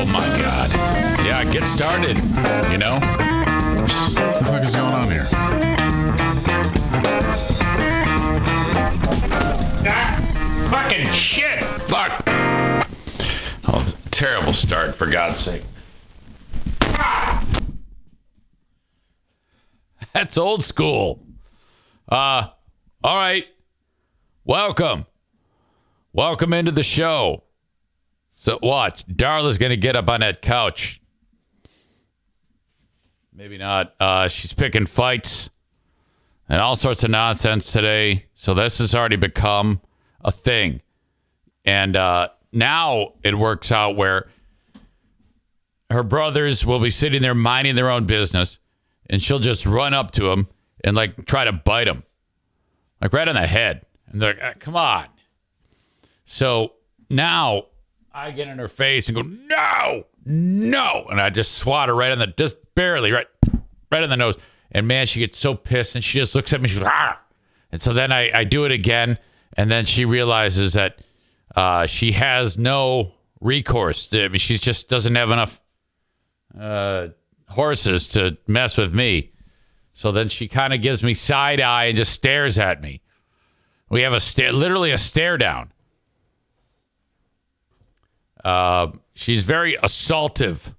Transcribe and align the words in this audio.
Oh 0.00 0.04
my 0.06 0.28
God. 0.38 0.70
Yeah, 1.26 1.42
get 1.50 1.64
started. 1.64 2.20
You 2.70 2.78
know? 2.78 3.00
What 3.00 4.38
the 4.38 4.44
fuck 4.44 4.62
is 4.62 4.76
going 4.76 4.94
on 4.94 5.10
here? 5.10 5.24
Fucking 10.70 11.12
shit. 11.12 11.64
Fuck. 11.88 12.22
Oh, 13.66 13.84
terrible 14.12 14.52
start, 14.52 14.94
for 14.94 15.08
God's 15.08 15.40
sake. 15.40 15.64
That's 20.12 20.38
old 20.38 20.62
school. 20.62 21.26
Uh, 22.08 22.46
all 23.02 23.16
right. 23.16 23.46
Welcome. 24.44 25.06
Welcome 26.12 26.52
into 26.52 26.70
the 26.70 26.84
show. 26.84 27.42
So 28.40 28.56
watch. 28.62 29.04
Darla's 29.08 29.58
gonna 29.58 29.76
get 29.76 29.96
up 29.96 30.08
on 30.08 30.20
that 30.20 30.40
couch. 30.40 31.00
Maybe 33.34 33.58
not. 33.58 33.96
Uh, 33.98 34.28
she's 34.28 34.52
picking 34.52 34.86
fights 34.86 35.50
and 36.48 36.60
all 36.60 36.76
sorts 36.76 37.02
of 37.02 37.10
nonsense 37.10 37.72
today. 37.72 38.26
So 38.34 38.54
this 38.54 38.78
has 38.78 38.94
already 38.94 39.16
become 39.16 39.80
a 40.20 40.30
thing. 40.30 40.80
And 41.64 41.96
uh, 41.96 42.28
now 42.52 43.14
it 43.24 43.36
works 43.36 43.72
out 43.72 43.96
where 43.96 44.28
her 45.90 46.04
brothers 46.04 46.64
will 46.64 46.78
be 46.78 46.90
sitting 46.90 47.22
there 47.22 47.34
minding 47.34 47.74
their 47.74 47.90
own 47.90 48.04
business, 48.06 48.60
and 49.10 49.20
she'll 49.20 49.40
just 49.40 49.66
run 49.66 49.94
up 49.94 50.12
to 50.12 50.30
him 50.30 50.46
and 50.84 50.94
like 50.94 51.26
try 51.26 51.44
to 51.44 51.52
bite 51.52 51.88
him, 51.88 52.04
like 53.00 53.12
right 53.12 53.26
on 53.26 53.34
the 53.34 53.48
head. 53.48 53.84
And 54.06 54.22
they're 54.22 54.34
like, 54.34 54.42
"Ah, 54.44 54.52
"Come 54.60 54.76
on!" 54.76 55.06
So 56.24 56.74
now 57.10 57.64
I 58.18 58.32
get 58.32 58.48
in 58.48 58.58
her 58.58 58.68
face 58.68 59.08
and 59.08 59.16
go, 59.16 59.22
"No, 59.22 60.04
no!" 60.24 61.06
And 61.08 61.20
I 61.20 61.30
just 61.30 61.52
swat 61.52 61.88
her 61.88 61.94
right 61.94 62.10
on 62.10 62.18
the 62.18 62.26
just 62.26 62.56
barely 62.74 63.12
right, 63.12 63.28
right 63.92 64.02
in 64.02 64.10
the 64.10 64.16
nose. 64.16 64.36
And 64.72 64.88
man, 64.88 65.06
she 65.06 65.20
gets 65.20 65.38
so 65.38 65.54
pissed, 65.54 65.94
and 65.94 66.02
she 66.02 66.18
just 66.18 66.34
looks 66.34 66.52
at 66.52 66.60
me. 66.60 66.68
She's 66.68 66.80
like, 66.80 66.92
"Ah!" 66.92 67.20
And 67.70 67.80
so 67.80 67.92
then 67.92 68.10
I, 68.10 68.30
I 68.32 68.44
do 68.44 68.64
it 68.64 68.72
again, 68.72 69.18
and 69.56 69.70
then 69.70 69.84
she 69.84 70.04
realizes 70.04 70.72
that 70.72 70.98
uh, 71.54 71.86
she 71.86 72.12
has 72.12 72.58
no 72.58 73.12
recourse. 73.40 74.12
I 74.12 74.28
mean, 74.28 74.38
she 74.38 74.58
just 74.58 74.88
doesn't 74.88 75.14
have 75.14 75.30
enough 75.30 75.60
uh, 76.58 77.08
horses 77.48 78.08
to 78.08 78.36
mess 78.46 78.76
with 78.76 78.92
me. 78.92 79.32
So 79.92 80.12
then 80.12 80.28
she 80.28 80.48
kind 80.48 80.74
of 80.74 80.80
gives 80.80 81.02
me 81.02 81.14
side 81.14 81.60
eye 81.60 81.86
and 81.86 81.96
just 81.96 82.12
stares 82.12 82.58
at 82.58 82.80
me. 82.80 83.00
We 83.90 84.02
have 84.02 84.12
a 84.12 84.20
stare, 84.20 84.52
literally 84.52 84.90
a 84.90 84.98
stare 84.98 85.38
down. 85.38 85.72
Uh, 88.48 88.92
she's 89.12 89.42
very 89.42 89.74
assaultive 89.82 90.74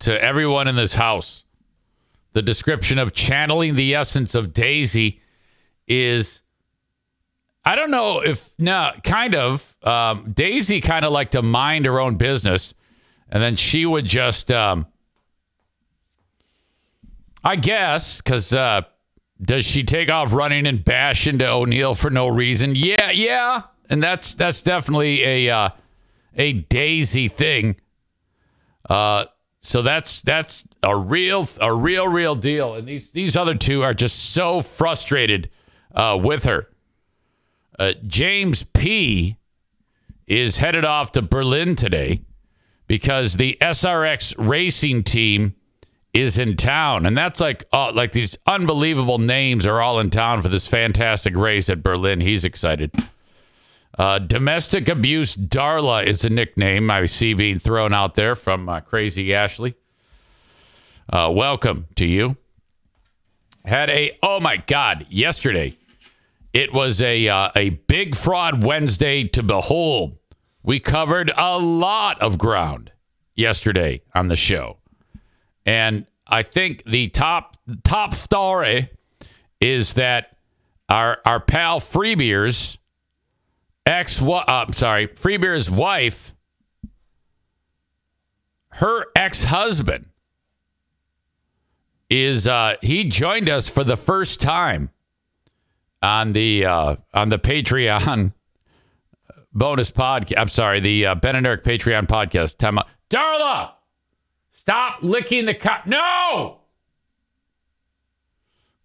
to 0.00 0.22
everyone 0.22 0.68
in 0.68 0.76
this 0.76 0.96
house. 0.96 1.46
The 2.32 2.42
description 2.42 2.98
of 2.98 3.14
channeling 3.14 3.74
the 3.74 3.94
essence 3.94 4.34
of 4.34 4.52
Daisy 4.52 5.22
is 5.88 6.40
I 7.64 7.74
don't 7.74 7.90
know 7.90 8.20
if 8.20 8.50
no, 8.58 8.92
kind 9.02 9.34
of. 9.34 9.74
Um, 9.82 10.32
Daisy 10.32 10.82
kind 10.82 11.06
of 11.06 11.12
like 11.12 11.30
to 11.30 11.40
mind 11.40 11.86
her 11.86 11.98
own 11.98 12.16
business, 12.16 12.74
and 13.30 13.42
then 13.42 13.56
she 13.56 13.86
would 13.86 14.04
just, 14.04 14.52
um, 14.52 14.86
I 17.42 17.56
guess, 17.56 18.20
because 18.20 18.52
uh, 18.52 18.82
does 19.40 19.64
she 19.64 19.84
take 19.84 20.10
off 20.10 20.34
running 20.34 20.66
and 20.66 20.84
bash 20.84 21.26
into 21.26 21.48
O'Neill 21.48 21.94
for 21.94 22.10
no 22.10 22.28
reason? 22.28 22.74
Yeah, 22.74 23.10
yeah, 23.10 23.62
and 23.88 24.02
that's 24.02 24.34
that's 24.34 24.60
definitely 24.60 25.22
a 25.22 25.48
uh, 25.50 25.70
a 26.36 26.52
Daisy 26.52 27.28
thing. 27.28 27.76
Uh, 28.88 29.26
so 29.62 29.82
that's 29.82 30.20
that's 30.22 30.66
a 30.82 30.96
real 30.96 31.48
a 31.60 31.72
real 31.72 32.08
real 32.08 32.34
deal, 32.34 32.74
and 32.74 32.88
these 32.88 33.10
these 33.10 33.36
other 33.36 33.54
two 33.54 33.82
are 33.82 33.92
just 33.92 34.32
so 34.32 34.60
frustrated 34.60 35.50
uh, 35.94 36.18
with 36.20 36.44
her. 36.44 36.68
Uh, 37.78 37.92
James 38.06 38.64
P 38.72 39.36
is 40.26 40.58
headed 40.58 40.84
off 40.84 41.12
to 41.12 41.22
Berlin 41.22 41.76
today 41.76 42.20
because 42.86 43.34
the 43.34 43.56
SRX 43.60 44.34
racing 44.38 45.02
team 45.02 45.54
is 46.12 46.38
in 46.38 46.56
town, 46.56 47.06
and 47.06 47.16
that's 47.16 47.40
like 47.40 47.64
uh, 47.72 47.92
like 47.92 48.12
these 48.12 48.36
unbelievable 48.46 49.18
names 49.18 49.66
are 49.66 49.80
all 49.80 49.98
in 50.00 50.10
town 50.10 50.40
for 50.40 50.48
this 50.48 50.66
fantastic 50.66 51.36
race 51.36 51.68
at 51.68 51.82
Berlin. 51.82 52.20
He's 52.20 52.44
excited. 52.44 52.92
Uh, 54.00 54.18
domestic 54.18 54.88
abuse 54.88 55.36
Darla 55.36 56.06
is 56.06 56.24
a 56.24 56.30
nickname 56.30 56.90
I 56.90 57.04
see 57.04 57.34
being 57.34 57.58
thrown 57.58 57.92
out 57.92 58.14
there 58.14 58.34
from 58.34 58.66
uh, 58.66 58.80
Crazy 58.80 59.34
Ashley. 59.34 59.74
Uh, 61.12 61.30
welcome 61.30 61.86
to 61.96 62.06
you. 62.06 62.38
Had 63.62 63.90
a 63.90 64.16
oh 64.22 64.40
my 64.40 64.56
god 64.56 65.04
yesterday. 65.10 65.76
It 66.54 66.72
was 66.72 67.02
a 67.02 67.28
uh, 67.28 67.50
a 67.54 67.68
big 67.68 68.16
fraud 68.16 68.64
Wednesday 68.64 69.24
to 69.24 69.42
behold. 69.42 70.16
We 70.62 70.80
covered 70.80 71.30
a 71.36 71.58
lot 71.58 72.22
of 72.22 72.38
ground 72.38 72.92
yesterday 73.34 74.00
on 74.14 74.28
the 74.28 74.36
show, 74.36 74.78
and 75.66 76.06
I 76.26 76.42
think 76.42 76.84
the 76.86 77.08
top 77.08 77.58
top 77.84 78.14
story 78.14 78.88
is 79.60 79.92
that 79.92 80.36
our 80.88 81.18
our 81.26 81.38
pal 81.38 81.80
Freebeers 81.80 82.78
ex 83.86 84.20
uh, 84.22 84.44
I'm 84.46 84.72
sorry 84.72 85.08
Freebeer's 85.08 85.70
wife, 85.70 86.34
her 88.70 89.06
ex 89.16 89.44
husband 89.44 90.06
is 92.08 92.48
uh, 92.48 92.74
he 92.82 93.04
joined 93.04 93.48
us 93.48 93.68
for 93.68 93.84
the 93.84 93.96
first 93.96 94.40
time 94.40 94.90
on 96.02 96.32
the 96.32 96.64
uh, 96.64 96.96
on 97.14 97.28
the 97.28 97.38
Patreon 97.38 98.32
bonus 99.52 99.90
podcast. 99.90 100.34
I'm 100.36 100.48
sorry, 100.48 100.80
the 100.80 101.06
uh, 101.06 101.14
Ben 101.14 101.36
and 101.36 101.46
Eric 101.46 101.62
Patreon 101.62 102.06
podcast. 102.06 102.58
Time 102.58 102.78
out. 102.78 102.88
Darla, 103.08 103.72
stop 104.50 104.98
licking 105.02 105.46
the 105.46 105.54
cup. 105.54 105.86
No. 105.86 106.58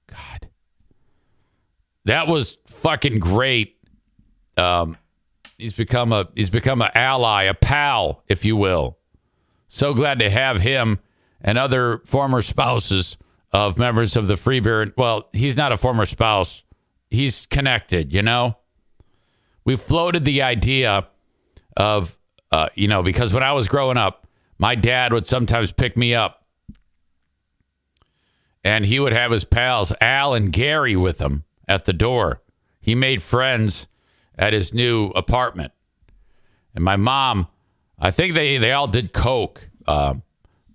God, 0.08 0.50
that 2.06 2.28
was 2.28 2.58
fucking 2.68 3.20
great. 3.20 3.75
Um, 4.58 4.98
he's 5.58 5.74
become 5.74 6.12
a 6.12 6.28
he's 6.36 6.50
become 6.50 6.82
an 6.82 6.92
ally, 6.96 7.44
a 7.44 7.54
pal, 7.54 8.24
if 8.28 8.46
you 8.46 8.56
will. 8.56 8.98
So 9.68 9.94
glad 9.94 10.20
to 10.20 10.30
have 10.30 10.62
him 10.62 11.00
and 11.42 11.58
other 11.58 12.02
former 12.06 12.42
spouses 12.42 13.18
of 13.52 13.78
members 13.78 14.16
of 14.16 14.28
the 14.28 14.38
Free 14.38 14.60
Beer. 14.60 14.92
Well, 14.98 15.30
he's 15.34 15.58
not 15.58 15.72
a 15.72 15.78
former 15.78 16.06
spouse 16.06 16.66
he's 17.10 17.46
connected, 17.48 18.14
you 18.14 18.22
know? 18.22 18.58
We 19.64 19.76
floated 19.76 20.26
the 20.26 20.44
idea 20.44 21.08
of, 21.76 22.18
uh, 22.52 22.70
you 22.76 22.88
know, 22.88 23.02
because 23.02 23.34
when 23.34 23.44
I 23.44 23.54
was 23.54 23.68
growing 23.68 23.98
up, 23.98 24.28
my 24.60 24.76
dad 24.76 25.12
would 25.12 25.26
sometimes 25.26 25.72
pick 25.72 25.98
me 25.98 26.14
up 26.14 26.46
and 28.64 28.86
he 28.86 29.00
would 29.00 29.14
have 29.14 29.32
his 29.32 29.46
pals, 29.46 29.94
Al 30.00 30.34
and 30.34 30.52
Gary, 30.52 30.96
with 30.96 31.20
him 31.20 31.44
at 31.68 31.86
the 31.86 31.94
door. 31.94 32.42
He 32.80 32.96
made 32.96 33.22
friends 33.22 33.88
at 34.38 34.54
his 34.54 34.74
new 34.74 35.08
apartment. 35.10 35.72
And 36.74 36.84
my 36.84 36.96
mom, 36.96 37.48
I 38.00 38.12
think 38.12 38.34
they, 38.34 38.58
they 38.58 38.72
all 38.72 38.88
did 38.88 39.14
Coke. 39.14 39.70
Um, 39.88 40.24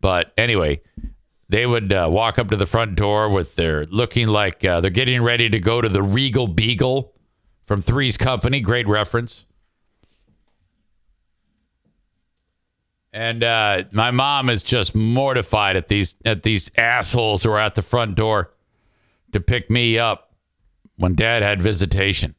but 0.01 0.33
anyway, 0.37 0.81
they 1.49 1.67
would 1.67 1.93
uh, 1.93 2.09
walk 2.11 2.39
up 2.39 2.49
to 2.51 2.57
the 2.57 2.67
front 2.67 2.97
door 2.97 3.33
with 3.33 3.57
their 3.57 3.85
looking 3.85 4.29
like 4.29 4.65
uh, 4.65 4.81
they're 4.81 4.91
getting 4.91 5.23
ready 5.23 5.51
to 5.51 5.59
go 5.59 5.81
to 5.81 5.89
the 5.89 6.03
Regal 6.03 6.47
Beagle 6.47 7.13
from 7.67 7.81
Three's 7.81 8.17
Company. 8.17 8.61
Great 8.61 8.87
reference. 8.87 9.47
And 13.13 13.43
uh, 13.43 13.85
my 13.91 14.13
mom 14.13 14.49
is 14.49 14.63
just 14.63 14.95
mortified 14.95 15.75
at 15.75 15.89
these 15.89 16.15
at 16.25 16.45
these 16.45 16.71
assholes 16.77 17.43
who 17.43 17.51
are 17.51 17.59
at 17.59 17.75
the 17.75 17.83
front 17.83 18.15
door 18.15 18.53
to 19.33 19.41
pick 19.41 19.69
me 19.69 19.99
up 19.99 20.33
when 20.97 21.17
Dad 21.17 21.43
had 21.43 21.61
visitation. 21.61 22.37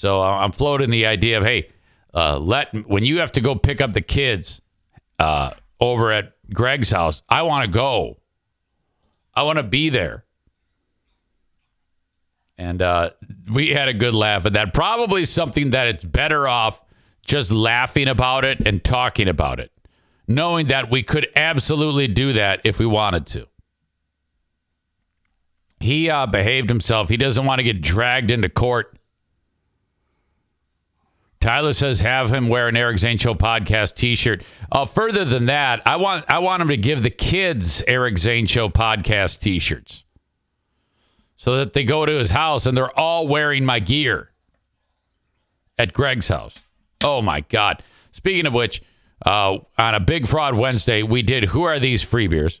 So 0.00 0.22
I'm 0.22 0.52
floating 0.52 0.88
the 0.88 1.04
idea 1.04 1.36
of 1.36 1.44
hey, 1.44 1.68
uh, 2.14 2.38
let 2.38 2.88
when 2.88 3.04
you 3.04 3.18
have 3.18 3.32
to 3.32 3.42
go 3.42 3.54
pick 3.54 3.82
up 3.82 3.92
the 3.92 4.00
kids 4.00 4.62
uh, 5.18 5.50
over 5.78 6.10
at 6.10 6.32
Greg's 6.54 6.90
house. 6.90 7.20
I 7.28 7.42
want 7.42 7.66
to 7.66 7.70
go. 7.70 8.18
I 9.34 9.42
want 9.42 9.58
to 9.58 9.62
be 9.62 9.90
there. 9.90 10.24
And 12.56 12.80
uh, 12.80 13.10
we 13.52 13.68
had 13.68 13.88
a 13.88 13.92
good 13.92 14.14
laugh 14.14 14.46
at 14.46 14.54
that. 14.54 14.72
Probably 14.72 15.26
something 15.26 15.68
that 15.70 15.86
it's 15.86 16.02
better 16.02 16.48
off 16.48 16.82
just 17.26 17.52
laughing 17.52 18.08
about 18.08 18.46
it 18.46 18.66
and 18.66 18.82
talking 18.82 19.28
about 19.28 19.60
it, 19.60 19.70
knowing 20.26 20.68
that 20.68 20.90
we 20.90 21.02
could 21.02 21.28
absolutely 21.36 22.08
do 22.08 22.32
that 22.32 22.62
if 22.64 22.78
we 22.78 22.86
wanted 22.86 23.26
to. 23.26 23.46
He 25.78 26.08
uh, 26.08 26.24
behaved 26.24 26.70
himself. 26.70 27.10
He 27.10 27.18
doesn't 27.18 27.44
want 27.44 27.58
to 27.58 27.64
get 27.64 27.82
dragged 27.82 28.30
into 28.30 28.48
court. 28.48 28.96
Tyler 31.40 31.72
says 31.72 32.00
have 32.00 32.30
him 32.30 32.48
wear 32.48 32.68
an 32.68 32.76
Eric 32.76 32.98
Zane 32.98 33.16
Show 33.16 33.34
podcast 33.34 33.96
T-shirt. 33.96 34.44
Uh, 34.70 34.84
further 34.84 35.24
than 35.24 35.46
that, 35.46 35.80
I 35.86 35.96
want 35.96 36.24
I 36.28 36.38
want 36.38 36.60
him 36.60 36.68
to 36.68 36.76
give 36.76 37.02
the 37.02 37.10
kids 37.10 37.82
Eric 37.88 38.18
Zane 38.18 38.44
Show 38.44 38.68
podcast 38.68 39.40
T-shirts, 39.40 40.04
so 41.36 41.56
that 41.56 41.72
they 41.72 41.84
go 41.84 42.04
to 42.04 42.12
his 42.12 42.30
house 42.30 42.66
and 42.66 42.76
they're 42.76 42.98
all 42.98 43.26
wearing 43.26 43.64
my 43.64 43.80
gear 43.80 44.30
at 45.78 45.94
Greg's 45.94 46.28
house. 46.28 46.58
Oh 47.02 47.22
my 47.22 47.40
God! 47.40 47.82
Speaking 48.12 48.44
of 48.44 48.52
which, 48.52 48.82
uh, 49.24 49.58
on 49.78 49.94
a 49.94 50.00
Big 50.00 50.26
Fraud 50.26 50.54
Wednesday, 50.54 51.02
we 51.02 51.22
did 51.22 51.44
Who 51.44 51.62
Are 51.62 51.78
These 51.78 52.02
Free 52.02 52.26
Beers? 52.26 52.60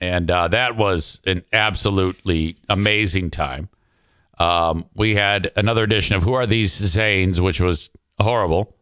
And 0.00 0.30
uh, 0.30 0.48
that 0.48 0.76
was 0.76 1.20
an 1.26 1.44
absolutely 1.52 2.56
amazing 2.68 3.30
time. 3.30 3.68
Um, 4.38 4.86
we 4.94 5.14
had 5.14 5.52
another 5.56 5.84
edition 5.84 6.16
of 6.16 6.22
Who 6.22 6.32
Are 6.32 6.46
These 6.46 6.72
Zanes, 6.72 7.38
which 7.38 7.60
was 7.60 7.90
horrible. 8.20 8.76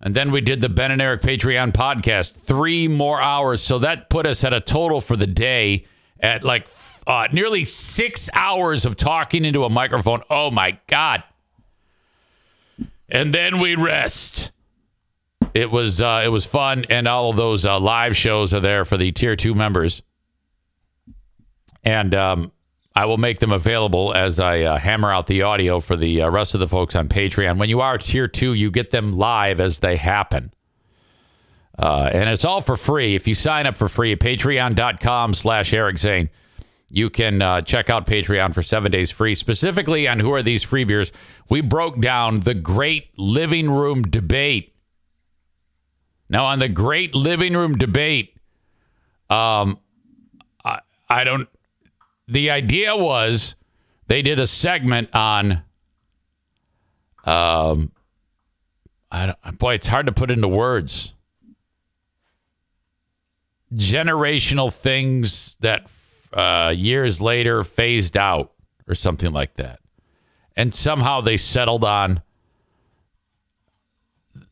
And 0.00 0.14
then 0.14 0.30
we 0.30 0.40
did 0.40 0.60
the 0.60 0.68
Ben 0.68 0.92
and 0.92 1.00
Eric 1.00 1.22
Patreon 1.22 1.72
podcast, 1.72 2.32
three 2.32 2.86
more 2.86 3.20
hours. 3.20 3.62
So 3.62 3.78
that 3.78 4.10
put 4.10 4.26
us 4.26 4.44
at 4.44 4.52
a 4.52 4.60
total 4.60 5.00
for 5.00 5.16
the 5.16 5.26
day 5.26 5.86
at 6.20 6.44
like 6.44 6.68
uh, 7.06 7.28
nearly 7.32 7.64
six 7.64 8.28
hours 8.34 8.84
of 8.84 8.96
talking 8.96 9.44
into 9.44 9.64
a 9.64 9.70
microphone. 9.70 10.22
Oh 10.28 10.50
my 10.50 10.72
God. 10.86 11.22
And 13.08 13.32
then 13.32 13.60
we 13.60 13.74
rest. 13.74 14.52
It 15.54 15.70
was 15.70 16.02
uh, 16.02 16.22
it 16.24 16.28
was 16.28 16.44
fun, 16.44 16.84
and 16.90 17.08
all 17.08 17.30
of 17.30 17.36
those 17.36 17.64
uh, 17.64 17.80
live 17.80 18.14
shows 18.14 18.52
are 18.52 18.60
there 18.60 18.84
for 18.84 18.98
the 18.98 19.10
tier 19.12 19.36
two 19.36 19.54
members, 19.54 20.02
and 21.82 22.14
um, 22.14 22.52
I 22.96 23.04
will 23.04 23.18
make 23.18 23.38
them 23.40 23.52
available 23.52 24.14
as 24.14 24.40
I 24.40 24.62
uh, 24.62 24.78
hammer 24.78 25.12
out 25.12 25.26
the 25.26 25.42
audio 25.42 25.80
for 25.80 25.96
the 25.96 26.22
uh, 26.22 26.30
rest 26.30 26.54
of 26.54 26.60
the 26.60 26.66
folks 26.66 26.96
on 26.96 27.08
Patreon. 27.08 27.58
When 27.58 27.68
you 27.68 27.80
are 27.80 27.98
tier 27.98 28.26
two, 28.26 28.54
you 28.54 28.70
get 28.70 28.90
them 28.90 29.18
live 29.18 29.60
as 29.60 29.80
they 29.80 29.96
happen. 29.96 30.52
Uh, 31.78 32.10
and 32.12 32.30
it's 32.30 32.44
all 32.44 32.62
for 32.62 32.76
free. 32.76 33.14
If 33.14 33.28
you 33.28 33.34
sign 33.34 33.66
up 33.66 33.76
for 33.76 33.88
free 33.88 34.12
at 34.12 34.18
patreon.com 34.18 35.34
slash 35.34 35.74
Eric 35.74 35.98
Zane, 35.98 36.30
you 36.88 37.10
can 37.10 37.42
uh, 37.42 37.60
check 37.60 37.90
out 37.90 38.06
Patreon 38.06 38.54
for 38.54 38.62
seven 38.62 38.90
days 38.90 39.10
free. 39.10 39.34
Specifically 39.34 40.08
on 40.08 40.20
Who 40.20 40.32
Are 40.32 40.42
These 40.42 40.62
Free 40.62 40.84
Beers, 40.84 41.12
we 41.50 41.60
broke 41.60 42.00
down 42.00 42.36
the 42.36 42.54
great 42.54 43.10
living 43.18 43.70
room 43.70 44.02
debate 44.02 44.72
now, 46.28 46.46
on 46.46 46.58
the 46.58 46.68
great 46.68 47.14
living 47.14 47.54
room 47.54 47.74
debate, 47.74 48.36
um, 49.30 49.78
I, 50.64 50.80
I 51.08 51.24
don't. 51.24 51.48
The 52.28 52.50
idea 52.50 52.96
was 52.96 53.54
they 54.08 54.22
did 54.22 54.40
a 54.40 54.46
segment 54.46 55.14
on. 55.14 55.62
Um, 57.24 57.92
I 59.10 59.26
don't, 59.26 59.58
boy, 59.58 59.74
it's 59.74 59.88
hard 59.88 60.06
to 60.06 60.12
put 60.12 60.30
into 60.30 60.48
words. 60.48 61.12
Generational 63.74 64.72
things 64.72 65.56
that 65.60 65.90
uh, 66.32 66.72
years 66.76 67.20
later 67.20 67.64
phased 67.64 68.16
out, 68.16 68.52
or 68.88 68.94
something 68.94 69.32
like 69.32 69.54
that, 69.54 69.80
and 70.56 70.74
somehow 70.74 71.20
they 71.20 71.36
settled 71.36 71.84
on 71.84 72.22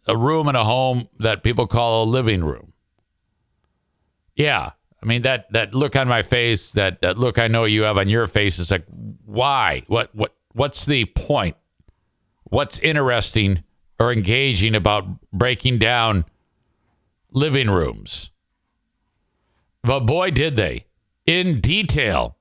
a 0.06 0.16
room 0.16 0.48
in 0.48 0.56
a 0.56 0.64
home 0.64 1.08
that 1.18 1.42
people 1.42 1.66
call 1.66 2.04
a 2.04 2.06
living 2.06 2.44
room. 2.44 2.72
Yeah. 4.34 4.72
I 5.04 5.06
mean 5.06 5.22
that 5.22 5.52
that 5.52 5.74
look 5.74 5.96
on 5.96 6.08
my 6.08 6.22
face, 6.22 6.72
that, 6.72 7.02
that 7.02 7.18
look 7.18 7.38
I 7.38 7.48
know 7.48 7.64
you 7.64 7.82
have 7.82 7.98
on 7.98 8.08
your 8.08 8.26
face 8.26 8.58
is 8.58 8.70
like, 8.70 8.86
why? 9.24 9.82
What 9.86 10.14
what 10.14 10.34
what's 10.52 10.86
the 10.86 11.04
point? 11.04 11.56
What's 12.44 12.78
interesting 12.78 13.64
or 14.00 14.12
engaging 14.12 14.74
about 14.74 15.06
breaking 15.30 15.78
down 15.78 16.24
living 17.30 17.70
rooms? 17.70 18.30
But 19.82 20.00
boy, 20.00 20.30
did 20.30 20.56
they 20.56 20.86
in 21.26 21.60
detail. 21.60 22.36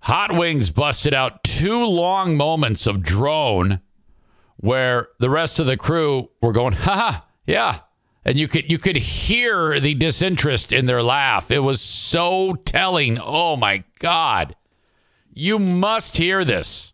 Hot 0.00 0.32
Wings 0.32 0.70
busted 0.70 1.14
out 1.14 1.42
two 1.42 1.84
long 1.84 2.36
moments 2.36 2.86
of 2.86 3.02
drone 3.02 3.80
where 4.56 5.08
the 5.18 5.30
rest 5.30 5.60
of 5.60 5.66
the 5.66 5.76
crew 5.76 6.30
were 6.40 6.52
going, 6.52 6.72
ha, 6.72 7.26
yeah. 7.46 7.80
And 8.28 8.38
you 8.38 8.46
could 8.46 8.70
you 8.70 8.76
could 8.76 8.98
hear 8.98 9.80
the 9.80 9.94
disinterest 9.94 10.70
in 10.70 10.84
their 10.84 11.02
laugh. 11.02 11.50
It 11.50 11.60
was 11.60 11.80
so 11.80 12.52
telling. 12.52 13.18
Oh 13.18 13.56
my 13.56 13.84
God. 14.00 14.54
You 15.32 15.58
must 15.58 16.18
hear 16.18 16.44
this. 16.44 16.92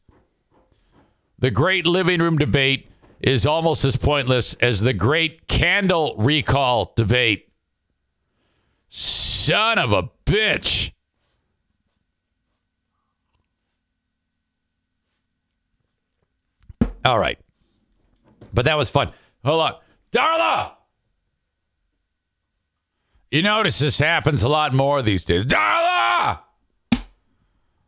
The 1.40 1.50
great 1.50 1.86
living 1.86 2.20
room 2.20 2.38
debate 2.38 2.88
is 3.20 3.46
almost 3.46 3.84
as 3.84 3.96
pointless 3.96 4.54
as 4.60 4.80
the 4.80 4.92
great 4.92 5.48
candle 5.48 6.14
recall 6.18 6.92
debate. 6.94 7.48
Son 8.88 9.76
of 9.76 9.92
a 9.92 10.10
bitch. 10.26 10.92
All 17.04 17.18
right. 17.18 17.40
But 18.52 18.66
that 18.66 18.78
was 18.78 18.88
fun. 18.88 19.10
Hold 19.44 19.62
on. 19.62 19.74
Darla! 20.12 20.74
You 23.34 23.42
notice 23.42 23.80
this 23.80 23.98
happens 23.98 24.44
a 24.44 24.48
lot 24.48 24.72
more 24.72 25.02
these 25.02 25.24
days. 25.24 25.42
Darla! 25.42 26.38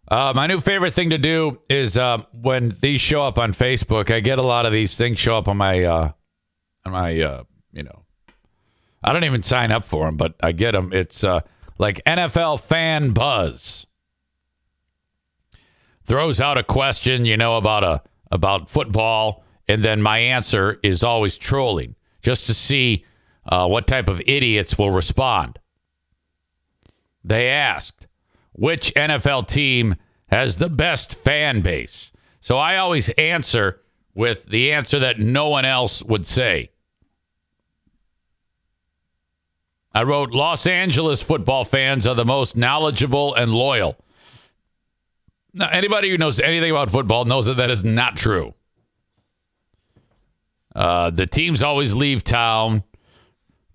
Uh, 0.08 0.32
my 0.34 0.48
new 0.48 0.58
favorite 0.58 0.92
thing 0.92 1.10
to 1.10 1.18
do 1.18 1.60
is 1.70 1.96
uh, 1.96 2.18
when 2.32 2.70
these 2.80 3.00
show 3.00 3.22
up 3.22 3.38
on 3.38 3.52
Facebook. 3.52 4.12
I 4.12 4.18
get 4.18 4.40
a 4.40 4.42
lot 4.42 4.66
of 4.66 4.72
these 4.72 4.96
things 4.96 5.20
show 5.20 5.38
up 5.38 5.46
on 5.46 5.56
my, 5.56 5.84
uh, 5.84 6.10
on 6.84 6.92
my, 6.92 7.20
uh, 7.20 7.44
you 7.70 7.84
know, 7.84 8.02
I 9.04 9.12
don't 9.12 9.22
even 9.22 9.42
sign 9.42 9.70
up 9.70 9.84
for 9.84 10.06
them, 10.06 10.16
but 10.16 10.34
I 10.42 10.50
get 10.50 10.72
them. 10.72 10.92
It's 10.92 11.22
uh, 11.22 11.42
like 11.78 12.02
NFL 12.04 12.60
fan 12.60 13.12
buzz 13.12 13.86
throws 16.02 16.40
out 16.40 16.58
a 16.58 16.64
question, 16.64 17.24
you 17.24 17.36
know, 17.36 17.56
about 17.56 17.84
a 17.84 18.02
about 18.32 18.68
football, 18.68 19.44
and 19.68 19.84
then 19.84 20.02
my 20.02 20.18
answer 20.18 20.80
is 20.82 21.04
always 21.04 21.38
trolling 21.38 21.94
just 22.20 22.46
to 22.46 22.54
see 22.54 23.04
uh, 23.46 23.68
what 23.68 23.86
type 23.86 24.08
of 24.08 24.20
idiots 24.26 24.76
will 24.78 24.90
respond. 24.90 25.58
They 27.24 27.48
asked, 27.48 28.06
which 28.52 28.94
NFL 28.94 29.48
team 29.48 29.96
has 30.28 30.56
the 30.56 30.70
best 30.70 31.14
fan 31.14 31.60
base? 31.60 32.12
So 32.40 32.58
I 32.58 32.76
always 32.76 33.08
answer 33.10 33.80
with 34.14 34.46
the 34.46 34.72
answer 34.72 34.98
that 34.98 35.18
no 35.18 35.48
one 35.48 35.64
else 35.64 36.02
would 36.02 36.26
say. 36.26 36.70
I 39.92 40.02
wrote 40.02 40.30
Los 40.30 40.66
Angeles 40.66 41.22
football 41.22 41.64
fans 41.64 42.06
are 42.06 42.14
the 42.14 42.24
most 42.24 42.56
knowledgeable 42.56 43.34
and 43.34 43.50
loyal. 43.52 43.96
Now, 45.54 45.68
anybody 45.70 46.10
who 46.10 46.18
knows 46.18 46.38
anything 46.38 46.70
about 46.70 46.90
football 46.90 47.24
knows 47.24 47.46
that 47.46 47.56
that 47.56 47.70
is 47.70 47.82
not 47.82 48.14
true. 48.16 48.52
Uh, 50.74 51.08
the 51.08 51.26
teams 51.26 51.62
always 51.62 51.94
leave 51.94 52.22
town. 52.22 52.84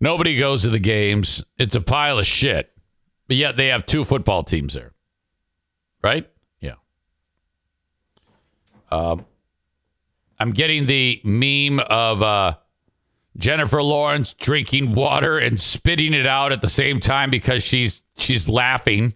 Nobody 0.02 0.36
goes 0.36 0.64
to 0.64 0.70
the 0.70 0.80
games. 0.80 1.44
It's 1.60 1.76
a 1.76 1.82
pile 1.82 2.18
of 2.18 2.26
shit. 2.26 2.72
But 3.28 3.38
yet 3.38 3.56
they 3.56 3.68
have 3.68 3.86
two 3.86 4.04
football 4.04 4.44
teams 4.44 4.74
there. 4.74 4.94
Right? 6.04 6.28
Yeah. 6.60 6.74
Um, 8.92 9.26
I'm 10.40 10.52
getting 10.52 10.88
the 10.88 11.22
meme 11.24 11.80
of 11.88 12.24
uh, 12.24 12.56
Jennifer 13.38 13.84
Lawrence 13.84 14.34
drinking 14.34 14.96
water 14.96 15.38
and 15.38 15.60
spitting 15.60 16.16
it 16.16 16.26
out 16.26 16.52
at 16.52 16.62
the 16.62 16.68
same 16.68 17.00
time 17.00 17.30
because 17.30 17.64
she's 17.64 18.02
she's 18.18 18.50
laughing. 18.50 19.16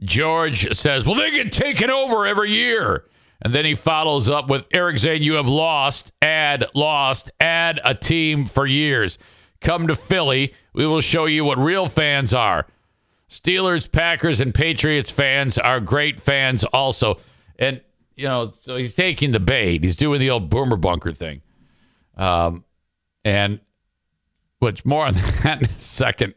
George 0.00 0.76
says, 0.76 1.06
"Well, 1.06 1.14
they 1.14 1.30
get 1.30 1.52
taken 1.52 1.88
over 1.88 2.26
every 2.26 2.50
year." 2.50 3.04
And 3.44 3.54
then 3.54 3.66
he 3.66 3.74
follows 3.74 4.30
up 4.30 4.48
with 4.48 4.66
Eric 4.72 4.96
Zane, 4.96 5.22
you 5.22 5.34
have 5.34 5.46
lost, 5.46 6.10
add, 6.22 6.64
lost, 6.74 7.30
add 7.38 7.78
a 7.84 7.94
team 7.94 8.46
for 8.46 8.64
years. 8.66 9.18
Come 9.60 9.86
to 9.88 9.94
Philly. 9.94 10.54
We 10.72 10.86
will 10.86 11.02
show 11.02 11.26
you 11.26 11.44
what 11.44 11.58
real 11.58 11.86
fans 11.86 12.32
are. 12.32 12.66
Steelers, 13.28 13.90
Packers, 13.90 14.40
and 14.40 14.54
Patriots 14.54 15.10
fans 15.10 15.58
are 15.58 15.78
great 15.78 16.20
fans 16.20 16.64
also. 16.64 17.18
And, 17.58 17.82
you 18.16 18.24
know, 18.24 18.54
so 18.62 18.76
he's 18.76 18.94
taking 18.94 19.32
the 19.32 19.40
bait. 19.40 19.82
He's 19.82 19.96
doing 19.96 20.20
the 20.20 20.30
old 20.30 20.48
boomer 20.48 20.76
bunker 20.76 21.12
thing. 21.12 21.42
Um, 22.16 22.64
and 23.24 23.60
which 24.58 24.86
more 24.86 25.04
on 25.04 25.12
that 25.42 25.60
in 25.60 25.66
a 25.66 25.80
second. 25.80 26.34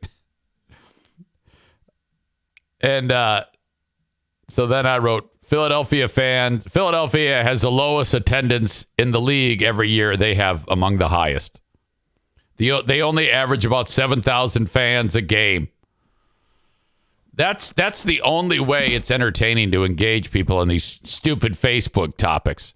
And 2.81 3.11
uh, 3.11 3.45
so 4.49 4.67
then 4.67 4.85
I 4.85 4.97
wrote 4.97 5.29
Philadelphia 5.47 6.07
fan. 6.07 6.59
Philadelphia 6.59 7.41
has 7.41 7.61
the 7.61 7.71
lowest 7.71 8.13
attendance 8.13 8.85
in 8.97 9.11
the 9.11 9.21
league 9.21 9.61
every 9.61 9.89
year. 9.89 10.17
They 10.17 10.35
have 10.35 10.67
among 10.67 10.97
the 10.97 11.07
highest. 11.07 11.59
The, 12.57 12.83
they 12.85 13.01
only 13.01 13.31
average 13.31 13.65
about 13.65 13.87
7,000 13.87 14.69
fans 14.69 15.15
a 15.15 15.21
game. 15.21 15.69
That's 17.33 17.71
that's 17.71 18.03
the 18.03 18.19
only 18.23 18.59
way 18.59 18.93
it's 18.93 19.11
entertaining 19.11 19.69
to 19.71 19.85
engage 19.85 20.31
people 20.31 20.59
in 20.63 20.69
these 20.69 20.99
stupid 21.03 21.53
Facebook 21.53 22.17
topics. 22.17 22.73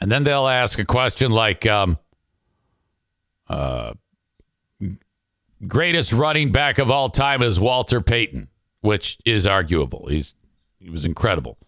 And 0.00 0.10
then 0.12 0.22
they'll 0.22 0.46
ask 0.46 0.78
a 0.78 0.84
question 0.84 1.32
like, 1.32 1.66
um, 1.66 1.98
uh, 3.48 3.94
greatest 5.66 6.12
running 6.12 6.52
back 6.52 6.78
of 6.78 6.90
all 6.90 7.08
time 7.08 7.42
is 7.42 7.58
Walter 7.58 8.00
Payton, 8.00 8.48
which 8.80 9.18
is 9.24 9.46
arguable. 9.46 10.06
He's 10.08 10.34
he 10.78 10.90
was 10.90 11.04
incredible. 11.04 11.58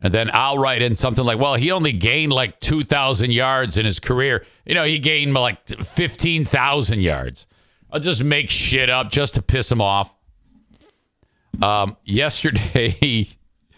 And 0.00 0.14
then 0.14 0.30
I'll 0.32 0.58
write 0.58 0.80
in 0.80 0.96
something 0.96 1.24
like, 1.24 1.38
well, 1.38 1.54
he 1.54 1.72
only 1.72 1.92
gained 1.92 2.32
like 2.32 2.60
2,000 2.60 3.32
yards 3.32 3.76
in 3.76 3.84
his 3.84 3.98
career. 3.98 4.44
You 4.64 4.74
know, 4.74 4.84
he 4.84 5.00
gained 5.00 5.34
like 5.34 5.66
15,000 5.66 7.00
yards. 7.00 7.46
I'll 7.90 8.00
just 8.00 8.22
make 8.22 8.48
shit 8.50 8.90
up 8.90 9.10
just 9.10 9.34
to 9.34 9.42
piss 9.42 9.70
him 9.72 9.80
off. 9.80 10.14
Um, 11.60 11.96
yesterday, 12.04 13.28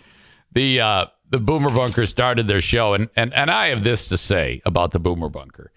the 0.53 0.81
uh, 0.81 1.07
the 1.31 1.39
Boomer 1.39 1.71
Bunker 1.71 2.07
started 2.07 2.49
their 2.49 2.61
show, 2.61 2.93
and, 2.95 3.09
and, 3.17 3.33
and 3.33 3.51
I 3.51 3.69
have 3.69 3.85
this 3.85 4.09
to 4.09 4.17
say 4.17 4.61
about 4.67 4.91
the 4.91 4.99
Boomer 4.99 5.29
Bunker. 5.29 5.71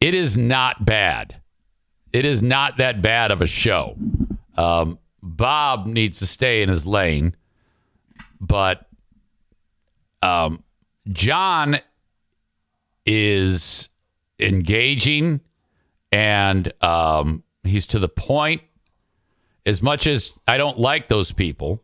It 0.00 0.14
is 0.14 0.36
not 0.36 0.84
bad. 0.84 1.42
It 2.12 2.24
is 2.24 2.42
not 2.42 2.78
that 2.78 3.02
bad 3.02 3.30
of 3.30 3.42
a 3.42 3.46
show. 3.46 3.96
Um, 4.56 4.98
Bob 5.22 5.86
needs 5.86 6.18
to 6.18 6.26
stay 6.26 6.62
in 6.62 6.68
his 6.68 6.84
lane, 6.84 7.36
but 8.40 8.86
um, 10.20 10.62
John 11.10 11.78
is 13.06 13.88
engaging 14.38 15.40
and 16.10 16.72
um, 16.82 17.42
he's 17.62 17.86
to 17.88 17.98
the 17.98 18.08
point. 18.08 18.62
As 19.64 19.80
much 19.80 20.08
as 20.08 20.36
I 20.48 20.56
don't 20.56 20.78
like 20.78 21.08
those 21.08 21.30
people, 21.30 21.82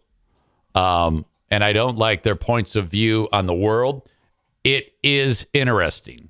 um, 0.74 1.24
and 1.50 1.62
I 1.62 1.72
don't 1.72 1.96
like 1.96 2.24
their 2.24 2.36
points 2.36 2.74
of 2.74 2.88
view 2.88 3.28
on 3.32 3.46
the 3.46 3.54
world, 3.54 4.08
it 4.64 4.92
is 5.02 5.46
interesting. 5.52 6.28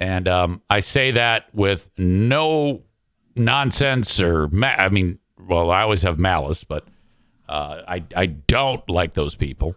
And 0.00 0.26
um, 0.26 0.60
I 0.68 0.80
say 0.80 1.12
that 1.12 1.54
with 1.54 1.90
no 1.96 2.82
nonsense 3.36 4.20
or, 4.20 4.48
ma- 4.48 4.74
I 4.76 4.88
mean, 4.88 5.18
well, 5.38 5.70
I 5.70 5.82
always 5.82 6.02
have 6.02 6.18
malice, 6.18 6.64
but 6.64 6.86
uh, 7.48 7.82
I, 7.86 8.04
I 8.16 8.26
don't 8.26 8.88
like 8.88 9.14
those 9.14 9.34
people. 9.34 9.76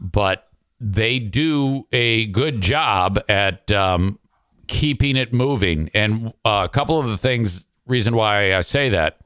But 0.00 0.48
they 0.80 1.18
do 1.18 1.86
a 1.92 2.26
good 2.26 2.60
job 2.60 3.18
at 3.28 3.72
um, 3.72 4.18
keeping 4.66 5.16
it 5.16 5.32
moving. 5.32 5.90
And 5.94 6.32
uh, 6.44 6.66
a 6.66 6.68
couple 6.68 6.98
of 6.98 7.06
the 7.06 7.16
things, 7.16 7.64
reason 7.86 8.14
why 8.14 8.54
I 8.54 8.60
say 8.60 8.90
that 8.90 9.18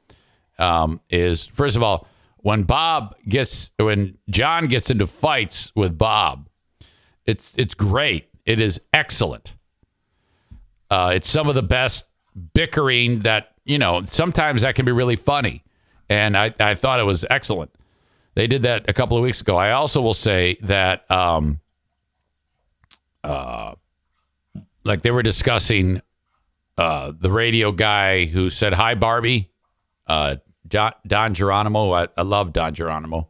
um, 0.59 1.01
is, 1.11 1.47
first 1.47 1.77
of 1.77 1.83
all, 1.83 2.07
when 2.43 2.63
Bob 2.63 3.17
gets 3.29 3.71
when 3.79 4.17
John 4.31 4.67
gets 4.67 4.91
into 4.91 5.07
fights 5.07 5.73
with 5.75 5.99
Bob, 5.99 6.49
it's 7.27 7.55
it's 7.59 7.75
great. 7.75 8.29
It 8.47 8.61
is 8.61 8.81
excellent. 8.95 9.57
Uh, 10.91 11.13
it's 11.15 11.29
some 11.29 11.49
of 11.49 11.55
the 11.55 11.63
best 11.63 12.07
bickering 12.55 13.21
that 13.21 13.53
you 13.71 13.79
know. 13.79 14.03
Sometimes 14.03 14.63
that 14.63 14.75
can 14.75 14.85
be 14.85 14.93
really 14.93 15.17
funny, 15.17 15.63
and 16.09 16.37
I 16.37 16.55
I 16.59 16.75
thought 16.75 17.01
it 17.01 17.05
was 17.05 17.25
excellent. 17.31 17.71
They 18.35 18.47
did 18.47 18.63
that 18.63 18.89
a 18.89 18.93
couple 18.93 19.17
of 19.17 19.23
weeks 19.23 19.41
ago. 19.41 19.57
I 19.57 19.73
also 19.73 20.01
will 20.01 20.15
say 20.15 20.57
that 20.63 21.11
um, 21.11 21.61
uh, 23.25 23.75
like 24.85 25.03
they 25.03 25.11
were 25.11 25.23
discussing 25.23 26.01
uh, 26.79 27.13
the 27.19 27.31
radio 27.31 27.73
guy 27.73 28.27
who 28.27 28.51
said 28.51 28.73
hi 28.73 28.95
Barbie. 28.95 29.51
Uh, 30.07 30.37
John, 30.71 30.93
Don 31.07 31.35
Geronimo. 31.35 31.93
I, 31.93 32.09
I 32.17 32.23
love 32.23 32.53
Don 32.53 32.73
Geronimo. 32.75 33.29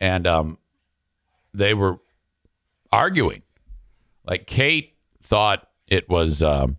And 0.00 0.26
um, 0.26 0.58
they 1.52 1.74
were 1.74 1.98
arguing. 2.90 3.42
Like 4.24 4.46
Kate 4.46 4.94
thought 5.22 5.68
it 5.88 6.08
was 6.08 6.42
um, 6.42 6.76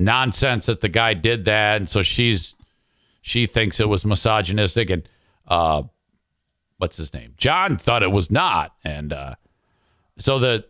nonsense 0.00 0.66
that 0.66 0.80
the 0.80 0.88
guy 0.88 1.14
did 1.14 1.44
that. 1.44 1.76
And 1.76 1.88
so 1.88 2.02
she's, 2.02 2.54
she 3.22 3.46
thinks 3.46 3.80
it 3.80 3.88
was 3.88 4.04
misogynistic. 4.04 4.90
And 4.90 5.08
uh, 5.46 5.84
what's 6.78 6.96
his 6.96 7.12
name? 7.12 7.34
John 7.36 7.76
thought 7.76 8.02
it 8.02 8.10
was 8.10 8.30
not. 8.30 8.74
And 8.84 9.12
uh, 9.12 9.34
so 10.18 10.38
the, 10.38 10.64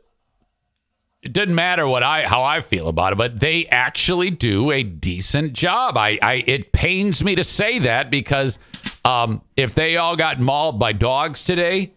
it 1.22 1.34
didn't 1.34 1.54
matter 1.54 1.86
what 1.86 2.02
I 2.02 2.22
how 2.22 2.42
I 2.42 2.60
feel 2.60 2.88
about 2.88 3.12
it, 3.12 3.16
but 3.16 3.40
they 3.40 3.66
actually 3.66 4.30
do 4.30 4.70
a 4.70 4.82
decent 4.82 5.52
job. 5.52 5.98
I, 5.98 6.18
I 6.22 6.44
it 6.46 6.72
pains 6.72 7.22
me 7.22 7.34
to 7.34 7.44
say 7.44 7.78
that 7.80 8.10
because 8.10 8.58
um, 9.04 9.42
if 9.56 9.74
they 9.74 9.98
all 9.98 10.16
got 10.16 10.40
mauled 10.40 10.78
by 10.78 10.92
dogs 10.92 11.44
today, 11.44 11.92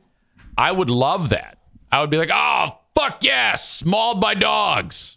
I 0.58 0.74
would 0.74 0.90
love 0.90 1.30
that. 1.30 1.58
I 1.90 2.02
would 2.02 2.10
be 2.10 2.18
like, 2.18 2.32
oh 2.34 2.80
fuck 2.96 3.24
yes, 3.24 3.86
mauled 3.86 4.20
by 4.20 4.34
dogs. 4.34 5.13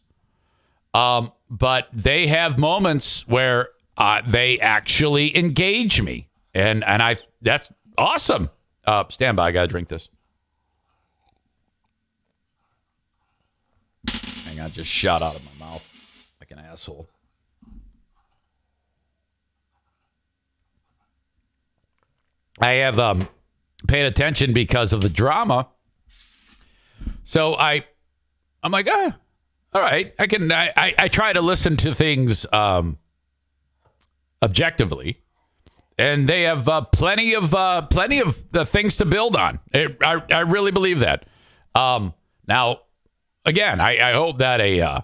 Um, 0.97 1.33
but 1.51 1.89
they 1.93 2.27
have 2.27 2.59
moments 2.59 3.29
where 3.29 3.69
uh, 3.99 4.23
they 4.27 4.59
actually 4.61 5.37
engage 5.37 6.01
me, 6.01 6.31
and 6.55 6.83
and 6.85 7.03
I 7.03 7.17
that's 7.43 7.69
awesome. 7.99 8.49
Uh, 8.87 9.05
stand 9.11 9.37
by, 9.37 9.49
I 9.49 9.53
gotta 9.53 9.69
drink 9.69 9.89
this. 9.89 10.09
Hang 14.45 14.59
on, 14.59 14.71
just 14.71 14.89
shot 14.89 15.23
out 15.23 15.37
of 15.37 15.43
my 15.45 15.67
mouth 15.67 15.85
like 16.41 16.51
an 16.51 16.61
asshole. 16.61 17.11
I 22.59 22.73
have 22.73 22.99
um, 22.99 23.29
paid 23.87 24.07
attention 24.07 24.55
because 24.55 24.95
of 24.95 25.03
the 25.03 25.11
drama. 25.11 25.69
So 27.25 27.55
I, 27.55 27.85
I'm 28.63 28.73
like, 28.73 28.89
ah, 28.91 29.15
all 29.77 29.83
right. 29.83 30.15
I 30.19 30.27
can. 30.27 30.51
I, 30.51 30.73
I, 30.75 30.95
I 30.99 31.09
try 31.09 31.35
to 31.35 31.43
listen 31.43 31.77
to 31.77 31.95
things 31.95 32.47
um, 32.51 32.97
objectively, 34.43 35.21
and 35.99 36.27
they 36.27 36.45
have 36.45 36.67
uh, 36.67 36.81
plenty 36.81 37.35
of 37.35 37.55
uh, 37.55 37.83
plenty 37.83 38.21
of 38.21 38.51
the 38.53 38.65
things 38.65 38.97
to 38.97 39.05
build 39.05 39.37
on. 39.37 39.61
It, 39.75 39.99
I 40.01 40.23
I 40.31 40.41
really 40.41 40.71
believe 40.71 41.01
that. 41.01 41.27
Um, 41.75 42.15
now, 42.49 42.81
again, 43.45 43.79
I, 43.83 44.13
I 44.13 44.13
hope 44.15 44.39
that 44.39 44.63
a 44.63 44.81
uh, 44.81 45.01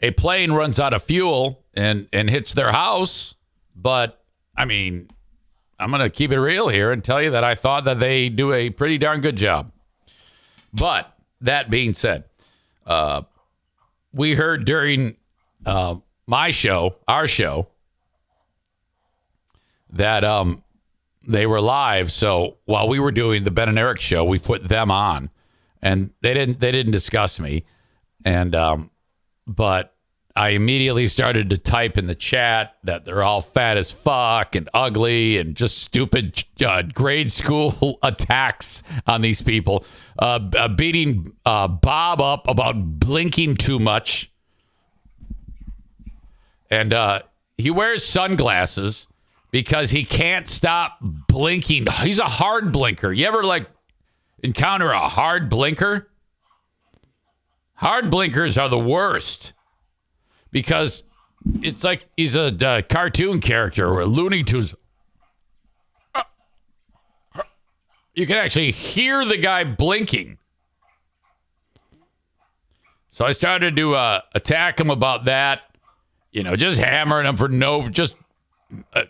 a 0.00 0.12
plane 0.12 0.52
runs 0.52 0.78
out 0.78 0.92
of 0.92 1.02
fuel 1.02 1.64
and 1.74 2.06
and 2.12 2.30
hits 2.30 2.54
their 2.54 2.70
house, 2.70 3.34
but 3.74 4.24
I 4.56 4.64
mean, 4.64 5.08
I'm 5.80 5.90
to 5.90 6.08
keep 6.08 6.30
it 6.30 6.38
real 6.38 6.68
here 6.68 6.92
and 6.92 7.02
tell 7.02 7.20
you 7.20 7.32
that 7.32 7.42
I 7.42 7.56
thought 7.56 7.84
that 7.86 7.98
they 7.98 8.28
do 8.28 8.52
a 8.52 8.70
pretty 8.70 8.96
darn 8.96 9.20
good 9.22 9.34
job. 9.34 9.72
But 10.72 11.12
that 11.40 11.68
being 11.68 11.94
said, 11.94 12.26
uh, 12.86 13.22
we 14.14 14.34
heard 14.34 14.64
during 14.64 15.16
uh, 15.66 15.96
my 16.26 16.50
show, 16.50 16.96
our 17.06 17.26
show, 17.26 17.68
that 19.90 20.24
um, 20.24 20.62
they 21.26 21.46
were 21.46 21.60
live. 21.60 22.10
So 22.12 22.58
while 22.64 22.88
we 22.88 22.98
were 22.98 23.12
doing 23.12 23.44
the 23.44 23.50
Ben 23.50 23.68
and 23.68 23.78
Eric 23.78 24.00
show, 24.00 24.24
we 24.24 24.38
put 24.38 24.64
them 24.64 24.90
on, 24.90 25.30
and 25.82 26.10
they 26.20 26.32
didn't 26.32 26.60
they 26.60 26.72
didn't 26.72 26.92
discuss 26.92 27.38
me, 27.40 27.64
and 28.24 28.54
um, 28.54 28.90
but 29.46 29.93
I 30.36 30.50
immediately 30.50 31.06
started 31.06 31.50
to 31.50 31.58
type 31.58 31.96
in 31.96 32.08
the 32.08 32.14
chat 32.16 32.74
that 32.82 33.04
they're 33.04 33.22
all 33.22 33.40
fat 33.40 33.76
as 33.76 33.92
fuck 33.92 34.56
and 34.56 34.68
ugly 34.74 35.38
and 35.38 35.54
just 35.54 35.78
stupid 35.78 36.42
uh, 36.64 36.82
grade 36.82 37.30
school 37.30 37.98
attacks 38.02 38.82
on 39.06 39.22
these 39.22 39.40
people. 39.40 39.84
Uh, 40.18 40.40
uh, 40.56 40.68
beating 40.68 41.32
uh, 41.46 41.68
Bob 41.68 42.20
up 42.20 42.48
about 42.48 42.98
blinking 42.98 43.54
too 43.54 43.78
much. 43.78 44.32
And 46.68 46.92
uh, 46.92 47.20
he 47.56 47.70
wears 47.70 48.04
sunglasses 48.04 49.06
because 49.52 49.92
he 49.92 50.04
can't 50.04 50.48
stop 50.48 50.98
blinking. 51.00 51.86
He's 52.02 52.18
a 52.18 52.24
hard 52.24 52.72
blinker. 52.72 53.12
You 53.12 53.26
ever 53.26 53.44
like 53.44 53.68
encounter 54.42 54.90
a 54.90 55.08
hard 55.08 55.48
blinker? 55.48 56.08
Hard 57.74 58.10
blinkers 58.10 58.58
are 58.58 58.68
the 58.68 58.78
worst 58.78 59.52
because 60.54 61.02
it's 61.62 61.82
like 61.82 62.06
he's 62.16 62.36
a, 62.36 62.46
uh 62.64 62.80
cartoon 62.88 63.40
character 63.40 63.86
or 63.86 64.00
a 64.00 64.06
Looney 64.06 64.44
Tunes. 64.44 64.74
You 68.14 68.26
can 68.28 68.36
actually 68.36 68.70
hear 68.70 69.24
the 69.24 69.36
guy 69.36 69.64
blinking. 69.64 70.38
So 73.10 73.24
I 73.24 73.32
started 73.32 73.74
to 73.74 73.96
uh, 73.96 74.20
attack 74.36 74.78
him 74.78 74.88
about 74.88 75.24
that, 75.24 75.62
you 76.30 76.44
know, 76.44 76.54
just 76.54 76.80
hammering 76.80 77.26
him 77.26 77.36
for 77.36 77.48
no, 77.48 77.88
just. 77.88 78.14
Uh, 78.92 79.02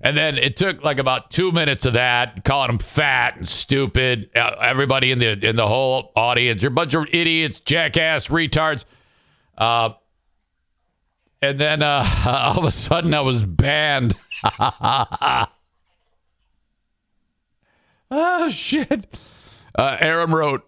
and 0.00 0.16
then 0.16 0.38
it 0.38 0.56
took 0.56 0.84
like 0.84 0.98
about 0.98 1.32
two 1.32 1.50
minutes 1.50 1.86
of 1.86 1.94
that, 1.94 2.44
calling 2.44 2.70
him 2.70 2.78
fat 2.78 3.36
and 3.36 3.48
stupid. 3.48 4.30
Uh, 4.36 4.54
everybody 4.60 5.10
in 5.10 5.18
the 5.18 5.32
in 5.44 5.56
the 5.56 5.66
whole 5.66 6.12
audience, 6.14 6.62
you're 6.62 6.70
a 6.70 6.74
bunch 6.74 6.94
of 6.94 7.06
idiots, 7.12 7.58
jackass, 7.58 8.28
retards. 8.28 8.84
And 11.46 11.60
then 11.60 11.80
uh, 11.82 12.04
all 12.26 12.58
of 12.58 12.64
a 12.64 12.70
sudden 12.72 13.14
I 13.14 13.20
was 13.20 13.42
banned. 13.44 14.16
oh, 18.10 18.48
shit. 18.50 19.06
Uh, 19.76 19.96
Aaron 20.00 20.32
wrote, 20.32 20.66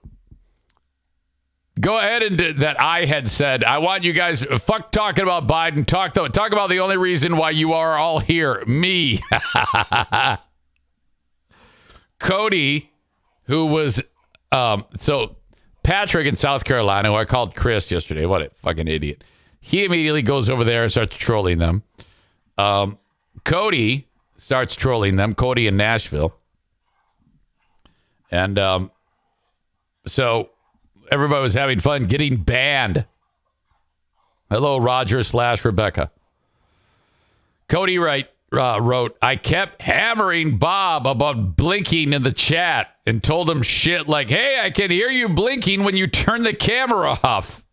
go 1.81 1.99
ahead 1.99 2.23
and 2.23 2.39
do- 2.39 2.53
that 2.55 2.81
I 2.81 3.07
had 3.07 3.29
said. 3.29 3.65
I 3.65 3.79
want 3.79 4.05
you 4.05 4.13
guys 4.13 4.41
fuck 4.41 4.93
talking 4.93 5.25
about 5.25 5.49
Biden. 5.49 5.85
Talk 5.85 6.15
though, 6.15 6.29
talk 6.29 6.53
about 6.53 6.71
the 6.71 6.79
only 6.81 6.97
reason 6.97 7.37
why 7.37 7.51
you 7.51 7.73
are 7.73 7.97
all 7.97 8.21
here. 8.21 8.65
Me, 8.67 9.21
Cody, 12.21 12.93
who 13.45 13.67
was 13.67 14.03
um 14.53 14.85
so 14.95 15.37
Patrick 15.83 16.27
in 16.27 16.37
South 16.37 16.65
Carolina, 16.65 17.09
who 17.09 17.15
I 17.15 17.25
called 17.25 17.57
Chris 17.57 17.91
yesterday. 17.91 18.27
What 18.27 18.43
a 18.43 18.51
fucking 18.51 18.89
idiot. 18.89 19.25
He 19.69 19.85
immediately 19.85 20.23
goes 20.23 20.49
over 20.49 20.65
there 20.65 20.85
and 20.85 20.91
starts 20.91 21.15
trolling 21.15 21.59
them. 21.59 21.83
Um, 22.57 22.97
Cody 23.45 24.09
starts 24.39 24.75
trolling 24.75 25.17
them. 25.17 25.35
Cody 25.35 25.67
in 25.67 25.77
Nashville. 25.77 26.35
And 28.31 28.59
um, 28.59 28.91
so 30.07 30.49
everybody 31.13 31.43
was 31.43 31.53
having 31.53 31.81
fun 31.81 32.05
getting 32.05 32.39
banned. 32.39 33.05
Hello, 34.51 34.79
Roger 34.79 35.23
slash 35.23 35.63
Rebecca. 35.63 36.13
Cody 37.69 37.99
Wright 37.99 38.27
uh, 38.51 38.79
wrote, 38.81 39.19
I 39.21 39.37
kept 39.37 39.83
hammering 39.83 40.57
Bob 40.57 41.07
about 41.07 41.57
blinking 41.57 42.15
in 42.15 42.23
the 42.23 42.33
chat 42.33 42.97
and 43.07 43.23
told 43.23 43.51
him 43.51 43.61
shit 43.61 44.09
like, 44.09 44.31
hey, 44.31 44.61
I 44.63 44.71
can 44.71 44.91
hear 44.91 45.11
you 45.11 45.29
blinking 45.29 45.85
when 45.85 45.95
you 45.95 46.07
turn 46.07 46.43
the 46.43 46.55
camera 46.55 47.19
off. 47.23 47.67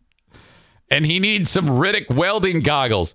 And 0.90 1.04
he 1.04 1.18
needs 1.18 1.50
some 1.50 1.66
Riddick 1.66 2.08
welding 2.10 2.60
goggles. 2.60 3.14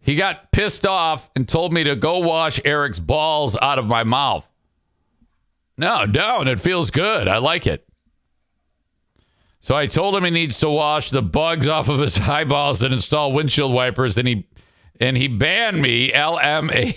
He 0.00 0.16
got 0.16 0.52
pissed 0.52 0.86
off 0.86 1.30
and 1.36 1.48
told 1.48 1.72
me 1.72 1.84
to 1.84 1.96
go 1.96 2.18
wash 2.18 2.60
Eric's 2.64 2.98
balls 2.98 3.56
out 3.60 3.78
of 3.78 3.86
my 3.86 4.04
mouth. 4.04 4.48
No, 5.76 6.06
don't. 6.06 6.48
It 6.48 6.60
feels 6.60 6.90
good. 6.90 7.28
I 7.28 7.38
like 7.38 7.66
it. 7.66 7.86
So 9.60 9.74
I 9.74 9.86
told 9.86 10.14
him 10.14 10.24
he 10.24 10.30
needs 10.30 10.58
to 10.60 10.70
wash 10.70 11.10
the 11.10 11.22
bugs 11.22 11.68
off 11.68 11.88
of 11.88 12.00
his 12.00 12.18
eyeballs 12.28 12.82
and 12.82 12.94
install 12.94 13.32
windshield 13.32 13.72
wipers. 13.72 14.14
Then 14.14 14.26
he 14.26 14.48
and 14.98 15.16
he 15.16 15.28
banned 15.28 15.80
me. 15.80 16.12
L 16.12 16.38
M 16.38 16.70
A 16.70 16.96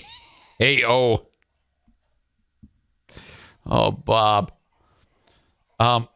A 0.59 0.85
O. 0.85 1.27
Oh, 3.65 3.91
Bob. 3.91 4.51
Um, 5.79 6.07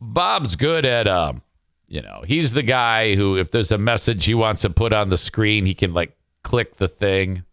Bob's 0.00 0.56
good 0.56 0.86
at 0.86 1.08
um, 1.08 1.42
you 1.90 2.00
know, 2.00 2.22
he's 2.24 2.52
the 2.52 2.62
guy 2.62 3.16
who, 3.16 3.36
if 3.36 3.50
there's 3.50 3.72
a 3.72 3.78
message 3.78 4.24
he 4.24 4.34
wants 4.34 4.62
to 4.62 4.70
put 4.70 4.92
on 4.92 5.08
the 5.08 5.16
screen, 5.16 5.66
he 5.66 5.74
can 5.74 5.92
like 5.92 6.16
click 6.44 6.76
the 6.76 6.86
thing. 6.86 7.44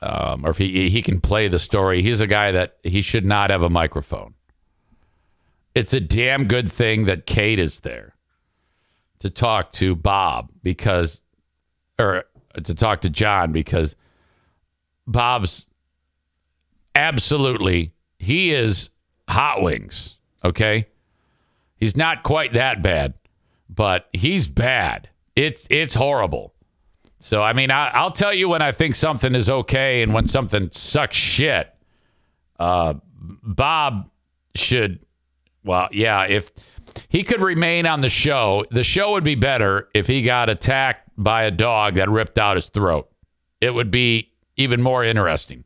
Um, 0.00 0.44
or 0.44 0.50
if 0.50 0.58
he 0.58 0.88
he 0.88 1.02
can 1.02 1.20
play 1.20 1.46
the 1.46 1.60
story. 1.60 2.02
He's 2.02 2.20
a 2.20 2.26
guy 2.26 2.50
that 2.50 2.78
he 2.82 3.02
should 3.02 3.26
not 3.26 3.50
have 3.50 3.62
a 3.62 3.70
microphone. 3.70 4.34
It's 5.74 5.92
a 5.94 6.00
damn 6.00 6.48
good 6.48 6.72
thing 6.72 7.04
that 7.04 7.26
Kate 7.26 7.60
is 7.60 7.80
there 7.80 8.16
to 9.20 9.30
talk 9.30 9.70
to 9.72 9.94
Bob 9.94 10.50
because, 10.62 11.20
or 11.98 12.24
to 12.64 12.74
talk 12.74 13.02
to 13.02 13.10
John 13.10 13.52
because 13.52 13.94
Bob's 15.06 15.68
absolutely 16.94 17.92
he 18.18 18.52
is 18.52 18.90
hot 19.28 19.62
wings. 19.62 20.18
Okay, 20.44 20.88
he's 21.82 21.96
not 21.96 22.22
quite 22.22 22.52
that 22.52 22.80
bad, 22.80 23.14
but 23.68 24.08
he's 24.12 24.46
bad. 24.46 25.08
It's 25.34 25.66
it's 25.68 25.96
horrible. 25.96 26.54
So 27.18 27.42
I 27.42 27.54
mean, 27.54 27.72
I, 27.72 27.88
I'll 27.88 28.12
tell 28.12 28.32
you 28.32 28.48
when 28.48 28.62
I 28.62 28.70
think 28.70 28.94
something 28.94 29.34
is 29.34 29.50
okay 29.50 30.02
and 30.02 30.14
when 30.14 30.26
something 30.26 30.70
sucks 30.70 31.16
shit. 31.16 31.74
Uh, 32.56 32.94
Bob 33.20 34.08
should, 34.54 35.04
well, 35.64 35.88
yeah, 35.90 36.26
if 36.26 36.52
he 37.08 37.24
could 37.24 37.40
remain 37.40 37.84
on 37.86 38.00
the 38.00 38.08
show, 38.08 38.64
the 38.70 38.84
show 38.84 39.12
would 39.12 39.24
be 39.24 39.34
better 39.34 39.88
if 39.92 40.06
he 40.06 40.22
got 40.22 40.48
attacked 40.48 41.10
by 41.16 41.42
a 41.42 41.50
dog 41.50 41.94
that 41.94 42.08
ripped 42.08 42.38
out 42.38 42.56
his 42.56 42.68
throat. 42.68 43.10
It 43.60 43.70
would 43.70 43.90
be 43.90 44.30
even 44.56 44.82
more 44.82 45.02
interesting 45.02 45.64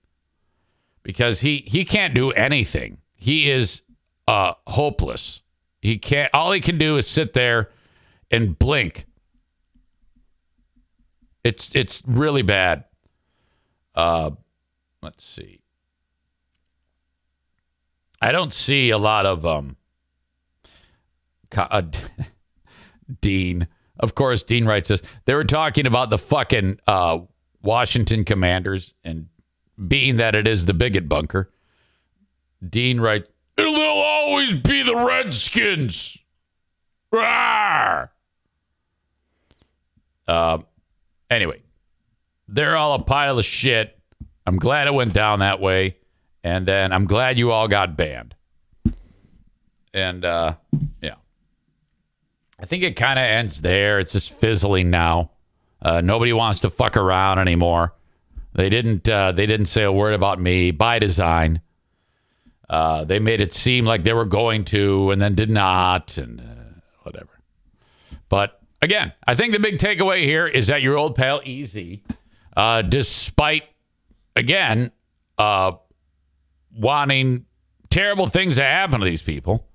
because 1.02 1.40
he 1.42 1.58
he 1.66 1.84
can't 1.84 2.14
do 2.14 2.30
anything. 2.30 2.98
He 3.16 3.50
is 3.50 3.82
uh, 4.26 4.54
hopeless. 4.66 5.42
He 5.86 5.98
can't. 5.98 6.28
All 6.34 6.50
he 6.50 6.60
can 6.60 6.78
do 6.78 6.96
is 6.96 7.06
sit 7.06 7.32
there 7.32 7.70
and 8.28 8.58
blink. 8.58 9.06
It's 11.44 11.72
it's 11.76 12.02
really 12.04 12.42
bad. 12.42 12.86
Uh, 13.94 14.32
let's 15.00 15.24
see. 15.24 15.60
I 18.20 18.32
don't 18.32 18.52
see 18.52 18.90
a 18.90 18.98
lot 18.98 19.26
of 19.26 19.46
um. 19.46 19.76
uh, 21.56 21.82
Dean, 23.20 23.68
of 24.00 24.16
course, 24.16 24.42
Dean 24.42 24.64
writes 24.64 24.88
this. 24.88 25.04
They 25.24 25.34
were 25.34 25.44
talking 25.44 25.86
about 25.86 26.10
the 26.10 26.18
fucking 26.18 26.80
uh, 26.88 27.20
Washington 27.62 28.24
Commanders 28.24 28.92
and 29.04 29.28
being 29.86 30.16
that 30.16 30.34
it 30.34 30.48
is 30.48 30.66
the 30.66 30.74
bigot 30.74 31.08
bunker. 31.08 31.52
Dean 32.68 33.00
writes, 33.00 33.28
"It'll 33.56 33.74
always 33.74 34.56
be 34.56 34.82
the 34.82 34.96
Redskins." 34.96 36.18
Rawr! 37.12 38.10
Uh, 40.26 40.58
anyway, 41.30 41.62
they're 42.48 42.76
all 42.76 42.94
a 42.94 43.02
pile 43.02 43.38
of 43.38 43.44
shit. 43.44 43.98
I'm 44.46 44.56
glad 44.56 44.86
it 44.86 44.94
went 44.94 45.12
down 45.12 45.40
that 45.40 45.60
way, 45.60 45.96
and 46.44 46.66
then 46.66 46.92
I'm 46.92 47.06
glad 47.06 47.38
you 47.38 47.50
all 47.50 47.68
got 47.68 47.96
banned. 47.96 48.34
And 49.94 50.24
uh, 50.24 50.56
yeah, 51.00 51.14
I 52.60 52.66
think 52.66 52.82
it 52.82 52.96
kind 52.96 53.18
of 53.18 53.24
ends 53.24 53.62
there. 53.62 53.98
It's 53.98 54.12
just 54.12 54.32
fizzling 54.32 54.90
now. 54.90 55.30
Uh, 55.80 56.00
nobody 56.00 56.32
wants 56.32 56.60
to 56.60 56.70
fuck 56.70 56.96
around 56.96 57.38
anymore. 57.38 57.94
They 58.54 58.68
didn't. 58.68 59.08
Uh, 59.08 59.32
they 59.32 59.46
didn't 59.46 59.66
say 59.66 59.82
a 59.82 59.92
word 59.92 60.14
about 60.14 60.40
me 60.40 60.70
by 60.70 60.98
design. 60.98 61.60
Uh, 62.68 63.04
they 63.04 63.18
made 63.18 63.40
it 63.40 63.54
seem 63.54 63.84
like 63.84 64.04
they 64.04 64.12
were 64.12 64.24
going 64.24 64.64
to, 64.64 65.10
and 65.10 65.22
then 65.22 65.34
did 65.34 65.50
not, 65.50 66.18
and 66.18 66.40
uh, 66.40 66.80
whatever. 67.02 67.40
But 68.28 68.60
again, 68.82 69.12
I 69.26 69.34
think 69.34 69.52
the 69.52 69.60
big 69.60 69.78
takeaway 69.78 70.24
here 70.24 70.46
is 70.46 70.66
that 70.66 70.82
your 70.82 70.96
old 70.96 71.14
pal 71.14 71.40
Easy, 71.44 72.02
uh, 72.56 72.82
despite 72.82 73.64
again 74.34 74.90
uh, 75.38 75.72
wanting 76.76 77.46
terrible 77.90 78.26
things 78.26 78.56
to 78.56 78.62
happen 78.62 79.00
to 79.00 79.06
these 79.06 79.22
people, 79.22 79.66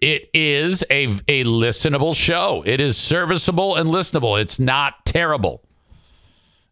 it 0.00 0.28
is 0.34 0.84
a 0.90 1.04
a 1.28 1.44
listenable 1.44 2.14
show. 2.14 2.62
It 2.66 2.80
is 2.80 2.96
serviceable 2.96 3.76
and 3.76 3.88
listenable. 3.88 4.40
It's 4.40 4.58
not 4.58 5.06
terrible. 5.06 5.62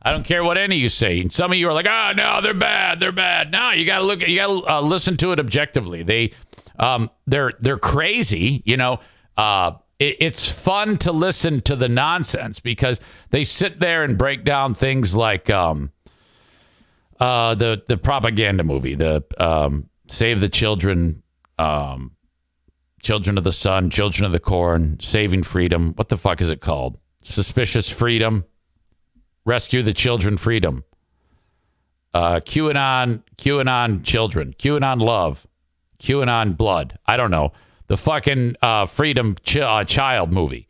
I 0.00 0.12
don't 0.12 0.24
care 0.24 0.44
what 0.44 0.56
any 0.56 0.76
of 0.76 0.82
you 0.82 0.88
say. 0.88 1.20
And 1.20 1.32
some 1.32 1.50
of 1.50 1.58
you 1.58 1.68
are 1.68 1.72
like, 1.72 1.86
"Ah, 1.88 2.14
no, 2.16 2.40
they're 2.40 2.54
bad. 2.54 3.00
They're 3.00 3.12
bad." 3.12 3.50
No, 3.50 3.70
you 3.70 3.84
got 3.84 3.98
to 3.98 4.04
look. 4.04 4.22
At, 4.22 4.28
You 4.28 4.36
got 4.36 4.46
to 4.46 4.72
uh, 4.74 4.80
listen 4.80 5.16
to 5.18 5.32
it 5.32 5.40
objectively. 5.40 6.02
They, 6.02 6.32
um, 6.78 7.10
they're 7.26 7.52
they're 7.60 7.78
crazy. 7.78 8.62
You 8.64 8.76
know, 8.76 9.00
uh, 9.36 9.72
it, 9.98 10.16
it's 10.20 10.50
fun 10.50 10.98
to 10.98 11.12
listen 11.12 11.60
to 11.62 11.74
the 11.74 11.88
nonsense 11.88 12.60
because 12.60 13.00
they 13.30 13.42
sit 13.44 13.80
there 13.80 14.04
and 14.04 14.16
break 14.16 14.44
down 14.44 14.74
things 14.74 15.16
like 15.16 15.50
um, 15.50 15.90
uh, 17.18 17.54
the 17.56 17.82
the 17.88 17.96
propaganda 17.96 18.62
movie, 18.62 18.94
the 18.94 19.24
um, 19.38 19.88
Save 20.06 20.40
the 20.40 20.48
Children, 20.48 21.24
um, 21.58 22.12
Children 23.02 23.36
of 23.36 23.44
the 23.44 23.52
Sun, 23.52 23.90
Children 23.90 24.26
of 24.26 24.32
the 24.32 24.40
Corn, 24.40 25.00
Saving 25.00 25.42
Freedom. 25.42 25.92
What 25.94 26.08
the 26.08 26.16
fuck 26.16 26.40
is 26.40 26.50
it 26.50 26.60
called? 26.60 27.00
Suspicious 27.24 27.90
Freedom. 27.90 28.44
Rescue 29.48 29.82
the 29.82 29.94
Children 29.94 30.36
Freedom. 30.36 30.84
Uh, 32.12 32.40
QAnon, 32.40 33.22
QAnon 33.38 34.04
Children, 34.04 34.54
QAnon 34.58 35.00
Love, 35.00 35.46
QAnon 35.98 36.54
Blood. 36.54 36.98
I 37.06 37.16
don't 37.16 37.30
know 37.30 37.52
the 37.86 37.96
fucking 37.96 38.56
uh, 38.60 38.84
Freedom 38.84 39.36
Ch- 39.42 39.56
uh, 39.56 39.84
Child 39.84 40.34
movie. 40.34 40.68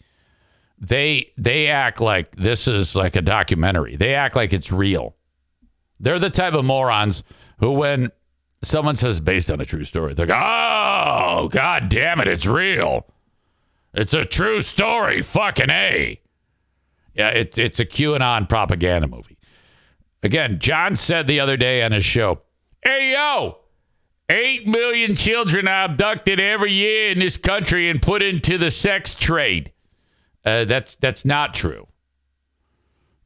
They 0.78 1.32
they 1.36 1.66
act 1.66 2.00
like 2.00 2.36
this 2.36 2.68
is 2.68 2.94
like 2.94 3.16
a 3.16 3.20
documentary. 3.20 3.96
They 3.96 4.14
act 4.14 4.36
like 4.36 4.52
it's 4.52 4.70
real. 4.70 5.16
They're 5.98 6.20
the 6.20 6.30
type 6.30 6.54
of 6.54 6.64
morons 6.64 7.24
who, 7.58 7.72
when 7.72 8.12
someone 8.62 8.94
says 8.94 9.18
based 9.18 9.50
on 9.50 9.60
a 9.60 9.64
true 9.64 9.82
story, 9.82 10.14
they're 10.14 10.26
like, 10.26 10.40
"Oh, 10.40 11.48
god 11.48 11.88
damn 11.88 12.20
it, 12.20 12.28
it's 12.28 12.46
real. 12.46 13.08
It's 13.92 14.14
a 14.14 14.24
true 14.24 14.62
story. 14.62 15.20
Fucking 15.22 15.68
a." 15.68 16.20
Yeah, 17.18 17.30
it, 17.30 17.58
it's 17.58 17.80
a 17.80 17.84
QAnon 17.84 18.48
propaganda 18.48 19.08
movie. 19.08 19.36
Again, 20.22 20.60
John 20.60 20.94
said 20.94 21.26
the 21.26 21.40
other 21.40 21.56
day 21.56 21.82
on 21.82 21.90
his 21.90 22.04
show, 22.04 22.42
"Hey 22.82 23.12
yo, 23.12 23.58
eight 24.28 24.66
million 24.68 25.16
children 25.16 25.66
are 25.66 25.86
abducted 25.86 26.38
every 26.38 26.72
year 26.72 27.10
in 27.10 27.18
this 27.18 27.36
country 27.36 27.90
and 27.90 28.00
put 28.00 28.22
into 28.22 28.56
the 28.56 28.70
sex 28.70 29.16
trade." 29.16 29.72
Uh, 30.44 30.64
that's 30.64 30.94
that's 30.94 31.24
not 31.24 31.54
true. 31.54 31.88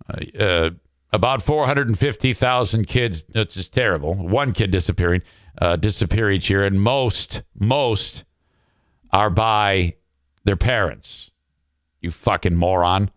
Uh, 0.09 0.39
uh, 0.43 0.71
about 1.13 1.43
450,000 1.43 2.87
kids. 2.87 3.23
That's 3.25 3.55
just 3.55 3.75
terrible. 3.75 4.15
One 4.15 4.53
kid 4.53 4.71
disappearing, 4.71 5.23
uh, 5.61 5.77
disappear 5.77 6.31
each 6.31 6.49
year, 6.49 6.65
and 6.65 6.81
most 6.81 7.43
most 7.55 8.25
are 9.13 9.29
by 9.29 9.97
their 10.45 10.57
parents. 10.57 11.31
You 12.01 12.11
fucking 12.11 12.57
moron. 12.57 13.11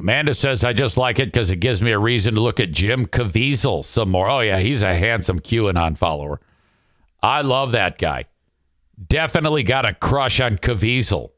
Amanda 0.00 0.34
says, 0.34 0.64
I 0.64 0.72
just 0.72 0.96
like 0.96 1.18
it 1.18 1.26
because 1.26 1.50
it 1.50 1.56
gives 1.56 1.80
me 1.80 1.92
a 1.92 1.98
reason 1.98 2.34
to 2.34 2.40
look 2.40 2.60
at 2.60 2.72
Jim 2.72 3.06
Caviezel 3.06 3.84
some 3.84 4.10
more. 4.10 4.28
Oh, 4.28 4.40
yeah, 4.40 4.58
he's 4.58 4.82
a 4.82 4.94
handsome 4.94 5.38
QAnon 5.38 5.96
follower. 5.96 6.40
I 7.22 7.42
love 7.42 7.72
that 7.72 7.96
guy. 7.98 8.26
Definitely 9.08 9.62
got 9.62 9.86
a 9.86 9.94
crush 9.94 10.40
on 10.40 10.58
Caviezel. 10.58 11.30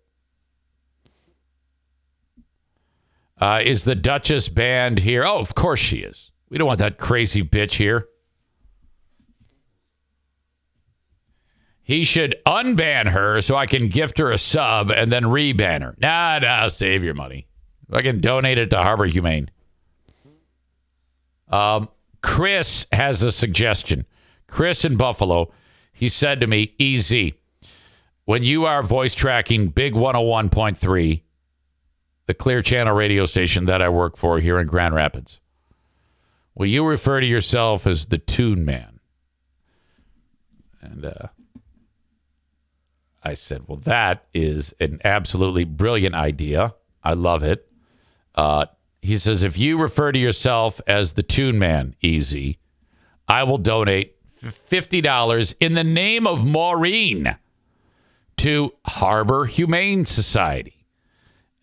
Uh, 3.38 3.60
is 3.64 3.84
the 3.84 3.94
Duchess 3.94 4.48
banned 4.48 5.00
here? 5.00 5.24
Oh, 5.24 5.38
of 5.38 5.54
course 5.54 5.80
she 5.80 5.98
is. 5.98 6.32
We 6.48 6.58
don't 6.58 6.66
want 6.66 6.78
that 6.78 6.98
crazy 6.98 7.42
bitch 7.42 7.74
here. 7.74 8.08
He 11.82 12.04
should 12.04 12.34
unban 12.46 13.08
her 13.08 13.40
so 13.42 13.54
I 13.54 13.66
can 13.66 13.88
gift 13.88 14.18
her 14.18 14.32
a 14.32 14.38
sub 14.38 14.90
and 14.90 15.12
then 15.12 15.24
reban 15.24 15.82
her. 15.82 15.94
Nah, 16.00 16.40
nah, 16.40 16.66
save 16.66 17.04
your 17.04 17.14
money. 17.14 17.46
Can 17.92 18.20
donate 18.20 18.58
it 18.58 18.70
to 18.70 18.78
Harbor 18.78 19.06
Humane. 19.06 19.50
Um, 21.48 21.88
Chris 22.22 22.86
has 22.92 23.22
a 23.22 23.30
suggestion. 23.30 24.04
Chris 24.48 24.84
in 24.84 24.96
Buffalo, 24.96 25.52
he 25.92 26.08
said 26.08 26.40
to 26.40 26.46
me, 26.46 26.74
Easy, 26.78 27.34
when 28.24 28.42
you 28.42 28.64
are 28.64 28.82
voice 28.82 29.14
tracking 29.14 29.68
Big 29.68 29.94
101.3, 29.94 31.22
the 32.26 32.34
Clear 32.34 32.62
Channel 32.62 32.94
radio 32.94 33.24
station 33.24 33.66
that 33.66 33.80
I 33.80 33.88
work 33.88 34.16
for 34.16 34.40
here 34.40 34.58
in 34.58 34.66
Grand 34.66 34.94
Rapids, 34.94 35.40
will 36.54 36.66
you 36.66 36.84
refer 36.84 37.20
to 37.20 37.26
yourself 37.26 37.86
as 37.86 38.06
the 38.06 38.18
Tune 38.18 38.64
Man? 38.64 38.98
And 40.82 41.04
uh, 41.04 41.28
I 43.22 43.34
said, 43.34 43.68
Well, 43.68 43.78
that 43.78 44.26
is 44.34 44.74
an 44.80 45.00
absolutely 45.04 45.64
brilliant 45.64 46.14
idea. 46.14 46.74
I 47.02 47.14
love 47.14 47.42
it. 47.42 47.65
Uh, 48.36 48.66
he 49.00 49.16
says, 49.16 49.42
if 49.42 49.56
you 49.56 49.78
refer 49.78 50.12
to 50.12 50.18
yourself 50.18 50.80
as 50.86 51.12
the 51.12 51.22
Tune 51.22 51.58
Man, 51.58 51.94
easy, 52.00 52.58
I 53.28 53.44
will 53.44 53.58
donate 53.58 54.16
$50 54.42 55.54
in 55.60 55.72
the 55.72 55.84
name 55.84 56.26
of 56.26 56.46
Maureen 56.46 57.36
to 58.38 58.72
Harbor 58.84 59.46
Humane 59.46 60.04
Society. 60.04 60.86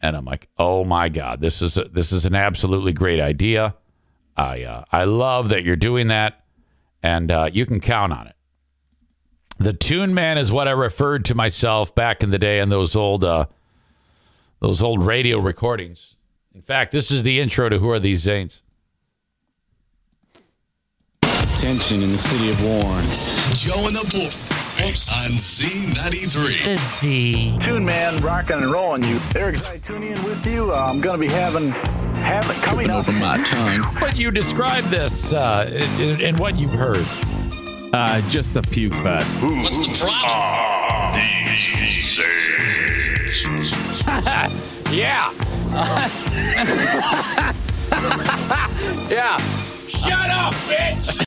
And 0.02 0.18
I'm 0.18 0.26
like, 0.26 0.50
oh 0.58 0.84
my 0.84 1.10
God, 1.10 1.40
this 1.40 1.62
is 1.62 1.78
a, 1.78 1.86
this 1.86 2.12
is 2.12 2.26
an 2.26 2.36
absolutely 2.36 2.92
great 2.92 3.20
idea. 3.20 3.76
I 4.36 4.64
uh, 4.64 4.84
I 4.92 5.04
love 5.06 5.50
that 5.50 5.64
you're 5.64 5.76
doing 5.76 6.08
that, 6.08 6.44
and 7.02 7.32
uh, 7.32 7.50
you 7.54 7.66
can 7.66 7.80
count 7.80 8.12
on 8.12 8.28
it. 8.28 8.36
The 9.60 9.74
Tune 9.74 10.14
Man 10.14 10.38
is 10.38 10.52
what 10.52 10.68
I 10.68 10.72
referred 10.72 11.26
to 11.26 11.36
myself 11.36 11.94
back 11.94 12.24
in 12.24 12.32
the 12.32 12.40
day 12.40 12.60
in 12.60 12.70
those 12.70 12.96
old 12.96 13.24
uh, 13.24 13.46
those 14.60 14.82
old 14.82 15.06
radio 15.06 15.38
recordings. 15.40 16.16
In 16.56 16.62
fact, 16.62 16.92
this 16.92 17.10
is 17.10 17.24
the 17.24 17.40
intro 17.40 17.68
to 17.68 17.80
Who 17.80 17.90
Are 17.90 18.00
These 18.00 18.22
Zanes? 18.24 18.62
Tension 21.60 22.04
in 22.04 22.12
the 22.12 22.18
city 22.18 22.52
of 22.52 22.64
Warren. 22.64 23.04
Joe 23.56 23.88
and 23.88 23.96
the 23.96 24.08
Bull 24.12 24.30
on 24.84 25.32
Z93. 25.32 26.66
The 26.66 26.76
Z. 26.76 27.58
Tune 27.62 27.86
Man, 27.86 28.18
rocking 28.18 28.58
and 28.58 28.72
rolling 28.72 29.04
you. 29.04 29.20
Eric, 29.36 29.66
I 29.66 29.78
tune 29.80 30.04
in 30.04 30.22
with 30.24 30.46
you. 30.46 30.72
Uh, 30.72 30.76
I'm 30.76 31.00
going 31.00 31.20
to 31.20 31.28
be 31.28 31.34
having 31.34 31.72
having 31.72 32.56
coming 32.58 32.90
up. 32.90 33.00
over 33.00 33.12
my 33.14 33.42
tongue. 33.44 33.84
But 34.00 34.18
you 34.18 34.30
describe 34.30 34.84
this 34.86 35.34
uh, 35.34 35.68
in, 36.00 36.22
in 36.22 36.38
what 36.38 36.60
you've 36.60 36.74
heard. 36.74 37.06
Uh, 37.94 38.22
just 38.30 38.56
a 38.58 38.62
puke 38.62 38.94
fest. 38.96 39.42
What's 39.42 39.88
the 39.88 40.06
problem? 40.06 40.54
Yeah. 44.94 45.34
yeah. 49.10 49.38
Shut 49.88 50.30
up, 50.30 50.54
bitch. 50.70 51.26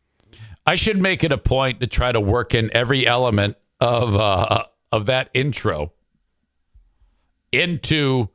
I 0.64 0.76
should 0.76 1.02
make 1.02 1.24
it 1.24 1.32
a 1.32 1.38
point 1.38 1.80
to 1.80 1.88
try 1.88 2.12
to 2.12 2.20
work 2.20 2.54
in 2.54 2.70
every 2.72 3.08
element 3.08 3.56
of 3.80 4.14
uh, 4.14 4.66
of 4.92 5.06
that 5.06 5.30
intro 5.34 5.92
into 7.50 8.28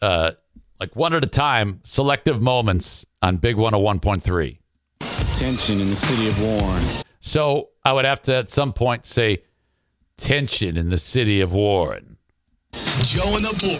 uh, 0.00 0.30
like 0.80 0.96
one 0.96 1.12
at 1.12 1.22
a 1.22 1.28
time, 1.28 1.80
selective 1.84 2.40
moments 2.40 3.04
on 3.20 3.36
Big 3.36 3.56
101.3. 3.56 4.58
Tension 5.34 5.80
in 5.80 5.88
the 5.88 5.96
city 5.96 6.28
of 6.28 6.40
Warren. 6.40 6.82
So 7.20 7.70
I 7.84 7.92
would 7.92 8.06
have 8.06 8.22
to 8.22 8.34
at 8.36 8.50
some 8.50 8.72
point 8.72 9.04
say 9.04 9.42
tension 10.16 10.78
in 10.78 10.88
the 10.88 10.98
city 10.98 11.42
of 11.42 11.52
Warren. 11.52 12.15
Joe 13.04 13.34
and 13.36 13.44
the 13.44 13.56
Bull 13.60 13.74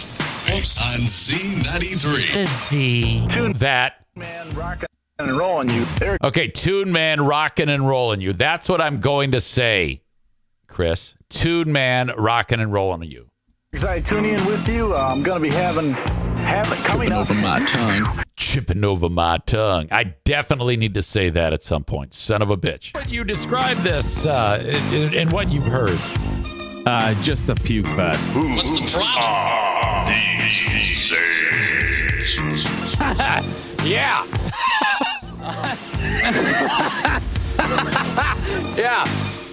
on 0.55 1.01
Z93. 1.01 2.35
The 2.35 2.45
Z. 2.45 3.27
Tune 3.31 3.53
That 3.55 4.05
Man, 4.15 4.55
rocking 4.55 4.87
and 5.19 5.37
rolling 5.37 5.71
you. 5.71 5.85
Eric, 6.01 6.23
Okay, 6.25 6.49
Tune 6.49 6.93
Man 6.93 7.21
rocking 7.25 7.69
and 7.69 7.87
rolling 7.89 8.21
you. 8.21 8.33
That's 8.33 8.69
what 8.69 8.81
I'm 8.81 9.01
going 9.01 9.33
to 9.33 9.41
say, 9.41 10.03
Chris. 10.69 11.15
Tune 11.29 11.73
Man 11.73 12.11
rocking 12.17 12.61
and 12.61 12.73
rolling 12.73 13.11
you. 13.11 13.29
I 13.87 14.01
tune 14.01 14.25
in 14.25 14.43
with 14.47 14.67
you. 14.69 14.95
Uh, 14.95 14.99
I'm 14.99 15.23
going 15.23 15.43
to 15.43 15.49
be 15.51 15.55
having 15.55 15.93
having 15.93 16.79
coming 16.85 17.09
Tripping 17.09 17.13
up. 17.13 17.21
over 17.31 17.35
my 17.35 17.61
tongue. 17.65 18.25
Tripping 18.37 18.85
over 18.85 19.09
my 19.11 19.39
tongue. 19.45 19.89
I 19.91 20.15
definitely 20.25 20.77
need 20.79 20.95
to 20.95 21.03
say 21.03 21.29
that 21.31 21.53
at 21.53 21.63
some 21.63 21.85
point. 21.85 22.15
Son 22.15 22.41
of 22.41 22.49
a 22.51 22.57
bitch. 22.57 22.93
But 22.93 23.11
you 23.11 23.25
describe 23.25 23.77
this 23.79 24.25
uh, 24.27 24.63
in, 24.93 25.13
in 25.13 25.29
what 25.31 25.53
you've 25.53 25.67
heard. 25.67 25.99
Uh, 26.87 27.13
just 27.21 27.49
a 27.49 27.55
puke 27.57 27.85
fest. 27.89 28.31
What's 28.37 28.79
the 28.79 28.87
problem? 28.97 30.15
Yeah. 33.85 34.25
yeah. 38.77 39.05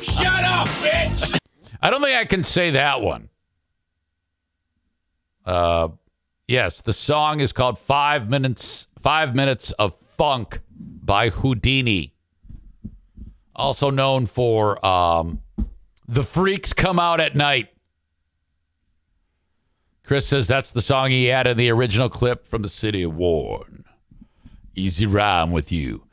Shut 0.04 0.44
up, 0.44 0.68
bitch. 0.68 1.40
I 1.82 1.90
don't 1.90 2.02
think 2.02 2.16
I 2.16 2.26
can 2.26 2.44
say 2.44 2.70
that 2.70 3.02
one. 3.02 3.30
Uh, 5.44 5.88
yes, 6.48 6.82
the 6.82 6.94
song 6.94 7.40
is 7.40 7.52
called 7.52 7.80
Five 7.80 8.30
Minutes 8.30 8.88
Five 9.00 9.34
Minutes 9.34 9.72
of 9.74 9.96
Funk 9.96 10.60
by 10.72 11.32
Whodini. 11.32 12.12
Also 13.56 13.90
known 13.90 14.28
for 14.28 14.86
um, 14.86 15.42
The 16.08 16.24
Freaks 16.24 16.74
Come 16.74 17.00
Out 17.00 17.20
at 17.20 17.36
Night. 17.36 17.70
Chris 20.04 20.28
says 20.28 20.48
that's 20.48 20.72
the 20.72 20.82
song 20.82 21.10
he 21.10 21.26
had 21.26 21.48
in 21.48 21.56
the 21.56 21.70
original 21.70 22.10
clip 22.10 22.46
from 22.46 22.62
the 22.62 22.70
city 22.70 23.04
of 23.04 23.16
Warren. 23.16 23.86
Easy 24.76 25.06
rhyme 25.06 25.52
with 25.52 25.72
you. 25.72 26.04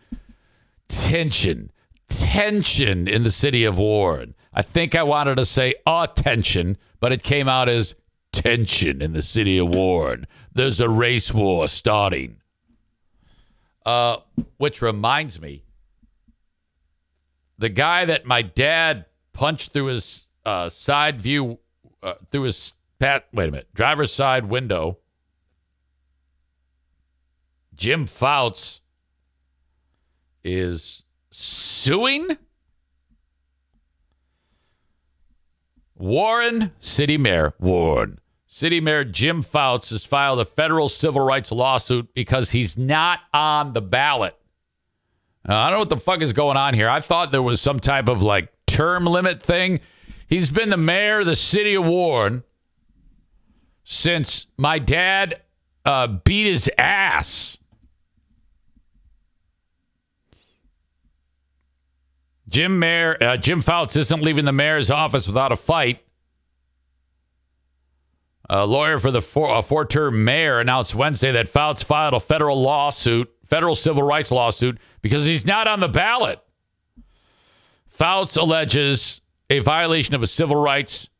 Tension. 0.89 1.73
Tension 2.09 3.09
in 3.09 3.25
the 3.25 3.31
city 3.31 3.65
of 3.65 3.79
Warren. 3.79 4.35
I 4.53 4.63
think 4.63 4.95
I 4.95 5.03
wanted 5.03 5.37
to 5.37 5.45
say 5.45 5.75
attention, 5.87 6.77
but 7.01 7.13
it 7.13 7.23
came 7.23 7.49
out 7.49 7.69
as 7.69 7.95
tension 8.33 9.03
in 9.03 9.13
the 9.13 9.23
city 9.23 9.59
of 9.59 9.75
Warren. 9.75 10.27
There's 10.53 10.81
a 10.81 10.89
race 10.89 11.35
war 11.35 11.67
starting. 11.69 12.37
Uh, 13.85 14.19
which 14.59 14.83
reminds 14.83 15.41
me, 15.41 15.65
the 17.59 17.69
guy 17.69 18.05
that 18.05 18.27
my 18.27 18.43
dad 18.43 19.07
punched 19.33 19.73
through 19.73 19.87
his 19.87 20.29
uh, 20.45 20.69
side 20.69 21.21
view, 21.21 21.59
uh, 22.03 22.15
through 22.31 22.43
his 22.43 22.73
pat. 22.99 23.27
Wait 23.33 23.49
a 23.49 23.53
minute, 23.53 23.69
driver's 23.75 24.13
side 24.13 24.47
window. 24.47 24.99
Jim 27.75 28.07
Fouts 28.07 28.83
is 30.45 31.03
suing 31.31 32.37
Warren 35.97 36.73
City 36.79 37.17
Mayor 37.17 37.55
Warren 37.59 38.21
City 38.47 38.81
Mayor 38.81 39.05
Jim 39.05 39.43
Fouts 39.43 39.91
has 39.91 40.05
filed 40.05 40.41
a 40.41 40.45
federal 40.45 40.89
civil 40.89 41.23
rights 41.23 41.53
lawsuit 41.53 42.13
because 42.15 42.51
he's 42.51 42.77
not 42.77 43.21
on 43.33 43.73
the 43.73 43.81
ballot. 43.81 44.37
Now, 45.47 45.63
I 45.63 45.71
don't 45.71 45.77
know 45.77 45.79
what 45.79 45.89
the 45.89 45.97
fuck 45.97 46.21
is 46.21 46.33
going 46.33 46.57
on 46.57 46.75
here. 46.75 46.89
I 46.89 47.01
thought 47.01 47.33
there 47.33 47.43
was 47.43 47.61
some 47.61 47.81
type 47.81 48.09
of 48.09 48.23
like 48.23 48.53
term 48.71 49.05
limit 49.05 49.43
thing. 49.43 49.81
He's 50.29 50.51
been 50.51 50.71
the 50.71 50.77
mayor 50.77 51.21
of 51.21 51.27
the 51.27 51.37
city 51.37 51.75
of 51.75 51.85
Warren 51.87 52.45
since 53.85 54.47
my 54.57 54.79
dad 54.79 55.43
uh, 55.85 56.07
beat 56.07 56.47
his 56.47 56.71
ass. 56.79 57.59
Jim 62.49 62.79
Mayor 62.79 63.17
uh, 63.21 63.37
Jim 63.37 63.61
Fouts 63.61 63.97
isn't 63.97 64.23
leaving 64.23 64.45
the 64.45 64.53
mayor's 64.53 64.91
office 64.91 65.27
without 65.27 65.53
a 65.53 65.57
fight. 65.57 66.05
A 68.49 68.67
lawyer 68.67 68.99
for 68.99 69.13
the 69.13 69.23
four, 69.23 69.49
uh, 69.49 69.63
four-term 69.63 70.25
mayor 70.25 70.59
announced 70.59 70.93
Wednesday 70.93 71.31
that 71.31 71.49
Fouts 71.49 71.85
filed 71.85 72.15
a 72.15 72.19
federal 72.19 72.61
lawsuit, 72.61 73.31
federal 73.45 73.77
civil 73.77 74.03
rights 74.03 74.33
lawsuit, 74.33 74.79
because 75.03 75.25
he's 75.25 75.47
not 75.47 75.69
on 75.69 75.79
the 75.79 75.89
ballot. 75.89 76.41
Fouts 78.01 78.39
alleges 78.39 79.21
a 79.51 79.59
violation 79.59 80.15
of 80.15 80.23
his 80.23 80.31
civil 80.31 80.57
rights 80.57 81.11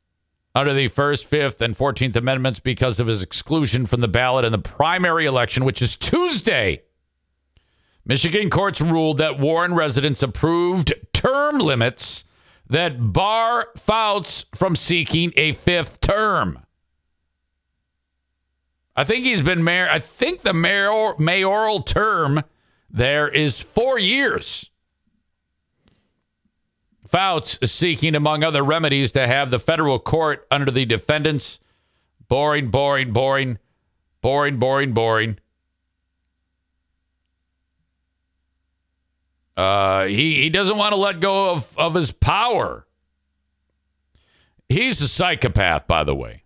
under 0.55 0.73
the 0.73 0.89
First, 0.89 1.27
Fifth, 1.27 1.61
and 1.61 1.77
Fourteenth 1.77 2.17
Amendments 2.17 2.59
because 2.59 2.99
of 2.99 3.07
his 3.07 3.23
exclusion 3.23 3.85
from 3.85 4.01
the 4.01 4.09
ballot 4.09 4.47
in 4.47 4.53
the 4.53 4.57
primary 4.57 5.27
election, 5.27 5.67
which 5.67 5.83
is 5.83 5.95
Tuesday. 5.95 6.81
Michigan 8.07 8.49
courts 8.49 8.81
ruled 8.81 9.19
that 9.19 9.39
Warren 9.39 9.75
residents 9.75 10.23
approved 10.23 10.95
term 11.13 11.59
limits 11.59 12.25
that 12.67 13.13
bar 13.13 13.69
Fouts 13.77 14.47
from 14.55 14.75
seeking 14.75 15.35
a 15.37 15.53
fifth 15.53 16.01
term. 16.01 16.61
I 18.97 19.05
think 19.05 19.27
he's 19.27 19.43
been 19.43 19.63
mayor. 19.63 19.87
I 19.91 19.99
think 19.99 20.41
the 20.41 20.55
mayor, 20.55 21.13
mayoral 21.19 21.83
term 21.83 22.43
there 22.89 23.29
is 23.29 23.61
four 23.61 23.99
years. 23.99 24.70
Fouts 27.11 27.59
seeking, 27.69 28.15
among 28.15 28.45
other 28.45 28.63
remedies, 28.63 29.11
to 29.13 29.27
have 29.27 29.51
the 29.51 29.59
federal 29.59 29.99
court 29.99 30.47
under 30.49 30.71
the 30.71 30.85
defendant's 30.85 31.59
boring, 32.29 32.69
boring, 32.69 33.13
boring, 33.13 33.59
boring, 34.21 34.59
boring, 34.59 34.93
boring. 34.93 35.39
Uh, 39.57 40.05
he, 40.05 40.37
he 40.37 40.51
doesn't 40.51 40.77
want 40.77 40.93
to 40.95 41.01
let 41.01 41.19
go 41.19 41.51
of, 41.51 41.77
of 41.77 41.95
his 41.95 42.13
power. 42.13 42.87
He's 44.69 45.03
a 45.03 45.09
psychopath, 45.09 45.89
by 45.89 46.05
the 46.05 46.15
way. 46.15 46.45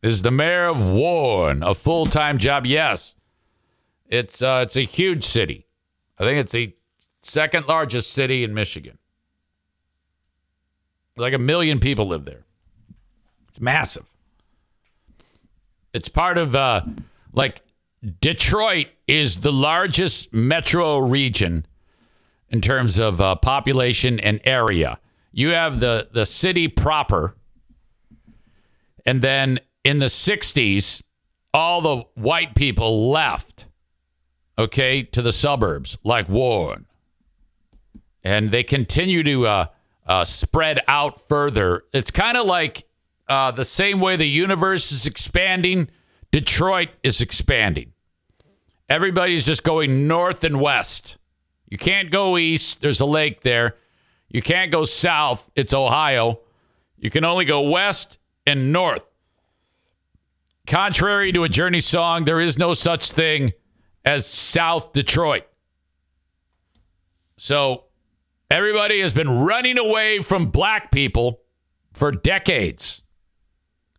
Is 0.00 0.22
the 0.22 0.30
mayor 0.30 0.68
of 0.68 0.92
Warren 0.92 1.64
a 1.64 1.74
full 1.74 2.06
time 2.06 2.38
job? 2.38 2.66
Yes. 2.66 3.16
It's 4.06 4.40
uh, 4.40 4.62
it's 4.64 4.76
a 4.76 4.82
huge 4.82 5.24
city. 5.24 5.66
I 6.20 6.24
think 6.24 6.38
it's 6.38 6.52
the 6.52 6.76
second 7.22 7.66
largest 7.66 8.12
city 8.12 8.44
in 8.44 8.54
Michigan. 8.54 8.98
Like 11.16 11.32
a 11.32 11.38
million 11.38 11.78
people 11.78 12.06
live 12.06 12.24
there. 12.24 12.44
It's 13.48 13.60
massive. 13.60 14.12
It's 15.92 16.08
part 16.08 16.38
of 16.38 16.56
uh, 16.56 16.82
like 17.32 17.62
Detroit 18.20 18.88
is 19.06 19.40
the 19.40 19.52
largest 19.52 20.32
metro 20.32 20.98
region 20.98 21.66
in 22.50 22.60
terms 22.60 22.98
of 22.98 23.20
uh, 23.20 23.36
population 23.36 24.18
and 24.18 24.40
area. 24.44 24.98
You 25.32 25.50
have 25.50 25.80
the 25.80 26.08
the 26.12 26.26
city 26.26 26.66
proper, 26.68 27.36
and 29.06 29.22
then 29.22 29.60
in 29.84 30.00
the 30.00 30.06
'60s, 30.06 31.02
all 31.52 31.80
the 31.80 32.04
white 32.14 32.54
people 32.54 33.10
left. 33.10 33.68
Okay, 34.56 35.02
to 35.02 35.20
the 35.20 35.32
suburbs 35.32 35.98
like 36.04 36.28
Warren, 36.28 36.86
and 38.22 38.50
they 38.50 38.62
continue 38.62 39.24
to 39.24 39.46
uh, 39.46 39.66
uh, 40.06 40.24
spread 40.24 40.80
out 40.88 41.20
further. 41.20 41.84
It's 41.92 42.10
kind 42.10 42.36
of 42.36 42.46
like 42.46 42.86
uh, 43.28 43.50
the 43.50 43.64
same 43.64 44.00
way 44.00 44.16
the 44.16 44.28
universe 44.28 44.92
is 44.92 45.06
expanding. 45.06 45.88
Detroit 46.30 46.90
is 47.02 47.20
expanding. 47.20 47.92
Everybody's 48.88 49.46
just 49.46 49.64
going 49.64 50.06
north 50.06 50.44
and 50.44 50.60
west. 50.60 51.16
You 51.68 51.78
can't 51.78 52.10
go 52.10 52.36
east. 52.36 52.80
There's 52.80 53.00
a 53.00 53.06
lake 53.06 53.40
there. 53.40 53.76
You 54.28 54.42
can't 54.42 54.70
go 54.70 54.84
south. 54.84 55.50
It's 55.54 55.72
Ohio. 55.72 56.40
You 56.98 57.10
can 57.10 57.24
only 57.24 57.44
go 57.44 57.62
west 57.62 58.18
and 58.46 58.72
north. 58.72 59.08
Contrary 60.66 61.32
to 61.32 61.44
a 61.44 61.48
Journey 61.48 61.80
song, 61.80 62.24
there 62.24 62.40
is 62.40 62.58
no 62.58 62.74
such 62.74 63.12
thing 63.12 63.52
as 64.04 64.26
South 64.26 64.92
Detroit. 64.92 65.44
So 67.36 67.83
everybody 68.50 69.00
has 69.00 69.12
been 69.12 69.44
running 69.44 69.78
away 69.78 70.20
from 70.20 70.46
black 70.46 70.90
people 70.90 71.40
for 71.92 72.10
decades. 72.10 73.02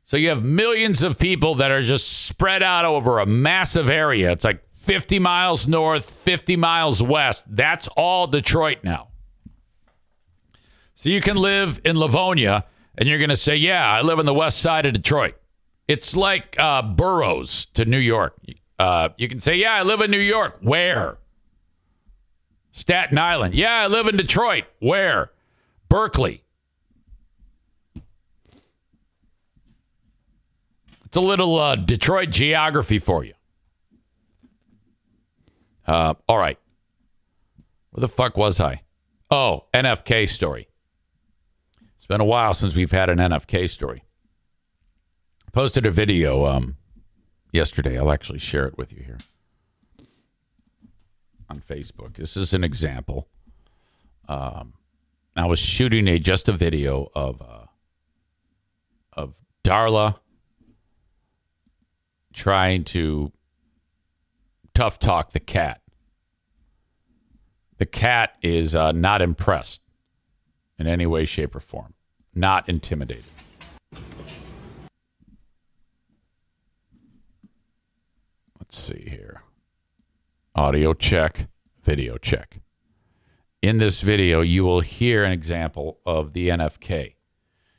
So 0.03 0.17
you 0.17 0.29
have 0.29 0.43
millions 0.43 1.03
of 1.03 1.17
people 1.17 1.55
that 1.55 1.71
are 1.71 1.81
just 1.81 2.25
spread 2.27 2.62
out 2.62 2.86
over 2.86 3.19
a 3.19 3.25
massive 3.25 3.89
area. 3.89 4.31
It's 4.31 4.45
like 4.45 4.62
50 4.71 5.17
miles 5.17 5.67
north, 5.67 6.10
50 6.10 6.55
miles 6.58 7.01
west. 7.01 7.43
That's 7.49 7.88
all 7.97 8.27
Detroit 8.27 8.79
now. 8.84 9.08
So 10.95 11.10
you 11.10 11.21
can 11.21 11.38
live 11.38 11.81
in 11.84 11.97
Livonia 11.97 12.65
and 12.97 13.10
you're 13.10 13.17
going 13.17 13.29
to 13.29 13.36
say, 13.36 13.55
Yeah, 13.58 13.91
I 13.91 14.01
live 14.01 14.19
on 14.19 14.25
the 14.25 14.34
west 14.34 14.60
side 14.60 14.86
of 14.86 14.93
Detroit. 14.93 15.36
It's 15.88 16.15
like 16.15 16.55
uh, 16.60 16.81
boroughs 16.84 17.65
to 17.73 17.86
New 17.86 17.97
York. 17.97 18.38
Uh, 18.77 19.10
you 19.17 19.27
can 19.27 19.39
say, 19.39 19.55
Yeah, 19.55 19.73
I 19.73 19.81
live 19.81 20.01
in 20.01 20.12
New 20.12 20.19
York. 20.19 20.58
Where? 20.62 21.17
Staten 22.75 23.17
Island. 23.17 23.55
Yeah, 23.55 23.83
I 23.83 23.88
live 23.88 24.05
in 24.07 24.17
Detroit. 24.17 24.65
Where? 24.79 25.31
Berkley. 25.88 26.43
It's 31.05 31.15
a 31.15 31.21
little 31.21 31.55
uh, 31.57 31.77
Detroit 31.77 32.31
geography 32.31 32.99
for 32.99 33.23
you. 33.23 33.33
Uh, 35.88 36.15
all 36.27 36.38
right. 36.38 36.59
Where 37.91 38.01
the 38.01 38.09
fuck 38.09 38.35
was 38.35 38.59
I? 38.59 38.81
Oh, 39.31 39.67
NFK 39.73 40.27
story. 40.27 40.67
It's 41.95 42.07
been 42.07 42.19
a 42.19 42.25
while 42.25 42.53
since 42.53 42.75
we've 42.75 42.91
had 42.91 43.09
an 43.09 43.19
NFK 43.19 43.69
story. 43.69 44.03
Posted 45.53 45.85
a 45.85 45.91
video 45.91 46.45
um, 46.45 46.75
yesterday. 47.53 47.97
I'll 47.97 48.11
actually 48.11 48.39
share 48.39 48.65
it 48.65 48.77
with 48.77 48.91
you 48.91 49.01
here 49.01 49.19
on 51.49 51.62
Facebook. 51.62 52.17
This 52.17 52.38
is 52.38 52.53
an 52.53 52.63
example. 52.63 53.27
Um, 54.27 54.73
I 55.36 55.45
was 55.45 55.60
shooting 55.60 56.08
a 56.08 56.17
just 56.17 56.47
a 56.47 56.53
video 56.53 57.12
of 57.13 57.41
uh, 57.41 57.65
of 59.13 59.34
Darla 59.63 60.19
trying 62.34 62.84
to 62.86 63.31
tough 64.73 64.99
talk 64.99 65.31
the 65.31 65.39
cat. 65.39 65.81
The 67.77 67.86
cat 67.86 68.36
is 68.41 68.75
uh, 68.75 68.91
not 68.93 69.21
impressed 69.21 69.81
in 70.79 70.88
any 70.88 71.05
way, 71.05 71.25
shape, 71.25 71.55
or 71.55 71.60
form. 71.60 71.93
Not 72.34 72.67
intimidated. 72.69 73.25
Let's 78.60 78.77
see 78.77 79.08
here. 79.10 79.44
Audio 80.58 80.94
check, 80.94 81.50
video 81.84 82.18
check. 82.18 82.62
In 83.62 83.78
this 83.78 84.00
video, 84.00 84.39
you 84.39 84.63
will 84.63 84.80
hear 84.80 85.26
an 85.26 85.34
example 85.34 86.00
of 86.06 86.32
the 86.32 86.48
NFK. 86.48 87.15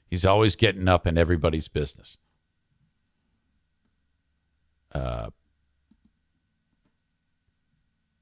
He's 0.07 0.27
always 0.27 0.57
getting 0.57 0.87
up 0.87 1.07
in 1.07 1.17
everybody's 1.17 1.69
business. 1.69 2.19
Uh, 4.93 5.31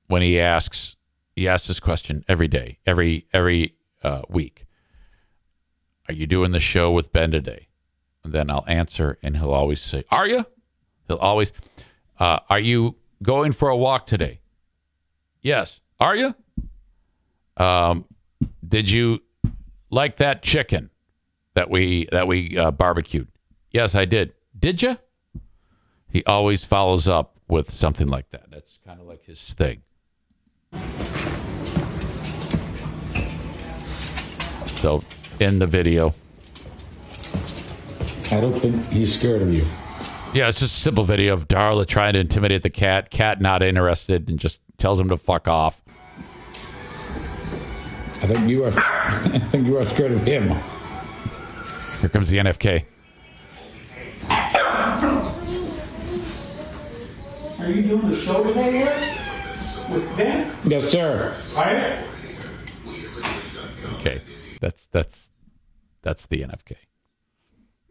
when 0.07 0.23
he 0.23 0.39
asks, 0.39 0.95
he 1.35 1.49
asks 1.49 1.67
this 1.67 1.81
question 1.81 2.25
every 2.29 2.47
day, 2.47 2.79
every 2.87 3.27
every 3.33 3.75
uh, 4.05 4.23
week. 4.29 4.67
Are 6.09 6.15
you 6.15 6.29
doing 6.29 6.53
the 6.53 6.61
show 6.61 6.93
with 6.93 7.13
Ben 7.13 7.33
today? 7.33 7.67
And 8.23 8.33
then 8.33 8.51
I'll 8.51 8.65
answer, 8.69 9.19
and 9.21 9.37
he'll 9.37 9.51
always 9.51 9.81
say, 9.81 10.05
"Are 10.13 10.29
you?" 10.29 10.47
He'll 11.09 11.17
always, 11.17 11.53
uh, 12.21 12.39
"Are 12.49 12.61
you 12.61 12.99
going 13.21 13.51
for 13.51 13.69
a 13.69 13.77
walk 13.77 14.07
today?" 14.07 14.43
Yes. 15.45 15.81
Are 16.01 16.17
you? 16.17 16.35
Um, 17.59 18.07
did 18.67 18.91
you 18.91 19.21
like 19.91 20.17
that 20.17 20.43
chicken 20.43 20.91
that 21.53 21.71
we 21.71 22.09
that 22.11 22.27
we 22.27 22.59
uh, 22.59 22.73
barbecued? 22.73 23.29
Yes, 23.71 23.95
I 23.95 24.07
did. 24.07 24.35
Did 24.59 24.83
you? 24.83 24.97
He 26.09 26.25
always 26.25 26.65
follows 26.65 27.07
up 27.07 27.39
with 27.47 27.71
something 27.71 28.09
like 28.09 28.31
that. 28.31 28.51
That's 28.51 28.79
kind 28.87 29.01
of 29.01 29.07
like 29.07 29.25
his 29.25 29.41
thing. 29.53 29.83
So, 34.77 35.03
in 35.41 35.59
the 35.59 35.67
video, 35.67 36.15
I 38.31 38.41
don't 38.41 38.59
think 38.61 38.87
he's 38.89 39.15
scared 39.15 39.43
of 39.43 39.53
you. 39.53 39.67
yeah, 40.33 40.49
it's 40.49 40.61
just 40.61 40.77
a 40.77 40.81
simple 40.81 41.05
video 41.05 41.35
of 41.35 41.49
Darla 41.49 41.87
trying 41.87 42.15
to 42.15 42.19
intimidate 42.21 42.63
the 42.63 42.71
cat. 42.71 43.11
Cat 43.11 43.41
not 43.41 43.63
interested 43.63 44.29
and 44.29 44.39
just 44.39 44.61
tells 44.79 45.01
him 45.01 45.09
to 45.09 45.17
fuck 45.17 45.49
off. 45.49 45.83
I 48.21 48.27
think 48.27 48.49
you 48.49 48.65
are. 48.65 48.73
I 48.75 49.39
think 49.51 49.67
you 49.67 49.79
are 49.79 49.85
scared 49.87 50.13
of 50.13 50.23
him. 50.23 50.49
Here 52.01 52.09
comes 52.09 52.31
the 52.31 52.39
NFK. 52.39 52.87
Are 57.59 57.71
you 57.71 57.83
doing 57.83 58.11
the 58.11 58.17
show 58.17 58.43
today 58.43 58.73
here? 58.73 59.17
With 59.91 60.17
Ben? 60.17 60.55
Yes, 60.67 60.91
sir. 60.91 61.37
Right? 61.55 62.07
Okay, 63.95 64.21
that's 64.61 64.87
that's 64.87 65.31
that's 66.03 66.27
the 66.27 66.43
NFK. 66.43 66.77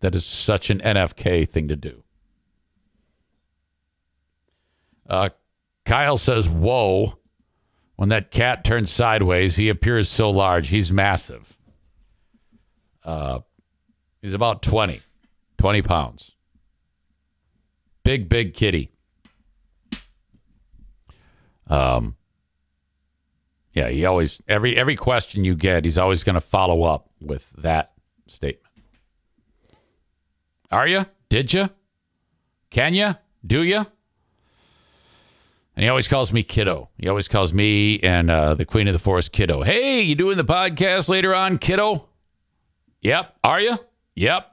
That 0.01 0.13
is 0.13 0.25
such 0.25 0.69
an 0.69 0.79
NFK 0.79 1.47
thing 1.47 1.67
to 1.69 1.75
do. 1.75 2.03
Uh, 5.09 5.29
Kyle 5.85 6.17
says, 6.17 6.47
"Whoa!" 6.47 7.17
When 7.95 8.09
that 8.09 8.31
cat 8.31 8.63
turns 8.63 8.91
sideways, 8.91 9.55
he 9.55 9.69
appears 9.69 10.09
so 10.09 10.29
large. 10.29 10.69
He's 10.69 10.91
massive. 10.91 11.55
Uh, 13.03 13.39
he's 14.21 14.33
about 14.33 14.61
20, 14.63 15.01
20 15.57 15.81
pounds. 15.83 16.31
Big, 18.03 18.27
big 18.27 18.53
kitty. 18.53 18.91
Um, 21.67 22.15
yeah, 23.73 23.89
he 23.89 24.05
always 24.05 24.41
every 24.47 24.77
every 24.77 24.95
question 24.95 25.43
you 25.43 25.55
get, 25.55 25.85
he's 25.85 25.97
always 25.97 26.23
going 26.23 26.35
to 26.35 26.41
follow 26.41 26.83
up 26.83 27.09
with 27.21 27.49
that 27.57 27.93
statement. 28.27 28.73
Are 30.71 30.87
you? 30.87 31.05
Did 31.29 31.53
you? 31.53 31.69
Can 32.69 32.93
you? 32.93 33.15
Do 33.45 33.63
you? 33.63 33.85
And 35.75 35.83
he 35.83 35.89
always 35.89 36.07
calls 36.07 36.31
me 36.31 36.43
kiddo. 36.43 36.89
He 36.97 37.07
always 37.07 37.27
calls 37.27 37.51
me 37.51 37.99
and 38.01 38.29
uh, 38.29 38.53
the 38.53 38.65
queen 38.65 38.87
of 38.87 38.93
the 38.93 38.99
forest 38.99 39.31
kiddo. 39.31 39.63
Hey, 39.63 40.01
you 40.01 40.13
doing 40.13 40.37
the 40.37 40.45
podcast 40.45 41.09
later 41.09 41.33
on, 41.33 41.57
kiddo? 41.57 42.09
Yep. 43.01 43.35
Are 43.43 43.59
you? 43.59 43.77
Yep. 44.15 44.49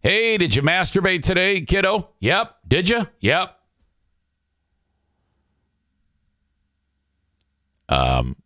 Hey, 0.00 0.36
did 0.36 0.54
you 0.54 0.62
masturbate 0.62 1.22
today, 1.22 1.60
kiddo? 1.60 2.10
Yep. 2.20 2.56
Did 2.66 2.88
you? 2.88 3.06
Yep. 3.20 3.56
Um, 7.88 8.36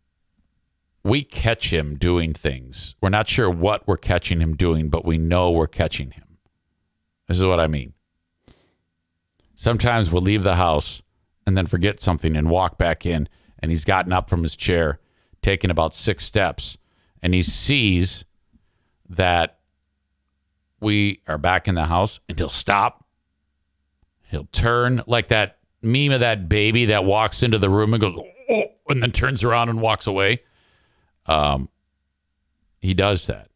we 1.03 1.23
catch 1.23 1.73
him 1.73 1.97
doing 1.97 2.33
things. 2.33 2.95
We're 3.01 3.09
not 3.09 3.27
sure 3.27 3.49
what 3.49 3.87
we're 3.87 3.97
catching 3.97 4.39
him 4.39 4.55
doing, 4.55 4.89
but 4.89 5.03
we 5.03 5.17
know 5.17 5.49
we're 5.49 5.67
catching 5.67 6.11
him. 6.11 6.37
This 7.27 7.37
is 7.37 7.45
what 7.45 7.59
I 7.59 7.65
mean. 7.67 7.93
Sometimes 9.61 10.11
we'll 10.11 10.23
leave 10.23 10.41
the 10.41 10.55
house 10.55 11.03
and 11.45 11.55
then 11.55 11.67
forget 11.67 11.99
something 11.99 12.35
and 12.35 12.49
walk 12.49 12.79
back 12.79 13.05
in, 13.05 13.29
and 13.59 13.69
he's 13.69 13.85
gotten 13.85 14.11
up 14.11 14.27
from 14.27 14.41
his 14.41 14.55
chair, 14.55 14.99
taken 15.43 15.69
about 15.69 15.93
six 15.93 16.25
steps, 16.25 16.79
and 17.21 17.35
he 17.35 17.43
sees 17.43 18.25
that 19.07 19.59
we 20.79 21.21
are 21.27 21.37
back 21.37 21.67
in 21.67 21.75
the 21.75 21.85
house, 21.85 22.19
and 22.27 22.39
he'll 22.39 22.49
stop. 22.49 23.05
He'll 24.31 24.47
turn 24.51 25.03
like 25.05 25.27
that 25.27 25.59
meme 25.83 26.11
of 26.11 26.21
that 26.21 26.49
baby 26.49 26.85
that 26.85 27.05
walks 27.05 27.43
into 27.43 27.59
the 27.59 27.69
room 27.69 27.93
and 27.93 28.01
goes, 28.01 28.19
oh, 28.49 28.63
and 28.89 29.03
then 29.03 29.11
turns 29.11 29.43
around 29.43 29.69
and 29.69 29.79
walks 29.79 30.07
away. 30.07 30.41
Um, 31.27 31.69
he 32.79 32.95
does 32.95 33.27
that. 33.27 33.51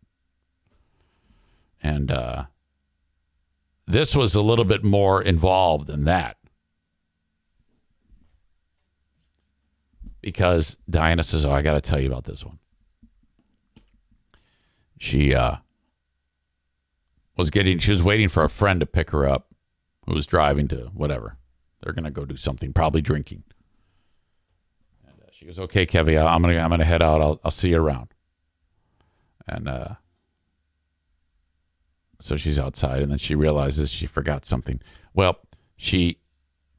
And 1.81 2.11
uh, 2.11 2.45
this 3.95 4.13
was 4.13 4.35
a 4.35 4.41
little 4.41 4.65
bit 4.65 4.83
more 4.83 5.21
involved 5.21 5.87
than 5.87 6.03
that. 6.03 6.35
Because 10.19 10.75
Diana 10.89 11.23
says, 11.23 11.45
Oh, 11.45 11.51
I 11.51 11.61
got 11.61 11.75
to 11.75 11.81
tell 11.81 12.01
you 12.01 12.07
about 12.07 12.25
this 12.25 12.43
one. 12.43 12.59
She 14.97 15.33
uh, 15.33 15.57
was 17.37 17.49
getting, 17.49 17.79
she 17.79 17.91
was 17.91 18.03
waiting 18.03 18.27
for 18.27 18.43
a 18.43 18.49
friend 18.49 18.81
to 18.81 18.85
pick 18.85 19.11
her 19.11 19.25
up 19.25 19.53
who 20.05 20.13
was 20.13 20.25
driving 20.25 20.67
to 20.69 20.89
whatever. 20.93 21.37
They're 21.81 21.93
going 21.93 22.03
to 22.03 22.11
go 22.11 22.25
do 22.25 22.35
something, 22.35 22.73
probably 22.73 23.01
drinking. 23.01 23.43
And 25.07 25.21
uh, 25.21 25.27
she 25.31 25.45
goes, 25.45 25.59
"Okay, 25.59 25.85
Kevy, 25.85 26.19
I'm 26.19 26.41
gonna 26.41 26.57
I'm 26.57 26.69
gonna 26.69 26.83
head 26.83 27.03
out. 27.03 27.21
I'll 27.21 27.39
I'll 27.45 27.51
see 27.51 27.69
you 27.69 27.77
around." 27.77 28.13
And 29.47 29.67
uh, 29.67 29.89
so 32.19 32.37
she's 32.37 32.59
outside, 32.59 33.01
and 33.01 33.11
then 33.11 33.17
she 33.17 33.35
realizes 33.35 33.91
she 33.91 34.05
forgot 34.05 34.45
something. 34.45 34.79
Well, 35.13 35.39
she 35.75 36.19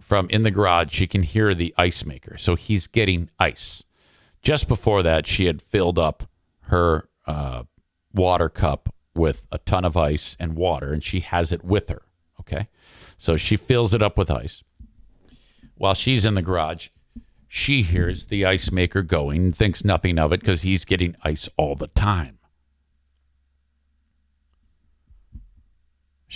from 0.01 0.29
in 0.31 0.43
the 0.43 0.51
garage, 0.51 0.93
she 0.93 1.07
can 1.07 1.23
hear 1.23 1.53
the 1.55 1.75
ice 1.77 2.05
maker, 2.05 2.37
so 2.39 2.55
he's 2.55 2.87
getting 2.87 3.31
ice. 3.39 3.83
Just 4.43 4.69
before 4.69 5.03
that, 5.03 5.27
she 5.27 5.47
had 5.47 5.61
filled 5.61 5.99
up 5.99 6.29
her 6.63 7.09
uh, 7.27 7.65
water 8.15 8.49
cup 8.49 8.95
with 9.15 9.47
a 9.51 9.59
ton 9.59 9.85
of 9.85 9.97
ice 9.97 10.37
and 10.39 10.55
water, 10.55 10.93
and 10.93 11.03
she 11.03 11.21
has 11.21 11.51
it 11.51 11.65
with 11.65 11.89
her. 11.89 12.03
Okay, 12.41 12.69
so 13.17 13.37
she 13.37 13.57
fills 13.57 13.93
it 13.95 14.03
up 14.03 14.17
with 14.17 14.31
ice 14.31 14.63
while 15.77 15.95
she's 15.95 16.27
in 16.27 16.35
the 16.35 16.43
garage, 16.43 16.89
she 17.47 17.83
hears 17.83 18.27
the 18.27 18.45
ice 18.45 18.73
maker 18.73 19.03
going 19.03 19.53
thinks 19.53 19.85
nothing 19.85 20.19
of 20.19 20.33
it 20.33 20.41
because 20.41 20.63
he's 20.63 20.85
getting 20.85 21.17
ice 21.23 21.49
all 21.57 21.75
the 21.75 21.87
time. 21.89 22.36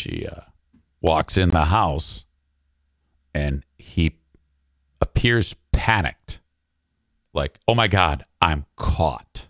She 0.00 0.26
uh, 0.26 0.40
walks 1.00 1.36
in 1.36 1.50
the 1.50 1.66
house 1.66 2.24
and 3.34 3.64
he 3.76 4.16
appears 5.00 5.54
panicked. 5.72 6.40
Like, 7.34 7.60
oh 7.68 7.74
my 7.74 7.86
God, 7.86 8.24
I'm 8.40 8.64
caught. 8.76 9.48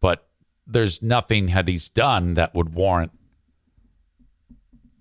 But 0.00 0.28
there's 0.66 1.02
nothing 1.02 1.48
had 1.48 1.68
he's 1.68 1.88
done 1.88 2.34
that 2.34 2.54
would 2.54 2.74
warrant 2.74 3.10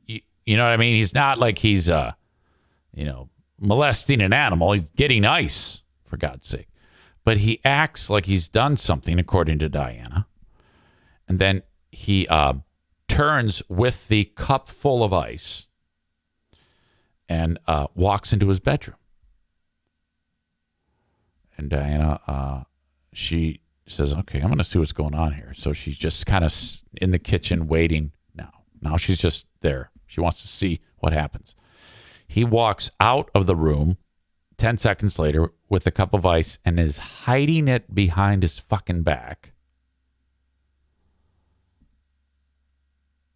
you, 0.07 0.21
you 0.45 0.57
know 0.57 0.63
what 0.63 0.73
I 0.73 0.77
mean? 0.77 0.95
He's 0.95 1.13
not 1.13 1.37
like 1.37 1.59
he's 1.59 1.89
uh 1.89 2.13
you 2.93 3.05
know 3.05 3.29
molesting 3.59 4.21
an 4.21 4.33
animal. 4.33 4.73
He's 4.73 4.89
getting 4.95 5.25
ice, 5.25 5.83
for 6.03 6.17
God's 6.17 6.47
sake. 6.47 6.67
But 7.23 7.37
he 7.37 7.59
acts 7.63 8.09
like 8.09 8.25
he's 8.25 8.47
done 8.47 8.77
something, 8.77 9.19
according 9.19 9.59
to 9.59 9.69
Diana. 9.69 10.27
And 11.27 11.39
then 11.39 11.63
he 11.91 12.27
uh, 12.27 12.55
turns 13.07 13.61
with 13.69 14.07
the 14.07 14.25
cup 14.35 14.69
full 14.69 15.03
of 15.03 15.13
ice 15.13 15.67
and 17.27 17.57
uh, 17.67 17.87
walks 17.95 18.33
into 18.33 18.47
his 18.49 18.59
bedroom. 18.59 18.97
And 21.57 21.69
Diana, 21.69 22.19
uh, 22.27 22.63
she 23.13 23.61
says, 23.87 24.13
Okay, 24.13 24.39
I'm 24.39 24.47
going 24.47 24.57
to 24.57 24.63
see 24.63 24.79
what's 24.79 24.91
going 24.91 25.15
on 25.15 25.33
here. 25.33 25.53
So 25.53 25.73
she's 25.73 25.97
just 25.97 26.25
kind 26.25 26.43
of 26.43 26.53
in 27.01 27.11
the 27.11 27.19
kitchen 27.19 27.67
waiting 27.67 28.11
now. 28.33 28.51
Now 28.81 28.97
she's 28.97 29.19
just 29.19 29.47
there. 29.61 29.91
She 30.05 30.21
wants 30.21 30.41
to 30.41 30.47
see 30.47 30.81
what 30.97 31.13
happens. 31.13 31.55
He 32.27 32.43
walks 32.43 32.89
out 32.99 33.29
of 33.33 33.45
the 33.45 33.55
room 33.55 33.97
10 34.57 34.77
seconds 34.77 35.19
later 35.19 35.51
with 35.69 35.85
a 35.85 35.91
cup 35.91 36.13
of 36.13 36.25
ice 36.25 36.57
and 36.65 36.79
is 36.79 36.97
hiding 36.97 37.67
it 37.67 37.93
behind 37.93 38.43
his 38.43 38.57
fucking 38.57 39.03
back. 39.03 39.53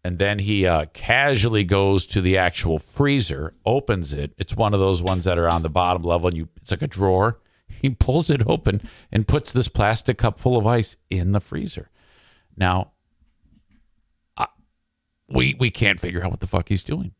And 0.02 0.18
then 0.18 0.38
he 0.38 0.66
uh, 0.66 0.86
casually 0.94 1.64
goes 1.64 2.06
to 2.06 2.22
the 2.22 2.38
actual 2.38 2.78
freezer, 2.78 3.52
opens 3.66 4.14
it. 4.14 4.32
It's 4.38 4.56
one 4.56 4.72
of 4.72 4.80
those 4.80 5.02
ones 5.02 5.24
that 5.24 5.38
are 5.38 5.48
on 5.48 5.62
the 5.62 5.68
bottom 5.68 6.02
level, 6.02 6.28
and 6.28 6.36
you 6.36 6.48
it's 6.56 6.70
like 6.70 6.82
a 6.82 6.86
drawer. 6.86 7.40
He 7.82 7.88
pulls 7.88 8.28
it 8.28 8.46
open 8.46 8.82
and 9.10 9.26
puts 9.26 9.54
this 9.54 9.68
plastic 9.68 10.18
cup 10.18 10.38
full 10.38 10.58
of 10.58 10.66
ice 10.66 10.96
in 11.08 11.32
the 11.32 11.40
freezer. 11.40 11.88
Now, 12.54 12.90
we 15.30 15.56
we 15.58 15.70
can't 15.70 16.00
figure 16.00 16.22
out 16.24 16.30
what 16.30 16.40
the 16.40 16.46
fuck 16.46 16.68
he's 16.68 16.82
doing. 16.82 17.12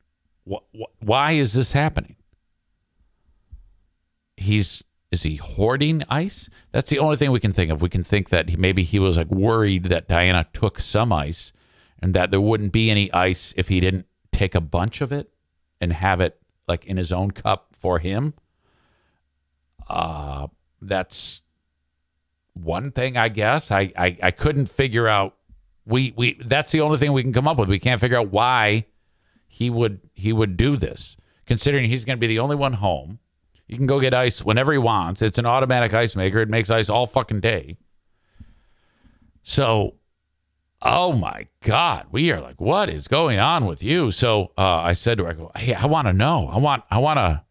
Why 0.99 1.33
is 1.33 1.53
this 1.53 1.73
happening? 1.73 2.17
He's 4.37 4.83
is 5.11 5.23
he 5.23 5.37
hoarding 5.37 6.03
ice? 6.09 6.49
That's 6.73 6.91
the 6.91 6.99
only 6.99 7.17
thing 7.17 7.31
we 7.31 7.41
can 7.41 7.53
think 7.53 7.71
of. 7.71 7.83
We 7.83 7.89
can 7.89 8.05
think 8.05 8.29
that 8.31 8.49
he, 8.51 8.57
maybe 8.57 8.83
he 8.83 8.99
was 8.99 9.17
like 9.17 9.31
worried 9.31 9.85
that 9.85 10.09
Diana 10.09 10.47
took 10.53 10.81
some 10.81 11.13
ice 11.13 11.53
and 12.01 12.15
that 12.15 12.31
there 12.31 12.41
wouldn't 12.41 12.73
be 12.73 12.91
any 12.91 13.13
ice 13.13 13.53
if 13.57 13.69
he 13.69 13.81
didn't 13.81 14.07
take 14.33 14.55
a 14.55 14.61
bunch 14.61 15.01
of 15.01 15.13
it 15.13 15.31
and 15.81 15.93
have 15.93 16.21
it 16.21 16.41
like 16.69 16.87
in 16.87 16.97
his 16.97 17.13
own 17.13 17.31
cup 17.31 17.75
for 17.79 17.99
him. 17.99 18.35
Uh 19.89 20.49
that's 20.81 21.43
one 22.55 22.91
thing 22.91 23.17
I 23.17 23.29
guess. 23.29 23.71
I, 23.71 23.93
I 23.97 24.17
I 24.23 24.31
couldn't 24.31 24.67
figure 24.67 25.09
out 25.09 25.37
we 25.87 26.15
we 26.17 26.35
that's 26.35 26.73
the 26.73 26.81
only 26.81 26.99
thing 26.99 27.13
we 27.13 27.23
can 27.23 27.33
come 27.33 27.49
up 27.49 27.59
with. 27.59 27.69
We 27.69 27.79
can't 27.79 28.01
figure 28.01 28.19
out 28.19 28.31
why 28.31 28.87
he 29.47 29.69
would 29.69 30.01
he 30.15 30.33
would 30.33 30.57
do 30.57 30.77
this, 30.77 31.17
considering 31.45 31.89
he's 31.91 32.05
going 32.05 32.17
to 32.17 32.21
be 32.21 32.29
the 32.29 32.39
only 32.39 32.57
one 32.57 32.75
home. 32.75 33.19
You 33.67 33.77
can 33.77 33.87
go 33.87 34.01
get 34.01 34.15
ice 34.15 34.45
whenever 34.45 34.73
he 34.73 34.79
wants. 34.79 35.23
It's 35.23 35.39
an 35.39 35.47
automatic 35.47 35.93
ice 35.93 36.17
maker. 36.17 36.39
It 36.41 36.49
makes 36.49 36.71
ice 36.71 36.89
all 36.89 37.07
fucking 37.07 37.41
day. 37.41 37.77
So, 39.43 39.95
oh 40.83 41.13
my 41.13 41.47
God, 41.63 42.07
we 42.11 42.31
are 42.33 42.41
like, 42.41 42.61
what 42.61 42.89
is 42.89 43.09
going 43.09 43.39
on 43.39 43.67
with 43.67 43.83
you? 43.83 44.11
So 44.11 44.53
uh, 44.57 44.63
I 44.63 44.95
said 44.95 45.19
to 45.19 45.25
her, 45.25 45.31
I 45.31 45.33
go, 45.35 45.51
hey, 45.57 45.75
I 45.75 45.87
want 45.87 46.07
to 46.09 46.13
know. 46.13 46.49
I 46.49 46.59
want, 46.59 46.85
I 46.91 46.99
want 46.99 47.19
to, 47.19 47.45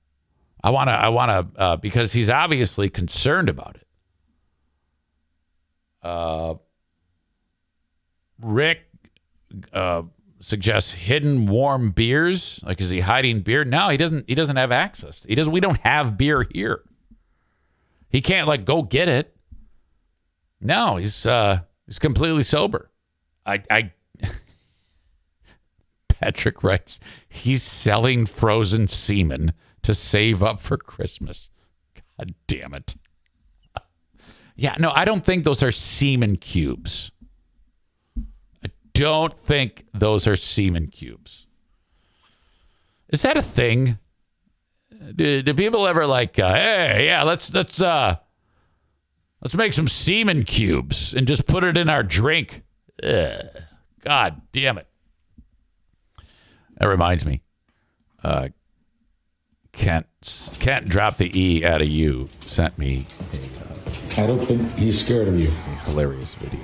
I 0.64 0.70
want 0.72 0.90
to, 0.90 0.94
I 0.94 1.10
want 1.10 1.56
to, 1.56 1.62
uh, 1.62 1.76
because 1.78 2.14
he's 2.14 2.30
obviously 2.30 2.90
concerned 2.90 3.50
about 3.50 3.76
it. 3.76 3.88
Uh, 6.02 6.56
Rick, 8.42 8.82
uh, 9.74 10.04
suggests 10.42 10.94
hidden 10.94 11.46
warm 11.46 11.92
beers. 11.92 12.62
Like, 12.64 12.82
is 12.82 12.90
he 12.90 13.02
hiding 13.02 13.42
beer? 13.42 13.66
No, 13.66 13.90
he 13.90 13.98
doesn't. 13.98 14.26
He 14.28 14.36
doesn't 14.36 14.56
have 14.56 14.72
access. 14.72 15.22
He 15.28 15.36
doesn't. 15.36 15.52
We 15.52 15.60
don't 15.60 15.80
have 15.80 16.18
beer 16.18 16.48
here. 16.54 16.84
He 18.10 18.22
can't 18.22 18.48
like 18.48 18.66
go 18.66 18.82
get 18.82 19.08
it. 19.08 19.36
No, 20.62 20.98
he's 20.98 21.26
uh 21.26 21.62
he's 21.86 22.00
completely 22.00 22.44
sober. 22.44 22.89
I 23.50 23.64
I. 23.70 23.92
Patrick 26.10 26.64
writes 26.64 27.00
he's 27.30 27.64
selling 27.64 28.26
frozen 28.26 28.88
semen 28.88 29.54
to 29.84 29.94
save 29.94 30.44
up 30.44 30.60
for 30.60 30.78
Christmas. 30.78 31.50
God 32.18 32.36
damn 32.48 32.74
it. 32.74 32.96
Yeah, 34.56 34.76
no, 34.78 34.92
I 34.94 35.06
don't 35.06 35.24
think 35.24 35.46
those 35.46 35.64
are 35.64 35.72
semen 35.72 36.36
cubes. 36.36 37.12
I 38.62 38.70
don't 38.94 39.34
think 39.34 39.86
those 39.94 40.28
are 40.28 40.36
semen 40.36 40.88
cubes. 40.88 41.48
Is 43.08 43.22
that 43.22 43.38
a 43.38 43.42
thing? 43.42 43.98
Do, 45.16 45.42
do 45.42 45.54
people 45.54 45.88
ever 45.88 46.06
like, 46.06 46.38
uh, 46.38 46.54
hey, 46.54 47.06
yeah, 47.06 47.24
let's 47.24 47.54
let's 47.54 47.82
uh, 47.82 48.18
let's 49.42 49.56
make 49.56 49.72
some 49.72 49.88
semen 49.88 50.44
cubes 50.44 51.14
and 51.14 51.26
just 51.26 51.48
put 51.48 51.64
it 51.64 51.78
in 51.78 51.88
our 51.88 52.04
drink? 52.04 52.64
Ugh. 53.04 53.46
God 54.02 54.42
damn 54.52 54.78
it! 54.78 54.88
That 56.78 56.88
reminds 56.88 57.26
me. 57.26 57.42
Uh, 58.24 58.50
Kent 59.72 60.08
Kent 60.60 60.88
dropped 60.90 61.18
the 61.20 61.40
e 61.40 61.64
out 61.66 61.82
of 61.82 61.88
you. 61.88 62.28
Sent 62.46 62.78
me 62.78 63.06
I 64.18 64.26
don't 64.26 64.46
think 64.46 64.74
he's 64.76 65.00
scared 65.00 65.28
of 65.30 65.40
you. 65.40 65.48
a 65.50 65.52
hilarious 65.90 66.34
video. 66.36 66.60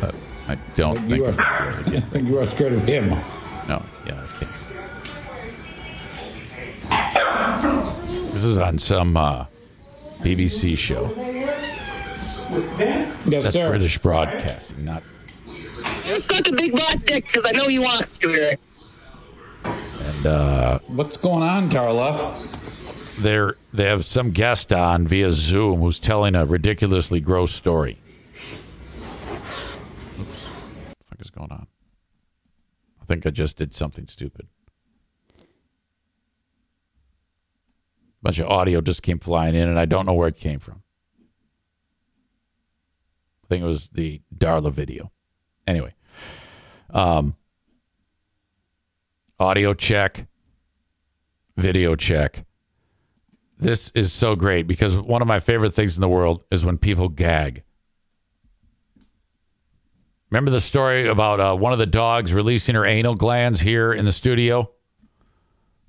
But 0.00 0.14
I 0.46 0.54
don't 0.76 0.98
think 0.98 1.16
You 1.16 1.24
are, 1.26 1.30
I'm 1.30 1.36
gonna 1.36 1.82
be 1.90 1.90
able 1.90 1.90
to 1.90 1.96
I 1.96 2.00
get 2.00 2.10
think 2.12 2.28
you 2.28 2.38
are 2.38 2.46
scared 2.46 2.72
of 2.74 2.82
him. 2.84 3.08
No, 3.68 3.84
yeah, 4.06 4.22
I 4.22 4.26
can't. 4.38 4.50
This 8.32 8.44
is 8.44 8.58
on 8.58 8.78
some 8.78 9.16
uh, 9.16 9.46
BBC 10.20 10.76
show. 10.78 11.06
With 12.50 12.78
Ben? 12.78 13.16
Yes, 13.26 13.42
That's 13.44 13.54
sir. 13.54 13.68
British 13.68 13.98
Broadcasting, 13.98 14.84
not. 14.84 15.02
Just 16.04 16.28
got 16.28 16.44
the 16.44 16.52
big 16.52 16.72
black 16.72 17.04
dick 17.06 17.26
because 17.26 17.44
I 17.46 17.52
know 17.52 17.68
you 17.68 17.82
want 17.82 18.06
to 18.20 18.28
hear 18.28 18.42
it. 18.44 18.60
And 19.64 20.26
uh, 20.26 20.78
What's 20.88 21.16
going 21.16 21.42
on, 21.42 21.70
Carla? 21.70 22.46
they're 23.18 23.56
they 23.72 23.84
have 23.84 24.04
some 24.04 24.30
guest 24.30 24.72
on 24.72 25.06
via 25.06 25.30
Zoom 25.30 25.80
who's 25.80 25.98
telling 26.00 26.34
a 26.34 26.44
ridiculously 26.46 27.20
gross 27.20 27.52
story. 27.52 27.98
Oops, 30.18 30.18
what 30.18 30.28
the 30.98 31.04
fuck 31.08 31.20
is 31.20 31.30
going 31.30 31.52
on? 31.52 31.66
I 33.00 33.04
think 33.04 33.26
I 33.26 33.30
just 33.30 33.56
did 33.56 33.74
something 33.74 34.06
stupid. 34.06 34.48
A 35.38 35.44
bunch 38.22 38.38
of 38.38 38.48
audio 38.48 38.80
just 38.80 39.02
came 39.02 39.18
flying 39.18 39.54
in, 39.54 39.68
and 39.68 39.78
I 39.78 39.84
don't 39.84 40.06
know 40.06 40.14
where 40.14 40.28
it 40.28 40.36
came 40.36 40.58
from. 40.60 40.82
I 43.50 43.54
think 43.54 43.64
it 43.64 43.66
was 43.66 43.88
the 43.88 44.22
Darla 44.32 44.72
video. 44.72 45.10
Anyway, 45.66 45.92
um, 46.90 47.34
audio 49.40 49.74
check, 49.74 50.28
video 51.56 51.96
check. 51.96 52.46
This 53.58 53.90
is 53.92 54.12
so 54.12 54.36
great 54.36 54.68
because 54.68 54.94
one 54.96 55.20
of 55.20 55.26
my 55.26 55.40
favorite 55.40 55.74
things 55.74 55.96
in 55.96 56.00
the 56.00 56.08
world 56.08 56.44
is 56.52 56.64
when 56.64 56.78
people 56.78 57.08
gag. 57.08 57.64
Remember 60.30 60.52
the 60.52 60.60
story 60.60 61.08
about 61.08 61.40
uh, 61.40 61.56
one 61.56 61.72
of 61.72 61.80
the 61.80 61.86
dogs 61.86 62.32
releasing 62.32 62.76
her 62.76 62.86
anal 62.86 63.16
glands 63.16 63.62
here 63.62 63.92
in 63.92 64.04
the 64.04 64.12
studio? 64.12 64.70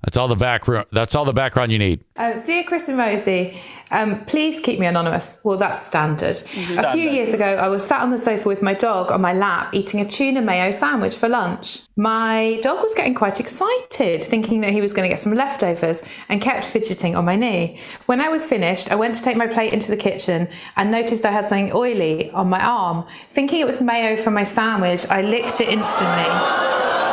That's 0.02 0.16
all 0.16 0.26
the 0.26 0.34
background. 0.34 0.88
That's 0.90 1.14
all 1.14 1.24
the 1.24 1.32
background 1.32 1.70
you 1.70 1.78
need. 1.78 2.04
Uh, 2.16 2.40
dear 2.40 2.64
Chris 2.64 2.88
and 2.88 2.98
Rosie, 2.98 3.56
um, 3.92 4.24
please 4.24 4.58
keep 4.58 4.80
me 4.80 4.86
anonymous. 4.86 5.40
Well, 5.44 5.58
that's 5.58 5.80
standard. 5.80 6.36
A 6.78 6.92
few 6.92 7.08
years 7.08 7.32
ago, 7.32 7.44
I 7.44 7.68
was 7.68 7.86
sat 7.86 8.02
on 8.02 8.10
the 8.10 8.18
sofa 8.18 8.48
with 8.48 8.62
my 8.62 8.74
dog 8.74 9.12
on 9.12 9.20
my 9.20 9.32
lap 9.32 9.72
eating 9.72 10.00
a 10.00 10.04
tuna 10.04 10.42
mayo 10.42 10.72
sandwich 10.72 11.14
for 11.14 11.28
lunch. 11.28 11.82
My 11.96 12.58
dog 12.62 12.82
was 12.82 12.92
getting 12.94 13.14
quite 13.14 13.38
excited, 13.38 14.24
thinking 14.24 14.60
that 14.62 14.72
he 14.72 14.80
was 14.80 14.92
going 14.92 15.08
to 15.08 15.08
get 15.08 15.20
some 15.20 15.34
leftovers, 15.34 16.02
and 16.28 16.42
kept 16.42 16.64
fidgeting 16.64 17.14
on 17.14 17.24
my 17.24 17.36
knee. 17.36 17.78
When 18.06 18.20
I 18.20 18.28
was 18.28 18.44
finished, 18.44 18.90
I 18.90 18.96
went 18.96 19.14
to 19.16 19.22
take 19.22 19.36
my 19.36 19.46
plate 19.46 19.72
into 19.72 19.90
the 19.90 19.96
kitchen 19.96 20.48
and 20.76 20.90
noticed 20.90 21.24
I 21.24 21.30
had 21.30 21.44
something 21.44 21.72
oily 21.72 22.30
on 22.32 22.48
my 22.48 22.64
arm. 22.64 23.06
Thinking 23.30 23.60
it 23.60 23.66
was 23.66 23.80
mayo 23.80 24.16
from 24.16 24.34
my 24.34 24.44
sandwich, 24.44 25.06
I 25.08 25.22
licked 25.22 25.60
it 25.60 25.68
instantly. 25.68 27.11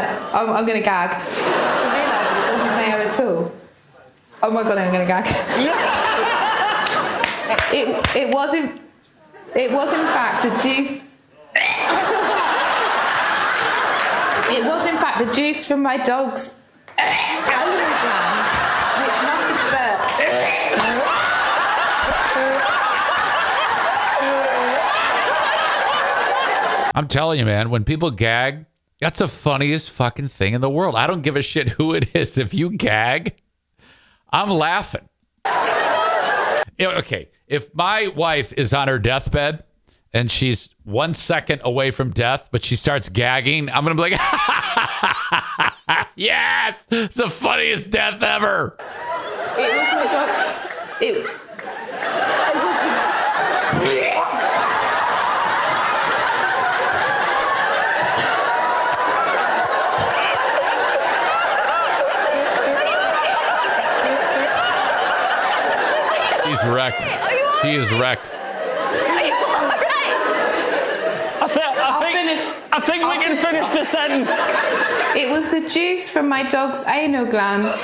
To 0.00 0.36
I'm, 0.36 0.50
I'm 0.50 0.66
going 0.66 0.78
to 0.78 0.84
gag. 0.84 1.10
To 1.10 1.16
realise 1.16 2.30
it 2.36 2.52
wasn't 2.52 2.76
mayo 2.76 2.96
at 3.06 3.20
all. 3.20 3.52
Oh 4.42 4.50
my 4.50 4.62
god, 4.62 4.78
I'm 4.78 4.90
gonna 4.90 5.04
gag. 5.04 5.26
it 7.74 8.16
it 8.16 8.34
was 8.34 8.54
in 8.54 8.80
it 9.54 9.70
was 9.70 9.92
in 9.92 10.00
fact 10.00 10.42
the 10.44 10.48
juice. 10.62 10.92
it 14.48 14.64
was 14.64 14.86
in 14.86 14.96
fact 14.96 15.18
the 15.18 15.30
juice 15.30 15.66
from 15.66 15.82
my 15.82 15.98
dog's 15.98 16.62
anal 16.98 17.42
gland, 17.44 18.46
which 19.02 19.16
must 19.28 19.44
have 19.50 19.70
burst. 19.70 20.40
I'm 26.94 27.08
telling 27.08 27.38
you, 27.38 27.44
man, 27.44 27.68
when 27.68 27.84
people 27.84 28.10
gag, 28.10 28.64
that's 29.00 29.18
the 29.18 29.28
funniest 29.28 29.90
fucking 29.90 30.28
thing 30.28 30.54
in 30.54 30.60
the 30.60 30.70
world. 30.70 30.94
I 30.96 31.06
don't 31.06 31.22
give 31.22 31.36
a 31.36 31.42
shit 31.42 31.68
who 31.70 31.94
it 31.94 32.14
is. 32.14 32.36
If 32.38 32.52
you 32.54 32.70
gag, 32.70 33.34
I'm 34.30 34.50
laughing. 34.50 35.08
Okay, 36.80 37.28
if 37.46 37.74
my 37.74 38.08
wife 38.08 38.52
is 38.56 38.72
on 38.72 38.88
her 38.88 38.98
deathbed 38.98 39.64
and 40.14 40.30
she's 40.30 40.70
one 40.84 41.12
second 41.14 41.60
away 41.64 41.90
from 41.90 42.10
death, 42.10 42.48
but 42.50 42.64
she 42.64 42.76
starts 42.76 43.08
gagging, 43.08 43.68
I'm 43.68 43.84
gonna 43.84 43.94
be 43.96 44.02
like, 44.02 44.12
yes, 46.16 46.86
it's 46.90 47.16
the 47.16 47.28
funniest 47.28 47.90
death 47.90 48.22
ever. 48.22 48.76
It 49.58 49.76
was 49.76 49.92
my 49.92 50.06
dog. 50.12 50.30
It. 51.02 51.16
it 51.16 51.16
was 51.16 51.26
the- 54.04 54.10
She's 66.60 66.68
wrecked. 66.70 67.02
She 67.62 67.70
is 67.74 67.90
wrecked. 67.92 68.30
Are 68.32 69.24
you 69.24 69.32
alright? 69.32 69.82
I, 71.42 71.48
th- 71.48 71.58
I 71.58 71.88
I'll 71.88 72.00
think 72.00 72.16
finish. 72.18 72.44
I 72.72 72.80
think 72.80 73.02
we 73.04 73.10
I'll 73.10 73.22
can 73.22 73.36
finish 73.38 73.68
the 73.68 73.84
sentence. 73.84 74.30
It 75.16 75.30
was 75.30 75.48
the 75.50 75.68
juice 75.68 76.08
from 76.08 76.28
my 76.28 76.42
dog's 76.48 76.84
anal 76.86 77.26
gland. 77.26 77.64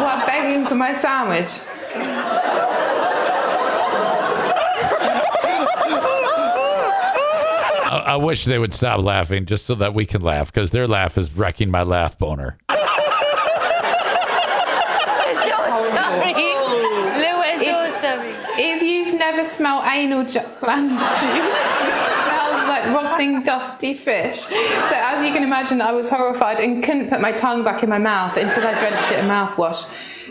Oh. 0.00 0.04
While 0.04 0.26
begging 0.26 0.64
for 0.64 0.76
my 0.76 0.94
sandwich. 0.94 1.60
I, 7.90 8.02
I 8.06 8.16
wish 8.16 8.44
they 8.44 8.58
would 8.58 8.72
stop 8.74 9.00
laughing 9.02 9.46
just 9.46 9.66
so 9.66 9.74
that 9.76 9.94
we 9.94 10.04
can 10.06 10.22
laugh 10.22 10.52
because 10.52 10.70
their 10.70 10.86
laugh 10.86 11.16
is 11.18 11.34
wrecking 11.34 11.70
my 11.70 11.82
laugh 11.82 12.18
boner. 12.18 12.56
I'm 12.68 12.78
so 15.34 15.56
sorry. 15.88 16.34
Lou, 16.34 17.38
we're 17.38 17.58
so 17.60 18.00
sorry. 18.00 18.34
If 18.60 18.82
you've 19.58 19.68
never 19.68 19.80
smelled 19.80 19.84
anal 19.86 20.24
ju- 20.24 20.40
gland 20.60 20.90
juice, 21.20 21.22
it 21.22 22.12
smells 22.24 22.68
like 22.68 22.84
rotting, 22.94 23.42
dusty 23.42 23.94
fish. 23.94 24.40
So, 24.40 24.94
as 24.94 25.24
you 25.24 25.32
can 25.32 25.42
imagine, 25.42 25.80
I 25.80 25.92
was 25.92 26.10
horrified 26.10 26.60
and 26.60 26.82
couldn't 26.82 27.08
put 27.10 27.20
my 27.20 27.32
tongue 27.32 27.64
back 27.64 27.82
in 27.82 27.88
my 27.88 27.98
mouth 27.98 28.36
until 28.36 28.66
I 28.66 28.72
drenched 28.78 29.12
it 29.12 29.18
in 29.20 29.26
mouthwash. 29.26 29.86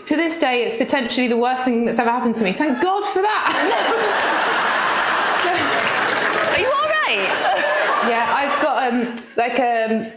To 0.06 0.16
this 0.16 0.38
day, 0.38 0.62
it's 0.64 0.76
potentially 0.76 1.28
the 1.28 1.36
worst 1.36 1.64
thing 1.64 1.84
that's 1.84 1.98
ever 1.98 2.10
happened 2.10 2.36
to 2.36 2.44
me. 2.44 2.52
Thank 2.52 2.80
God 2.80 3.04
for 3.04 3.20
that. 3.20 3.52
Are 6.54 6.58
you 6.58 6.66
alright? 6.66 7.28
yeah, 8.08 8.34
I've 8.34 8.62
got 8.62 8.92
um 8.92 9.16
like 9.36 9.58
um. 9.60 10.12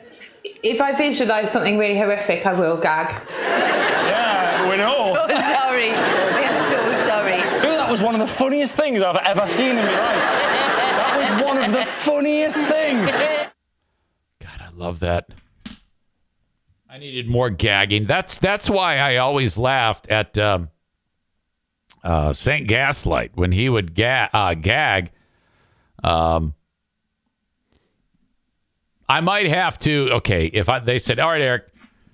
If 0.63 0.79
I 0.81 0.91
visualise 0.93 1.51
something 1.51 1.77
really 1.77 1.97
horrific, 1.97 2.45
I 2.45 2.53
will 2.53 2.77
gag. 2.77 3.09
Yeah, 3.39 4.69
we 4.69 4.77
know. 4.77 5.13
So 5.13 5.27
sorry. 5.57 5.89
We 5.89 6.45
are 6.45 6.65
so 6.69 6.79
sorry. 7.05 7.41
Dude, 7.61 7.77
that 7.77 7.80
was 7.91 8.01
one 8.01 8.15
of 8.15 8.21
the 8.21 8.27
funniest 8.27 8.77
things 8.77 9.01
I've 9.01 9.17
ever 9.17 9.45
seen 9.47 9.71
in 9.71 9.75
my 9.75 9.83
life. 9.83 9.99
That 9.99 11.37
was 11.37 11.45
one 11.45 11.57
of 11.57 11.73
the 11.73 11.83
funniest 11.85 12.65
things. 12.65 13.11
God, 14.39 14.61
I 14.61 14.69
love 14.73 15.01
that. 15.01 15.27
I 16.89 16.97
needed 16.97 17.27
more 17.27 17.49
gagging. 17.49 18.03
That's 18.03 18.37
that's 18.37 18.69
why 18.69 18.97
I 18.97 19.17
always 19.17 19.57
laughed 19.57 20.07
at 20.07 20.37
um, 20.39 20.69
uh, 22.01 22.31
Saint 22.31 22.67
Gaslight 22.67 23.31
when 23.35 23.51
he 23.51 23.67
would 23.67 23.93
ga- 23.93 24.29
uh, 24.31 24.53
gag. 24.53 25.11
Um, 26.01 26.53
I 29.07 29.19
might 29.19 29.47
have 29.47 29.77
to. 29.79 30.09
Okay, 30.13 30.45
if 30.45 30.69
I, 30.69 30.79
they 30.79 30.97
said, 30.97 31.19
"All 31.19 31.29
right, 31.29 31.41
Eric, 31.41 31.67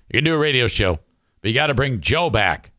you 0.08 0.18
can 0.18 0.24
do 0.24 0.34
a 0.34 0.38
radio 0.38 0.66
show, 0.66 0.98
but 1.40 1.48
you 1.48 1.54
got 1.54 1.68
to 1.68 1.74
bring 1.74 2.00
Joe 2.00 2.30
back." 2.30 2.72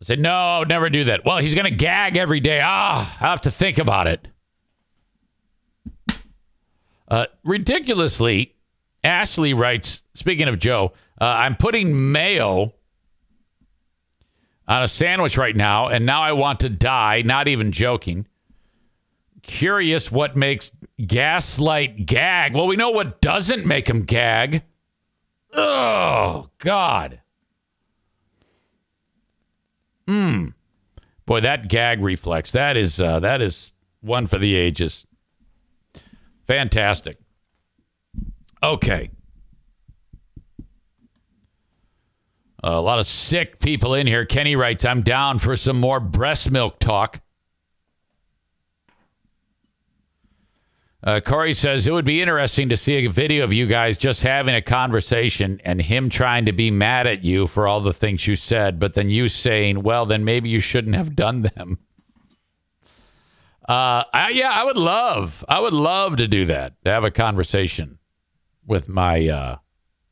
I 0.00 0.04
said, 0.04 0.20
"No, 0.20 0.32
I 0.32 0.58
would 0.60 0.68
never 0.68 0.88
do 0.90 1.04
that." 1.04 1.24
Well, 1.24 1.38
he's 1.38 1.54
going 1.54 1.64
to 1.64 1.70
gag 1.70 2.16
every 2.16 2.40
day. 2.40 2.60
Ah, 2.62 3.16
I 3.20 3.30
have 3.30 3.40
to 3.42 3.50
think 3.50 3.78
about 3.78 4.06
it. 4.06 4.28
Uh, 7.08 7.26
ridiculously, 7.42 8.54
Ashley 9.02 9.54
writes, 9.54 10.02
speaking 10.14 10.46
of 10.46 10.58
Joe, 10.58 10.92
uh, 11.20 11.24
I'm 11.24 11.56
putting 11.56 12.12
mayo 12.12 12.74
on 14.68 14.82
a 14.82 14.88
sandwich 14.88 15.38
right 15.38 15.56
now, 15.56 15.88
and 15.88 16.04
now 16.04 16.20
I 16.20 16.32
want 16.32 16.60
to 16.60 16.68
die. 16.68 17.22
Not 17.22 17.48
even 17.48 17.72
joking. 17.72 18.26
curious 19.42 20.12
what 20.12 20.36
makes 20.36 20.70
Gaslight 21.06 22.04
gag. 22.04 22.54
Well, 22.54 22.66
we 22.66 22.76
know 22.76 22.90
what 22.90 23.22
doesn't 23.22 23.64
make 23.64 23.88
him 23.88 24.02
gag. 24.02 24.62
Oh, 25.54 26.50
God. 26.58 27.20
Hmm. 30.08 30.46
Boy, 31.26 31.40
that 31.42 31.68
gag 31.68 32.00
reflex, 32.00 32.50
that 32.52 32.78
is 32.78 32.98
uh, 32.98 33.20
that 33.20 33.42
is 33.42 33.74
one 34.00 34.26
for 34.26 34.38
the 34.38 34.54
ages. 34.54 35.06
Fantastic. 36.46 37.18
Okay. 38.62 39.10
A 42.64 42.80
lot 42.80 42.98
of 42.98 43.04
sick 43.04 43.60
people 43.60 43.92
in 43.92 44.06
here. 44.06 44.24
Kenny 44.24 44.56
writes, 44.56 44.86
I'm 44.86 45.02
down 45.02 45.38
for 45.38 45.56
some 45.56 45.78
more 45.78 46.00
breast 46.00 46.50
milk 46.50 46.78
talk. 46.78 47.20
Uh, 51.08 51.20
Corey 51.20 51.54
says 51.54 51.86
it 51.86 51.92
would 51.94 52.04
be 52.04 52.20
interesting 52.20 52.68
to 52.68 52.76
see 52.76 53.06
a 53.06 53.08
video 53.08 53.42
of 53.42 53.50
you 53.50 53.66
guys 53.66 53.96
just 53.96 54.22
having 54.22 54.54
a 54.54 54.60
conversation 54.60 55.58
and 55.64 55.80
him 55.80 56.10
trying 56.10 56.44
to 56.44 56.52
be 56.52 56.70
mad 56.70 57.06
at 57.06 57.24
you 57.24 57.46
for 57.46 57.66
all 57.66 57.80
the 57.80 57.94
things 57.94 58.26
you 58.26 58.36
said, 58.36 58.78
but 58.78 58.92
then 58.92 59.08
you 59.08 59.26
saying, 59.26 59.82
well, 59.82 60.04
then 60.04 60.22
maybe 60.22 60.50
you 60.50 60.60
shouldn't 60.60 60.96
have 60.96 61.16
done 61.16 61.40
them. 61.40 61.78
Uh, 63.66 64.04
I, 64.12 64.32
yeah, 64.34 64.50
I 64.52 64.64
would 64.64 64.76
love, 64.76 65.46
I 65.48 65.60
would 65.60 65.72
love 65.72 66.18
to 66.18 66.28
do 66.28 66.44
that, 66.44 66.74
to 66.84 66.90
have 66.90 67.04
a 67.04 67.10
conversation 67.10 67.98
with 68.66 68.86
my 68.86 69.28
uh, 69.28 69.56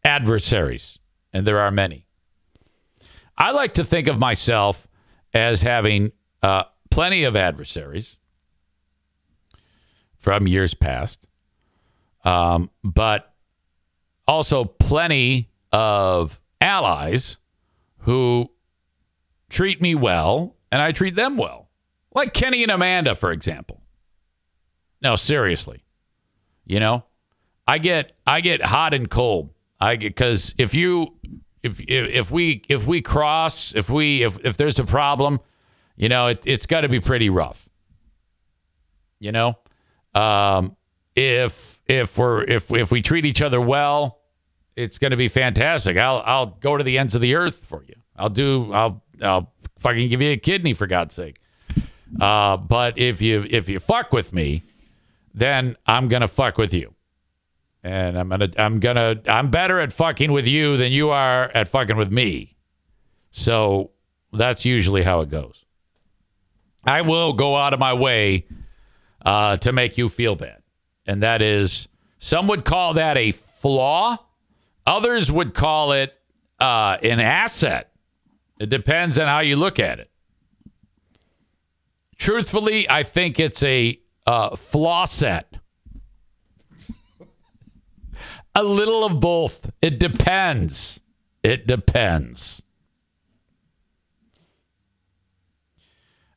adversaries, 0.03 0.99
and 1.31 1.47
there 1.47 1.61
are 1.61 1.71
many. 1.71 2.07
I 3.37 3.51
like 3.51 3.75
to 3.75 3.85
think 3.85 4.09
of 4.09 4.19
myself 4.19 4.89
as 5.35 5.61
having 5.61 6.13
uh, 6.43 6.65
plenty 6.91 7.25
of 7.25 7.37
adversaries 7.37 8.17
from 10.27 10.49
years 10.49 10.75
past, 10.75 11.21
um, 12.25 12.69
but 12.83 13.33
also 14.27 14.65
plenty 14.65 15.49
of 15.71 16.41
allies 16.61 17.37
who 17.99 18.51
treat 19.49 19.81
me 19.81 19.95
well 19.95 20.57
and 20.73 20.83
I 20.83 20.91
treat 20.91 21.15
them 21.15 21.37
well. 21.37 21.69
Like 22.13 22.35
Kenny 22.35 22.65
and 22.65 22.73
Amanda, 22.73 23.15
for 23.15 23.31
example. 23.31 23.81
No, 25.01 25.15
seriously. 25.15 25.85
You 26.65 26.81
know, 26.81 27.05
I 27.69 27.79
get 27.79 28.11
I 28.27 28.41
get 28.41 28.63
hot 28.63 28.95
and 28.95 29.09
cold. 29.09 29.51
I 29.79 29.95
get 29.95 30.09
because 30.09 30.57
if 30.59 30.75
you 30.75 31.15
if 31.63 31.81
if 31.87 32.33
we 32.33 32.63
if 32.69 32.85
we 32.85 33.01
cross 33.01 33.77
if 33.77 33.89
we 33.89 34.25
if 34.25 34.45
if 34.45 34.57
there's 34.57 34.81
a 34.81 34.85
problem, 34.85 35.39
you 35.95 36.09
know, 36.09 36.27
it, 36.27 36.43
it's 36.45 36.67
got 36.67 36.81
to 36.81 36.89
be 36.89 36.99
pretty 36.99 37.31
rough. 37.31 37.69
You 39.21 39.31
know, 39.31 39.57
um, 40.17 40.77
if 41.15 41.83
if 41.87 42.17
we're 42.17 42.43
if 42.45 42.73
if 42.73 42.91
we 42.91 43.03
treat 43.03 43.27
each 43.27 43.43
other 43.43 43.61
well, 43.61 44.21
it's 44.75 44.99
going 44.99 45.11
to 45.11 45.17
be 45.17 45.29
fantastic. 45.29 45.97
I'll 45.97 46.23
I'll 46.25 46.47
go 46.47 46.77
to 46.77 46.85
the 46.85 46.99
ends 46.99 47.15
of 47.15 47.21
the 47.21 47.35
earth 47.35 47.65
for 47.65 47.85
you. 47.85 47.95
I'll 48.17 48.31
do 48.31 48.73
I'll 48.73 49.03
I'll 49.23 49.53
fucking 49.79 50.09
give 50.09 50.23
you 50.23 50.31
a 50.31 50.37
kidney 50.37 50.75
for 50.75 50.87
God's 50.87 51.15
sake. 51.15 51.39
Uh, 52.21 52.57
but 52.57 52.97
if 52.99 53.21
you 53.21 53.47
if 53.51 53.69
you 53.69 53.79
fuck 53.79 54.13
with 54.13 54.33
me, 54.33 54.63
then 55.35 55.77
I'm 55.87 56.09
gonna 56.09 56.29
fuck 56.29 56.57
with 56.57 56.73
you, 56.73 56.95
and 57.83 58.19
I'm 58.19 58.31
gonna 58.31 58.49
I'm 58.57 58.81
gonna 58.81 59.21
I'm 59.27 59.51
better 59.51 59.79
at 59.79 59.93
fucking 59.93 60.33
with 60.33 60.47
you 60.47 60.79
than 60.79 60.93
you 60.93 61.11
are 61.11 61.51
at 61.53 61.69
fucking 61.69 61.97
with 61.97 62.11
me. 62.11 62.57
So 63.33 63.91
that's 64.33 64.65
usually 64.65 65.03
how 65.03 65.21
it 65.21 65.29
goes. 65.29 65.65
I 66.85 67.03
will 67.03 67.33
go 67.35 67.57
out 67.57 67.75
of 67.75 67.81
my 67.81 67.93
way 67.93 68.47
uh, 69.27 69.57
to 69.59 69.73
make 69.73 69.99
you 69.99 70.09
feel 70.09 70.37
bad. 70.37 70.63
And 71.05 71.23
that 71.23 71.43
is, 71.43 71.89
some 72.19 72.47
would 72.47 72.65
call 72.65 72.95
that 72.95 73.19
a 73.19 73.33
flaw. 73.33 74.19
Others 74.87 75.33
would 75.33 75.53
call 75.53 75.93
it 75.93 76.17
uh, 76.61 76.97
an 77.03 77.19
asset. 77.19 77.91
It 78.61 78.71
depends 78.71 79.19
on 79.19 79.27
how 79.27 79.41
you 79.41 79.57
look 79.57 79.81
at 79.81 79.99
it. 79.99 80.11
Truthfully, 82.17 82.89
I 82.89 83.03
think 83.03 83.39
it's 83.41 83.63
a 83.65 84.01
uh, 84.27 84.55
flaw 84.55 85.05
set. 85.05 85.57
a 88.55 88.63
little 88.63 89.05
of 89.05 89.21
both. 89.21 89.71
It 89.83 89.99
depends. 89.99 91.01
It 91.43 91.67
depends. 91.67 92.63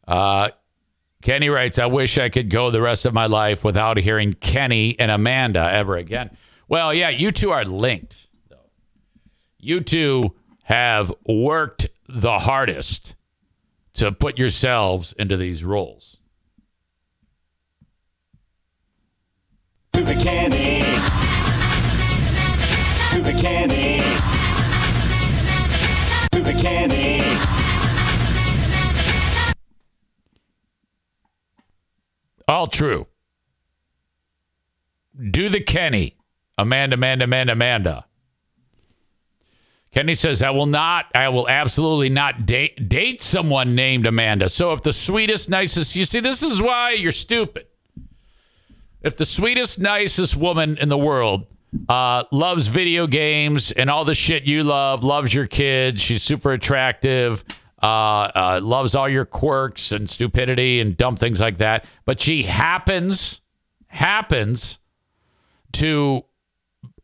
Uh, 0.07 0.49
Kenny 1.21 1.49
writes, 1.49 1.77
I 1.79 1.85
wish 1.85 2.17
I 2.17 2.29
could 2.29 2.49
go 2.49 2.71
the 2.71 2.81
rest 2.81 3.05
of 3.05 3.13
my 3.13 3.25
life 3.25 3.63
without 3.63 3.97
hearing 3.97 4.33
Kenny 4.33 4.97
and 4.97 5.11
Amanda 5.11 5.69
ever 5.71 5.97
again. 5.97 6.35
Well, 6.67 6.93
yeah, 6.93 7.09
you 7.09 7.31
two 7.31 7.51
are 7.51 7.65
linked. 7.65 8.27
You 9.57 9.81
two 9.81 10.35
have 10.63 11.13
worked 11.27 11.87
the 12.07 12.39
hardest 12.39 13.15
to 13.95 14.11
put 14.13 14.37
yourselves 14.37 15.13
into 15.19 15.35
these 15.35 15.63
roles. 15.63 16.17
To 19.93 20.03
the 20.03 20.13
Kenny. 20.13 20.79
To 23.11 23.21
the 23.21 23.33
Kenny. 26.61 27.08
All 32.49 32.65
true. 32.65 33.05
Do 35.29 35.49
the 35.49 35.61
Kenny. 35.61 36.15
Amanda, 36.57 36.95
Amanda, 36.95 37.25
Amanda, 37.25 37.53
Amanda. 37.53 38.05
Kenny 39.91 40.15
says, 40.15 40.41
I 40.41 40.49
will 40.49 40.65
not, 40.65 41.05
I 41.13 41.29
will 41.29 41.47
absolutely 41.47 42.09
not 42.09 42.47
date, 42.47 42.89
date 42.89 43.21
someone 43.21 43.75
named 43.75 44.07
Amanda. 44.07 44.49
So 44.49 44.73
if 44.73 44.81
the 44.81 44.91
sweetest, 44.91 45.47
nicest, 45.49 45.95
you 45.95 46.05
see, 46.05 46.19
this 46.19 46.41
is 46.41 46.59
why 46.59 46.91
you're 46.91 47.11
stupid. 47.11 47.67
If 49.03 49.15
the 49.15 49.25
sweetest, 49.25 49.79
nicest 49.79 50.35
woman 50.35 50.77
in 50.77 50.89
the 50.89 50.97
world 50.97 51.45
uh, 51.87 52.23
loves 52.31 52.67
video 52.67 53.05
games 53.05 53.71
and 53.71 53.91
all 53.91 54.05
the 54.05 54.15
shit 54.15 54.43
you 54.43 54.63
love, 54.63 55.03
loves 55.03 55.33
your 55.33 55.47
kids, 55.47 56.01
she's 56.01 56.23
super 56.23 56.51
attractive, 56.51 57.43
uh, 57.81 57.85
uh, 57.85 58.59
loves 58.61 58.95
all 58.95 59.07
your 59.07 59.25
quirks 59.25 59.91
and 59.91 60.09
stupidity 60.09 60.79
and 60.79 60.97
dumb 60.97 61.15
things 61.15 61.39
like 61.39 61.57
that, 61.57 61.85
but 62.05 62.19
she 62.19 62.43
happens, 62.43 63.41
happens 63.87 64.79
to 65.73 66.25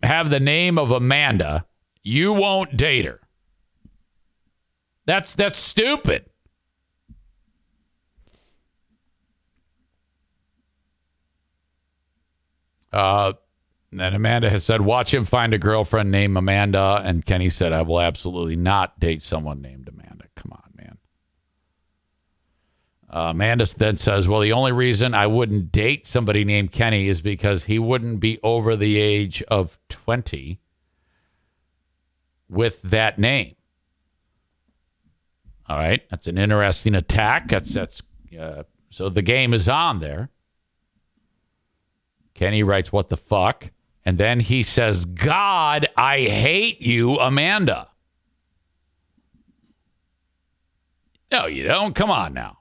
have 0.04 0.30
the 0.30 0.40
name 0.40 0.78
of 0.78 0.92
Amanda, 0.92 1.66
you 2.04 2.34
won't 2.34 2.78
date 2.78 3.06
her. 3.06 3.22
That's 5.06 5.36
that's 5.36 5.58
stupid. 5.58 6.26
Uh, 12.92 13.34
and 13.92 14.16
Amanda 14.16 14.50
has 14.50 14.64
said, 14.64 14.82
watch 14.82 15.14
him 15.14 15.26
find 15.26 15.54
a 15.54 15.58
girlfriend 15.58 16.12
named 16.12 16.38
Amanda. 16.38 17.02
And 17.04 17.26
Kenny 17.26 17.50
said, 17.50 17.74
I 17.74 17.82
will 17.82 18.00
absolutely 18.00 18.56
not 18.56 19.00
date 19.00 19.22
someone 19.22 19.62
named 19.62 19.90
Amanda. 19.90 20.26
Come 20.36 20.54
on, 20.54 20.72
man. 20.76 20.98
Uh, 23.16 23.30
Amanda 23.30 23.66
then 23.78 23.96
says, 23.96 24.28
well, 24.28 24.42
the 24.42 24.52
only 24.52 24.74
reason 24.74 25.14
I 25.14 25.26
wouldn't 25.26 25.72
date 25.72 26.06
somebody 26.06 26.44
named 26.44 26.74
Kenny 26.74 27.08
is 27.08 27.22
because 27.22 27.64
he 27.64 27.80
wouldn't 27.80 28.20
be 28.20 28.42
over 28.44 28.76
the 28.76 28.98
age 28.98 29.42
of 29.44 29.80
20 29.88 30.60
with 32.50 32.82
that 32.82 33.18
name. 33.18 33.56
All 35.70 35.78
right. 35.78 36.02
That's 36.10 36.28
an 36.28 36.38
interesting 36.38 36.94
attack. 36.94 37.48
That's, 37.48 37.74
that's, 37.74 38.02
uh, 38.38 38.64
so 38.90 39.08
the 39.08 39.22
game 39.22 39.54
is 39.54 39.70
on 39.70 40.02
there. 40.02 40.30
Kenny 42.34 42.64
writes, 42.64 42.92
What 42.92 43.08
the 43.08 43.16
fuck? 43.16 43.72
And 44.04 44.18
then 44.18 44.42
he 44.42 44.62
says, 44.62 45.06
God, 45.06 45.88
I 45.96 46.20
hate 46.20 46.82
you, 46.82 47.18
Amanda. 47.18 47.88
No, 51.32 51.46
you 51.46 51.64
don't. 51.64 51.96
Come 51.96 52.12
on 52.12 52.34
now. 52.34 52.58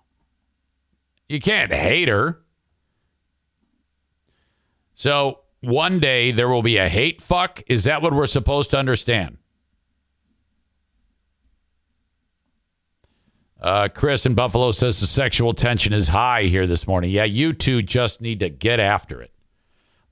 You 1.28 1.40
can't 1.40 1.72
hate 1.72 2.08
her. 2.08 2.40
So 4.94 5.40
one 5.60 5.98
day 5.98 6.30
there 6.32 6.48
will 6.48 6.62
be 6.62 6.76
a 6.76 6.88
hate 6.88 7.20
fuck. 7.20 7.62
Is 7.66 7.84
that 7.84 8.02
what 8.02 8.12
we're 8.12 8.26
supposed 8.26 8.70
to 8.70 8.78
understand? 8.78 9.38
Uh, 13.60 13.88
Chris 13.88 14.26
in 14.26 14.34
Buffalo 14.34 14.72
says 14.72 15.00
the 15.00 15.06
sexual 15.06 15.54
tension 15.54 15.94
is 15.94 16.08
high 16.08 16.42
here 16.42 16.66
this 16.66 16.86
morning. 16.86 17.10
Yeah, 17.10 17.24
you 17.24 17.54
two 17.54 17.80
just 17.80 18.20
need 18.20 18.40
to 18.40 18.50
get 18.50 18.78
after 18.78 19.22
it 19.22 19.30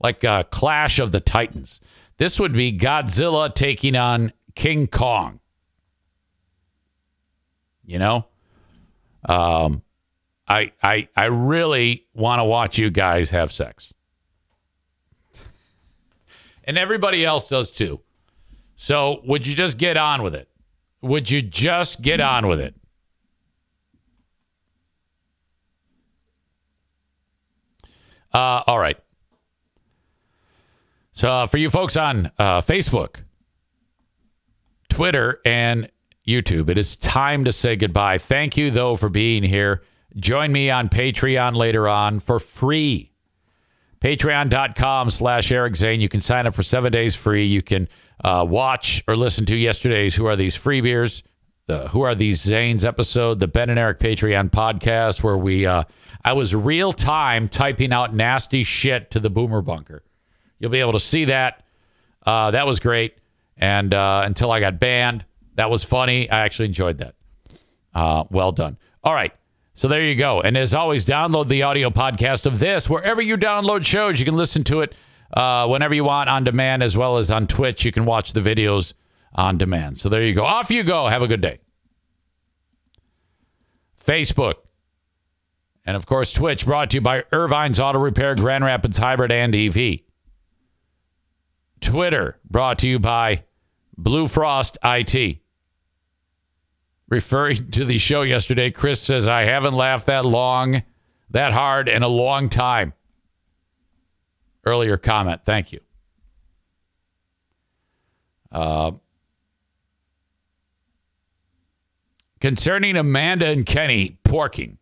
like 0.03 0.23
a 0.23 0.45
Clash 0.51 0.99
of 0.99 1.11
the 1.11 1.21
Titans. 1.21 1.79
This 2.17 2.39
would 2.39 2.53
be 2.53 2.77
Godzilla 2.77 3.53
taking 3.53 3.95
on 3.95 4.33
King 4.53 4.87
Kong. 4.87 5.39
You 7.85 7.99
know, 7.99 8.25
um, 9.27 9.81
I 10.53 10.71
I 10.83 11.07
I 11.17 11.25
really 11.25 12.05
want 12.13 12.39
to 12.39 12.43
watch 12.43 12.77
you 12.77 12.91
guys 12.91 13.31
have 13.31 13.51
sex. 13.51 13.91
And 16.63 16.77
everybody 16.77 17.25
else 17.25 17.49
does 17.49 17.71
too. 17.71 18.01
So, 18.75 19.21
would 19.25 19.47
you 19.47 19.55
just 19.55 19.77
get 19.77 19.97
on 19.97 20.21
with 20.21 20.35
it? 20.35 20.47
Would 21.01 21.29
you 21.29 21.41
just 21.41 22.01
get 22.01 22.21
on 22.21 22.47
with 22.47 22.59
it? 22.59 22.75
Uh, 28.31 28.63
all 28.67 28.79
right. 28.79 28.97
So, 31.11 31.29
uh, 31.29 31.47
for 31.47 31.57
you 31.57 31.69
folks 31.69 31.97
on 31.97 32.27
uh, 32.37 32.61
Facebook, 32.61 33.23
Twitter, 34.89 35.39
and 35.45 35.89
YouTube, 36.27 36.69
it 36.69 36.77
is 36.77 36.95
time 36.95 37.43
to 37.43 37.51
say 37.51 37.75
goodbye. 37.75 38.17
Thank 38.19 38.55
you, 38.55 38.71
though, 38.71 38.95
for 38.95 39.09
being 39.09 39.43
here. 39.43 39.81
Join 40.15 40.51
me 40.51 40.69
on 40.69 40.89
Patreon 40.89 41.55
later 41.55 41.87
on 41.87 42.19
for 42.19 42.39
free. 42.39 43.11
Patreon.com 44.01 45.09
slash 45.09 45.51
Eric 45.51 45.75
Zane. 45.75 46.01
You 46.01 46.09
can 46.09 46.21
sign 46.21 46.45
up 46.45 46.53
for 46.53 46.63
seven 46.63 46.91
days 46.91 47.15
free. 47.15 47.45
You 47.45 47.61
can 47.61 47.87
uh, 48.23 48.45
watch 48.47 49.03
or 49.07 49.15
listen 49.15 49.45
to 49.45 49.55
yesterday's 49.55 50.15
Who 50.15 50.25
Are 50.25 50.35
These 50.35 50.55
Free 50.55 50.81
Beers? 50.81 51.23
The 51.67 51.87
Who 51.87 52.01
Are 52.01 52.13
These 52.13 52.41
Zanes 52.45 52.83
episode, 52.83 53.39
the 53.39 53.47
Ben 53.47 53.69
and 53.69 53.79
Eric 53.79 53.99
Patreon 53.99 54.51
podcast, 54.51 55.23
where 55.23 55.37
we, 55.37 55.65
uh, 55.65 55.85
I 56.25 56.33
was 56.33 56.53
real 56.53 56.91
time 56.91 57.47
typing 57.47 57.93
out 57.93 58.13
nasty 58.13 58.63
shit 58.63 59.09
to 59.11 59.21
the 59.21 59.29
boomer 59.29 59.61
bunker. 59.61 60.03
You'll 60.59 60.71
be 60.71 60.81
able 60.81 60.93
to 60.93 60.99
see 60.99 61.25
that. 61.25 61.63
Uh, 62.25 62.51
that 62.51 62.67
was 62.67 62.81
great. 62.81 63.15
And 63.55 63.93
uh, 63.93 64.23
until 64.25 64.51
I 64.51 64.59
got 64.59 64.79
banned, 64.79 65.23
that 65.55 65.69
was 65.69 65.85
funny. 65.85 66.29
I 66.29 66.41
actually 66.41 66.65
enjoyed 66.65 66.97
that. 66.97 67.15
Uh, 67.93 68.25
well 68.29 68.51
done. 68.51 68.77
All 69.03 69.13
right. 69.13 69.33
So 69.83 69.89
there 69.89 70.01
you 70.01 70.15
go. 70.15 70.39
And 70.39 70.55
as 70.55 70.73
always, 70.73 71.03
download 71.05 71.49
the 71.49 71.63
audio 71.63 71.89
podcast 71.89 72.45
of 72.45 72.59
this 72.59 72.89
wherever 72.89 73.21
you 73.21 73.35
download 73.35 73.85
shows. 73.85 74.17
You 74.17 74.23
can 74.23 74.37
listen 74.37 74.63
to 74.63 74.79
it 74.79 74.95
uh, 75.33 75.67
whenever 75.67 75.93
you 75.93 76.05
want 76.05 76.29
on 76.29 76.45
demand, 76.45 76.81
as 76.81 76.95
well 76.95 77.17
as 77.17 77.29
on 77.29 77.47
Twitch. 77.47 77.83
You 77.83 77.91
can 77.91 78.05
watch 78.05 78.31
the 78.31 78.39
videos 78.39 78.93
on 79.35 79.57
demand. 79.57 79.97
So 79.97 80.07
there 80.07 80.23
you 80.23 80.33
go. 80.33 80.45
Off 80.45 80.71
you 80.71 80.83
go. 80.83 81.07
Have 81.07 81.21
a 81.21 81.27
good 81.27 81.41
day. 81.41 81.59
Facebook. 84.01 84.53
And 85.85 85.97
of 85.97 86.05
course, 86.05 86.31
Twitch 86.31 86.65
brought 86.65 86.91
to 86.91 86.97
you 86.99 87.01
by 87.01 87.23
Ervine's 87.33 87.81
Auto 87.81 87.99
Repair, 87.99 88.35
Grand 88.35 88.63
Rapids 88.63 88.99
Hybrid 88.99 89.33
and 89.33 89.53
EV. 89.53 89.99
Twitter 91.81 92.39
brought 92.49 92.79
to 92.79 92.87
you 92.87 92.99
by 92.99 93.43
Blue 93.97 94.29
Frost 94.29 94.77
IT. 94.81 95.42
Referring 97.09 97.69
to 97.71 97.85
the 97.85 97.97
show 97.97 98.21
yesterday, 98.21 98.71
Chris 98.71 99.01
says, 99.01 99.27
I 99.27 99.43
haven't 99.43 99.75
laughed 99.75 100.07
that 100.07 100.25
long, 100.25 100.83
that 101.29 101.53
hard 101.53 101.87
in 101.87 102.01
a 102.01 102.07
long 102.07 102.49
time. 102.49 102.93
Earlier 104.65 104.97
comment. 104.97 105.41
Thank 105.43 105.73
you. 105.73 105.81
Uh, 108.51 108.91
concerning 112.39 112.95
Amanda 112.95 113.47
and 113.47 113.65
Kenny 113.65 114.19
porking, 114.23 114.77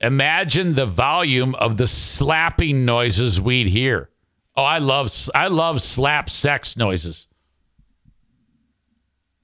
imagine 0.00 0.74
the 0.74 0.86
volume 0.86 1.54
of 1.54 1.76
the 1.76 1.86
slapping 1.86 2.84
noises 2.84 3.40
we'd 3.40 3.68
hear. 3.68 4.10
Oh, 4.56 4.64
I 4.64 4.78
love 4.78 5.10
I 5.34 5.46
love 5.48 5.80
slap 5.80 6.28
sex 6.28 6.76
noises. 6.76 7.26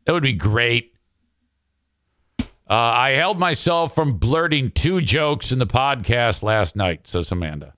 That 0.08 0.14
would 0.14 0.22
be 0.22 0.32
great. 0.32 0.94
Uh, 2.40 2.46
I 2.66 3.10
held 3.10 3.38
myself 3.38 3.94
from 3.94 4.16
blurting 4.16 4.70
two 4.70 5.02
jokes 5.02 5.52
in 5.52 5.58
the 5.58 5.66
podcast 5.66 6.42
last 6.42 6.74
night, 6.74 7.06
says 7.06 7.30
Amanda. 7.30 7.74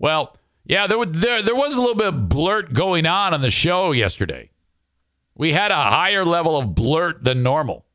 Well, 0.00 0.36
yeah, 0.64 0.88
there, 0.88 1.04
there, 1.04 1.42
there 1.42 1.54
was 1.54 1.76
a 1.76 1.80
little 1.80 1.94
bit 1.94 2.08
of 2.08 2.28
blurt 2.28 2.72
going 2.72 3.06
on 3.06 3.32
on 3.32 3.42
the 3.42 3.52
show 3.52 3.92
yesterday. 3.92 4.50
We 5.36 5.52
had 5.52 5.70
a 5.70 5.76
higher 5.76 6.24
level 6.24 6.56
of 6.56 6.74
blurt 6.74 7.22
than 7.22 7.44
normal. 7.44 7.86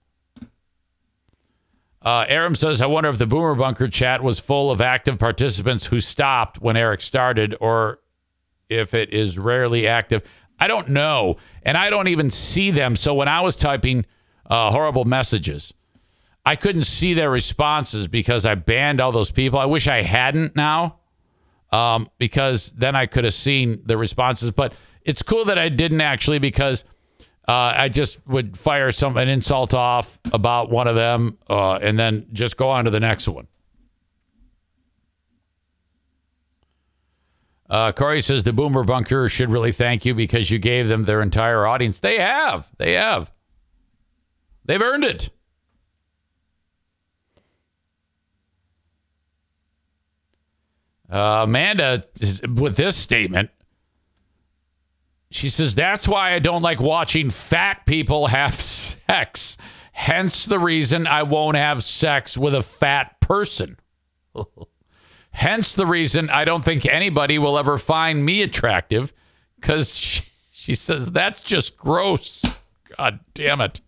Uh, 2.01 2.25
Aram 2.29 2.55
says, 2.55 2.79
I 2.79 2.85
wonder 2.85 3.09
if 3.09 3.17
the 3.17 3.27
Boomer 3.27 3.55
Bunker 3.55 3.89
chat 3.89 4.23
was 4.23 4.39
full 4.39 4.71
of 4.71 4.79
active 4.79 5.19
participants 5.19 5.85
who 5.85 5.99
stopped 5.99 6.61
when 6.61 6.77
Eric 6.77 7.01
started 7.01 7.57
or 7.59 7.99
if 8.69 8.93
it 8.93 9.13
is 9.13 9.37
rarely 9.37 9.87
active. 9.87 10.23
I 10.61 10.67
don't 10.67 10.89
know. 10.89 11.37
And 11.63 11.75
I 11.75 11.89
don't 11.89 12.07
even 12.07 12.29
see 12.29 12.69
them. 12.69 12.95
So 12.95 13.15
when 13.15 13.27
I 13.27 13.41
was 13.41 13.55
typing 13.55 14.05
uh, 14.45 14.69
horrible 14.71 15.05
messages, 15.05 15.73
I 16.45 16.55
couldn't 16.55 16.83
see 16.83 17.13
their 17.15 17.31
responses 17.31 18.07
because 18.07 18.45
I 18.45 18.55
banned 18.55 19.01
all 19.01 19.11
those 19.11 19.31
people. 19.31 19.59
I 19.59 19.65
wish 19.65 19.87
I 19.87 20.03
hadn't 20.03 20.55
now 20.55 20.99
um, 21.71 22.09
because 22.19 22.71
then 22.71 22.95
I 22.95 23.07
could 23.07 23.23
have 23.23 23.33
seen 23.33 23.81
the 23.85 23.97
responses. 23.97 24.51
But 24.51 24.75
it's 25.03 25.23
cool 25.23 25.45
that 25.45 25.57
I 25.57 25.69
didn't 25.69 26.01
actually 26.01 26.39
because 26.39 26.85
uh, 27.47 27.73
I 27.75 27.89
just 27.89 28.25
would 28.27 28.55
fire 28.55 28.91
some 28.91 29.17
an 29.17 29.29
insult 29.29 29.73
off 29.73 30.19
about 30.31 30.69
one 30.69 30.87
of 30.87 30.95
them 30.95 31.39
uh, 31.49 31.73
and 31.73 31.97
then 31.97 32.27
just 32.33 32.55
go 32.55 32.69
on 32.69 32.85
to 32.85 32.91
the 32.91 32.99
next 32.99 33.27
one. 33.27 33.47
Uh, 37.71 37.93
Corey 37.93 38.19
says 38.19 38.43
the 38.43 38.51
Boomer 38.51 38.83
Bunker 38.83 39.29
should 39.29 39.49
really 39.49 39.71
thank 39.71 40.03
you 40.03 40.13
because 40.13 40.51
you 40.51 40.59
gave 40.59 40.89
them 40.89 41.05
their 41.05 41.21
entire 41.21 41.65
audience. 41.65 42.01
They 42.01 42.19
have. 42.19 42.67
They 42.77 42.93
have. 42.93 43.31
They've 44.65 44.81
earned 44.81 45.05
it. 45.05 45.29
Uh, 51.09 51.43
Amanda, 51.43 52.03
with 52.53 52.75
this 52.75 52.97
statement, 52.97 53.51
she 55.29 55.47
says, 55.47 55.73
That's 55.73 56.09
why 56.09 56.33
I 56.33 56.39
don't 56.39 56.61
like 56.61 56.81
watching 56.81 57.29
fat 57.29 57.85
people 57.85 58.27
have 58.27 58.53
sex. 58.55 59.55
Hence 59.93 60.45
the 60.45 60.59
reason 60.59 61.07
I 61.07 61.23
won't 61.23 61.55
have 61.55 61.85
sex 61.85 62.37
with 62.37 62.53
a 62.53 62.61
fat 62.61 63.21
person. 63.21 63.77
Hence 65.31 65.75
the 65.75 65.85
reason 65.85 66.29
I 66.29 66.45
don't 66.45 66.63
think 66.63 66.85
anybody 66.85 67.39
will 67.39 67.57
ever 67.57 67.77
find 67.77 68.25
me 68.25 68.41
attractive 68.41 69.13
because 69.55 69.95
she, 69.95 70.23
she 70.51 70.75
says, 70.75 71.11
That's 71.11 71.41
just 71.41 71.77
gross. 71.77 72.43
God 72.97 73.19
damn 73.33 73.61
it. 73.61 73.81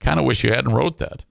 Kind 0.00 0.18
of 0.18 0.26
wish 0.26 0.44
you 0.44 0.50
hadn't 0.50 0.74
wrote 0.74 0.98
that. 0.98 1.24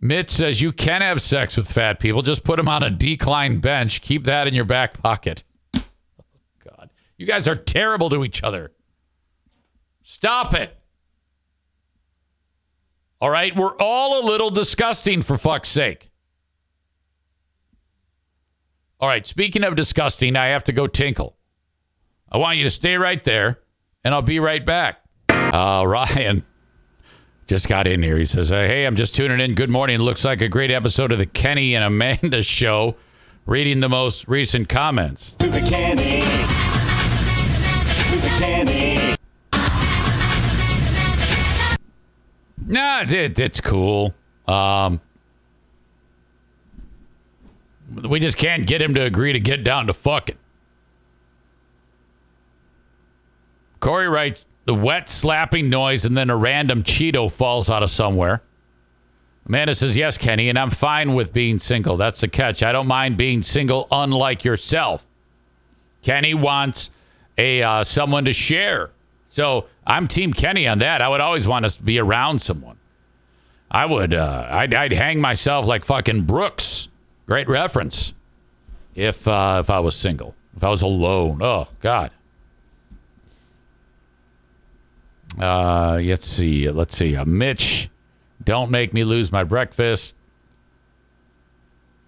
Mitch 0.00 0.30
says 0.30 0.62
you 0.62 0.72
can 0.72 1.00
have 1.00 1.20
sex 1.20 1.56
with 1.56 1.70
fat 1.70 1.98
people. 1.98 2.22
Just 2.22 2.44
put 2.44 2.56
them 2.56 2.68
on 2.68 2.82
a 2.82 2.90
decline 2.90 3.60
bench. 3.60 4.00
Keep 4.00 4.24
that 4.24 4.46
in 4.46 4.54
your 4.54 4.64
back 4.64 5.02
pocket. 5.02 5.42
Oh, 5.74 5.82
God. 6.64 6.90
You 7.16 7.26
guys 7.26 7.48
are 7.48 7.56
terrible 7.56 8.08
to 8.10 8.24
each 8.24 8.42
other. 8.44 8.72
Stop 10.02 10.54
it. 10.54 10.76
All 13.20 13.30
right. 13.30 13.54
We're 13.56 13.76
all 13.78 14.22
a 14.22 14.24
little 14.24 14.50
disgusting 14.50 15.22
for 15.22 15.36
fuck's 15.36 15.68
sake. 15.68 16.10
All 19.00 19.08
right. 19.08 19.26
Speaking 19.26 19.64
of 19.64 19.76
disgusting, 19.76 20.36
I 20.36 20.46
have 20.46 20.64
to 20.64 20.72
go 20.72 20.86
tinkle. 20.86 21.36
I 22.30 22.38
want 22.38 22.58
you 22.58 22.64
to 22.64 22.70
stay 22.70 22.96
right 22.96 23.22
there 23.24 23.60
and 24.04 24.14
I'll 24.14 24.22
be 24.22 24.38
right 24.40 24.64
back. 24.64 25.00
Uh, 25.28 25.84
Ryan 25.86 26.44
just 27.46 27.68
got 27.68 27.86
in 27.86 28.02
here. 28.02 28.18
He 28.18 28.24
says, 28.24 28.50
Hey, 28.50 28.84
I'm 28.84 28.96
just 28.96 29.16
tuning 29.16 29.40
in. 29.40 29.54
Good 29.54 29.70
morning. 29.70 29.98
Looks 29.98 30.24
like 30.24 30.40
a 30.42 30.48
great 30.48 30.70
episode 30.70 31.10
of 31.12 31.18
the 31.18 31.26
Kenny 31.26 31.74
and 31.74 31.84
Amanda 31.84 32.42
show. 32.42 32.96
Reading 33.46 33.80
the 33.80 33.88
most 33.88 34.28
recent 34.28 34.68
comments. 34.68 35.34
To 35.38 35.48
the 35.48 35.60
Kenny. 35.60 36.20
To 38.10 38.16
the 38.20 38.28
Kenny. 38.38 39.07
Nah, 42.68 43.04
it, 43.08 43.40
it's 43.40 43.60
cool. 43.62 44.14
Um, 44.46 45.00
we 48.08 48.20
just 48.20 48.36
can't 48.36 48.66
get 48.66 48.82
him 48.82 48.94
to 48.94 49.00
agree 49.00 49.32
to 49.32 49.40
get 49.40 49.64
down 49.64 49.86
to 49.86 49.94
fucking. 49.94 50.36
Corey 53.80 54.08
writes, 54.08 54.46
the 54.66 54.74
wet 54.74 55.08
slapping 55.08 55.70
noise, 55.70 56.04
and 56.04 56.14
then 56.14 56.28
a 56.28 56.36
random 56.36 56.82
Cheeto 56.82 57.30
falls 57.30 57.70
out 57.70 57.82
of 57.82 57.88
somewhere. 57.88 58.42
Amanda 59.46 59.74
says, 59.74 59.96
Yes, 59.96 60.18
Kenny, 60.18 60.50
and 60.50 60.58
I'm 60.58 60.68
fine 60.68 61.14
with 61.14 61.32
being 61.32 61.58
single. 61.58 61.96
That's 61.96 62.20
the 62.20 62.28
catch. 62.28 62.62
I 62.62 62.70
don't 62.70 62.86
mind 62.86 63.16
being 63.16 63.40
single, 63.40 63.88
unlike 63.90 64.44
yourself. 64.44 65.06
Kenny 66.02 66.34
wants 66.34 66.90
a 67.38 67.62
uh, 67.62 67.82
someone 67.82 68.26
to 68.26 68.32
share. 68.34 68.90
So 69.30 69.66
I'm 69.88 70.06
Team 70.06 70.34
Kenny 70.34 70.68
on 70.68 70.78
that. 70.80 71.00
I 71.00 71.08
would 71.08 71.22
always 71.22 71.48
want 71.48 71.68
to 71.68 71.82
be 71.82 71.98
around 71.98 72.40
someone. 72.42 72.76
I 73.70 73.86
would, 73.86 74.12
uh, 74.12 74.46
I'd, 74.50 74.74
I'd 74.74 74.92
hang 74.92 75.20
myself 75.20 75.66
like 75.66 75.84
fucking 75.84 76.22
Brooks. 76.22 76.88
Great 77.26 77.48
reference. 77.48 78.12
If 78.94 79.28
uh, 79.28 79.58
if 79.60 79.70
I 79.70 79.80
was 79.80 79.94
single, 79.94 80.34
if 80.56 80.64
I 80.64 80.70
was 80.70 80.82
alone, 80.82 81.40
oh 81.42 81.68
God. 81.80 82.10
Uh, 85.38 86.00
let's 86.02 86.26
see. 86.26 86.68
Let's 86.70 86.96
see. 86.96 87.14
Uh, 87.14 87.24
Mitch, 87.24 87.90
don't 88.42 88.70
make 88.70 88.92
me 88.92 89.04
lose 89.04 89.30
my 89.30 89.44
breakfast. 89.44 90.14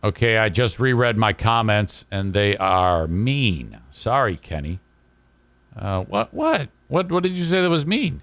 Okay, 0.03 0.39
I 0.39 0.49
just 0.49 0.81
reread 0.81 1.17
my 1.17 1.33
comments 1.33 2.07
and 2.11 2.33
they 2.33 2.57
are 2.57 3.07
mean. 3.07 3.79
Sorry, 3.91 4.37
Kenny. 4.37 4.81
Uh, 5.77 6.03
what? 6.03 6.35
What? 6.35 6.71
What? 6.91 7.11
What 7.11 7.23
did 7.23 7.33
you 7.33 7.45
say 7.45 7.63
that 7.63 7.71
was 7.71 7.87
mean? 7.87 8.21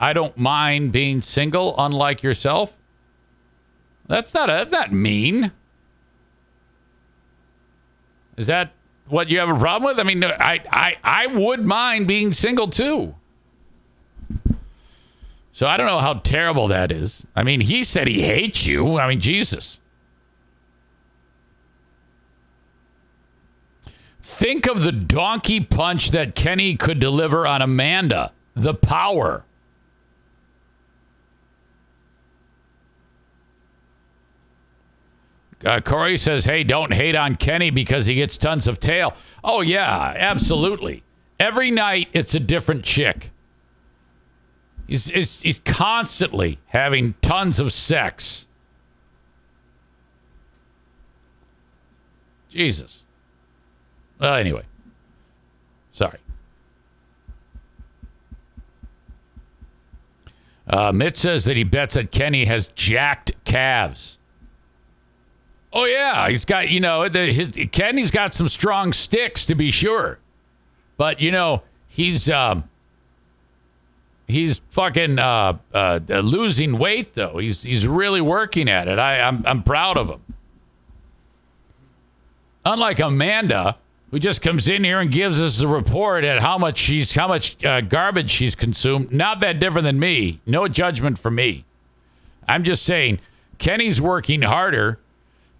I 0.00 0.12
don't 0.12 0.36
mind 0.36 0.92
being 0.92 1.22
single, 1.22 1.74
unlike 1.78 2.22
yourself. 2.22 2.76
That's 4.08 4.34
not. 4.34 4.48
That's 4.48 4.72
not 4.72 4.92
mean. 4.92 5.52
Is 8.36 8.48
that 8.48 8.72
what 9.06 9.28
you 9.28 9.38
have 9.38 9.48
a 9.48 9.58
problem 9.58 9.94
with? 9.94 10.00
I 10.00 10.02
mean, 10.02 10.24
I 10.24 10.60
I 10.72 10.96
I 11.04 11.26
would 11.28 11.66
mind 11.66 12.08
being 12.08 12.32
single 12.32 12.68
too. 12.68 13.14
So 15.52 15.66
I 15.66 15.76
don't 15.76 15.86
know 15.86 15.98
how 15.98 16.14
terrible 16.14 16.68
that 16.68 16.90
is. 16.90 17.26
I 17.36 17.42
mean, 17.42 17.60
he 17.60 17.82
said 17.82 18.08
he 18.08 18.22
hates 18.22 18.66
you. 18.66 18.98
I 18.98 19.08
mean, 19.08 19.20
Jesus. 19.20 19.79
Think 24.40 24.66
of 24.66 24.80
the 24.80 24.90
donkey 24.90 25.60
punch 25.60 26.12
that 26.12 26.34
Kenny 26.34 26.74
could 26.74 26.98
deliver 26.98 27.46
on 27.46 27.60
Amanda. 27.60 28.32
The 28.54 28.72
power. 28.72 29.44
Uh, 35.62 35.82
Corey 35.82 36.16
says, 36.16 36.46
hey, 36.46 36.64
don't 36.64 36.94
hate 36.94 37.14
on 37.14 37.34
Kenny 37.34 37.68
because 37.68 38.06
he 38.06 38.14
gets 38.14 38.38
tons 38.38 38.66
of 38.66 38.80
tail. 38.80 39.12
Oh, 39.44 39.60
yeah, 39.60 40.14
absolutely. 40.16 41.02
Every 41.38 41.70
night 41.70 42.08
it's 42.14 42.34
a 42.34 42.40
different 42.40 42.82
chick. 42.82 43.32
He's, 44.86 45.04
he's, 45.04 45.42
he's 45.42 45.60
constantly 45.66 46.58
having 46.68 47.12
tons 47.20 47.60
of 47.60 47.74
sex. 47.74 48.46
Jesus. 52.48 53.04
Well, 54.20 54.34
anyway. 54.34 54.64
Sorry. 55.92 56.18
Uh, 60.68 60.92
Mitch 60.92 61.16
says 61.16 61.46
that 61.46 61.56
he 61.56 61.64
bets 61.64 61.94
that 61.94 62.12
Kenny 62.12 62.44
has 62.44 62.68
jacked 62.68 63.32
calves. 63.44 64.18
Oh 65.72 65.84
yeah, 65.84 66.28
he's 66.28 66.44
got 66.44 66.68
you 66.68 66.80
know 66.80 67.08
the, 67.08 67.32
his 67.32 67.50
Kenny's 67.72 68.10
got 68.10 68.34
some 68.34 68.48
strong 68.48 68.92
sticks 68.92 69.44
to 69.46 69.54
be 69.54 69.70
sure, 69.70 70.18
but 70.96 71.20
you 71.20 71.30
know 71.30 71.62
he's 71.88 72.28
um 72.28 72.68
he's 74.26 74.60
fucking 74.70 75.18
uh, 75.18 75.58
uh, 75.72 76.00
losing 76.08 76.78
weight 76.78 77.14
though. 77.14 77.38
He's 77.38 77.62
he's 77.62 77.86
really 77.86 78.20
working 78.20 78.68
at 78.68 78.88
it. 78.88 78.98
I 78.98 79.20
I'm 79.20 79.44
I'm 79.46 79.62
proud 79.62 79.96
of 79.96 80.08
him. 80.08 80.22
Unlike 82.64 83.00
Amanda, 83.00 83.76
who 84.10 84.18
just 84.18 84.42
comes 84.42 84.68
in 84.68 84.84
here 84.84 85.00
and 85.00 85.10
gives 85.10 85.40
us 85.40 85.60
a 85.60 85.68
report 85.68 86.24
at 86.24 86.40
how 86.40 86.58
much 86.58 86.78
she's 86.78 87.14
how 87.14 87.28
much 87.28 87.62
uh, 87.64 87.80
garbage 87.80 88.30
she's 88.30 88.54
consumed. 88.54 89.12
Not 89.12 89.40
that 89.40 89.60
different 89.60 89.84
than 89.84 89.98
me. 89.98 90.40
No 90.46 90.66
judgment 90.68 91.18
for 91.18 91.30
me. 91.30 91.64
I'm 92.48 92.64
just 92.64 92.84
saying 92.84 93.20
Kenny's 93.58 94.00
working 94.00 94.42
harder 94.42 94.98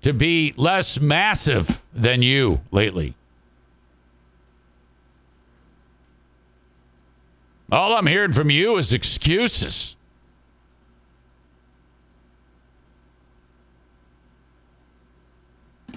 to 0.03 0.13
be 0.13 0.55
less 0.57 1.01
massive 1.01 1.81
than 1.93 2.23
you 2.23 2.61
lately. 2.71 3.15
All 7.71 7.95
I'm 7.95 8.07
hearing 8.07 8.33
from 8.33 8.51
you 8.51 8.77
is 8.79 8.93
excuses. 8.93 9.95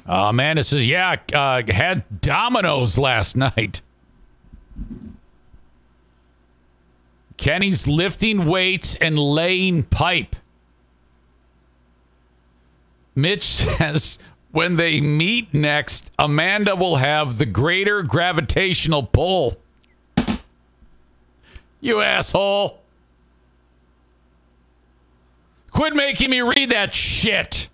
Uh, 0.08 0.28
Amanda 0.30 0.64
says, 0.64 0.88
Yeah, 0.88 1.16
uh, 1.34 1.64
had 1.68 2.22
Domino's 2.22 2.97
last 2.97 3.36
night. 3.38 3.82
Kenny's 7.38 7.88
lifting 7.88 8.45
weights 8.45 8.95
and 8.97 9.18
laying 9.18 9.84
pipe. 9.84 10.36
Mitch 13.16 13.43
says 13.43 14.18
when 14.51 14.76
they 14.76 15.01
meet 15.01 15.54
next, 15.54 16.12
Amanda 16.20 16.76
will 16.76 16.97
have 16.97 17.38
the 17.38 17.45
greater 17.45 18.04
gravitational 18.04 19.04
pull. 19.04 19.58
You 21.82 22.01
asshole. 22.01 22.80
Quit 25.72 25.95
making 25.95 26.30
me 26.30 26.41
read 26.41 26.70
that 26.70 26.93
shit. 26.93 27.68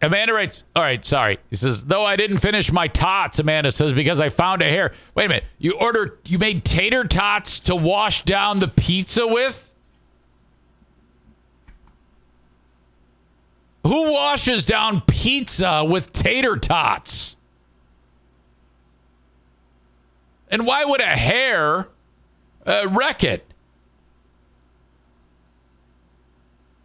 Amanda 0.00 0.32
writes, 0.32 0.62
all 0.76 0.82
right, 0.82 1.04
sorry. 1.04 1.38
He 1.50 1.56
says, 1.56 1.84
though 1.86 2.04
I 2.04 2.14
didn't 2.14 2.38
finish 2.38 2.70
my 2.70 2.86
tots, 2.86 3.40
Amanda 3.40 3.72
says, 3.72 3.92
because 3.92 4.20
I 4.20 4.28
found 4.28 4.62
a 4.62 4.66
hair. 4.66 4.92
Wait 5.14 5.24
a 5.24 5.28
minute. 5.28 5.44
You 5.58 5.72
ordered, 5.72 6.18
you 6.28 6.38
made 6.38 6.64
tater 6.64 7.04
tots 7.04 7.58
to 7.60 7.74
wash 7.74 8.24
down 8.24 8.60
the 8.60 8.68
pizza 8.68 9.26
with? 9.26 9.64
Who 13.82 14.12
washes 14.12 14.64
down 14.64 15.00
pizza 15.00 15.84
with 15.88 16.12
tater 16.12 16.56
tots? 16.56 17.36
And 20.50 20.64
why 20.64 20.84
would 20.84 21.00
a 21.00 21.04
hair 21.04 21.88
uh, 22.64 22.86
wreck 22.90 23.24
it? 23.24 23.44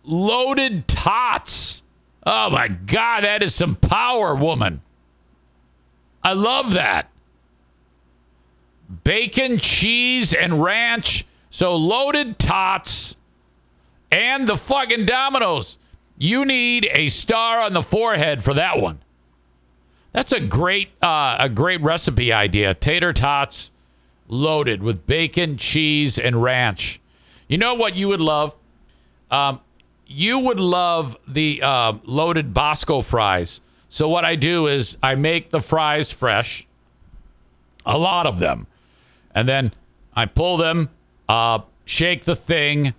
Loaded 0.04 0.88
tots. 0.88 1.83
Oh 2.26 2.50
my 2.50 2.68
God, 2.68 3.24
that 3.24 3.44
is 3.44 3.54
some 3.54 3.76
power, 3.76 4.34
woman. 4.34 4.82
I 6.24 6.34
love 6.34 6.74
that. 6.74 7.10
Bacon, 9.04 9.58
cheese, 9.58 10.34
and 10.34 10.64
ranch. 10.64 11.26
So 11.50 11.76
loaded 11.76 12.40
tots 12.40 13.16
and 14.12 14.48
the 14.48 14.58
fucking 14.58 15.06
Domino's. 15.06 15.78
You 16.18 16.46
need 16.46 16.88
a 16.92 17.10
star 17.10 17.60
on 17.60 17.74
the 17.74 17.82
forehead 17.82 18.44
for 18.44 18.54
that 18.54 18.80
one. 18.80 19.00
That's 20.14 20.32
a 20.32 20.40
great 20.40 20.90
uh, 21.02 21.38
a 21.40 21.50
great 21.50 21.82
recipe 21.82 22.32
idea. 22.32 22.76
Tater 22.76 23.14
tots 23.14 23.72
loaded 24.28 24.82
with 24.84 25.06
bacon, 25.08 25.58
cheese, 25.58 26.20
and 26.20 26.42
ranch. 26.42 27.02
You 27.48 27.58
know 27.58 27.74
what 27.74 27.96
you 27.96 28.08
would 28.10 28.22
love? 28.22 28.54
Um, 29.32 29.60
you 30.14 30.40
would 30.40 30.60
love 30.60 31.18
the 31.28 31.62
uh, 31.64 31.94
loaded 32.04 32.54
Bosco 32.54 33.02
fries. 33.02 33.62
So 33.90 34.08
what 34.08 34.24
I 34.24 34.36
do 34.36 34.68
is 34.68 34.98
I 35.02 35.16
make 35.16 35.50
the 35.50 35.60
fries 35.60 36.12
fresh, 36.12 36.68
a 37.86 37.98
lot 37.98 38.26
of 38.26 38.40
them, 38.40 38.68
and 39.34 39.48
then 39.48 39.74
I 40.16 40.28
pull 40.28 40.58
them, 40.58 40.90
uh, 41.28 41.60
shake 41.86 42.26
the 42.26 42.36
thing, 42.36 42.94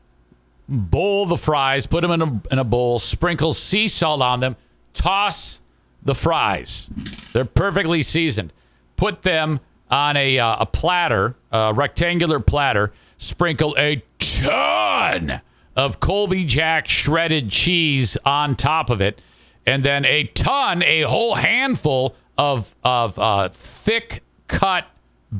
bowl 0.68 1.26
the 1.26 1.36
fries, 1.36 1.86
put 1.86 2.02
them 2.02 2.10
in 2.10 2.22
a, 2.22 2.42
in 2.52 2.58
a 2.58 2.64
bowl, 2.64 2.98
sprinkle 2.98 3.54
sea 3.54 3.86
salt 3.86 4.20
on 4.20 4.40
them, 4.40 4.56
toss 4.92 5.60
the 6.02 6.14
fries. 6.14 6.90
They're 7.32 7.44
perfectly 7.44 8.02
seasoned. 8.02 8.52
Put 8.96 9.22
them 9.22 9.60
on 9.90 10.16
a, 10.16 10.38
uh, 10.38 10.56
a 10.60 10.66
platter, 10.66 11.36
a 11.52 11.72
rectangular 11.72 12.40
platter, 12.40 12.92
sprinkle 13.18 13.74
a 13.78 14.02
ton 14.18 15.40
of 15.76 16.00
Colby 16.00 16.44
Jack 16.44 16.88
shredded 16.88 17.50
cheese 17.50 18.16
on 18.24 18.56
top 18.56 18.90
of 18.90 19.00
it, 19.00 19.20
and 19.66 19.84
then 19.84 20.04
a 20.04 20.24
ton, 20.24 20.82
a 20.82 21.02
whole 21.02 21.34
handful 21.34 22.14
of, 22.36 22.74
of 22.84 23.18
uh, 23.18 23.48
thick 23.48 24.22
cut 24.48 24.86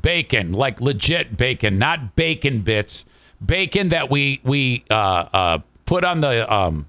bacon, 0.02 0.52
like 0.52 0.80
legit 0.80 1.36
bacon, 1.36 1.78
not 1.78 2.16
bacon 2.16 2.62
bits 2.62 3.04
bacon 3.44 3.88
that 3.88 4.10
we 4.10 4.40
we 4.44 4.84
uh, 4.90 5.28
uh, 5.32 5.58
put 5.86 6.04
on 6.04 6.20
the 6.20 6.52
um, 6.52 6.88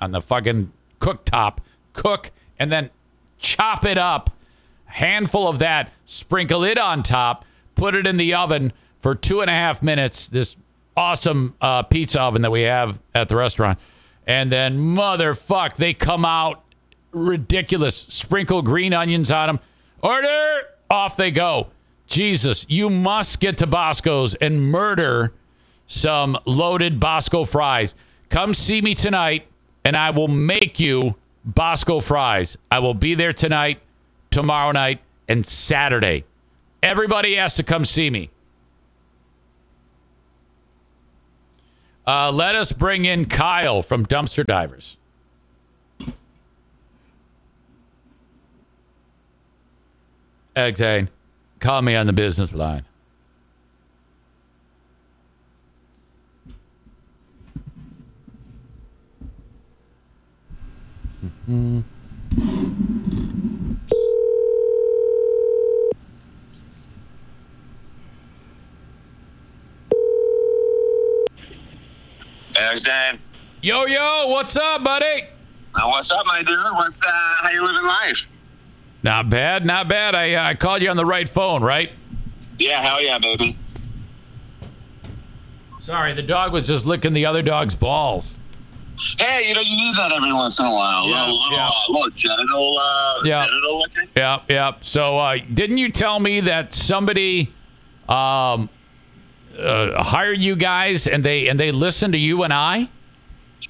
on 0.00 0.12
the 0.12 0.20
fucking 0.20 0.72
cooktop, 1.00 1.58
cook, 1.92 2.30
and 2.58 2.70
then 2.72 2.90
chop 3.38 3.84
it 3.84 3.98
up. 3.98 4.30
Handful 4.86 5.48
of 5.48 5.58
that, 5.58 5.92
sprinkle 6.04 6.62
it 6.62 6.78
on 6.78 7.02
top, 7.02 7.44
put 7.74 7.94
it 7.94 8.06
in 8.06 8.16
the 8.16 8.34
oven 8.34 8.72
for 9.00 9.14
two 9.14 9.40
and 9.40 9.50
a 9.50 9.52
half 9.52 9.82
minutes. 9.82 10.28
This 10.28 10.56
awesome 10.96 11.54
uh, 11.60 11.82
pizza 11.82 12.20
oven 12.20 12.42
that 12.42 12.50
we 12.50 12.62
have 12.62 13.00
at 13.14 13.28
the 13.28 13.36
restaurant, 13.36 13.78
and 14.26 14.50
then 14.50 14.78
motherfuck, 14.78 15.76
they 15.76 15.94
come 15.94 16.24
out 16.24 16.62
ridiculous. 17.12 17.96
Sprinkle 17.96 18.62
green 18.62 18.92
onions 18.92 19.30
on 19.30 19.46
them. 19.46 19.60
Order. 20.02 20.68
Off 20.90 21.16
they 21.16 21.30
go. 21.30 21.68
Jesus, 22.06 22.66
you 22.68 22.90
must 22.90 23.40
get 23.40 23.58
to 23.58 23.66
Bosco's 23.66 24.34
and 24.34 24.60
murder 24.70 25.32
some 25.86 26.36
loaded 26.44 27.00
Bosco 27.00 27.44
fries. 27.44 27.94
Come 28.28 28.54
see 28.54 28.82
me 28.82 28.94
tonight, 28.94 29.46
and 29.84 29.96
I 29.96 30.10
will 30.10 30.28
make 30.28 30.78
you 30.80 31.16
Bosco 31.44 32.00
fries. 32.00 32.56
I 32.70 32.78
will 32.80 32.94
be 32.94 33.14
there 33.14 33.32
tonight, 33.32 33.80
tomorrow 34.30 34.72
night, 34.72 35.00
and 35.28 35.44
Saturday. 35.44 36.24
Everybody 36.82 37.34
has 37.36 37.54
to 37.54 37.62
come 37.62 37.84
see 37.84 38.10
me. 38.10 38.30
Uh, 42.06 42.30
let 42.30 42.54
us 42.54 42.72
bring 42.72 43.04
in 43.04 43.24
Kyle 43.26 43.82
from 43.82 44.04
Dumpster 44.04 44.46
Divers. 44.46 44.96
Exane, 50.54 51.08
call 51.60 51.82
me 51.82 51.96
on 51.96 52.06
the 52.06 52.12
business 52.12 52.54
line. 52.54 52.84
Exane. 72.54 73.18
Yo, 73.62 73.86
yo, 73.86 74.26
what's 74.28 74.56
up, 74.56 74.84
buddy? 74.84 75.24
Uh, 75.74 75.86
what's 75.86 76.10
up, 76.10 76.24
my 76.26 76.42
dude? 76.42 76.56
What's 76.74 77.00
uh, 77.02 77.10
how 77.10 77.50
you 77.50 77.64
living 77.64 77.82
life? 77.86 78.18
Not 79.02 79.28
bad, 79.28 79.66
not 79.66 79.88
bad. 79.88 80.14
I, 80.14 80.34
uh, 80.34 80.44
I 80.44 80.54
called 80.54 80.82
you 80.82 80.88
on 80.90 80.96
the 80.96 81.04
right 81.04 81.28
phone, 81.28 81.62
right? 81.62 81.90
Yeah, 82.58 82.80
hell 82.82 83.02
yeah, 83.02 83.18
baby. 83.18 83.58
Sorry, 85.80 86.12
the 86.14 86.22
dog 86.22 86.52
was 86.52 86.66
just 86.66 86.86
licking 86.86 87.12
the 87.12 87.26
other 87.26 87.42
dog's 87.42 87.74
balls. 87.74 88.38
Hey, 89.18 89.48
you 89.48 89.54
know 89.54 89.60
you 89.60 89.76
need 89.76 89.96
that 89.96 90.12
every 90.12 90.32
once 90.32 90.58
in 90.60 90.64
a 90.66 90.72
while. 90.72 91.08
Yeah, 91.08 91.22
little, 91.22 91.40
little, 91.42 91.56
yeah. 91.58 91.68
uh, 91.68 91.72
little 91.92 92.10
genital, 92.10 92.78
uh, 92.78 93.20
Yeah. 93.24 93.44
genital 93.46 93.80
licking. 93.80 94.08
Yep, 94.16 94.50
yep. 94.50 94.84
So, 94.84 95.18
uh, 95.18 95.38
didn't 95.52 95.78
you 95.78 95.90
tell 95.90 96.20
me 96.20 96.40
that 96.40 96.72
somebody 96.74 97.52
um, 98.08 98.70
uh, 99.58 100.02
hired 100.02 100.38
you 100.38 100.56
guys 100.56 101.06
and 101.06 101.24
they 101.24 101.48
and 101.48 101.58
they 101.58 101.72
listened 101.72 102.12
to 102.14 102.18
you 102.18 102.42
and 102.42 102.52
I? 102.52 102.88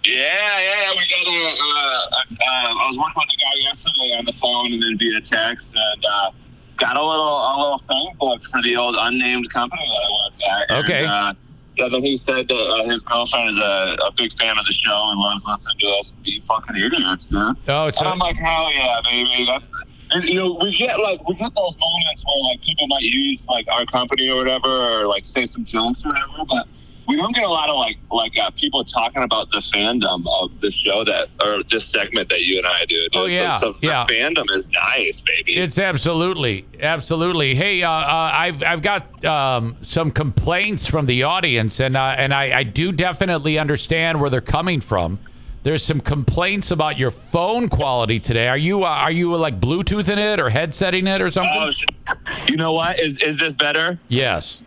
Yeah, 0.03 0.13
yeah, 0.13 0.83
yeah. 0.83 0.91
We 0.93 1.07
got 1.09 1.27
a. 1.27 1.57
Uh, 1.63 2.21
uh, 2.21 2.83
I 2.83 2.87
was 2.89 2.99
working 2.99 3.15
with 3.17 3.29
a 3.33 3.41
guy 3.41 3.61
yesterday 3.63 4.17
on 4.19 4.25
the 4.25 4.33
phone 4.35 4.73
and 4.73 4.83
then 4.83 4.99
via 4.99 5.21
text, 5.21 5.67
and 5.75 6.05
uh, 6.05 6.31
got 6.79 6.97
a 6.97 7.03
little 7.03 7.39
a 7.39 7.53
little 7.59 7.83
phone 7.89 8.17
book 8.19 8.43
for 8.51 8.63
the 8.63 8.77
old 8.77 8.97
unnamed 8.99 9.51
company 9.51 9.83
that 9.83 10.03
I 10.03 10.11
worked 10.25 10.43
at. 10.71 10.85
Okay. 10.85 10.99
And, 11.05 11.07
uh, 11.07 11.35
yeah, 11.77 11.89
then 11.89 12.03
he 12.03 12.17
said 12.17 12.47
that 12.49 12.55
uh, 12.55 12.89
his 12.89 13.03
girlfriend 13.03 13.51
is 13.51 13.59
a, 13.59 13.97
a 14.07 14.13
big 14.17 14.33
fan 14.39 14.57
of 14.59 14.65
the 14.65 14.73
show 14.73 15.09
and 15.11 15.19
loves 15.19 15.45
listening 15.45 15.77
to 15.81 15.87
us 15.99 16.15
be 16.25 16.43
fucking 16.47 16.77
idiots, 16.77 17.29
dude. 17.29 17.57
Oh, 17.67 17.91
so 17.91 18.05
And 18.05 18.09
I'm 18.09 18.19
like, 18.19 18.37
hell 18.37 18.73
yeah, 18.73 19.01
baby. 19.05 19.45
That's 19.45 19.69
and 20.15 20.25
you 20.25 20.37
know 20.37 20.59
we 20.61 20.75
get 20.77 20.99
like 21.01 21.27
we 21.29 21.35
get 21.35 21.55
those 21.55 21.77
moments 21.79 22.25
where 22.25 22.43
like 22.45 22.61
people 22.63 22.87
might 22.87 23.03
use 23.03 23.47
like 23.49 23.67
our 23.69 23.85
company 23.87 24.31
or 24.31 24.37
whatever 24.37 24.69
or 24.69 25.07
like 25.07 25.27
say 25.27 25.47
some 25.47 25.65
jokes 25.65 26.05
or 26.05 26.09
whatever, 26.09 26.45
but 26.49 26.67
we 27.07 27.17
don't 27.17 27.35
get 27.35 27.45
a 27.45 27.49
lot 27.49 27.69
of 27.69 27.77
like 27.77 27.97
like 28.11 28.33
uh, 28.39 28.51
people 28.53 28.85
talking 28.85 29.23
about 29.23 29.51
the 29.51 29.59
fandom 29.59 30.25
of 30.41 30.59
the 30.61 30.71
show 30.71 31.05
that 31.05 31.29
or 31.43 31.63
this 31.65 31.85
segment 31.85 32.29
that 32.29 32.43
you 32.43 32.59
and 32.59 32.67
I 32.67 32.85
do. 32.87 33.01
Dude. 33.09 33.11
Oh, 33.15 33.27
yeah, 33.27 33.59
so, 33.59 33.73
so 33.73 33.79
yeah. 33.83 34.05
the 34.07 34.15
fandom 34.15 34.51
is 34.51 34.69
nice, 34.69 35.21
baby. 35.21 35.57
It's 35.57 35.79
absolutely, 35.79 36.67
absolutely. 36.81 37.55
Hey, 37.55 37.83
uh, 37.83 37.91
uh, 37.91 38.31
I've 38.33 38.63
I've 38.63 38.83
got 38.83 39.25
um, 39.25 39.77
some 39.83 40.11
complaints 40.11 40.87
from 40.87 41.07
the 41.07 41.25
audience, 41.25 41.81
and 41.81 41.97
uh, 41.97 42.15
and 42.17 42.33
I, 42.33 42.59
I 42.59 42.63
do 42.63 42.93
definitely 42.93 43.59
understand 43.59 44.21
where 44.21 44.31
they're 44.31 44.41
coming 44.41 44.81
from. 44.81 45.19
There's 45.65 45.83
some 45.83 46.01
complaints 46.01 46.71
about 46.71 46.99
your 46.99 47.11
phone 47.11 47.71
quality 47.71 48.21
today. 48.21 48.49
Are 48.49 48.57
you 48.57 48.85
uh, 48.85 48.89
are 48.89 49.11
you 49.11 49.35
like 49.35 49.61
Bluetoothing 49.61 50.19
it 50.19 50.39
or 50.39 50.51
headsetting 50.51 51.09
it 51.09 51.23
or 51.23 51.31
something? 51.31 51.73
Oh, 52.07 52.15
you 52.47 52.59
know 52.59 52.75
what? 52.75 53.01
Is 53.01 53.19
is 53.19 53.39
this 53.39 53.55
better? 53.55 53.99
yes. 54.09 54.63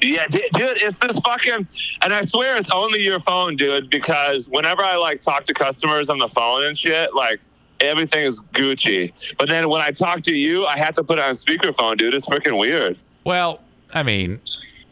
Yeah, 0.00 0.28
dude, 0.28 0.44
it's 0.54 1.00
this 1.00 1.18
fucking, 1.18 1.66
and 2.02 2.14
I 2.14 2.24
swear 2.26 2.56
it's 2.56 2.70
only 2.70 3.00
your 3.00 3.18
phone, 3.18 3.56
dude. 3.56 3.90
Because 3.90 4.48
whenever 4.48 4.84
I 4.84 4.94
like 4.94 5.20
talk 5.20 5.46
to 5.46 5.54
customers 5.54 6.08
on 6.08 6.18
the 6.18 6.28
phone 6.28 6.64
and 6.66 6.78
shit, 6.78 7.12
like 7.12 7.40
everything 7.80 8.24
is 8.24 8.38
Gucci. 8.54 9.12
But 9.38 9.48
then 9.48 9.68
when 9.68 9.80
I 9.80 9.90
talk 9.90 10.22
to 10.24 10.32
you, 10.32 10.64
I 10.64 10.78
have 10.78 10.94
to 10.94 11.02
put 11.02 11.18
it 11.18 11.24
on 11.24 11.34
speakerphone, 11.34 11.98
dude. 11.98 12.14
It's 12.14 12.26
freaking 12.26 12.56
weird. 12.56 12.96
Well, 13.24 13.60
I 13.92 14.04
mean, 14.04 14.40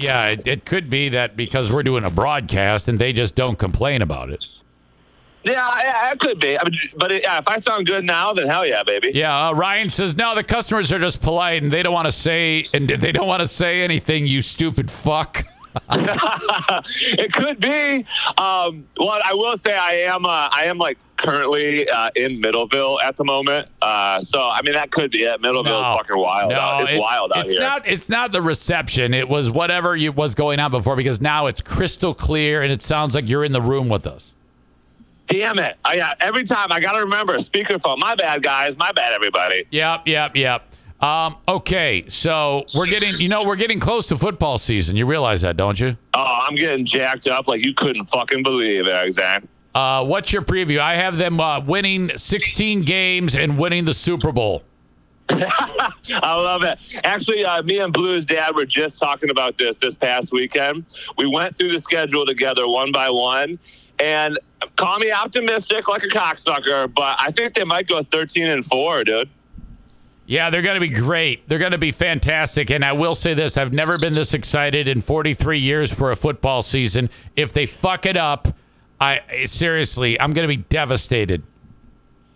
yeah, 0.01 0.31
it, 0.31 0.45
it 0.49 0.65
could 0.65 0.91
be 0.91 1.09
that 1.11 1.37
because 1.37 1.73
we're 1.73 1.85
doing 1.85 2.03
a 2.03 2.11
broadcast 2.11 2.89
and 2.89 2.99
they 2.99 3.13
just 3.13 3.37
don't 3.37 3.59
complain 3.59 4.03
about 4.03 4.31
it. 4.31 4.45
Yeah, 5.45 6.13
it 6.13 6.21
could 6.21 6.41
be. 6.41 6.59
I 6.59 6.65
mean, 6.65 6.73
but 6.97 7.13
it, 7.13 7.23
yeah, 7.23 7.39
if 7.39 7.47
I 7.49 7.59
sound 7.61 7.87
good 7.87 8.05
now, 8.05 8.33
then 8.33 8.47
hell 8.49 8.67
yeah, 8.67 8.83
baby. 8.83 9.11
Yeah, 9.15 9.49
uh, 9.49 9.53
Ryan 9.55 9.91
says 9.91 10.17
no. 10.17 10.35
The 10.35 10.45
customers 10.45 10.93
are 10.93 10.99
just 10.99 11.21
polite 11.23 11.63
and 11.63 11.71
they 11.71 11.83
don't 11.83 11.93
want 11.95 12.07
to 12.07 12.13
say 12.13 12.65
and 12.73 12.89
they 12.89 13.13
don't 13.13 13.27
want 13.27 13.41
to 13.41 13.49
say 13.49 13.83
anything. 13.83 14.27
You 14.27 14.43
stupid 14.43 14.91
fuck. 14.91 15.45
it 15.91 17.33
could 17.33 17.61
be. 17.61 18.07
Um, 18.39 18.87
well, 18.97 19.21
I 19.25 19.35
will 19.35 19.59
say 19.59 19.75
I 19.77 19.93
am. 20.15 20.25
Uh, 20.25 20.49
I 20.51 20.65
am 20.67 20.79
like 20.79 20.99
currently 21.17 21.89
uh, 21.89 22.11
in 22.17 22.41
Middleville 22.41 23.03
at 23.03 23.17
the 23.17 23.25
moment. 23.25 23.69
Uh, 23.83 24.21
so 24.21 24.41
I 24.41 24.63
mean 24.63 24.75
that 24.75 24.91
could 24.93 25.11
be 25.11 25.25
it. 25.25 25.41
Middleville 25.43 25.65
No. 25.65 25.95
is 25.95 25.99
fucking 25.99 26.19
wild. 26.19 26.53
out. 26.53 26.83
It's 26.83 26.93
it- 26.93 26.99
wild 27.01 27.33
out 27.35 27.45
it's 27.45 27.53
here. 27.53 27.61
not. 27.61 27.89
It's 27.89 28.09
not 28.09 28.33
the 28.33 28.43
reception. 28.43 29.15
It 29.15 29.29
was 29.29 29.51
whatever 29.51 29.97
you, 29.97 30.13
was 30.13 30.35
going 30.35 30.61
on 30.61 30.71
before 30.71 30.97
because 30.97 31.21
now 31.21 31.47
it's 31.47 31.61
crystal 31.61 32.15
clear 32.15 32.63
and 32.63 32.73
it 32.73 32.83
sounds 32.83 33.15
like 33.15 33.29
you're 33.29 33.45
in 33.45 33.53
the 33.53 33.61
room 33.63 33.89
with 33.89 34.07
us. 34.07 34.34
Damn 35.27 35.59
it! 35.59 35.77
I, 35.85 35.95
yeah, 35.95 36.15
every 36.21 36.45
time 36.45 36.71
I 36.71 36.81
gotta 36.81 37.01
remember 37.01 37.39
speakerphone. 37.39 37.99
My 37.99 38.15
bad, 38.15 38.43
guys. 38.43 38.77
My 38.77 38.93
bad, 38.93 39.13
everybody. 39.13 39.65
Yep, 39.71 40.07
yep, 40.07 40.37
yep. 40.37 40.71
Um, 41.01 41.37
okay, 41.49 42.05
so 42.09 42.65
we're 42.75 42.87
getting. 42.87 43.15
You 43.21 43.29
know, 43.29 43.45
we're 43.45 43.57
getting 43.57 43.81
close 43.81 44.07
to 44.09 44.17
football 44.17 44.59
season. 44.59 44.97
You 44.97 45.07
realize 45.07 45.41
that, 45.43 45.57
don't 45.57 45.79
you? 45.79 45.97
Oh, 46.13 46.45
I'm 46.47 46.55
getting 46.57 46.85
jacked 46.85 47.27
up 47.27 47.49
like 47.49 47.65
you 47.65 47.75
couldn't 47.75 48.07
fucking 48.07 48.43
believe 48.43 48.87
it, 48.87 49.13
Zach. 49.13 49.45
Uh, 49.75 50.05
what's 50.05 50.33
your 50.33 50.43
preview? 50.43 50.79
I 50.79 50.95
have 50.95 51.19
them 51.19 51.41
uh, 51.41 51.61
winning 51.61 52.17
16 52.17 52.83
games 52.83 53.35
and 53.35 53.59
winning 53.59 53.85
the 53.85 53.95
Super 53.95 54.31
Bowl. 54.31 54.63
I 55.29 55.91
love 56.11 56.63
it. 56.63 56.79
Actually, 57.03 57.45
uh, 57.45 57.63
me 57.63 57.81
and 57.81 57.93
Blue's 57.93 58.25
dad 58.25 58.55
were 58.55 58.67
just 58.67 58.99
talking 58.99 59.31
about 59.31 59.59
this 59.59 59.77
this 59.79 59.95
past 59.95 60.31
weekend. 60.33 60.85
We 61.17 61.27
went 61.27 61.57
through 61.57 61.73
the 61.73 61.81
schedule 61.81 62.25
together 62.25 62.69
one 62.69 62.93
by 62.93 63.11
one, 63.11 63.59
and 63.99 64.39
call 64.77 64.99
me 64.99 65.11
optimistic 65.11 65.89
like 65.89 66.03
a 66.03 66.09
cocksucker, 66.09 66.93
but 66.95 67.17
I 67.19 67.31
think 67.31 67.55
they 67.55 67.65
might 67.65 67.87
go 67.87 68.03
13 68.03 68.47
and 68.47 68.65
four, 68.65 69.05
dude. 69.05 69.29
Yeah, 70.27 70.49
they're 70.49 70.63
going 70.63 70.77
to 70.77 70.81
be 70.81 70.89
great. 70.89 71.49
They're 71.49 71.59
going 71.59 71.73
to 71.73 71.79
be 71.79 71.91
fantastic. 71.91 72.71
And 72.71 72.85
I 72.85 72.93
will 72.93 73.15
say 73.15 73.35
this 73.35 73.59
I've 73.59 73.73
never 73.73 73.99
been 73.99 74.15
this 74.15 74.33
excited 74.33 74.89
in 74.89 75.01
43 75.01 75.59
years 75.59 75.93
for 75.93 76.11
a 76.11 76.17
football 76.17 76.63
season. 76.63 77.11
If 77.37 77.53
they 77.53 77.67
fuck 77.67 78.07
it 78.07 78.17
up, 78.17 78.49
I 79.01 79.21
seriously, 79.45 80.19
I'm 80.19 80.33
going 80.33 80.49
to 80.49 80.57
be 80.57 80.63
devastated. 80.63 81.43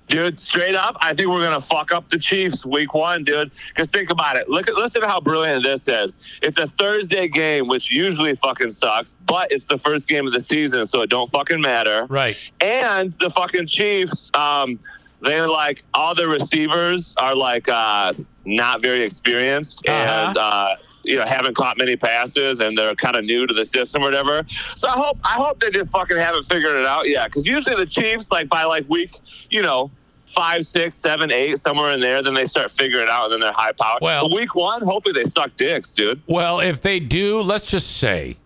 Dude, 0.09 0.41
straight 0.41 0.75
up, 0.75 0.97
I 1.01 1.15
think 1.15 1.29
we're 1.29 1.43
gonna 1.43 1.61
fuck 1.61 1.93
up 1.93 2.09
the 2.09 2.19
Chiefs 2.19 2.65
week 2.65 2.95
one, 2.95 3.25
dude. 3.25 3.53
Because 3.69 3.91
think 3.91 4.11
about 4.11 4.37
it. 4.37 4.49
Look 4.49 4.69
at 4.69 4.75
listen 4.75 5.03
to 5.03 5.09
how 5.09 5.21
brilliant 5.21 5.65
this 5.65 5.87
is. 5.87 6.17
It's 6.43 6.59
a 6.59 6.67
Thursday 6.67 7.29
game, 7.29 7.69
which 7.69 7.91
usually 7.91 8.35
fucking 8.37 8.73
sucks, 8.73 9.15
but 9.27 9.53
it's 9.53 9.67
the 9.67 9.79
first 9.79 10.09
game 10.09 10.27
of 10.27 10.33
the 10.33 10.41
season, 10.41 10.87
so 10.87 11.03
it 11.03 11.11
don't 11.11 11.31
fucking 11.31 11.61
matter. 11.61 12.07
Right. 12.09 12.37
And 12.61 13.13
the 13.15 13.31
fucking 13.31 13.67
Chiefs, 13.67 14.31
um, 14.35 14.79
they're 15.21 15.49
like 15.49 15.83
all 15.95 16.15
the 16.15 16.29
receivers 16.29 17.15
are 17.19 17.35
like 17.35 17.69
uh, 17.69 18.15
not 18.45 18.81
very 18.81 19.03
experienced 19.03 19.87
and 19.87 20.37
uh, 20.39 20.77
you 21.09 21.17
know 21.17 21.25
haven't 21.25 21.57
caught 21.57 21.79
many 21.79 21.97
passes 21.97 22.61
and 22.61 22.77
they're 22.77 22.95
kind 22.95 23.17
of 23.17 23.25
new 23.25 23.47
to 23.47 23.55
the 23.55 23.67
system 23.67 24.03
or 24.03 24.07
whatever. 24.07 24.45
So 24.77 24.89
I 24.89 24.93
hope 24.93 25.19
I 25.25 25.35
hope 25.35 25.61
they 25.61 25.71
just 25.71 25.91
fucking 25.91 26.17
haven't 26.17 26.45
figured 26.45 26.77
it 26.77 26.87
out 26.87 27.09
yet. 27.09 27.29
Because 27.29 27.47
usually 27.47 27.77
the 27.77 27.87
Chiefs 27.87 28.27
like 28.31 28.49
by 28.49 28.65
like 28.65 28.89
week 28.89 29.19
you 29.51 29.63
know 29.63 29.91
five, 30.35 30.67
six, 30.67 30.99
seven, 30.99 31.33
eight, 31.33 31.59
somewhere 31.59 31.93
in 31.95 32.01
there, 32.01 32.23
then 32.23 32.35
they 32.35 32.45
start 32.47 32.71
figuring 32.73 33.05
it 33.05 33.09
out 33.09 33.25
and 33.25 33.33
then 33.33 33.41
they're 33.41 33.51
high 33.53 33.73
powered. 33.73 34.03
Well- 34.03 34.29
But 34.29 34.37
week 34.37 34.55
one, 34.55 34.83
hopefully 34.83 35.15
they 35.25 35.31
suck 35.31 35.57
dicks, 35.57 35.91
dude. 35.95 36.21
Well, 36.27 36.61
if 36.61 36.83
they 36.83 37.01
do, 37.01 37.41
let's 37.41 37.65
just 37.65 37.97
say, 37.97 38.37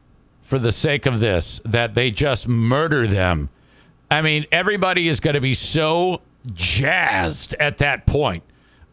for 0.42 0.60
the 0.60 0.70
sake 0.70 1.06
of 1.06 1.18
this, 1.18 1.60
that 1.64 1.96
they 1.96 2.12
just 2.12 2.46
murder 2.46 3.04
them. 3.08 3.48
I 4.12 4.22
mean, 4.22 4.46
everybody 4.52 5.08
is 5.08 5.18
going 5.18 5.34
to 5.34 5.40
be 5.40 5.54
so 5.54 6.20
jazzed 6.54 7.54
at 7.58 7.78
that 7.78 8.06
point. 8.06 8.44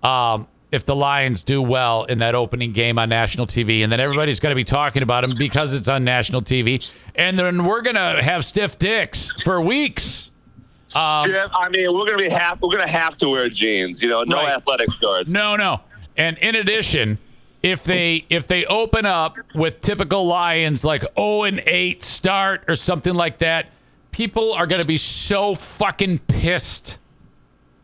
Um, 0.02 0.48
if 0.72 0.86
the 0.86 0.96
Lions 0.96 1.44
do 1.44 1.62
well 1.62 2.04
in 2.04 2.20
that 2.20 2.36
opening 2.36 2.72
game 2.72 3.00
on 3.00 3.10
national 3.10 3.48
TV, 3.48 3.84
and 3.84 3.92
then 3.92 4.00
everybody's 4.00 4.40
going 4.40 4.52
to 4.52 4.56
be 4.56 4.64
talking 4.64 5.02
about 5.04 5.22
them 5.22 5.36
because 5.38 5.74
it's 5.74 5.88
on 5.88 6.04
national 6.04 6.42
TV, 6.42 6.88
and 7.16 7.38
then 7.40 7.66
we're 7.66 7.82
going 7.82 7.96
to 7.96 8.22
have 8.22 8.46
stiff 8.46 8.78
dicks 8.78 9.32
for 9.44 9.60
weeks. 9.62 10.30
Um, 10.96 11.32
I 11.54 11.70
mean, 11.70 11.94
we're 11.94 12.06
gonna 12.08 12.18
be 12.18 12.30
have 12.30 12.60
we're 12.64 12.72
gonna 12.72 12.88
have 12.88 13.16
to 13.20 13.30
wear 13.30 13.48
jeans, 13.48 14.02
you 14.02 14.10
know, 14.10 14.24
no 14.24 14.38
Right. 14.38 14.54
athletic 14.56 14.90
shorts. 15.00 15.30
No, 15.30 15.56
no. 15.56 15.82
And 16.18 16.36
in 16.40 16.56
addition, 16.56 17.20
if 17.62 17.84
they 17.84 18.26
if 18.32 18.48
they 18.48 18.66
open 18.66 19.06
up 19.06 19.38
with 19.54 19.82
typical 19.82 20.26
Lions 20.26 20.84
like 20.84 21.02
0 21.16 21.44
and 21.44 21.62
8 21.68 22.02
start 22.04 22.64
or 22.68 22.76
something 22.76 23.14
like 23.14 23.38
that, 23.38 23.68
people 24.12 24.52
are 24.54 24.66
going 24.66 24.80
to 24.80 24.86
be 24.86 24.98
so 24.98 25.54
fucking 25.54 26.20
pissed. 26.28 26.98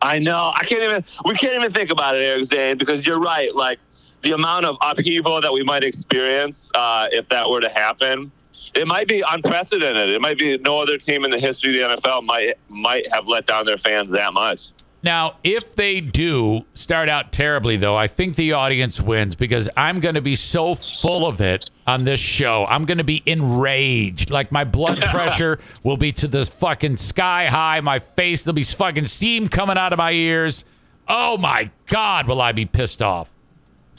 I 0.02 0.18
know. 0.18 0.52
I 0.54 0.64
can't 0.64 0.82
even. 0.82 1.04
We 1.24 1.34
can't 1.34 1.54
even 1.54 1.72
think 1.72 1.90
about 1.90 2.14
it, 2.16 2.20
Eric 2.20 2.44
Zane, 2.44 2.78
because 2.78 3.06
you're 3.06 3.20
right. 3.20 3.54
Like 3.54 3.78
the 4.22 4.32
amount 4.32 4.66
of 4.66 4.76
upheaval 4.80 5.40
that 5.40 5.52
we 5.52 5.62
might 5.62 5.84
experience 5.84 6.70
uh, 6.74 7.08
if 7.12 7.28
that 7.28 7.48
were 7.48 7.60
to 7.60 7.68
happen, 7.68 8.30
it 8.74 8.86
might 8.86 9.08
be 9.08 9.22
unprecedented. 9.28 10.10
It 10.10 10.20
might 10.20 10.38
be 10.38 10.58
no 10.58 10.80
other 10.80 10.98
team 10.98 11.24
in 11.24 11.30
the 11.30 11.38
history 11.38 11.80
of 11.80 11.90
the 11.90 12.02
NFL 12.02 12.24
might 12.24 12.54
might 12.68 13.10
have 13.12 13.26
let 13.26 13.46
down 13.46 13.66
their 13.66 13.78
fans 13.78 14.10
that 14.10 14.32
much. 14.32 14.72
Now, 15.02 15.36
if 15.44 15.76
they 15.76 16.00
do 16.00 16.64
start 16.74 17.08
out 17.08 17.32
terribly, 17.32 17.76
though, 17.76 17.96
I 17.96 18.08
think 18.08 18.34
the 18.34 18.52
audience 18.52 19.00
wins 19.00 19.36
because 19.36 19.68
I'm 19.76 20.00
going 20.00 20.16
to 20.16 20.20
be 20.20 20.34
so 20.34 20.74
full 20.74 21.26
of 21.26 21.40
it 21.40 21.70
on 21.86 22.04
this 22.04 22.20
show. 22.20 22.66
I'm 22.66 22.84
going 22.84 22.98
to 22.98 23.04
be 23.04 23.22
enraged. 23.26 24.30
Like 24.30 24.50
my 24.50 24.64
blood 24.64 25.00
pressure 25.10 25.58
will 25.82 25.96
be 25.96 26.12
to 26.12 26.28
the 26.28 26.44
fucking 26.44 26.96
sky 26.96 27.46
high. 27.46 27.80
My 27.80 27.98
face, 27.98 28.42
there'll 28.42 28.54
be 28.54 28.64
fucking 28.64 29.06
steam 29.06 29.48
coming 29.48 29.78
out 29.78 29.92
of 29.92 29.98
my 29.98 30.12
ears. 30.12 30.64
Oh 31.08 31.38
my 31.38 31.70
God, 31.86 32.26
will 32.26 32.40
I 32.40 32.52
be 32.52 32.66
pissed 32.66 33.00
off? 33.00 33.30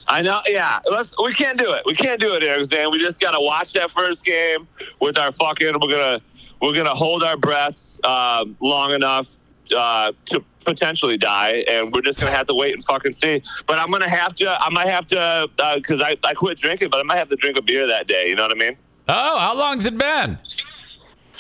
I 0.10 0.22
know. 0.22 0.42
Yeah, 0.46 0.80
let's. 0.90 1.14
We 1.22 1.34
can't 1.34 1.58
do 1.58 1.74
it. 1.74 1.84
We 1.86 1.94
can't 1.94 2.20
do 2.20 2.34
it, 2.36 2.44
Eric 2.44 2.66
Zane. 2.66 2.92
We 2.92 3.00
just 3.00 3.20
gotta 3.20 3.42
watch 3.42 3.74
that 3.74 3.92
first 3.92 4.24
game 4.24 4.68
with 5.02 5.18
our 5.18 5.32
fucking. 5.34 5.74
We're 5.82 5.90
gonna 5.90 6.22
we're 6.62 6.74
gonna 6.74 6.96
hold 6.96 7.24
our 7.24 7.36
breaths 7.36 8.00
uh, 8.04 8.46
long 8.62 8.94
enough 8.94 9.28
uh, 9.76 10.14
to 10.28 10.44
potentially 10.68 11.18
die, 11.18 11.64
and 11.70 11.94
we're 11.94 12.02
just 12.02 12.20
gonna 12.20 12.36
have 12.36 12.46
to 12.48 12.54
wait 12.54 12.74
and 12.74 12.84
fucking 12.84 13.14
see. 13.14 13.42
But 13.66 13.80
I'm 13.80 13.90
gonna 13.90 14.10
have 14.10 14.36
to. 14.36 14.62
I 14.62 14.70
might 14.70 14.90
have 14.90 15.08
to 15.08 15.50
because 15.76 16.02
I 16.02 16.18
I 16.24 16.34
quit 16.34 16.60
drinking, 16.60 16.90
but 16.90 17.00
I 17.00 17.04
might 17.04 17.18
have 17.18 17.30
to 17.30 17.36
drink 17.36 17.58
a 17.58 17.62
beer 17.62 17.88
that 17.88 18.08
day. 18.08 18.30
You 18.30 18.36
know 18.36 18.44
what 18.44 18.52
I 18.52 18.56
mean? 18.56 18.78
Oh, 19.08 19.40
how 19.40 19.56
long's 19.56 19.86
it 19.86 19.98
been? 19.98 20.38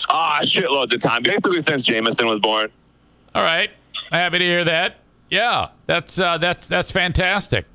Ah, 0.10 0.40
shitloads 0.44 0.94
of 0.94 1.02
time. 1.02 1.24
Basically 1.24 1.62
since 1.62 1.84
Jameson 1.84 2.26
was 2.28 2.40
born. 2.40 2.72
All 3.36 3.44
right, 3.44 3.70
happy 4.12 4.40
to 4.40 4.46
hear 4.46 4.64
that. 4.64 5.00
Yeah, 5.30 5.70
that's 5.86 6.20
uh, 6.20 6.38
that's 6.38 6.68
that's 6.68 6.92
fantastic. 6.92 7.66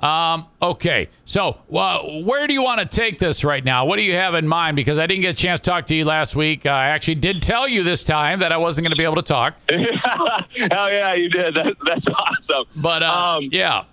Um, 0.00 0.48
okay, 0.60 1.08
so 1.24 1.58
uh, 1.72 2.00
where 2.24 2.46
do 2.46 2.52
you 2.52 2.62
want 2.62 2.80
to 2.80 2.86
take 2.86 3.18
this 3.18 3.42
right 3.42 3.64
now? 3.64 3.86
What 3.86 3.96
do 3.96 4.02
you 4.02 4.14
have 4.14 4.34
in 4.34 4.46
mind? 4.46 4.76
Because 4.76 4.98
I 4.98 5.06
didn't 5.06 5.22
get 5.22 5.34
a 5.34 5.38
chance 5.38 5.60
to 5.60 5.70
talk 5.70 5.86
to 5.86 5.94
you 5.94 6.04
last 6.04 6.36
week. 6.36 6.66
I 6.66 6.88
actually 6.88 7.14
did 7.14 7.40
tell 7.40 7.66
you 7.66 7.82
this 7.82 8.04
time 8.04 8.40
that 8.40 8.52
I 8.52 8.56
wasn't 8.56 8.84
going 8.84 8.90
to 8.90 8.98
be 8.98 9.04
able 9.04 9.14
to 9.16 9.22
talk. 9.22 9.56
Hell 9.70 10.46
yeah, 10.90 11.14
you 11.14 11.30
did. 11.30 11.54
That, 11.54 11.76
that's 11.86 12.06
awesome. 12.08 12.64
But 12.76 13.02
uh, 13.02 13.36
Um, 13.36 13.48
yeah, 13.50 13.84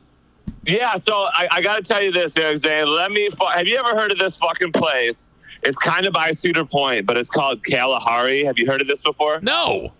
Yeah, 0.65 0.95
so 0.95 1.13
I, 1.13 1.47
I 1.51 1.61
got 1.61 1.77
to 1.77 1.83
tell 1.83 2.03
you 2.03 2.11
this, 2.11 2.33
Zane. 2.33 2.87
Let 2.87 3.11
me. 3.11 3.29
Have 3.53 3.67
you 3.67 3.77
ever 3.77 3.95
heard 3.95 4.11
of 4.11 4.17
this 4.17 4.35
fucking 4.35 4.73
place? 4.73 5.31
It's 5.63 5.77
kind 5.77 6.05
of 6.05 6.13
by 6.13 6.31
Cedar 6.31 6.65
Point, 6.65 7.05
but 7.05 7.17
it's 7.17 7.29
called 7.29 7.63
Kalahari. 7.63 8.43
Have 8.43 8.57
you 8.57 8.65
heard 8.65 8.81
of 8.81 8.87
this 8.87 9.01
before? 9.01 9.39
no. 9.41 9.91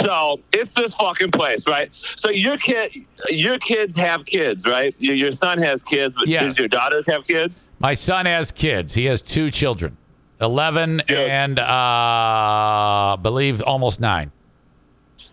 So 0.00 0.40
it's 0.52 0.74
this 0.74 0.94
fucking 0.94 1.30
place, 1.30 1.66
right? 1.66 1.90
So 2.16 2.30
your 2.30 2.56
kid, 2.56 2.92
your 3.28 3.58
kids 3.58 3.96
have 3.96 4.24
kids, 4.24 4.66
right? 4.66 4.94
Your, 4.98 5.14
your 5.14 5.32
son 5.32 5.58
has 5.62 5.82
kids, 5.82 6.14
but 6.18 6.28
Yes. 6.28 6.42
does 6.42 6.58
your 6.58 6.68
daughters 6.68 7.04
have 7.06 7.26
kids? 7.26 7.66
My 7.78 7.94
son 7.94 8.26
has 8.26 8.50
kids. 8.50 8.94
He 8.94 9.04
has 9.06 9.20
two 9.22 9.50
children, 9.50 9.96
eleven 10.40 11.00
and 11.08 11.58
uh, 11.58 11.64
I 11.66 13.16
believe 13.20 13.62
almost 13.62 14.00
nine. 14.00 14.32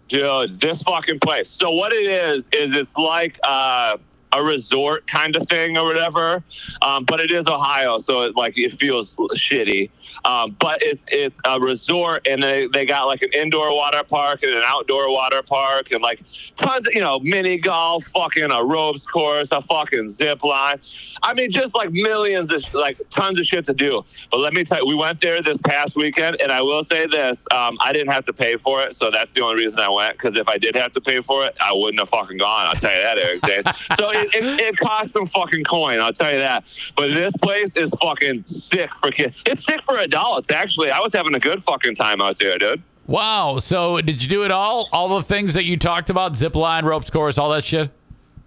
Dude, 0.10 0.60
this 0.60 0.82
fucking 0.84 1.20
place. 1.20 1.50
So 1.50 1.72
what 1.72 1.94
it 1.94 2.06
is 2.06 2.50
is 2.52 2.74
it's 2.76 2.96
like 2.98 3.40
uh, 3.44 3.98
a 4.34 4.44
resort 4.44 5.08
kind 5.08 5.36
of 5.36 5.48
thing 5.48 5.78
or 5.78 5.86
whatever, 5.86 6.44
um, 6.82 7.06
but 7.06 7.20
it 7.20 7.32
is 7.32 7.48
Ohio, 7.48 7.98
so 8.00 8.24
it 8.24 8.36
like 8.36 8.54
it 8.58 8.74
feels 8.80 9.16
shitty. 9.16 9.90
Um, 10.26 10.56
but 10.60 10.82
it's 10.82 11.06
it's 11.10 11.40
a 11.46 11.60
resort, 11.60 12.26
and 12.28 12.42
they, 12.42 12.68
they 12.68 12.86
got 12.86 13.06
like 13.06 13.22
an 13.22 13.34
indoor 13.34 13.74
water 13.76 14.04
park 14.04 14.42
and 14.44 14.54
an 14.54 14.64
outdoor 14.66 15.12
water 15.12 15.42
park, 15.42 15.92
and 15.92 16.02
like 16.02 16.22
tons 16.58 16.88
of 16.88 16.94
you 16.94 17.02
know 17.02 17.20
mini 17.20 17.58
golf, 17.58 18.06
fucking 18.06 18.50
a 18.50 18.64
ropes 18.64 19.06
course, 19.06 19.50
a 19.52 19.62
fucking 19.62 20.10
zip 20.10 20.44
line. 20.44 20.80
I 21.24 21.34
mean, 21.34 21.50
just 21.50 21.74
like 21.74 21.92
millions 21.92 22.52
of 22.52 22.62
like 22.74 23.02
tons 23.10 23.40
of 23.40 23.46
shit 23.46 23.66
to 23.68 23.74
do. 23.74 24.04
But 24.30 24.40
let 24.40 24.54
me 24.54 24.64
tell 24.64 24.80
you, 24.80 24.86
we 24.86 24.96
went 24.96 25.22
there 25.22 25.42
this 25.42 25.58
past 25.60 25.96
weekend, 25.96 26.42
and 26.42 26.52
I 26.52 26.62
will 26.62 26.84
say 26.84 27.08
this: 27.08 27.46
um, 27.52 27.78
I 27.82 27.94
didn't 27.94 28.12
have 28.12 28.26
to 28.26 28.34
pay 28.34 28.58
for 28.58 28.84
it, 28.84 28.98
so 28.98 29.10
that's 29.10 29.32
the 29.34 29.42
only 29.42 29.64
reason 29.64 29.80
I 29.80 29.90
went. 29.90 30.18
Because 30.18 30.36
if 30.36 30.48
I 30.48 30.58
did 30.58 30.76
have 30.76 30.92
to 30.94 31.02
pay 31.02 31.22
for 31.22 31.46
it, 31.46 31.58
I 31.62 31.74
wouldn't 31.74 32.00
have 32.00 32.10
fucking 32.10 32.38
gone. 32.38 32.68
I'll 32.68 32.76
tell 32.76 32.94
you 32.94 33.02
that, 33.02 33.18
Eric. 33.18 33.34
So 33.98 34.10
it, 34.10 34.34
it, 34.34 34.60
it 34.60 34.78
cost 34.78 35.12
some 35.12 35.26
fucking 35.26 35.64
coin. 35.64 36.00
I'll 36.00 36.14
tell 36.14 36.32
you 36.32 36.40
that. 36.40 36.64
But 36.96 37.10
this 37.10 37.32
place 37.42 37.76
is 37.76 37.92
fucking 38.02 38.46
sick 38.48 38.94
for 38.96 39.12
kids. 39.12 39.42
It's 39.46 39.66
sick 39.66 39.82
for 39.84 39.98
adults. 39.98 40.52
Actually, 40.52 40.92
I 40.92 41.00
was 41.00 41.14
having 41.14 41.36
a 41.36 41.40
good 41.40 41.64
fucking 41.64 41.96
time 41.96 42.22
out 42.22 42.40
there, 42.40 42.58
dude. 42.58 42.84
Wow. 43.08 43.60
So 43.60 44.02
did 44.02 44.24
you 44.24 44.30
do 44.30 44.44
it 44.44 44.52
all? 44.52 44.90
All 44.92 45.10
the 45.18 45.24
things 45.24 45.54
that 45.56 45.66
you 45.66 45.78
talked 45.78 46.10
about, 46.10 46.36
zip 46.36 46.56
line, 46.56 46.86
ropes 46.86 47.10
course, 47.10 47.38
all 47.38 47.50
that 47.52 47.64
shit? 47.64 47.92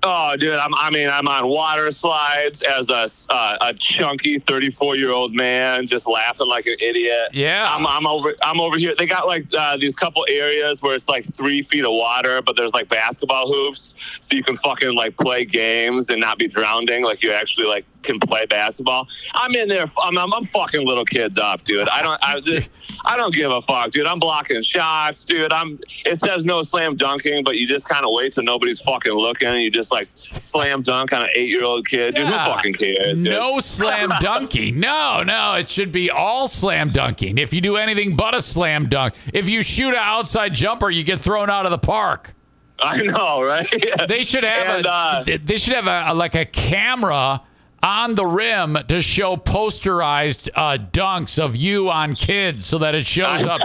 Oh, 0.09 0.36
dude, 0.36 0.54
I'm, 0.54 0.72
I 0.76 0.90
mean, 0.90 1.09
I'm 1.09 1.26
on 1.26 1.48
water 1.48 1.90
slides 1.90 2.62
as 2.62 2.88
a, 2.90 3.11
uh, 3.28 3.57
a 3.61 3.74
chunky 3.74 4.38
34 4.38 4.94
year 4.94 5.11
old 5.11 5.34
man, 5.34 5.88
just 5.88 6.07
laughing 6.07 6.46
like 6.46 6.66
an 6.66 6.76
idiot. 6.80 7.30
Yeah. 7.32 7.66
I'm, 7.68 7.84
I'm 7.84 8.07
over, 8.07 8.36
I'm 8.40 8.61
over 8.61 8.78
here. 8.78 8.94
They 8.96 9.07
got 9.07 9.26
like 9.26 9.46
uh, 9.52 9.76
these 9.78 9.96
couple 9.96 10.24
areas 10.28 10.80
where 10.80 10.94
it's 10.94 11.09
like 11.09 11.34
three 11.34 11.64
feet 11.64 11.84
of 11.84 11.90
water, 11.90 12.40
but 12.40 12.54
there's 12.54 12.72
like 12.72 12.88
basketball 12.88 13.52
hoops, 13.52 13.94
so 14.20 14.36
you 14.36 14.44
can 14.44 14.57
fucking 14.57 14.94
like 14.94 15.16
play 15.16 15.44
games 15.44 16.09
and 16.09 16.20
not 16.20 16.38
be 16.38 16.46
drowning. 16.46 17.02
Like 17.02 17.24
you 17.24 17.32
actually 17.32 17.66
like 17.66 17.84
can 18.07 18.18
play 18.20 18.46
basketball. 18.46 19.07
I'm 19.34 19.54
in 19.54 19.68
there. 19.68 19.84
I'm, 20.02 20.16
I'm, 20.16 20.32
I'm 20.32 20.44
fucking 20.46 20.86
little 20.86 21.04
kids 21.04 21.36
up, 21.38 21.64
dude. 21.64 21.88
I 21.88 22.02
don't, 22.02 22.18
I 22.22 22.40
just, 22.40 22.70
I 23.04 23.16
don't 23.16 23.34
give 23.34 23.50
a 23.50 23.61
fuck, 23.62 23.90
dude. 23.90 24.07
I'm 24.07 24.18
blocking 24.18 24.62
shots, 24.62 25.24
dude. 25.24 25.52
I'm. 25.52 25.78
It 26.04 26.18
says 26.20 26.44
no 26.44 26.62
slam 26.62 26.96
dunking, 26.96 27.44
but 27.44 27.57
you 27.57 27.66
just 27.68 27.86
kind 27.88 28.04
of 28.07 28.12
wait 28.12 28.32
till 28.32 28.44
nobody's 28.44 28.80
fucking 28.80 29.12
looking, 29.12 29.48
and 29.48 29.61
you 29.62 29.70
just 29.70 29.90
like 29.92 30.09
slam 30.16 30.82
dunk 30.82 31.12
on 31.12 31.22
an 31.22 31.28
eight 31.36 31.48
year 31.48 31.64
old 31.64 31.86
kid. 31.86 32.14
Dude, 32.14 32.26
Yeah. 32.28 32.44
who 32.44 32.50
fucking 32.52 32.74
cares? 32.74 33.14
dude? 33.14 33.18
No 33.18 33.61
slam 33.61 34.11
dunking. 34.20 34.80
No, 34.80 35.22
no, 35.24 35.54
it 35.54 35.68
should 35.68 35.92
be 35.92 36.11
all 36.11 36.48
slam 36.48 36.90
dunking. 36.90 37.38
If 37.38 37.52
you 37.52 37.61
do 37.61 37.76
anything 37.76 38.16
but 38.16 38.34
a 38.34 38.40
slam 38.40 38.88
dunk, 38.88 39.14
if 39.34 39.48
you 39.48 39.62
shoot 39.62 39.88
an 39.90 39.94
outside 40.00 40.54
jumper, 40.54 40.88
you 40.90 41.04
get 41.04 41.20
thrown 41.20 41.50
out 41.50 41.64
of 41.66 41.70
the 41.70 41.78
park. 41.78 42.32
I 42.78 43.00
know, 43.02 43.42
right? 43.42 43.66
They 44.07 44.22
should 44.22 44.44
have 44.44 44.76
And, 44.76 44.86
a, 44.86 44.90
uh, 44.90 45.24
they 45.42 45.57
should 45.57 45.74
have 45.74 45.86
a, 45.86 46.12
a- 46.12 46.14
like 46.14 46.34
a 46.34 46.44
camera 46.44 47.40
on 47.87 48.16
the 48.16 48.26
rim 48.26 48.76
to 48.89 49.01
show 49.01 49.37
posterized 49.37 50.51
uh, 50.57 50.76
dunks 50.93 51.39
of 51.43 51.55
you 51.55 51.89
on 51.89 52.12
kids 52.14 52.66
so 52.66 52.78
that 52.78 52.95
it 52.97 53.07
shows 53.07 53.45
up. 53.45 53.61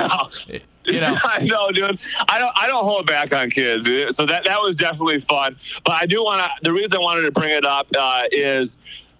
You 0.85 0.99
know. 0.99 1.17
I 1.23 1.43
know, 1.43 1.69
dude. 1.71 1.99
I 2.29 2.37
don't. 2.37 2.51
I 2.55 2.67
don't 2.67 2.83
hold 2.85 3.07
back 3.07 3.33
on 3.33 3.49
kids. 3.49 3.83
dude. 3.83 4.15
So 4.15 4.25
that 4.27 4.43
that 4.45 4.59
was 4.61 4.75
definitely 4.75 5.21
fun. 5.21 5.55
But 5.85 5.93
I 5.93 6.05
do 6.05 6.23
want 6.23 6.41
to. 6.43 6.49
The 6.61 6.71
reason 6.71 6.93
I 6.93 6.99
wanted 6.99 7.23
to 7.23 7.31
bring 7.31 7.49
it 7.49 7.65
up 7.65 7.87
uh, 7.97 8.23
is 8.31 8.77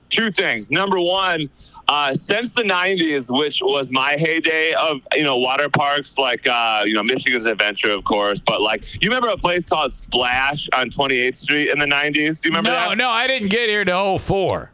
two 0.10 0.32
things. 0.32 0.70
Number 0.72 0.99
one. 0.99 1.49
Uh, 1.88 2.14
since 2.14 2.54
the 2.54 2.62
90s, 2.62 3.30
which 3.38 3.60
was 3.62 3.91
my 3.91 4.16
heyday 4.18 4.72
of 4.76 5.02
you 5.14 5.24
know 5.24 5.36
water 5.38 5.68
parks, 5.68 6.18
like 6.18 6.47
uh, 6.47 6.84
you 6.86 6.93
know 6.93 7.04
Michigan's 7.04 7.45
Adventure, 7.45 7.91
of 7.91 8.06
course, 8.06 8.39
but 8.39 8.62
like 8.62 8.84
you 9.04 9.10
remember 9.10 9.28
a 9.28 9.36
place 9.36 9.66
called 9.66 9.91
Splash 9.93 10.70
on 10.74 10.89
28th 10.89 11.36
Street 11.36 11.70
in 11.70 11.80
the 11.80 11.86
90s? 11.86 12.14
Do 12.14 12.20
you 12.22 12.36
remember 12.45 12.70
No, 12.70 12.89
that? 12.89 12.97
no, 12.97 13.10
I 13.10 13.28
didn't 13.28 13.49
get 13.49 13.68
here 13.68 13.84
to 13.84 14.18
04. 14.20 14.72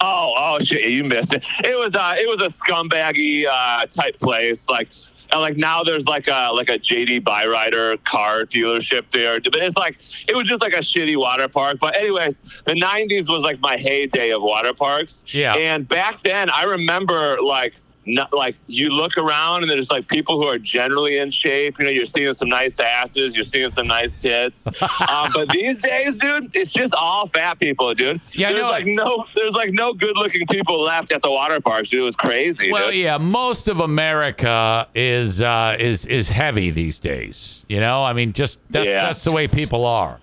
Oh, 0.00 0.34
oh 0.36 0.58
shit! 0.58 0.90
You 0.90 1.04
missed 1.04 1.32
it. 1.32 1.44
It 1.64 1.78
was 1.78 1.94
uh, 1.94 2.16
it 2.18 2.28
was 2.28 2.40
a 2.40 2.48
scumbaggy 2.48 3.46
uh, 3.46 3.86
type 3.86 4.18
place. 4.18 4.68
Like, 4.68 4.88
and 5.30 5.40
like 5.40 5.56
now 5.56 5.82
there's 5.82 6.06
like 6.06 6.28
a 6.28 6.50
like 6.52 6.68
a 6.68 6.78
JD 6.78 7.22
Byrider 7.22 8.02
car 8.04 8.44
dealership 8.44 9.04
there. 9.12 9.40
But 9.40 9.56
it's 9.56 9.76
like 9.76 9.98
it 10.28 10.36
was 10.36 10.48
just 10.48 10.60
like 10.60 10.72
a 10.72 10.78
shitty 10.78 11.16
water 11.16 11.48
park. 11.48 11.78
But 11.80 11.96
anyways, 11.96 12.40
the 12.64 12.72
'90s 12.72 13.28
was 13.28 13.42
like 13.42 13.60
my 13.60 13.76
heyday 13.76 14.30
of 14.30 14.42
water 14.42 14.74
parks. 14.74 15.24
Yeah. 15.32 15.54
And 15.54 15.86
back 15.86 16.22
then, 16.24 16.50
I 16.50 16.64
remember 16.64 17.40
like. 17.42 17.74
Not, 18.08 18.32
like 18.32 18.54
you 18.68 18.90
look 18.90 19.16
around 19.16 19.62
and 19.62 19.70
there's 19.70 19.90
like 19.90 20.06
people 20.06 20.40
who 20.40 20.46
are 20.46 20.58
generally 20.58 21.18
in 21.18 21.30
shape. 21.30 21.78
You 21.78 21.86
know, 21.86 21.90
you're 21.90 22.06
seeing 22.06 22.32
some 22.34 22.48
nice 22.48 22.78
asses, 22.78 23.34
you're 23.34 23.44
seeing 23.44 23.70
some 23.70 23.88
nice 23.88 24.20
tits. 24.20 24.66
um, 25.10 25.30
but 25.34 25.48
these 25.50 25.78
days, 25.78 26.14
dude, 26.16 26.54
it's 26.54 26.70
just 26.70 26.94
all 26.94 27.28
fat 27.28 27.58
people, 27.58 27.92
dude. 27.94 28.20
Yeah, 28.32 28.52
there's 28.52 28.62
know. 28.62 28.70
like 28.70 28.86
no, 28.86 29.24
there's 29.34 29.54
like 29.54 29.72
no 29.72 29.92
good-looking 29.92 30.46
people 30.46 30.80
left 30.80 31.10
at 31.10 31.22
the 31.22 31.30
water 31.30 31.60
parks, 31.60 31.88
dude. 31.88 32.00
It 32.00 32.04
was 32.04 32.16
crazy. 32.16 32.70
Well, 32.70 32.90
dude. 32.90 33.00
yeah, 33.00 33.18
most 33.18 33.66
of 33.68 33.80
America 33.80 34.86
is 34.94 35.42
uh, 35.42 35.76
is 35.78 36.06
is 36.06 36.28
heavy 36.30 36.70
these 36.70 37.00
days. 37.00 37.64
You 37.68 37.80
know, 37.80 38.04
I 38.04 38.12
mean, 38.12 38.32
just 38.32 38.58
that's, 38.70 38.86
Yeah. 38.86 39.02
that's 39.06 39.24
the 39.24 39.32
way 39.32 39.48
people 39.48 39.84
are. 39.84 40.20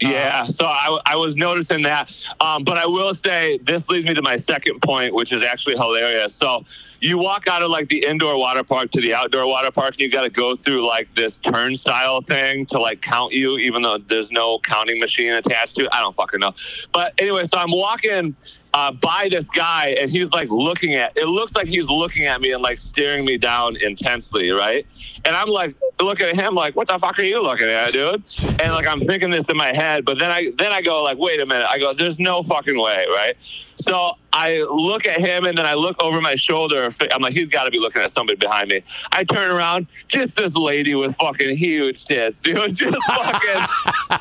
Yeah, 0.00 0.44
so 0.44 0.66
I, 0.66 0.98
I 1.06 1.16
was 1.16 1.36
noticing 1.36 1.82
that. 1.82 2.12
Um, 2.40 2.64
but 2.64 2.78
I 2.78 2.86
will 2.86 3.14
say 3.14 3.58
this 3.58 3.88
leads 3.88 4.06
me 4.06 4.14
to 4.14 4.22
my 4.22 4.36
second 4.36 4.80
point, 4.80 5.14
which 5.14 5.32
is 5.32 5.42
actually 5.42 5.76
hilarious. 5.76 6.34
So 6.34 6.64
you 7.00 7.18
walk 7.18 7.46
out 7.46 7.62
of 7.62 7.70
like 7.70 7.88
the 7.88 8.04
indoor 8.04 8.36
water 8.36 8.62
park 8.62 8.90
to 8.92 9.00
the 9.00 9.14
outdoor 9.14 9.46
water 9.46 9.70
park, 9.70 9.94
and 9.94 10.00
you 10.00 10.10
got 10.10 10.22
to 10.22 10.30
go 10.30 10.56
through 10.56 10.86
like 10.86 11.12
this 11.14 11.38
turnstile 11.38 12.20
thing 12.20 12.66
to 12.66 12.78
like 12.78 13.00
count 13.00 13.32
you, 13.32 13.58
even 13.58 13.82
though 13.82 13.98
there's 13.98 14.30
no 14.30 14.58
counting 14.60 15.00
machine 15.00 15.32
attached 15.32 15.76
to 15.76 15.84
it. 15.84 15.88
I 15.92 16.00
don't 16.00 16.14
fucking 16.14 16.40
know. 16.40 16.54
But 16.92 17.14
anyway, 17.18 17.44
so 17.44 17.58
I'm 17.58 17.72
walking 17.72 18.34
uh, 18.74 18.92
by 18.92 19.28
this 19.30 19.48
guy, 19.48 19.96
and 20.00 20.10
he's 20.10 20.30
like 20.30 20.48
looking 20.50 20.94
at. 20.94 21.16
It 21.16 21.26
looks 21.26 21.54
like 21.54 21.66
he's 21.66 21.88
looking 21.88 22.26
at 22.26 22.40
me 22.40 22.52
and 22.52 22.62
like 22.62 22.78
staring 22.78 23.24
me 23.24 23.38
down 23.38 23.76
intensely, 23.76 24.50
right? 24.50 24.86
And 25.24 25.36
I'm 25.36 25.48
like 25.48 25.74
looking 26.00 26.26
at 26.26 26.34
him 26.34 26.54
like, 26.54 26.76
"What 26.76 26.88
the 26.88 26.98
fuck 26.98 27.18
are 27.18 27.22
you 27.22 27.42
looking 27.42 27.68
at, 27.68 27.92
dude?" 27.92 28.22
And 28.60 28.72
like 28.72 28.86
I'm 28.86 29.00
thinking 29.00 29.30
this 29.30 29.48
in 29.48 29.56
my 29.56 29.74
head, 29.74 30.04
but 30.04 30.18
then 30.18 30.30
I 30.30 30.50
then 30.56 30.72
I 30.72 30.82
go 30.82 31.02
like, 31.02 31.18
"Wait 31.18 31.40
a 31.40 31.46
minute!" 31.46 31.66
I 31.68 31.78
go, 31.78 31.92
"There's 31.92 32.18
no 32.18 32.42
fucking 32.42 32.78
way, 32.78 33.06
right?" 33.08 33.36
So 33.80 34.16
I 34.32 34.62
look 34.70 35.06
at 35.06 35.20
him 35.20 35.44
and 35.44 35.56
then 35.56 35.66
I 35.66 35.74
look 35.74 36.00
over 36.00 36.20
my 36.20 36.36
shoulder. 36.36 36.88
I'm 37.10 37.22
like, 37.22 37.32
he's 37.32 37.48
got 37.48 37.64
to 37.64 37.70
be 37.70 37.78
looking 37.78 38.02
at 38.02 38.12
somebody 38.12 38.36
behind 38.36 38.68
me. 38.68 38.82
I 39.10 39.24
turn 39.24 39.50
around, 39.50 39.86
just 40.08 40.36
this 40.36 40.54
lady 40.54 40.94
with 40.94 41.16
fucking 41.16 41.56
huge 41.56 42.04
tits, 42.04 42.40
dude. 42.42 42.74
Just 42.74 43.02
fucking 43.06 43.66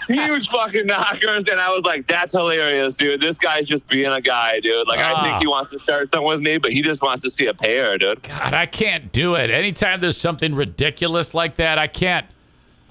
huge 0.15 0.49
fucking 0.49 0.87
knockers. 0.87 1.47
And 1.47 1.59
I 1.59 1.71
was 1.71 1.83
like, 1.83 2.07
that's 2.07 2.31
hilarious, 2.31 2.95
dude. 2.95 3.21
This 3.21 3.37
guy's 3.37 3.67
just 3.67 3.87
being 3.87 4.11
a 4.11 4.21
guy, 4.21 4.59
dude. 4.61 4.87
Like, 4.87 4.99
I 4.99 5.23
think 5.23 5.41
he 5.41 5.47
ah. 5.47 5.51
wants 5.51 5.71
to 5.71 5.79
start 5.79 6.09
something 6.11 6.27
with 6.27 6.41
me, 6.41 6.57
but 6.57 6.71
he 6.71 6.81
just 6.81 7.01
wants 7.01 7.21
to 7.23 7.31
see 7.31 7.47
a 7.47 7.53
pair, 7.53 7.97
dude. 7.97 8.23
God, 8.23 8.53
I 8.53 8.65
can't 8.65 9.11
do 9.11 9.35
it. 9.35 9.49
Anytime 9.49 10.01
there's 10.01 10.17
something 10.17 10.55
ridiculous 10.55 10.88
like 11.33 11.55
that, 11.57 11.77
I 11.77 11.87
can't. 11.87 12.25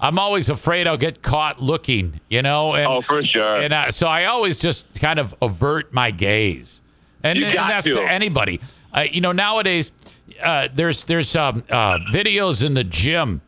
I'm 0.01 0.17
always 0.17 0.49
afraid 0.49 0.87
I'll 0.87 0.95
get 0.97 1.21
caught 1.21 1.61
looking, 1.61 2.21
you 2.29 2.41
know. 2.41 2.73
And, 2.73 2.87
oh, 2.87 3.01
for 3.01 3.21
sure. 3.21 3.57
And 3.61 3.73
I, 3.73 3.89
so 3.89 4.07
I 4.07 4.25
always 4.25 4.57
just 4.57 4.93
kind 4.99 5.19
of 5.19 5.35
avert 5.41 5.91
my 5.93 6.11
gaze, 6.11 6.81
and, 7.23 7.37
and 7.43 7.53
that's 7.57 7.85
to. 7.85 7.95
to 7.95 8.01
anybody. 8.01 8.61
Uh, 8.93 9.01
you 9.11 9.19
know, 9.21 9.33
nowadays 9.33 9.91
uh, 10.41 10.69
there's 10.73 11.03
there's 11.05 11.35
um, 11.35 11.63
uh, 11.69 11.97
videos 12.13 12.63
in 12.65 12.75
the 12.75 12.83
gym 12.85 13.41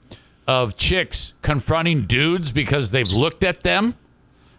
of 0.45 0.75
chicks 0.75 1.33
confronting 1.41 2.05
dudes 2.05 2.51
because 2.51 2.91
they've 2.91 3.09
looked 3.09 3.45
at 3.45 3.63
them, 3.63 3.95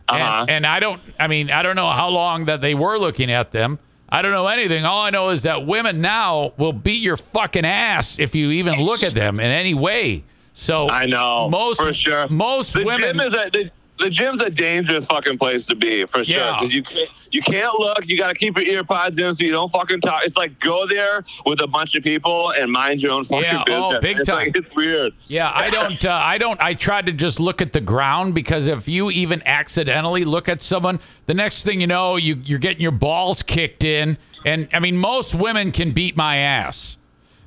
Uh-huh. 0.08 0.40
and, 0.42 0.50
and 0.50 0.66
I 0.66 0.80
don't. 0.80 1.00
I 1.20 1.26
mean, 1.26 1.50
I 1.50 1.62
don't 1.62 1.76
know 1.76 1.90
how 1.90 2.08
long 2.08 2.46
that 2.46 2.62
they 2.62 2.74
were 2.74 2.96
looking 2.98 3.30
at 3.30 3.52
them. 3.52 3.78
I 4.12 4.20
don't 4.20 4.32
know 4.32 4.46
anything. 4.46 4.84
All 4.84 5.00
I 5.00 5.08
know 5.08 5.30
is 5.30 5.44
that 5.44 5.66
women 5.66 6.02
now 6.02 6.52
will 6.58 6.74
beat 6.74 7.00
your 7.00 7.16
fucking 7.16 7.64
ass 7.64 8.18
if 8.18 8.34
you 8.34 8.50
even 8.50 8.78
look 8.78 9.02
at 9.02 9.14
them 9.14 9.40
in 9.40 9.50
any 9.50 9.72
way. 9.72 10.22
So 10.52 10.90
I 10.90 11.06
know. 11.06 11.48
most 11.48 11.80
for 11.80 11.94
sure. 11.94 12.28
most 12.28 12.74
the 12.74 12.84
women. 12.84 13.16
Gym 13.16 13.20
is 13.20 13.34
a, 13.34 13.50
the, 13.50 13.70
the 14.02 14.10
gym's 14.10 14.40
a 14.42 14.50
dangerous 14.50 15.04
fucking 15.06 15.38
place 15.38 15.66
to 15.66 15.74
be 15.74 16.04
for 16.06 16.22
sure 16.24 16.36
Yeah. 16.36 16.56
because 16.58 16.74
you 16.74 16.82
can't, 16.82 17.08
you 17.30 17.40
can't 17.42 17.78
look. 17.78 18.06
You 18.06 18.18
got 18.18 18.28
to 18.28 18.34
keep 18.34 18.56
your 18.58 18.66
ear 18.66 18.84
pods 18.84 19.18
in 19.18 19.34
so 19.34 19.42
you 19.44 19.52
don't 19.52 19.70
fucking 19.72 20.00
talk. 20.02 20.22
It's 20.24 20.36
like 20.36 20.58
go 20.60 20.86
there 20.86 21.24
with 21.46 21.60
a 21.62 21.66
bunch 21.66 21.94
of 21.94 22.02
people 22.02 22.50
and 22.52 22.70
mind 22.70 23.00
your 23.02 23.12
own 23.12 23.24
fucking 23.24 23.44
Yeah, 23.44 23.62
business. 23.64 23.84
oh, 23.96 24.00
big 24.00 24.18
it's 24.18 24.28
time. 24.28 24.46
Like, 24.48 24.56
it's 24.56 24.74
weird. 24.74 25.12
Yeah, 25.26 25.50
I 25.54 25.70
don't. 25.70 26.04
Uh, 26.04 26.10
I 26.12 26.36
don't. 26.38 26.60
I 26.62 26.74
try 26.74 27.00
to 27.00 27.12
just 27.12 27.40
look 27.40 27.62
at 27.62 27.72
the 27.72 27.80
ground 27.80 28.34
because 28.34 28.66
if 28.68 28.86
you 28.88 29.10
even 29.10 29.42
accidentally 29.46 30.24
look 30.24 30.48
at 30.48 30.62
someone, 30.62 31.00
the 31.26 31.34
next 31.34 31.64
thing 31.64 31.80
you 31.80 31.86
know, 31.86 32.16
you 32.16 32.38
you're 32.44 32.58
getting 32.58 32.82
your 32.82 32.90
balls 32.92 33.42
kicked 33.42 33.82
in, 33.84 34.18
and 34.44 34.68
I 34.72 34.80
mean, 34.80 34.96
most 34.98 35.34
women 35.34 35.72
can 35.72 35.92
beat 35.92 36.16
my 36.16 36.36
ass. 36.36 36.98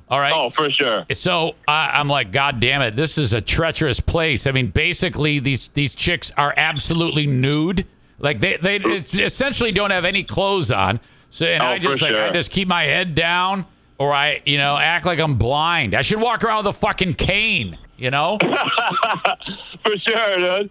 All 0.08 0.20
right. 0.20 0.32
Oh, 0.34 0.50
for 0.50 0.70
sure. 0.70 1.04
So 1.14 1.54
I 1.66 1.90
I'm 1.94 2.08
like, 2.08 2.30
God 2.32 2.60
damn 2.60 2.80
it, 2.82 2.94
this 2.96 3.18
is 3.18 3.32
a 3.34 3.40
treacherous 3.40 3.98
place. 4.00 4.46
I 4.46 4.52
mean, 4.52 4.68
basically, 4.68 5.38
these 5.40 5.68
these 5.68 5.94
chicks 5.94 6.30
are 6.36 6.54
absolutely 6.56 7.26
nude. 7.26 7.86
Like 8.18 8.40
they 8.40 8.56
they 8.56 8.76
essentially 8.78 9.72
don't 9.72 9.90
have 9.90 10.04
any 10.04 10.22
clothes 10.22 10.70
on. 10.70 11.00
So 11.30 11.44
and 11.46 11.62
Oh, 11.62 11.66
I 11.66 11.78
just 11.78 12.02
like 12.02 12.14
I 12.14 12.30
just 12.30 12.50
keep 12.52 12.68
my 12.68 12.84
head 12.84 13.14
down, 13.14 13.66
or 13.98 14.12
I 14.12 14.42
you 14.46 14.58
know 14.58 14.76
act 14.76 15.04
like 15.06 15.18
I'm 15.18 15.34
blind. 15.34 15.94
I 15.94 16.02
should 16.02 16.20
walk 16.20 16.44
around 16.44 16.58
with 16.58 16.76
a 16.76 16.78
fucking 16.78 17.14
cane. 17.14 17.76
You 17.98 18.10
know. 18.10 18.38
For 19.82 19.96
sure, 19.96 20.36
dude. 20.36 20.70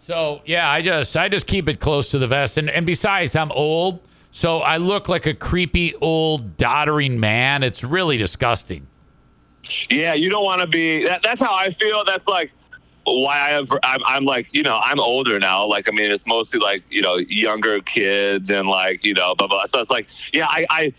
So 0.00 0.42
yeah, 0.44 0.70
I 0.70 0.82
just 0.82 1.16
I 1.16 1.28
just 1.28 1.46
keep 1.46 1.68
it 1.68 1.80
close 1.80 2.10
to 2.10 2.18
the 2.18 2.26
vest, 2.26 2.58
and 2.58 2.68
and 2.70 2.84
besides, 2.86 3.34
I'm 3.34 3.50
old, 3.52 4.00
so 4.36 4.58
I 4.58 4.76
look 4.76 5.08
like 5.08 5.24
a 5.24 5.32
creepy 5.32 5.94
old 5.94 6.58
doddering 6.58 7.18
man. 7.18 7.62
It's 7.62 7.82
really 7.82 8.18
disgusting. 8.18 8.86
Yeah, 9.88 10.12
you 10.12 10.28
don't 10.28 10.44
want 10.44 10.60
to 10.60 10.66
be. 10.66 11.06
That, 11.06 11.22
that's 11.22 11.40
how 11.40 11.54
I 11.54 11.70
feel. 11.70 12.04
That's 12.04 12.28
like 12.28 12.52
why 13.04 13.34
I 13.34 13.48
have. 13.52 13.70
I'm, 13.82 14.00
I'm 14.04 14.24
like, 14.26 14.48
you 14.52 14.62
know, 14.62 14.78
I'm 14.84 15.00
older 15.00 15.38
now. 15.40 15.64
Like, 15.64 15.88
I 15.88 15.92
mean, 15.92 16.10
it's 16.10 16.26
mostly 16.26 16.60
like, 16.60 16.82
you 16.90 17.00
know, 17.00 17.16
younger 17.16 17.80
kids 17.80 18.50
and 18.50 18.68
like, 18.68 19.06
you 19.06 19.14
know, 19.14 19.34
blah 19.34 19.46
blah. 19.46 19.64
So 19.68 19.80
it's 19.80 19.88
like, 19.88 20.06
yeah, 20.34 20.48
I, 20.48 20.66
I 20.68 20.92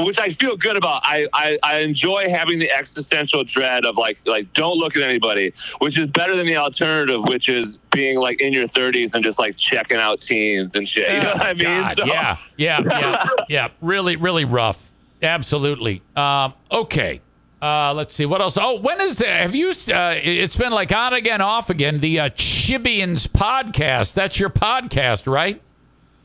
which 0.00 0.18
I 0.18 0.30
feel 0.32 0.56
good 0.56 0.76
about. 0.76 1.02
I, 1.04 1.28
I 1.32 1.58
I 1.62 1.78
enjoy 1.80 2.28
having 2.30 2.58
the 2.58 2.70
existential 2.70 3.44
dread 3.44 3.84
of 3.84 3.96
like 3.96 4.18
like 4.24 4.52
don't 4.54 4.78
look 4.78 4.96
at 4.96 5.02
anybody, 5.02 5.52
which 5.78 5.98
is 5.98 6.08
better 6.08 6.34
than 6.36 6.46
the 6.46 6.56
alternative, 6.56 7.22
which 7.24 7.48
is 7.48 7.76
being 7.90 8.16
like 8.18 8.40
in 8.40 8.52
your 8.54 8.66
30s 8.68 9.12
and 9.14 9.22
just 9.22 9.38
like 9.38 9.56
checking 9.56 9.98
out 9.98 10.20
teens 10.20 10.74
and 10.74 10.88
shit. 10.88 11.12
You 11.12 11.20
know 11.20 11.32
what 11.32 11.42
I 11.42 11.52
mean? 11.52 11.62
God, 11.64 11.96
So- 11.96 12.06
yeah, 12.06 12.36
yeah, 12.56 12.80
yeah, 12.86 13.26
yeah. 13.48 13.68
Really, 13.82 14.16
really 14.16 14.44
rough. 14.46 14.90
Absolutely. 15.22 16.02
Um, 16.16 16.54
okay. 16.70 17.20
Uh, 17.60 17.94
let's 17.94 18.12
see 18.12 18.26
what 18.26 18.40
else. 18.40 18.58
Oh, 18.60 18.80
when 18.80 19.00
is 19.00 19.18
that? 19.18 19.42
Have 19.42 19.54
you? 19.54 19.70
Uh, 19.70 20.14
it's 20.20 20.56
been 20.56 20.72
like 20.72 20.90
on 20.90 21.12
again, 21.12 21.40
off 21.40 21.70
again. 21.70 22.00
The 22.00 22.18
uh, 22.18 22.28
Chibians 22.30 23.28
podcast. 23.28 24.14
That's 24.14 24.40
your 24.40 24.50
podcast, 24.50 25.30
right? 25.30 25.62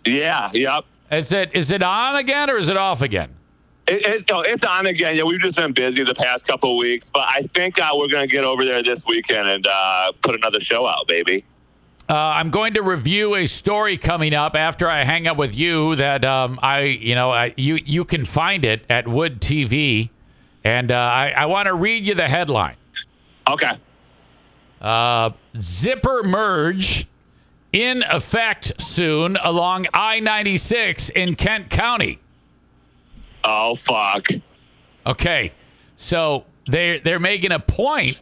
Yeah. 0.04 0.50
Yep. 0.54 0.86
Is 1.12 1.32
it 1.32 1.52
is 1.54 1.72
it 1.72 1.84
on 1.84 2.16
again 2.16 2.50
or 2.50 2.58
is 2.58 2.70
it 2.70 2.78
off 2.78 3.02
again? 3.04 3.36
It, 3.88 4.06
it's, 4.06 4.26
oh, 4.32 4.42
it's 4.42 4.64
on 4.64 4.86
again. 4.88 5.16
Yeah, 5.16 5.24
we've 5.24 5.40
just 5.40 5.56
been 5.56 5.72
busy 5.72 6.04
the 6.04 6.16
past 6.16 6.46
couple 6.46 6.72
of 6.72 6.78
weeks, 6.78 7.10
but 7.14 7.26
I 7.28 7.44
think 7.54 7.80
uh, 7.80 7.92
we're 7.96 8.10
going 8.10 8.28
to 8.28 8.32
get 8.32 8.44
over 8.44 8.66
there 8.66 8.84
this 8.84 9.06
weekend 9.06 9.48
and 9.48 9.68
uh, 9.68 10.12
put 10.22 10.36
another 10.36 10.60
show 10.60 10.86
out, 10.86 11.08
baby. 11.08 11.46
Uh, 12.10 12.16
I'm 12.16 12.52
going 12.52 12.74
to 12.76 12.82
review 12.82 13.36
a 13.36 13.46
story 13.48 13.98
coming 13.98 14.34
up 14.34 14.56
after 14.56 14.90
I 14.90 15.04
hang 15.04 15.28
up 15.28 15.36
with 15.36 15.58
you 15.58 15.96
that 15.98 16.24
um, 16.24 16.58
I, 16.62 16.82
you 16.84 17.16
know, 17.16 17.32
I, 17.32 17.54
you 17.58 17.80
you 17.84 18.06
can 18.06 18.24
find 18.24 18.64
it 18.64 18.86
at 18.90 19.10
Wood 19.10 19.42
TV, 19.42 20.10
and 20.64 20.90
uh, 20.90 20.96
I, 20.96 21.32
I 21.32 21.46
want 21.48 21.68
to 21.68 21.74
read 21.74 22.06
you 22.06 22.14
the 22.14 22.30
headline. 22.30 22.78
Okay. 23.46 23.72
Uh, 24.80 25.32
zipper 25.60 26.24
merge 26.24 27.08
in 27.74 28.04
effect 28.10 28.82
soon 28.82 29.38
along 29.44 29.88
I-96 29.94 31.10
in 31.12 31.36
Kent 31.36 31.70
County. 31.70 32.20
Oh 33.44 33.76
fuck. 33.76 34.28
Okay, 35.06 35.52
so 35.96 36.46
they 36.70 37.00
they're 37.00 37.20
making 37.20 37.52
a 37.52 37.60
point. 37.60 38.18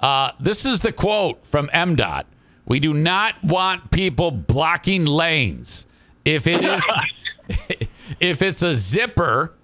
Uh, 0.00 0.32
this 0.40 0.64
is 0.64 0.80
the 0.80 0.92
quote 0.92 1.46
from 1.46 1.68
MDOT. 1.68 2.24
We 2.66 2.80
do 2.80 2.92
not 2.92 3.42
want 3.42 3.90
people 3.90 4.30
blocking 4.30 5.04
lanes. 5.04 5.86
If 6.24 6.46
it 6.46 6.64
is, 6.64 6.84
if 8.20 8.42
it's 8.42 8.62
a 8.62 8.74
zipper, 8.74 9.54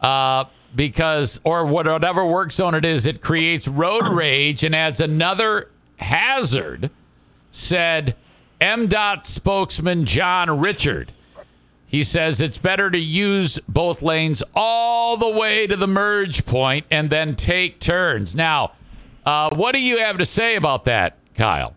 uh, 0.00 0.44
because 0.74 1.40
or 1.44 1.66
whatever 1.66 2.24
work 2.24 2.52
zone 2.52 2.74
it 2.74 2.84
is, 2.84 3.06
it 3.06 3.20
creates 3.20 3.66
road 3.66 4.06
rage 4.08 4.62
and 4.62 4.74
adds 4.74 5.00
another 5.00 5.70
hazard. 5.96 6.90
Said 7.50 8.14
MDOT 8.60 9.24
spokesman 9.24 10.04
John 10.04 10.60
Richard. 10.60 11.12
He 11.86 12.02
says 12.02 12.40
it's 12.40 12.58
better 12.58 12.90
to 12.90 12.98
use 12.98 13.58
both 13.68 14.02
lanes 14.02 14.42
all 14.54 15.16
the 15.16 15.30
way 15.30 15.66
to 15.66 15.76
the 15.76 15.86
merge 15.86 16.44
point 16.44 16.84
and 16.90 17.10
then 17.10 17.36
take 17.36 17.78
turns. 17.78 18.34
Now, 18.34 18.72
uh, 19.24 19.50
what 19.54 19.72
do 19.72 19.80
you 19.80 19.98
have 19.98 20.18
to 20.18 20.24
say 20.24 20.56
about 20.56 20.84
that, 20.86 21.16
Kyle? 21.36 21.74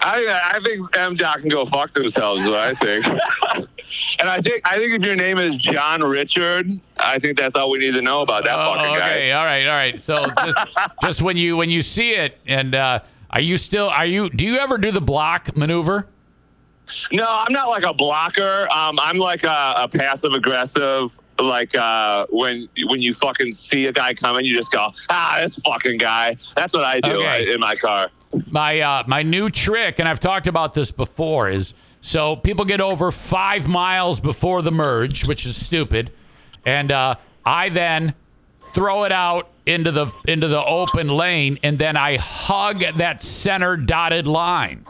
I 0.00 0.52
I 0.56 0.60
think 0.64 0.90
MDOT 0.90 1.40
can 1.40 1.48
go 1.48 1.64
fuck 1.64 1.92
themselves. 1.92 2.42
Is 2.42 2.48
what 2.48 2.58
I 2.58 2.74
think. 2.74 3.06
and 4.18 4.28
I 4.28 4.40
think 4.40 4.62
I 4.68 4.78
think 4.78 4.94
if 4.94 5.02
your 5.02 5.14
name 5.16 5.38
is 5.38 5.56
John 5.56 6.02
Richard, 6.02 6.68
I 6.98 7.18
think 7.20 7.38
that's 7.38 7.54
all 7.54 7.70
we 7.70 7.78
need 7.78 7.92
to 7.94 8.02
know 8.02 8.22
about 8.22 8.42
that 8.44 8.58
Oh, 8.58 8.74
fucking 8.74 8.94
guy. 8.98 9.10
okay, 9.12 9.32
all 9.32 9.44
right, 9.44 9.66
all 9.66 9.72
right. 9.74 10.00
So 10.00 10.24
just, 10.44 10.58
just 11.02 11.22
when 11.22 11.36
you 11.36 11.56
when 11.56 11.70
you 11.70 11.82
see 11.82 12.12
it, 12.14 12.36
and 12.46 12.74
uh, 12.74 12.98
are 13.30 13.40
you 13.40 13.56
still 13.56 13.88
are 13.88 14.06
you 14.06 14.28
do 14.28 14.44
you 14.44 14.58
ever 14.58 14.76
do 14.76 14.90
the 14.90 15.00
block 15.00 15.56
maneuver? 15.56 16.08
No, 17.10 17.26
I'm 17.28 17.52
not 17.52 17.68
like 17.68 17.84
a 17.84 17.94
blocker. 17.94 18.68
Um, 18.70 18.98
I'm 19.00 19.18
like 19.18 19.44
a, 19.44 19.74
a 19.76 19.88
passive 19.88 20.32
aggressive. 20.32 21.16
Like 21.38 21.74
uh, 21.74 22.26
when 22.30 22.68
when 22.86 23.00
you 23.00 23.14
fucking 23.14 23.52
see 23.52 23.86
a 23.86 23.92
guy 23.92 24.14
coming, 24.14 24.44
you 24.44 24.56
just 24.56 24.70
go, 24.70 24.92
ah, 25.08 25.38
this 25.42 25.56
fucking 25.64 25.98
guy. 25.98 26.36
That's 26.54 26.72
what 26.72 26.84
I 26.84 27.00
do 27.00 27.10
Okay. 27.12 27.50
uh, 27.50 27.54
in 27.54 27.60
my 27.60 27.74
car. 27.76 28.10
My 28.50 28.80
uh, 28.80 29.04
my 29.06 29.22
new 29.22 29.50
trick, 29.50 29.98
and 29.98 30.08
I've 30.08 30.20
talked 30.20 30.46
about 30.46 30.74
this 30.74 30.90
before, 30.90 31.48
is 31.50 31.74
so 32.00 32.36
people 32.36 32.64
get 32.64 32.80
over 32.80 33.10
five 33.10 33.66
miles 33.68 34.20
before 34.20 34.62
the 34.62 34.72
merge, 34.72 35.24
which 35.26 35.46
is 35.46 35.56
stupid, 35.56 36.12
and 36.64 36.90
uh, 36.92 37.14
I 37.44 37.68
then 37.70 38.14
throw 38.60 39.04
it 39.04 39.12
out 39.12 39.48
into 39.66 39.90
the 39.90 40.12
into 40.26 40.48
the 40.48 40.62
open 40.64 41.08
lane, 41.08 41.58
and 41.62 41.78
then 41.78 41.96
I 41.96 42.16
hug 42.18 42.80
that 42.96 43.22
center 43.22 43.76
dotted 43.76 44.26
line. 44.26 44.86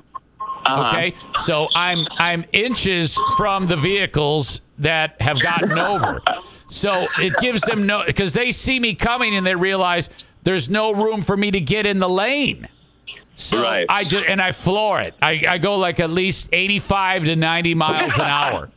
Okay, 0.69 1.15
so 1.39 1.69
I'm 1.75 2.07
I'm 2.13 2.45
inches 2.53 3.21
from 3.37 3.67
the 3.67 3.77
vehicles 3.77 4.61
that 4.79 5.21
have 5.21 5.41
gotten 5.41 5.79
over. 5.79 6.21
So 6.69 7.07
it 7.19 7.35
gives 7.41 7.63
them 7.63 7.87
no 7.87 8.03
because 8.07 8.33
they 8.33 8.53
see 8.53 8.81
me 8.81 8.95
coming 8.95 9.35
and 9.37 9.47
they 9.47 9.55
realize 9.55 10.09
there's 10.43 10.71
no 10.71 10.93
room 10.93 11.23
for 11.23 11.37
me 11.37 11.51
to 11.51 11.61
get 11.61 11.85
in 11.87 11.99
the 11.99 12.09
lane. 12.09 12.69
So 13.35 13.63
Right. 13.63 13.87
I 13.89 14.05
just 14.05 14.27
and 14.27 14.41
I 14.41 14.53
floor 14.53 15.01
it. 15.01 15.15
I, 15.21 15.45
I 15.49 15.59
go 15.59 15.77
like 15.79 16.01
at 16.01 16.11
least 16.11 16.49
85 16.53 17.25
to 17.27 17.37
90 17.37 17.75
miles 17.75 18.15
an 18.15 18.23
hour. 18.23 18.71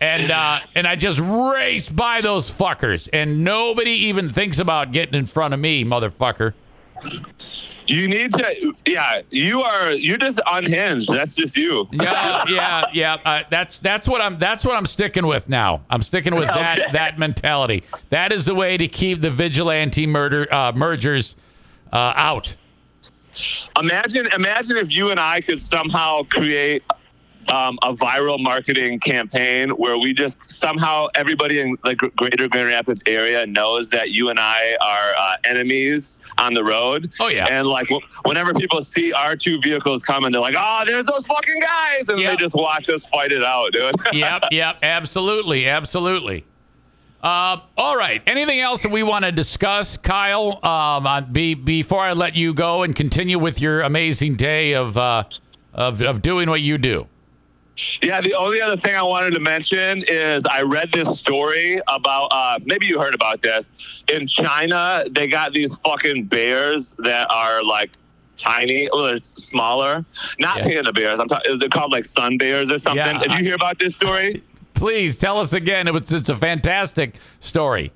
And 0.00 0.30
uh, 0.30 0.58
and 0.74 0.86
I 0.86 0.96
just 0.96 1.20
race 1.20 1.88
by 1.88 2.20
those 2.20 2.50
fuckers, 2.50 3.08
and 3.12 3.42
nobody 3.44 3.92
even 3.92 4.28
thinks 4.28 4.58
about 4.58 4.92
getting 4.92 5.14
in 5.14 5.24
front 5.26 5.54
of 5.54 5.60
me, 5.60 5.84
motherfucker. 5.84 6.52
You 7.86 8.08
need 8.08 8.32
to, 8.32 8.74
yeah. 8.86 9.22
You 9.30 9.62
are, 9.62 9.92
you're 9.92 10.16
just 10.16 10.40
unhinged. 10.46 11.08
That's 11.12 11.34
just 11.34 11.56
you. 11.56 11.86
Yeah, 11.92 12.44
yeah, 12.48 12.84
yeah. 12.92 13.16
Uh, 13.24 13.42
that's 13.50 13.78
that's 13.78 14.08
what 14.08 14.20
I'm. 14.20 14.38
That's 14.38 14.64
what 14.64 14.76
I'm 14.76 14.86
sticking 14.86 15.26
with 15.26 15.48
now. 15.48 15.82
I'm 15.90 16.02
sticking 16.02 16.34
with 16.34 16.48
that 16.48 16.80
Okay. 16.80 16.92
that 16.92 17.18
mentality. 17.18 17.84
That 18.10 18.32
is 18.32 18.46
the 18.46 18.54
way 18.54 18.76
to 18.76 18.88
keep 18.88 19.20
the 19.20 19.30
vigilante 19.30 20.06
murder 20.06 20.52
uh, 20.52 20.72
mergers 20.74 21.36
uh, 21.92 22.12
out. 22.16 22.54
Imagine, 23.80 24.28
imagine 24.34 24.76
if 24.76 24.90
you 24.90 25.10
and 25.10 25.18
I 25.18 25.40
could 25.40 25.60
somehow 25.60 26.22
create 26.24 26.84
um, 27.48 27.78
a 27.82 27.92
viral 27.92 28.40
marketing 28.40 29.00
campaign 29.00 29.70
where 29.70 29.98
we 29.98 30.14
just 30.14 30.38
somehow 30.50 31.08
everybody 31.14 31.58
in 31.60 31.76
the 31.82 31.94
greater 31.94 32.48
Grand 32.48 32.68
Rapids 32.68 33.02
area 33.06 33.46
knows 33.46 33.90
that 33.90 34.10
you 34.10 34.30
and 34.30 34.38
I 34.38 34.76
are 34.80 35.14
uh, 35.18 35.36
enemies 35.44 36.18
on 36.38 36.54
the 36.54 36.64
road. 36.64 37.10
Oh, 37.20 37.28
yeah. 37.28 37.46
And 37.48 37.66
like 37.66 37.88
w- 37.88 38.04
whenever 38.24 38.52
people 38.54 38.84
see 38.84 39.12
our 39.12 39.36
two 39.36 39.60
vehicles 39.60 40.02
coming, 40.02 40.32
they're 40.32 40.40
like, 40.40 40.56
"Oh, 40.58 40.82
there's 40.86 41.06
those 41.06 41.26
fucking 41.26 41.60
guys," 41.60 42.08
and 42.08 42.18
Yeah. 42.18 42.30
they 42.30 42.36
just 42.36 42.54
watch 42.54 42.88
us 42.88 43.04
fight 43.06 43.32
it 43.32 43.44
out, 43.44 43.72
dude. 43.72 43.94
yep, 44.12 44.44
yep, 44.50 44.78
absolutely, 44.82 45.68
absolutely. 45.68 46.44
Uh, 47.22 47.58
all 47.78 47.96
right. 47.96 48.20
Anything 48.26 48.60
else 48.60 48.82
that 48.82 48.92
we 48.92 49.02
want 49.02 49.24
to 49.24 49.32
discuss, 49.32 49.96
Kyle? 49.96 50.58
Um, 50.62 51.06
on, 51.06 51.32
be, 51.32 51.54
before 51.54 52.00
I 52.00 52.12
let 52.12 52.36
you 52.36 52.52
go 52.52 52.82
and 52.82 52.94
continue 52.94 53.38
with 53.38 53.60
your 53.62 53.80
amazing 53.80 54.34
day 54.36 54.74
of 54.74 54.98
uh, 54.98 55.24
of 55.72 56.02
of 56.02 56.20
doing 56.20 56.50
what 56.50 56.60
you 56.60 56.76
do. 56.76 57.06
Yeah, 58.02 58.20
the 58.20 58.34
only 58.34 58.60
other 58.60 58.76
thing 58.76 58.94
I 58.94 59.02
wanted 59.02 59.32
to 59.32 59.40
mention 59.40 60.04
is 60.06 60.44
I 60.44 60.62
read 60.62 60.92
this 60.92 61.18
story 61.18 61.80
about 61.88 62.26
uh, 62.26 62.58
maybe 62.64 62.86
you 62.86 63.00
heard 63.00 63.14
about 63.14 63.42
this. 63.42 63.70
In 64.08 64.26
China, 64.28 65.04
they 65.10 65.26
got 65.26 65.52
these 65.52 65.74
fucking 65.84 66.24
bears 66.26 66.94
that 66.98 67.28
are 67.30 67.64
like 67.64 67.90
tiny, 68.36 68.88
well, 68.92 69.04
they're 69.04 69.18
smaller. 69.22 70.04
Not 70.38 70.58
Yeah. 70.58 70.64
panda 70.64 70.92
bears. 70.92 71.18
I'm 71.18 71.28
talking. 71.28 71.58
They're 71.58 71.68
called 71.68 71.90
like 71.92 72.04
sun 72.04 72.38
bears 72.38 72.70
or 72.70 72.78
something. 72.78 73.04
Yeah. 73.04 73.18
Did 73.18 73.32
you 73.32 73.38
hear 73.44 73.54
about 73.54 73.78
this 73.78 73.94
story? 73.96 74.42
Please 74.74 75.18
tell 75.18 75.38
us 75.38 75.52
again. 75.52 75.88
It 75.88 75.94
was, 75.94 76.12
it's 76.12 76.28
a 76.28 76.34
fantastic 76.36 77.16
story. 77.40 77.92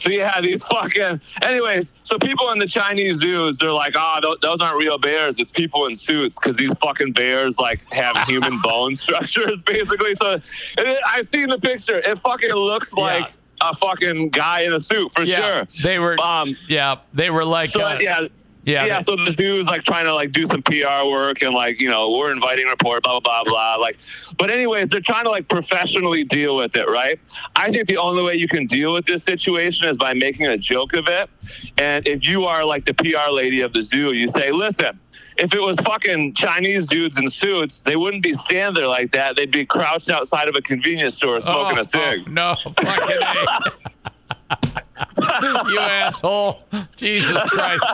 So 0.00 0.10
yeah, 0.10 0.40
these 0.40 0.62
fucking. 0.70 1.20
Anyways, 1.42 1.92
so 2.04 2.18
people 2.18 2.50
in 2.50 2.58
the 2.58 2.66
Chinese 2.66 3.16
zoos, 3.18 3.56
they're 3.58 3.72
like, 3.72 3.94
oh, 3.96 4.18
th- 4.22 4.38
those 4.40 4.60
aren't 4.60 4.78
real 4.78 4.98
bears. 4.98 5.36
It's 5.38 5.50
people 5.50 5.86
in 5.86 5.94
suits 5.94 6.36
because 6.36 6.56
these 6.56 6.72
fucking 6.82 7.12
bears 7.12 7.56
like 7.58 7.80
have 7.92 8.16
human 8.28 8.60
bone 8.62 8.96
structures, 8.96 9.60
basically. 9.66 10.14
So 10.14 10.40
it, 10.78 11.02
I've 11.06 11.28
seen 11.28 11.48
the 11.48 11.58
picture. 11.58 11.98
It 11.98 12.18
fucking 12.20 12.50
looks 12.50 12.92
like 12.92 13.30
a 13.60 13.76
fucking 13.76 14.30
guy 14.30 14.60
in 14.62 14.72
a 14.72 14.80
suit 14.80 15.12
for 15.14 15.22
Yeah, 15.22 15.40
sure. 15.40 15.68
they 15.82 15.98
were. 15.98 16.18
Um. 16.18 16.56
Yeah, 16.68 16.96
they 17.12 17.30
were 17.30 17.44
like. 17.44 17.70
So 17.70 17.82
uh, 17.84 17.98
yeah. 18.00 18.26
Yeah, 18.64 18.84
Yeah, 18.84 19.02
so 19.02 19.16
the 19.16 19.30
zoo's 19.32 19.66
like 19.66 19.82
trying 19.84 20.04
to 20.04 20.14
like 20.14 20.32
do 20.32 20.46
some 20.46 20.62
PR 20.62 21.04
work 21.06 21.42
and 21.42 21.54
like, 21.54 21.80
you 21.80 21.88
know, 21.88 22.10
we're 22.10 22.32
inviting 22.32 22.66
a 22.66 22.70
report, 22.70 23.02
blah, 23.02 23.20
blah, 23.20 23.42
blah, 23.44 23.44
blah. 23.44 23.76
Like, 23.76 23.96
but 24.38 24.50
anyways, 24.50 24.90
they're 24.90 25.00
trying 25.00 25.24
to 25.24 25.30
like 25.30 25.48
professionally 25.48 26.24
deal 26.24 26.56
with 26.56 26.76
it, 26.76 26.88
right? 26.88 27.18
I 27.56 27.70
think 27.70 27.86
the 27.88 27.96
only 27.96 28.22
way 28.22 28.34
you 28.36 28.48
can 28.48 28.66
deal 28.66 28.92
with 28.92 29.06
this 29.06 29.24
situation 29.24 29.86
is 29.86 29.96
by 29.96 30.14
making 30.14 30.46
a 30.46 30.56
joke 30.58 30.92
of 30.94 31.08
it. 31.08 31.30
And 31.78 32.06
if 32.06 32.24
you 32.24 32.44
are 32.44 32.64
like 32.64 32.84
the 32.84 32.94
PR 32.94 33.30
lady 33.32 33.60
of 33.62 33.72
the 33.72 33.82
zoo, 33.82 34.12
you 34.12 34.28
say, 34.28 34.50
listen, 34.52 34.98
if 35.38 35.54
it 35.54 35.60
was 35.60 35.76
fucking 35.78 36.34
Chinese 36.34 36.86
dudes 36.86 37.16
in 37.16 37.30
suits, 37.30 37.80
they 37.80 37.96
wouldn't 37.96 38.22
be 38.22 38.34
standing 38.34 38.74
there 38.74 38.88
like 38.88 39.12
that. 39.12 39.36
They'd 39.36 39.50
be 39.50 39.64
crouched 39.64 40.10
outside 40.10 40.48
of 40.48 40.54
a 40.54 40.60
convenience 40.60 41.14
store 41.14 41.40
smoking 41.40 41.78
Oh, 41.78 41.80
a 41.80 41.84
cig. 41.84 42.24
oh, 42.26 42.30
no, 42.30 42.54
fucking. 42.76 44.72
you 45.18 45.78
asshole. 45.78 46.62
Jesus 46.96 47.42
Christ. 47.44 47.84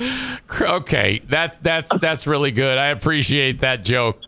okay, 0.60 1.20
that's 1.28 1.58
that's 1.58 1.96
that's 1.98 2.26
really 2.26 2.50
good. 2.50 2.78
I 2.78 2.86
appreciate 2.88 3.60
that 3.60 3.84
joke. 3.84 4.20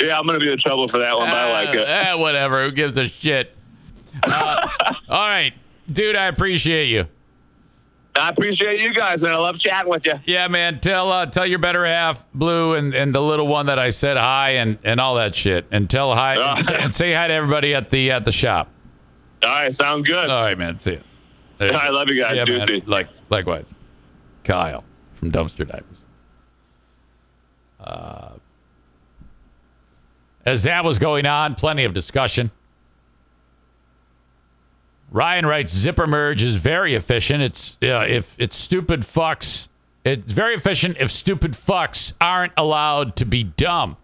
Yeah, 0.00 0.18
I'm 0.18 0.26
going 0.26 0.38
to 0.38 0.44
be 0.44 0.50
in 0.50 0.58
trouble 0.58 0.88
for 0.88 0.98
that 0.98 1.16
one, 1.16 1.28
but 1.28 1.36
I 1.36 1.52
like 1.52 1.74
it. 1.74 1.88
Eh, 1.88 2.14
whatever. 2.14 2.64
Who 2.64 2.72
gives 2.72 2.96
a 2.96 3.06
shit? 3.06 3.54
Uh, 4.22 4.68
all 5.08 5.28
right, 5.28 5.52
dude. 5.92 6.16
I 6.16 6.26
appreciate 6.26 6.86
you. 6.86 7.06
I 8.16 8.30
appreciate 8.30 8.80
you 8.80 8.92
guys, 8.94 9.22
and 9.22 9.30
I 9.32 9.36
love 9.36 9.58
chatting 9.58 9.90
with 9.90 10.06
you. 10.06 10.14
Yeah, 10.24 10.48
man. 10.48 10.80
Tell 10.80 11.12
uh, 11.12 11.26
tell 11.26 11.46
your 11.46 11.58
better 11.58 11.84
half, 11.84 12.24
Blue, 12.32 12.74
and, 12.74 12.94
and 12.94 13.14
the 13.14 13.20
little 13.20 13.46
one 13.46 13.66
that 13.66 13.78
I 13.78 13.90
said 13.90 14.16
hi 14.16 14.50
and, 14.52 14.78
and 14.84 15.00
all 15.00 15.16
that 15.16 15.34
shit, 15.34 15.66
and 15.70 15.88
tell 15.90 16.14
hi 16.14 16.36
Ah. 16.38 16.56
and, 16.56 16.66
say, 16.66 16.76
and 16.78 16.94
say 16.94 17.12
hi 17.12 17.28
to 17.28 17.34
everybody 17.34 17.74
at 17.74 17.90
the 17.90 18.10
at 18.12 18.24
the 18.24 18.32
shop. 18.32 18.68
All 19.42 19.50
right, 19.50 19.72
sounds 19.72 20.02
good. 20.02 20.30
All 20.30 20.42
right, 20.42 20.56
man. 20.56 20.78
See 20.78 20.94
ya. 20.94 20.98
There 21.58 21.74
I 21.74 21.88
love 21.90 22.08
you 22.08 22.20
guys. 22.22 22.36
Yeah, 22.48 22.64
man. 22.66 22.82
Like 22.86 23.08
likewise, 23.30 23.74
Kyle 24.44 24.84
from 25.14 25.30
Dumpster 25.32 25.66
Divers. 25.66 25.84
Uh, 27.80 28.30
as 30.44 30.62
that 30.62 30.84
was 30.84 30.98
going 30.98 31.26
on, 31.26 31.54
plenty 31.54 31.84
of 31.84 31.92
discussion. 31.94 32.50
Ryan 35.16 35.46
writes, 35.46 35.72
"Zipper 35.72 36.06
merge 36.06 36.42
is 36.42 36.56
very 36.56 36.94
efficient. 36.94 37.42
It's 37.42 37.78
uh, 37.82 38.04
if 38.06 38.36
it's 38.38 38.54
stupid 38.54 39.00
fucks. 39.00 39.68
It's 40.04 40.30
very 40.30 40.54
efficient 40.54 40.98
if 41.00 41.10
stupid 41.10 41.52
fucks 41.52 42.12
aren't 42.20 42.52
allowed 42.54 43.16
to 43.16 43.24
be 43.24 43.42
dumb, 43.42 43.96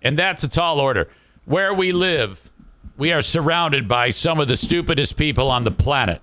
and 0.00 0.18
that's 0.18 0.42
a 0.44 0.48
tall 0.48 0.80
order. 0.80 1.08
Where 1.44 1.74
we 1.74 1.92
live, 1.92 2.50
we 2.96 3.12
are 3.12 3.20
surrounded 3.20 3.86
by 3.86 4.08
some 4.08 4.40
of 4.40 4.48
the 4.48 4.56
stupidest 4.56 5.18
people 5.18 5.50
on 5.50 5.64
the 5.64 5.70
planet." 5.70 6.22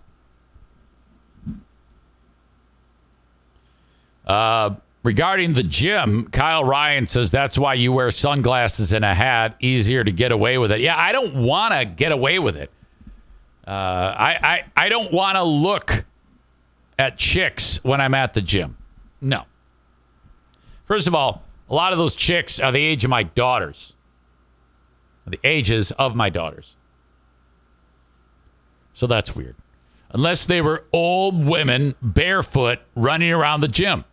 Uh, 4.25 4.71
regarding 5.03 5.53
the 5.53 5.61
gym, 5.61 6.27
Kyle 6.31 6.63
Ryan 6.63 7.05
says 7.05 7.29
that's 7.29 7.59
why 7.59 7.75
you 7.75 7.91
wear 7.91 8.09
sunglasses 8.09 8.93
and 8.93 9.05
a 9.05 9.13
hat. 9.13 9.55
Easier 9.59 10.03
to 10.03 10.11
get 10.11 10.31
away 10.31 10.57
with 10.57 10.71
it. 10.71 10.81
Yeah, 10.81 10.97
I 10.97 11.11
don't 11.11 11.35
want 11.35 11.75
to 11.75 11.85
get 11.85 12.11
away 12.11 12.39
with 12.39 12.57
it. 12.57 12.71
Uh, 13.65 13.71
I, 13.71 14.39
I 14.43 14.63
I 14.85 14.89
don't 14.89 15.11
want 15.13 15.35
to 15.35 15.43
look 15.43 16.05
at 16.99 17.17
chicks 17.17 17.81
when 17.83 18.01
I'm 18.01 18.13
at 18.13 18.33
the 18.33 18.41
gym. 18.41 18.77
No. 19.21 19.43
First 20.85 21.07
of 21.07 21.15
all, 21.15 21.43
a 21.69 21.73
lot 21.73 21.93
of 21.93 21.97
those 21.97 22.15
chicks 22.15 22.59
are 22.59 22.71
the 22.71 22.83
age 22.83 23.03
of 23.03 23.09
my 23.09 23.23
daughters. 23.23 23.93
The 25.25 25.39
ages 25.43 25.91
of 25.93 26.15
my 26.15 26.29
daughters. 26.29 26.75
So 28.93 29.07
that's 29.07 29.35
weird. 29.35 29.55
Unless 30.11 30.45
they 30.45 30.61
were 30.61 30.85
old 30.91 31.47
women 31.47 31.95
barefoot 32.01 32.79
running 32.95 33.31
around 33.31 33.61
the 33.61 33.67
gym. 33.67 34.03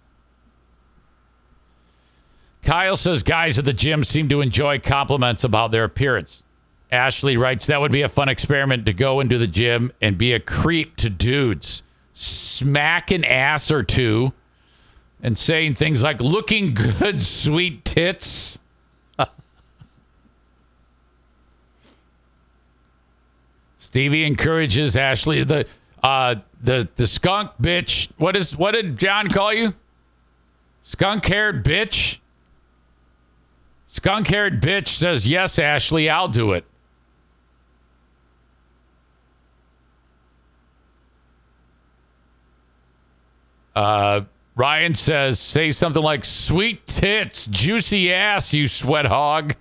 Kyle 2.63 2.97
says 2.97 3.23
guys 3.23 3.59
at 3.59 3.65
the 3.65 3.73
gym 3.73 4.05
seem 4.05 4.29
to 4.29 4.41
enjoy 4.41 4.79
compliments 4.79 5.45
about 5.45 5.73
their 5.73 5.85
appearance. 5.85 6.43
Ashley 6.93 7.37
writes 7.37 7.67
that 7.67 7.81
would 7.81 7.93
be 7.93 8.03
a 8.03 8.09
fun 8.09 8.29
experiment 8.29 8.87
to 8.87 8.93
go 8.93 9.21
into 9.21 9.39
the 9.39 9.47
gym 9.47 9.93
and 10.01 10.19
be 10.19 10.33
a 10.33 10.41
creep 10.41 10.97
to 10.97 11.09
dudes, 11.09 11.85
smack 12.15 13.13
an 13.13 13.25
ass 13.25 13.71
or 13.71 13.85
two, 13.85 14.33
and 15.23 15.39
saying 15.39 15.77
things 15.77 16.03
like 16.03 16.21
"looking 16.21 16.75
good, 16.75 17.23
sweet 17.23 17.85
tits." 17.85 18.59
Stevie 23.79 24.25
encourages 24.25 24.97
Ashley 24.97 25.45
the 25.45 25.69
uh 26.03 26.35
the 26.61 26.89
the 26.97 27.07
skunk 27.07 27.53
bitch. 27.63 28.11
What 28.17 28.35
is 28.35 28.57
what 28.57 28.73
did 28.73 28.99
John 28.99 29.29
call 29.29 29.53
you? 29.53 29.75
Skunk 30.83 31.25
haired 31.27 31.65
bitch. 31.65 32.19
Skunk 33.87 34.27
haired 34.29 34.61
bitch 34.61 34.89
says 34.89 35.29
yes, 35.29 35.59
Ashley. 35.59 36.11
I'll 36.11 36.29
do 36.29 36.53
it. 36.53 36.65
Uh, 43.81 44.25
Ryan 44.57 44.95
says, 44.95 45.41
say 45.41 45.71
something 45.71 46.03
like 46.03 46.27
sweet 46.27 46.87
tits, 46.87 47.47
juicy 47.47 48.13
ass, 48.13 48.53
you 48.53 48.69
sweat 48.69 49.07
hog. 49.07 49.55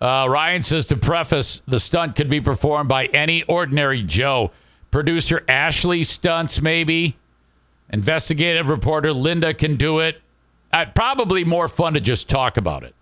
Uh, 0.00 0.26
Ryan 0.28 0.64
says 0.64 0.86
to 0.86 0.96
preface, 0.96 1.62
the 1.68 1.78
stunt 1.78 2.16
could 2.16 2.28
be 2.28 2.40
performed 2.40 2.88
by 2.88 3.06
any 3.06 3.44
ordinary 3.44 4.02
Joe. 4.02 4.50
Producer 4.90 5.44
Ashley 5.46 6.02
stunts, 6.02 6.60
maybe. 6.60 7.16
Investigative 7.90 8.68
reporter 8.68 9.12
Linda 9.12 9.54
can 9.54 9.76
do 9.76 10.00
it. 10.00 10.20
Uh, 10.72 10.86
probably 10.92 11.44
more 11.44 11.68
fun 11.68 11.94
to 11.94 12.00
just 12.00 12.28
talk 12.28 12.56
about 12.56 12.82
it. 12.82 12.96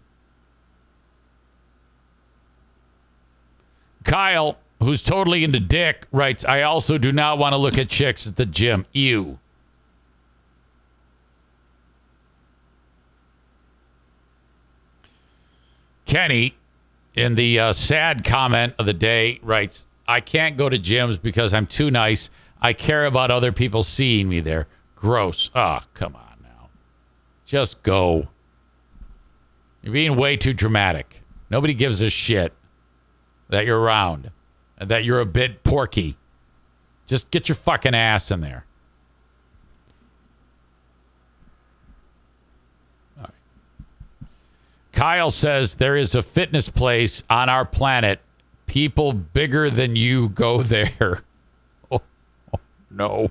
Kyle, 4.04 4.58
who's 4.80 5.02
totally 5.02 5.44
into 5.44 5.60
dick, 5.60 6.06
writes, 6.12 6.44
I 6.44 6.62
also 6.62 6.98
do 6.98 7.12
not 7.12 7.38
want 7.38 7.52
to 7.52 7.56
look 7.56 7.78
at 7.78 7.88
chicks 7.88 8.26
at 8.26 8.36
the 8.36 8.46
gym. 8.46 8.86
Ew. 8.92 9.38
Kenny, 16.04 16.54
in 17.14 17.34
the 17.34 17.58
uh, 17.58 17.72
sad 17.72 18.24
comment 18.24 18.74
of 18.78 18.84
the 18.86 18.92
day, 18.92 19.40
writes, 19.42 19.86
I 20.06 20.20
can't 20.20 20.56
go 20.56 20.68
to 20.68 20.78
gyms 20.78 21.20
because 21.20 21.52
I'm 21.52 21.66
too 21.66 21.90
nice. 21.90 22.30
I 22.60 22.72
care 22.72 23.06
about 23.06 23.30
other 23.30 23.50
people 23.50 23.82
seeing 23.82 24.28
me 24.28 24.40
there. 24.40 24.68
Gross. 24.94 25.50
Oh, 25.54 25.80
come 25.94 26.14
on 26.14 26.38
now. 26.42 26.68
Just 27.44 27.82
go. 27.82 28.28
You're 29.82 29.92
being 29.92 30.16
way 30.16 30.36
too 30.36 30.52
dramatic. 30.52 31.22
Nobody 31.50 31.74
gives 31.74 32.00
a 32.00 32.10
shit 32.10 32.52
that 33.48 33.66
you're 33.66 33.80
around 33.80 34.30
that 34.78 35.04
you're 35.04 35.20
a 35.20 35.26
bit 35.26 35.62
porky. 35.62 36.16
Just 37.06 37.30
get 37.30 37.48
your 37.48 37.56
fucking 37.56 37.94
ass 37.94 38.30
in 38.30 38.40
there. 38.40 38.66
Kyle 44.96 45.30
says 45.30 45.74
there 45.74 45.94
is 45.94 46.14
a 46.14 46.22
fitness 46.22 46.70
place 46.70 47.22
on 47.28 47.50
our 47.50 47.66
planet. 47.66 48.18
People 48.66 49.12
bigger 49.12 49.68
than 49.68 49.94
you 49.94 50.30
go 50.30 50.62
there. 50.62 51.22
Oh, 51.90 52.00
oh, 52.54 52.60
no. 52.90 53.30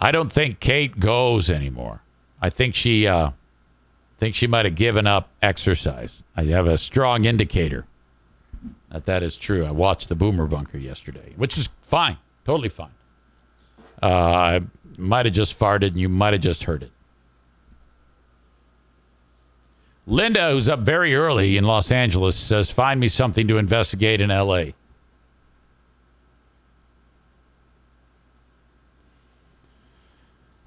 I 0.00 0.10
don't 0.10 0.32
think 0.32 0.58
Kate 0.58 0.98
goes 0.98 1.48
anymore. 1.48 2.02
I 2.42 2.50
think 2.50 2.74
she 2.74 3.06
uh 3.06 3.30
think 4.18 4.34
she 4.34 4.48
might 4.48 4.64
have 4.64 4.74
given 4.74 5.06
up 5.06 5.28
exercise. 5.40 6.24
I 6.36 6.42
have 6.44 6.66
a 6.66 6.76
strong 6.76 7.24
indicator 7.24 7.86
that 8.90 9.06
that 9.06 9.22
is 9.22 9.36
true. 9.36 9.64
I 9.64 9.70
watched 9.70 10.08
the 10.08 10.14
Boomer 10.14 10.46
Bunker 10.46 10.78
yesterday, 10.78 11.32
which 11.36 11.56
is 11.56 11.68
fine, 11.82 12.18
totally 12.44 12.68
fine. 12.68 12.90
Uh, 14.02 14.06
I 14.06 14.60
might 14.98 15.26
have 15.26 15.34
just 15.34 15.58
farted, 15.58 15.88
and 15.88 16.00
you 16.00 16.08
might 16.08 16.32
have 16.32 16.42
just 16.42 16.64
heard 16.64 16.82
it. 16.82 16.90
Linda, 20.06 20.50
who's 20.50 20.68
up 20.68 20.80
very 20.80 21.14
early 21.14 21.56
in 21.56 21.64
Los 21.64 21.92
Angeles, 21.92 22.34
says, 22.34 22.70
"Find 22.70 22.98
me 22.98 23.08
something 23.08 23.46
to 23.46 23.58
investigate 23.58 24.20
in 24.20 24.30
L.A." 24.30 24.74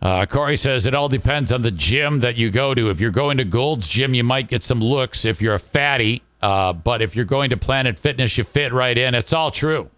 Uh, 0.04 0.26
Corey 0.26 0.58
says 0.58 0.86
it 0.86 0.94
all 0.94 1.08
depends 1.08 1.50
on 1.50 1.62
the 1.62 1.72
gym 1.72 2.20
that 2.20 2.36
you 2.36 2.52
go 2.52 2.74
to. 2.74 2.90
If 2.90 3.00
you're 3.00 3.10
going 3.10 3.38
to 3.38 3.45
Gold's 3.45 3.88
Gym, 3.88 4.14
you 4.14 4.24
might 4.24 4.50
get 4.50 4.62
some 4.62 4.82
looks 4.82 5.24
if 5.24 5.41
you're 5.41 5.56
a 5.56 5.60
fatty. 5.60 6.22
Uh, 6.44 6.74
but 6.74 7.02
if 7.02 7.15
you're 7.15 7.24
going 7.24 7.52
to 7.52 7.56
Planet 7.56 7.98
Fitness, 7.98 8.38
you 8.38 8.44
fit 8.44 8.74
right 8.74 8.98
in. 8.98 9.15
It's 9.15 9.32
all 9.32 9.49
true. 9.49 9.90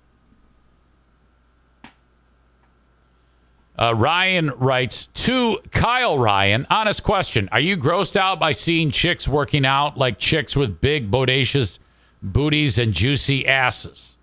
Uh, 3.79 3.95
Ryan 3.95 4.51
writes 4.51 5.07
to 5.15 5.57
Kyle 5.71 6.19
Ryan, 6.19 6.67
honest 6.69 7.01
question. 7.01 7.49
Are 7.51 7.59
you 7.59 7.75
grossed 7.75 8.15
out 8.15 8.39
by 8.39 8.51
seeing 8.51 8.91
chicks 8.91 9.27
working 9.27 9.65
out 9.65 9.97
like 9.97 10.19
chicks 10.19 10.55
with 10.55 10.79
big, 10.79 11.09
bodacious 11.09 11.79
booties 12.21 12.77
and 12.77 12.93
juicy 12.93 13.47
asses? 13.47 14.19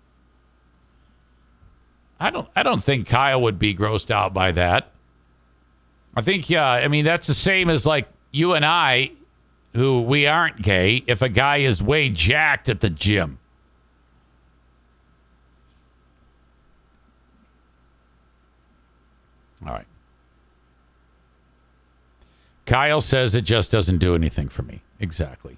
I 2.21 2.29
don't 2.29 2.47
I 2.55 2.63
don't 2.63 2.81
think 2.81 3.05
Kyle 3.09 3.41
would 3.41 3.59
be 3.59 3.75
grossed 3.75 4.11
out 4.11 4.33
by 4.33 4.53
that. 4.53 4.91
I 6.15 6.21
think, 6.21 6.49
yeah, 6.49 6.65
I 6.65 6.87
mean, 6.87 7.03
that's 7.03 7.27
the 7.27 7.33
same 7.33 7.69
as 7.69 7.85
like 7.85 8.07
you 8.31 8.53
and 8.53 8.63
I, 8.63 9.11
who 9.73 10.01
we 10.01 10.27
aren't 10.27 10.61
gay, 10.61 11.03
if 11.07 11.21
a 11.21 11.29
guy 11.29 11.57
is 11.57 11.81
way 11.81 12.09
jacked 12.09 12.69
at 12.69 12.81
the 12.81 12.89
gym. 12.89 13.39
All 19.65 19.73
right. 19.73 19.85
Kyle 22.65 23.01
says 23.01 23.35
it 23.35 23.43
just 23.43 23.71
doesn't 23.71 23.97
do 23.97 24.15
anything 24.15 24.49
for 24.49 24.63
me. 24.63 24.81
Exactly. 24.99 25.57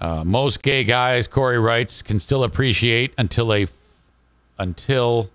Uh, 0.00 0.24
most 0.24 0.62
gay 0.62 0.84
guys, 0.84 1.26
Corey 1.26 1.58
writes, 1.58 2.02
can 2.02 2.20
still 2.20 2.44
appreciate 2.44 3.12
until 3.18 3.52
a 3.52 3.66
until 4.58 5.30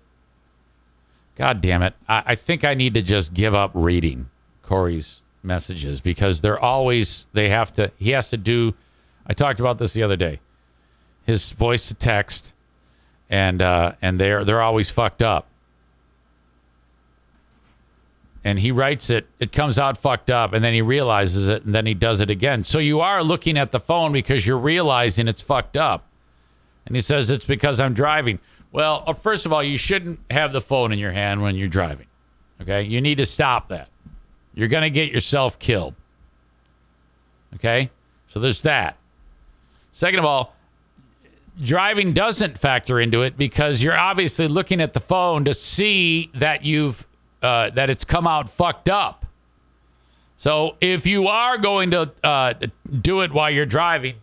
God 1.36 1.60
damn 1.60 1.82
it. 1.82 1.94
I, 2.08 2.22
I 2.26 2.34
think 2.34 2.64
I 2.64 2.74
need 2.74 2.94
to 2.94 3.02
just 3.02 3.34
give 3.34 3.54
up 3.54 3.70
reading 3.74 4.30
Corey's 4.62 5.20
messages 5.44 6.00
because 6.00 6.40
they're 6.40 6.58
always, 6.58 7.26
they 7.32 7.48
have 7.48 7.72
to, 7.74 7.90
he 7.98 8.10
has 8.10 8.30
to 8.30 8.36
do, 8.36 8.74
I 9.26 9.34
talked 9.34 9.60
about 9.60 9.78
this 9.78 9.92
the 9.92 10.02
other 10.02 10.16
day, 10.16 10.40
his 11.24 11.50
voice 11.50 11.88
to 11.88 11.94
text, 11.94 12.52
and, 13.30 13.62
uh, 13.62 13.92
and 14.02 14.20
they're, 14.20 14.44
they're 14.44 14.62
always 14.62 14.90
fucked 14.90 15.22
up. 15.22 15.46
And 18.46 18.58
he 18.58 18.70
writes 18.70 19.08
it, 19.08 19.26
it 19.40 19.52
comes 19.52 19.78
out 19.78 19.96
fucked 19.96 20.30
up, 20.30 20.52
and 20.52 20.62
then 20.62 20.74
he 20.74 20.82
realizes 20.82 21.48
it, 21.48 21.64
and 21.64 21.74
then 21.74 21.86
he 21.86 21.94
does 21.94 22.20
it 22.20 22.30
again. 22.30 22.62
So 22.62 22.78
you 22.78 23.00
are 23.00 23.24
looking 23.24 23.56
at 23.56 23.72
the 23.72 23.80
phone 23.80 24.12
because 24.12 24.46
you're 24.46 24.58
realizing 24.58 25.28
it's 25.28 25.40
fucked 25.40 25.78
up. 25.78 26.06
And 26.86 26.94
he 26.94 27.00
says 27.00 27.30
it's 27.30 27.46
because 27.46 27.80
I'm 27.80 27.94
driving. 27.94 28.38
Well, 28.70 29.04
uh, 29.06 29.14
first 29.14 29.46
of 29.46 29.52
all, 29.52 29.62
you 29.62 29.78
shouldn't 29.78 30.20
have 30.30 30.52
the 30.52 30.60
phone 30.60 30.92
in 30.92 30.98
your 30.98 31.12
hand 31.12 31.40
when 31.40 31.56
you're 31.56 31.68
driving. 31.68 32.06
Okay? 32.60 32.82
You 32.82 33.00
need 33.00 33.16
to 33.16 33.24
stop 33.24 33.68
that. 33.68 33.88
You're 34.54 34.68
going 34.68 34.82
to 34.82 34.90
get 34.90 35.12
yourself 35.12 35.58
killed. 35.58 35.94
Okay? 37.56 37.90
So 38.28 38.40
there's 38.40 38.62
that. 38.62 38.96
Second 39.92 40.18
of 40.18 40.24
all, 40.24 40.54
driving 41.62 42.12
doesn't 42.12 42.58
factor 42.58 42.98
into 42.98 43.22
it 43.22 43.36
because 43.36 43.82
you're 43.82 43.98
obviously 43.98 44.48
looking 44.48 44.80
at 44.80 44.92
the 44.92 45.00
phone 45.00 45.44
to 45.44 45.54
see 45.54 46.30
that 46.34 46.64
you've 46.64 47.06
uh, 47.42 47.70
that 47.70 47.90
it's 47.90 48.04
come 48.04 48.26
out 48.26 48.48
fucked 48.48 48.88
up. 48.88 49.26
So 50.36 50.76
if 50.80 51.06
you 51.06 51.28
are 51.28 51.58
going 51.58 51.90
to 51.92 52.10
uh, 52.22 52.54
do 53.00 53.20
it 53.20 53.32
while 53.32 53.50
you're 53.50 53.66
driving, 53.66 54.16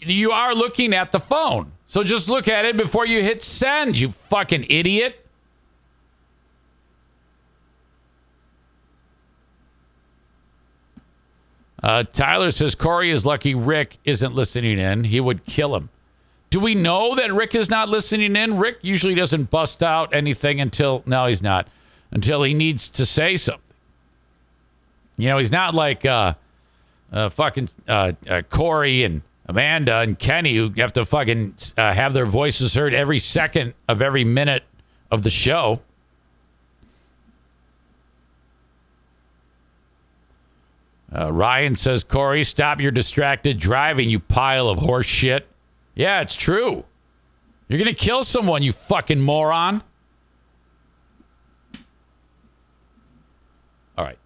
you 0.00 0.30
are 0.30 0.54
looking 0.54 0.94
at 0.94 1.12
the 1.12 1.20
phone. 1.20 1.72
So 1.86 2.02
just 2.02 2.28
look 2.28 2.48
at 2.48 2.64
it 2.64 2.76
before 2.76 3.06
you 3.06 3.22
hit 3.22 3.42
send, 3.42 3.98
you 3.98 4.10
fucking 4.10 4.66
idiot. 4.68 5.26
Uh, 11.82 12.02
Tyler 12.12 12.50
says 12.50 12.74
Corey 12.74 13.10
is 13.10 13.24
lucky 13.24 13.54
Rick 13.54 13.98
isn't 14.04 14.34
listening 14.34 14.78
in. 14.78 15.04
He 15.04 15.20
would 15.20 15.46
kill 15.46 15.76
him. 15.76 15.90
Do 16.50 16.60
we 16.60 16.74
know 16.74 17.14
that 17.14 17.32
Rick 17.32 17.54
is 17.54 17.68
not 17.68 17.88
listening 17.88 18.34
in? 18.34 18.56
Rick 18.56 18.78
usually 18.82 19.14
doesn't 19.14 19.50
bust 19.50 19.82
out 19.82 20.14
anything 20.14 20.60
until, 20.60 21.02
no, 21.04 21.26
he's 21.26 21.42
not, 21.42 21.68
until 22.10 22.42
he 22.42 22.54
needs 22.54 22.88
to 22.90 23.04
say 23.04 23.36
something. 23.36 23.62
You 25.18 25.28
know, 25.28 25.38
he's 25.38 25.52
not 25.52 25.74
like 25.74 26.06
uh, 26.06 26.34
uh, 27.12 27.28
fucking 27.28 27.68
uh, 27.86 28.12
uh, 28.30 28.42
Corey 28.48 29.02
and 29.02 29.22
Amanda 29.46 29.96
and 29.98 30.18
Kenny 30.18 30.56
who 30.56 30.72
have 30.78 30.92
to 30.94 31.04
fucking 31.04 31.54
uh, 31.76 31.92
have 31.92 32.12
their 32.12 32.26
voices 32.26 32.74
heard 32.74 32.94
every 32.94 33.18
second 33.18 33.74
of 33.88 34.00
every 34.00 34.24
minute 34.24 34.62
of 35.10 35.22
the 35.22 35.30
show. 35.30 35.80
Uh, 41.14 41.32
Ryan 41.32 41.74
says, 41.74 42.04
Corey, 42.04 42.44
stop 42.44 42.80
your 42.80 42.90
distracted 42.90 43.58
driving, 43.58 44.10
you 44.10 44.20
pile 44.20 44.68
of 44.68 44.78
horse 44.78 45.06
shit. 45.06 45.48
Yeah, 45.94 46.20
it's 46.20 46.36
true. 46.36 46.84
You're 47.68 47.78
going 47.78 47.94
to 47.94 48.04
kill 48.04 48.22
someone, 48.22 48.62
you 48.62 48.72
fucking 48.72 49.20
moron. 49.20 49.82
All 53.96 54.04
right. 54.04 54.18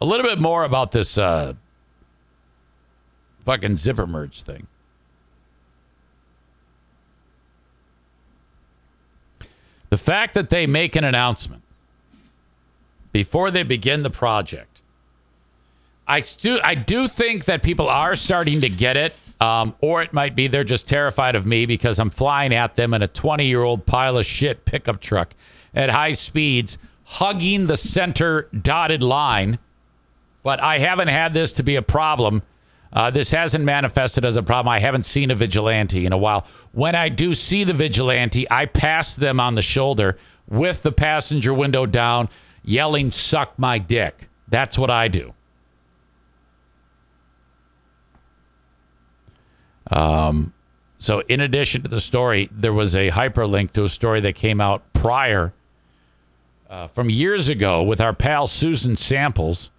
A 0.00 0.06
little 0.06 0.26
bit 0.26 0.38
more 0.38 0.64
about 0.64 0.92
this 0.92 1.16
uh, 1.18 1.54
fucking 3.44 3.76
zipper 3.76 4.06
merge 4.06 4.42
thing. 4.42 4.66
The 9.88 9.96
fact 9.96 10.34
that 10.34 10.50
they 10.50 10.66
make 10.66 10.96
an 10.96 11.04
announcement 11.04 11.62
before 13.12 13.50
they 13.50 13.62
begin 13.62 14.02
the 14.02 14.10
project, 14.10 14.75
I 16.06 16.20
stu- 16.20 16.60
I 16.62 16.74
do 16.74 17.08
think 17.08 17.46
that 17.46 17.62
people 17.62 17.88
are 17.88 18.14
starting 18.16 18.60
to 18.60 18.68
get 18.68 18.96
it, 18.96 19.14
um, 19.40 19.74
or 19.80 20.02
it 20.02 20.12
might 20.12 20.34
be 20.36 20.46
they're 20.46 20.64
just 20.64 20.88
terrified 20.88 21.34
of 21.34 21.46
me 21.46 21.66
because 21.66 21.98
I'm 21.98 22.10
flying 22.10 22.54
at 22.54 22.76
them 22.76 22.94
in 22.94 23.02
a 23.02 23.08
20 23.08 23.46
year 23.46 23.62
old 23.62 23.86
pile 23.86 24.16
of 24.16 24.26
shit 24.26 24.64
pickup 24.64 25.00
truck 25.00 25.34
at 25.74 25.90
high 25.90 26.12
speeds, 26.12 26.78
hugging 27.04 27.66
the 27.66 27.76
center 27.76 28.48
dotted 28.50 29.02
line. 29.02 29.58
But 30.42 30.60
I 30.60 30.78
haven't 30.78 31.08
had 31.08 31.34
this 31.34 31.52
to 31.54 31.62
be 31.62 31.76
a 31.76 31.82
problem 31.82 32.42
uh, 32.96 33.10
this 33.10 33.30
hasn't 33.30 33.62
manifested 33.62 34.24
as 34.24 34.36
a 34.36 34.42
problem. 34.42 34.72
I 34.72 34.78
haven't 34.78 35.04
seen 35.04 35.30
a 35.30 35.34
vigilante 35.34 36.06
in 36.06 36.14
a 36.14 36.16
while. 36.16 36.46
When 36.72 36.94
I 36.94 37.10
do 37.10 37.34
see 37.34 37.62
the 37.62 37.74
vigilante, 37.74 38.50
I 38.50 38.64
pass 38.64 39.16
them 39.16 39.38
on 39.38 39.54
the 39.54 39.60
shoulder 39.60 40.16
with 40.48 40.82
the 40.82 40.92
passenger 40.92 41.52
window 41.52 41.84
down, 41.84 42.30
yelling, 42.64 43.10
Suck 43.10 43.58
my 43.58 43.78
dick. 43.78 44.28
That's 44.48 44.78
what 44.78 44.90
I 44.90 45.08
do. 45.08 45.34
Um, 49.90 50.52
so, 50.98 51.20
in 51.28 51.40
addition 51.40 51.82
to 51.82 51.88
the 51.88 52.00
story, 52.00 52.48
there 52.50 52.72
was 52.72 52.96
a 52.96 53.10
hyperlink 53.10 53.72
to 53.72 53.84
a 53.84 53.88
story 53.88 54.20
that 54.20 54.34
came 54.34 54.60
out 54.60 54.92
prior 54.92 55.52
uh, 56.70 56.88
from 56.88 57.10
years 57.10 57.48
ago 57.48 57.82
with 57.82 58.00
our 58.00 58.12
pal 58.12 58.46
Susan 58.46 58.96
Samples 58.96 59.70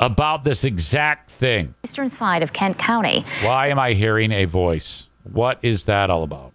about 0.00 0.44
this 0.44 0.64
exact 0.64 1.30
thing. 1.30 1.74
Eastern 1.84 2.10
side 2.10 2.42
of 2.42 2.52
Kent 2.52 2.78
County. 2.78 3.24
Why 3.42 3.68
am 3.68 3.78
I 3.78 3.92
hearing 3.92 4.32
a 4.32 4.44
voice? 4.44 5.08
What 5.24 5.58
is 5.62 5.84
that 5.84 6.10
all 6.10 6.22
about? 6.22 6.52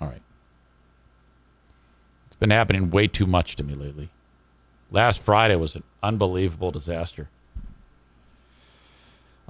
All 0.00 0.08
right. 0.08 0.22
It's 2.26 2.36
been 2.36 2.50
happening 2.50 2.90
way 2.90 3.06
too 3.06 3.26
much 3.26 3.56
to 3.56 3.64
me 3.64 3.74
lately. 3.74 4.10
Last 4.90 5.20
Friday 5.20 5.56
was 5.56 5.76
an 5.76 5.82
unbelievable 6.02 6.70
disaster. 6.70 7.28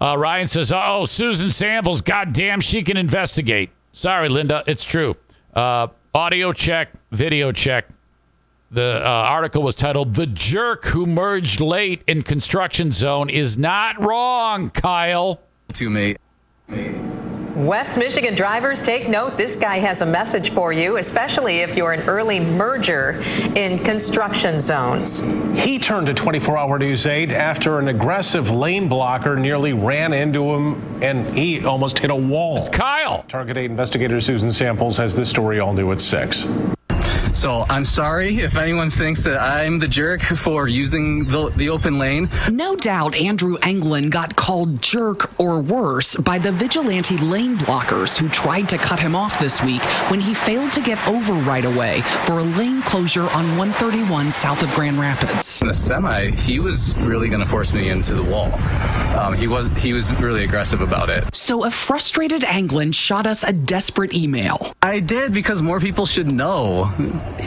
Uh, 0.00 0.16
Ryan 0.16 0.48
says, 0.48 0.72
"Oh, 0.74 1.04
Susan 1.04 1.50
Samples, 1.50 2.00
goddamn, 2.00 2.60
she 2.60 2.82
can 2.82 2.96
investigate." 2.96 3.70
Sorry, 3.92 4.28
Linda, 4.28 4.62
it's 4.66 4.84
true. 4.84 5.16
Uh, 5.52 5.88
audio 6.14 6.52
check, 6.52 6.92
video 7.10 7.52
check. 7.52 7.88
The 8.70 9.02
uh, 9.02 9.08
article 9.08 9.62
was 9.62 9.74
titled 9.74 10.14
"The 10.14 10.26
Jerk 10.26 10.84
Who 10.86 11.06
Merged 11.06 11.60
Late 11.60 12.02
in 12.06 12.22
Construction 12.22 12.90
Zone 12.92 13.28
Is 13.28 13.58
Not 13.58 14.00
Wrong." 14.00 14.70
Kyle, 14.70 15.40
to 15.74 15.90
me. 15.90 16.16
West 17.59 17.98
Michigan 17.98 18.36
drivers, 18.36 18.85
take 18.85 19.09
note. 19.09 19.36
This 19.36 19.56
guy 19.56 19.78
has 19.78 20.01
a 20.01 20.06
message 20.06 20.52
for 20.52 20.72
you, 20.72 20.98
especially 20.98 21.59
if 21.59 21.76
you're 21.76 21.90
an 21.90 22.09
early 22.09 22.39
merger 22.39 23.20
in 23.56 23.80
construction 23.80 24.60
zones. 24.60 25.18
He 25.60 25.80
turned 25.80 26.06
to 26.06 26.14
24 26.14 26.56
Hour 26.56 26.78
News 26.78 27.05
8 27.05 27.32
after 27.32 27.80
an 27.80 27.89
aggressive 27.89 28.48
lane 28.51 28.89
blocker 28.89 29.35
nearly 29.35 29.72
ran 29.72 30.12
into 30.12 30.55
him 30.55 31.02
and 31.02 31.36
he 31.36 31.64
almost 31.64 31.98
hit 31.98 32.12
a 32.12 32.16
wall. 32.16 32.59
It's 32.59 32.68
Kyle. 32.68 33.24
Target 33.26 33.56
8 33.56 33.64
investigator 33.64 34.20
Susan 34.20 34.52
Samples 34.52 34.97
has 34.97 35.16
this 35.16 35.28
story 35.28 35.59
all 35.59 35.72
new 35.72 35.90
at 35.90 36.01
6. 36.01 36.47
So 37.39 37.65
I'm 37.70 37.85
sorry 37.85 38.40
if 38.40 38.56
anyone 38.56 38.90
thinks 38.90 39.23
that 39.23 39.40
I'm 39.40 39.78
the 39.78 39.86
jerk 39.86 40.23
for 40.23 40.66
using 40.66 41.23
the, 41.23 41.52
the 41.55 41.69
open 41.69 41.97
lane. 41.97 42.28
No 42.51 42.74
doubt 42.74 43.15
Andrew 43.15 43.56
Anglin 43.62 44.10
got 44.10 44.35
called 44.35 44.82
jerk 44.82 45.39
or 45.39 45.60
worse 45.60 46.16
by 46.16 46.39
the 46.39 46.51
vigilante 46.51 47.16
lane 47.16 47.56
blockers 47.56 48.19
who 48.19 48.28
tried 48.28 48.69
to 48.70 48.77
cut 48.77 48.98
him 48.98 49.15
off 49.15 49.39
this 49.39 49.62
week 49.62 49.85
when 50.10 50.19
he 50.19 50.35
failed 50.35 50.73
to 50.73 50.81
get 50.81 50.98
over 51.06 51.32
right 51.35 51.65
away 51.65 52.01
for 52.24 52.40
a 52.40 52.43
lane 52.43 52.82
closure 52.82 53.31
on 53.31 53.47
131 53.56 54.32
south 54.32 54.60
of 54.65 54.74
Grand 54.74 54.98
Rapids. 54.98 55.62
In 55.62 55.69
the 55.69 55.74
semi, 55.74 56.32
he 56.32 56.59
was 56.59 56.97
really 56.97 57.28
going 57.28 57.40
to 57.40 57.48
force 57.48 57.73
me 57.73 57.90
into 57.90 58.15
the 58.15 58.24
wall. 58.24 58.52
Um, 59.16 59.35
he 59.35 59.47
was 59.47 59.73
he 59.77 59.93
was 59.93 60.10
really 60.20 60.43
aggressive 60.43 60.81
about 60.81 61.09
it. 61.09 61.32
So 61.36 61.65
a 61.65 61.70
frustrated 61.70 62.43
Anglin 62.43 62.90
shot 62.90 63.28
us 63.28 63.44
a 63.44 63.52
desperate 63.52 64.12
email. 64.12 64.73
I 64.82 64.98
did 64.98 65.32
because 65.32 65.62
more 65.62 65.78
people 65.78 66.05
should 66.05 66.32
know. 66.32 66.93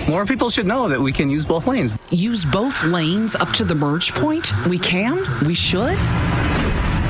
More 0.07 0.25
people 0.25 0.49
should 0.49 0.65
know 0.65 0.87
that 0.87 0.99
we 0.99 1.11
can 1.11 1.29
use 1.29 1.45
both 1.45 1.67
lanes. 1.67 1.97
Use 2.09 2.45
both 2.45 2.83
lanes 2.83 3.35
up 3.35 3.49
to 3.53 3.63
the 3.63 3.75
merge 3.75 4.13
point? 4.13 4.51
We 4.67 4.77
can? 4.79 5.17
We 5.45 5.53
should? 5.53 5.97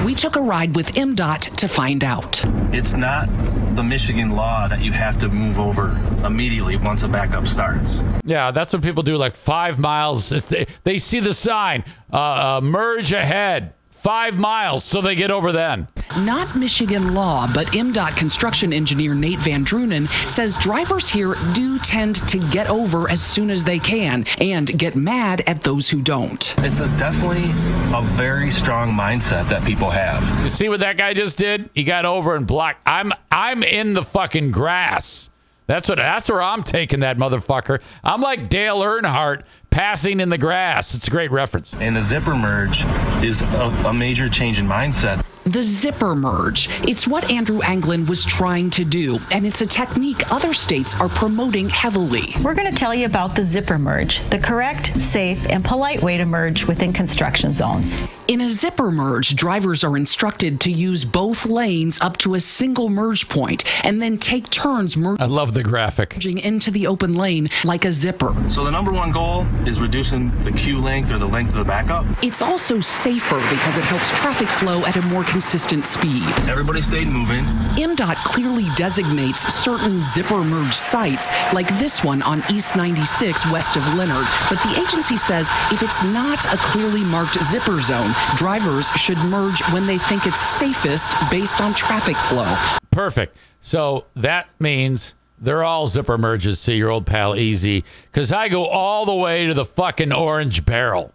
We 0.06 0.16
took 0.16 0.36
a 0.36 0.42
ride 0.42 0.76
with 0.76 0.96
MDOT 0.96 1.56
to 1.58 1.68
find 1.68 2.04
out. 2.04 2.44
It's 2.74 2.94
not 2.94 3.28
the 3.76 3.84
Michigan 3.84 4.32
law 4.32 4.68
that 4.68 4.82
you 4.82 4.92
have 4.92 5.20
to 5.20 5.30
move 5.30 5.60
over 5.60 5.92
immediately 6.26 6.76
once 6.76 7.04
a 7.04 7.08
backup 7.08 7.48
starts. 7.48 8.02
Yeah, 8.24 8.52
that's 8.52 8.74
what 8.74 8.82
people 8.82 9.04
do. 9.04 9.16
Like 9.16 9.36
five 9.36 9.80
miles, 9.80 10.30
they, 10.30 10.66
they 10.84 10.98
see 10.98 11.20
the 11.20 11.34
sign, 11.34 11.84
uh, 12.12 12.18
uh, 12.18 12.62
merge 12.62 13.14
ahead, 13.14 13.74
five 14.02 14.38
miles, 14.38 14.84
so 14.84 15.00
they 15.00 15.14
get 15.14 15.30
over 15.30 15.52
then. 15.52 15.88
Not 16.18 16.56
Michigan 16.56 17.14
law, 17.14 17.48
but 17.54 17.68
MDOT 17.68 18.18
construction 18.18 18.74
engineer 18.74 19.14
Nate 19.14 19.40
Van 19.40 19.64
Drunen 19.64 20.10
says 20.30 20.58
drivers 20.58 21.08
here 21.08 21.36
do 21.54 21.78
tend 21.80 22.28
to 22.28 22.40
get 22.50 22.68
over 22.68 23.10
as 23.10 23.22
soon 23.22 23.52
as 23.52 23.64
they 23.64 23.78
can 23.78 24.26
and 24.40 24.78
get 24.80 24.96
mad 24.96 25.42
at 25.48 25.62
those 25.62 25.90
who 25.90 26.02
don't. 26.02 26.54
It's 26.60 26.80
a 26.80 26.88
definitely 26.98 27.52
a 27.96 28.02
very 28.14 28.50
strong 28.50 28.92
mindset 28.92 29.48
that 29.50 29.64
people 29.64 29.92
have. 29.92 30.24
You 30.44 30.50
see 30.50 30.68
what 30.68 30.80
that 30.80 30.98
guy 30.98 31.14
just 31.14 31.38
did? 31.38 31.70
He 31.76 31.84
got 31.84 32.06
over 32.06 32.36
and 32.36 32.48
blocked. 32.48 32.82
I'm 32.88 33.12
I'm 33.32 33.64
in 33.64 33.94
the 33.94 34.04
fucking 34.04 34.52
grass. 34.52 35.30
That's 35.68 35.88
what. 35.88 36.00
That's 36.00 36.28
where 36.30 36.42
I'm 36.42 36.64
taking 36.64 37.00
that 37.00 37.18
motherfucker. 37.18 37.82
I'm 38.04 38.20
like 38.20 38.50
Dale 38.50 38.82
Earnhardt 38.82 39.44
passing 39.72 40.20
in 40.20 40.30
the 40.30 40.38
grass. 40.38 40.94
It's 40.94 41.08
a 41.08 41.12
great 41.12 41.32
reference. 41.32 41.74
And 41.76 41.96
the 41.96 42.02
zipper 42.02 42.36
merge 42.36 42.84
is 43.24 43.42
a, 43.42 43.74
a 43.88 43.94
major 43.94 44.30
change 44.30 44.60
in 44.60 44.68
mindset. 44.68 45.26
The 45.46 45.64
zipper 45.64 46.14
merge. 46.14 46.70
It's 46.88 47.08
what 47.08 47.32
Andrew 47.32 47.62
Anglin 47.62 48.06
was 48.06 48.24
trying 48.24 48.70
to 48.72 48.86
do, 48.86 49.18
and 49.32 49.48
it's 49.48 49.62
a 49.62 49.66
technique 49.66 50.32
other 50.32 50.54
states 50.54 50.94
are 51.00 51.10
promoting 51.10 51.68
heavily. 51.68 52.36
We're 52.44 52.54
going 52.54 52.70
to 52.70 52.78
tell 52.78 52.94
you 52.94 53.08
about 53.08 53.36
the 53.36 53.44
zipper 53.44 53.80
merge, 53.80 54.20
the 54.30 54.38
correct, 54.38 54.96
safe, 54.96 55.44
and 55.50 55.66
polite 55.66 56.04
way 56.04 56.18
to 56.18 56.26
merge 56.26 56.68
within 56.68 56.94
construction 56.94 57.56
zones. 57.56 57.96
In 58.28 58.40
a 58.40 58.48
zipper 58.48 58.92
merge, 58.92 59.36
drivers 59.36 59.84
are 59.84 59.98
instructed 59.98 60.62
to 60.62 60.72
use 60.72 61.04
both 61.04 61.46
lanes 61.46 62.00
up 62.00 62.16
to 62.18 62.36
a 62.36 62.40
single 62.40 62.88
merge 62.88 63.28
point 63.28 63.66
and 63.84 64.02
then 64.02 64.18
take 64.18 64.50
turns 64.50 64.96
merging 64.96 65.22
I 65.22 65.26
love 65.26 65.54
the 65.54 65.64
graphic. 65.64 66.24
into 66.24 66.72
the 66.72 66.88
open 66.88 67.16
lane 67.16 67.50
like 67.66 67.84
a 67.84 67.92
zipper. 67.92 68.34
So 68.50 68.64
the 68.64 68.72
number 68.72 68.94
one 68.94 69.12
goal 69.12 69.46
is 69.68 69.82
reducing 69.82 70.32
the 70.44 70.52
queue 70.52 70.80
length 70.80 71.12
or 71.12 71.18
the 71.18 71.28
length 71.28 71.50
of 71.50 71.60
the 71.60 71.64
backup. 71.64 72.06
It's 72.24 72.42
also 72.42 72.80
safer 72.80 73.36
because 73.36 73.78
it 73.78 73.84
helps 73.84 74.10
traffic 74.20 74.48
flow 74.48 74.82
at 74.86 74.98
a 74.98 75.02
more 75.04 75.24
consistent 75.24 75.86
speed. 75.86 76.24
Everybody 76.48 76.82
stayed 76.82 77.08
moving. 77.08 77.44
MDOT 77.76 78.16
clearly 78.24 78.66
designates 78.76 79.42
certain 79.54 80.02
zipper 80.02 80.44
merge 80.44 80.74
sites, 80.74 81.30
like 81.54 81.68
this 81.80 82.04
one 82.04 82.22
on 82.24 82.44
East 82.52 82.76
96 82.76 83.52
west 83.52 83.76
of 83.76 83.84
Leonard. 83.96 84.26
But 84.50 84.62
the 84.64 84.80
agency 84.80 85.18
says 85.18 85.50
if 85.72 85.82
it's 85.82 86.04
not 86.04 86.44
a 86.46 86.58
clearly 86.58 87.04
marked 87.04 87.42
zipper 87.44 87.80
zone, 87.82 88.12
drivers 88.38 88.90
should 88.92 89.18
merge 89.30 89.62
when 89.72 89.88
they 89.88 89.98
think 89.98 90.26
it's 90.26 90.40
safest 90.40 91.14
based 91.30 91.62
on 91.62 91.74
traffic 91.74 92.18
flow. 92.18 92.56
Perfect. 92.92 93.38
So 93.62 94.06
that 94.16 94.50
means 94.60 95.16
they're 95.42 95.64
all 95.64 95.88
zipper 95.88 96.18
merges 96.18 96.62
to 96.64 96.74
your 96.74 96.90
old 96.92 97.06
pal 97.06 97.36
Easy 97.36 97.84
because 98.12 98.32
I 98.32 98.48
go 98.48 98.66
all 98.66 99.06
the 99.06 99.16
way 99.16 99.48
to 99.48 99.54
the 99.54 99.66
fucking 99.66 100.14
orange 100.14 100.66
barrel. 100.66 101.12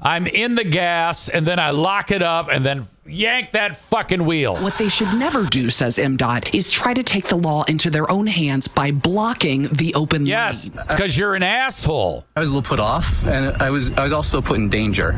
I'm 0.00 0.26
in 0.26 0.54
the 0.54 0.64
gas 0.64 1.28
and 1.28 1.46
then 1.46 1.58
I 1.58 1.70
lock 1.70 2.10
it 2.10 2.22
up 2.22 2.48
and 2.50 2.64
then 2.64 2.86
yank 3.06 3.52
that 3.52 3.76
fucking 3.76 4.24
wheel. 4.24 4.56
What 4.56 4.76
they 4.78 4.88
should 4.88 5.12
never 5.14 5.44
do, 5.44 5.70
says 5.70 5.96
MDOT, 5.96 6.54
is 6.54 6.70
try 6.70 6.92
to 6.92 7.02
take 7.02 7.28
the 7.28 7.36
law 7.36 7.64
into 7.64 7.88
their 7.88 8.10
own 8.10 8.26
hands 8.26 8.68
by 8.68 8.90
blocking 8.90 9.62
the 9.64 9.94
open 9.94 10.26
yes, 10.26 10.64
lane. 10.64 10.78
It's 10.84 10.94
because 10.94 11.16
you're 11.16 11.34
an 11.34 11.42
asshole. 11.42 12.24
I 12.34 12.40
was 12.40 12.50
a 12.50 12.54
little 12.54 12.68
put 12.68 12.80
off, 12.80 13.26
and 13.26 13.56
I 13.62 13.70
was 13.70 13.90
I 13.92 14.04
was 14.04 14.12
also 14.12 14.42
put 14.42 14.58
in 14.58 14.68
danger. 14.68 15.12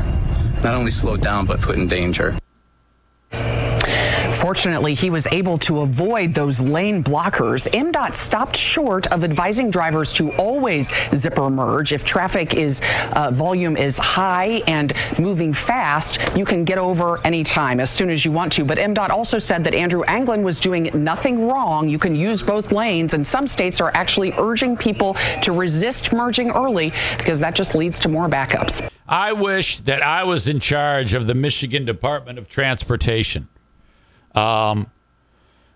Not 0.62 0.74
only 0.74 0.90
slowed 0.90 1.22
down, 1.22 1.47
but 1.47 1.60
put 1.60 1.76
in 1.76 1.86
danger. 1.86 2.36
Fortunately, 4.49 4.95
he 4.95 5.11
was 5.11 5.27
able 5.27 5.59
to 5.59 5.81
avoid 5.81 6.33
those 6.33 6.59
lane 6.59 7.05
blockers. 7.05 7.69
MDOT 7.69 8.15
stopped 8.15 8.57
short 8.57 9.07
of 9.09 9.23
advising 9.23 9.70
drivers 9.70 10.11
to 10.15 10.33
always 10.37 10.91
zipper 11.15 11.51
merge. 11.51 11.93
If 11.93 12.03
traffic 12.03 12.55
is 12.55 12.81
uh, 13.12 13.31
volume 13.31 13.77
is 13.77 13.99
high 13.99 14.62
and 14.66 14.95
moving 15.19 15.53
fast, 15.53 16.19
you 16.35 16.47
can 16.47 16.65
get 16.65 16.79
over 16.79 17.20
anytime 17.27 17.79
as 17.79 17.91
soon 17.91 18.09
as 18.09 18.25
you 18.25 18.33
want 18.33 18.55
to. 18.55 18.65
But 18.65 18.79
MDOT 18.79 19.11
also 19.11 19.39
said 19.39 19.65
that 19.65 19.75
Andrew 19.75 20.03
Anglin 20.05 20.43
was 20.43 20.61
doing 20.61 20.91
nothing 20.95 21.47
wrong. 21.47 21.87
You 21.87 21.99
can 21.99 22.15
use 22.15 22.41
both 22.41 22.73
lanes, 22.73 23.12
and 23.12 23.27
some 23.27 23.49
states 23.49 23.83
are 23.83 23.91
actually 23.93 24.33
urging 24.39 24.79
people 24.79 25.12
to 25.43 25.53
resist 25.53 26.11
merging 26.11 26.53
early 26.53 26.95
because 27.19 27.39
that 27.41 27.55
just 27.55 27.75
leads 27.75 27.99
to 27.99 28.09
more 28.09 28.31
backups. 28.31 28.91
I 29.07 29.35
wish 29.35 29.77
that 29.81 30.03
I 30.03 30.25
was 30.25 30.49
in 30.49 30.59
charge 30.59 31.12
of 31.12 31.27
the 31.27 31.35
Michigan 31.35 31.85
Department 31.85 32.39
of 32.39 32.49
Transportation. 32.49 33.47
Um, 34.34 34.90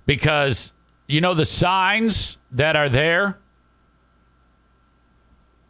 because 0.06 0.72
you 1.06 1.20
know 1.20 1.34
the 1.34 1.44
signs 1.44 2.38
that 2.50 2.76
are 2.76 2.88
there 2.88 3.38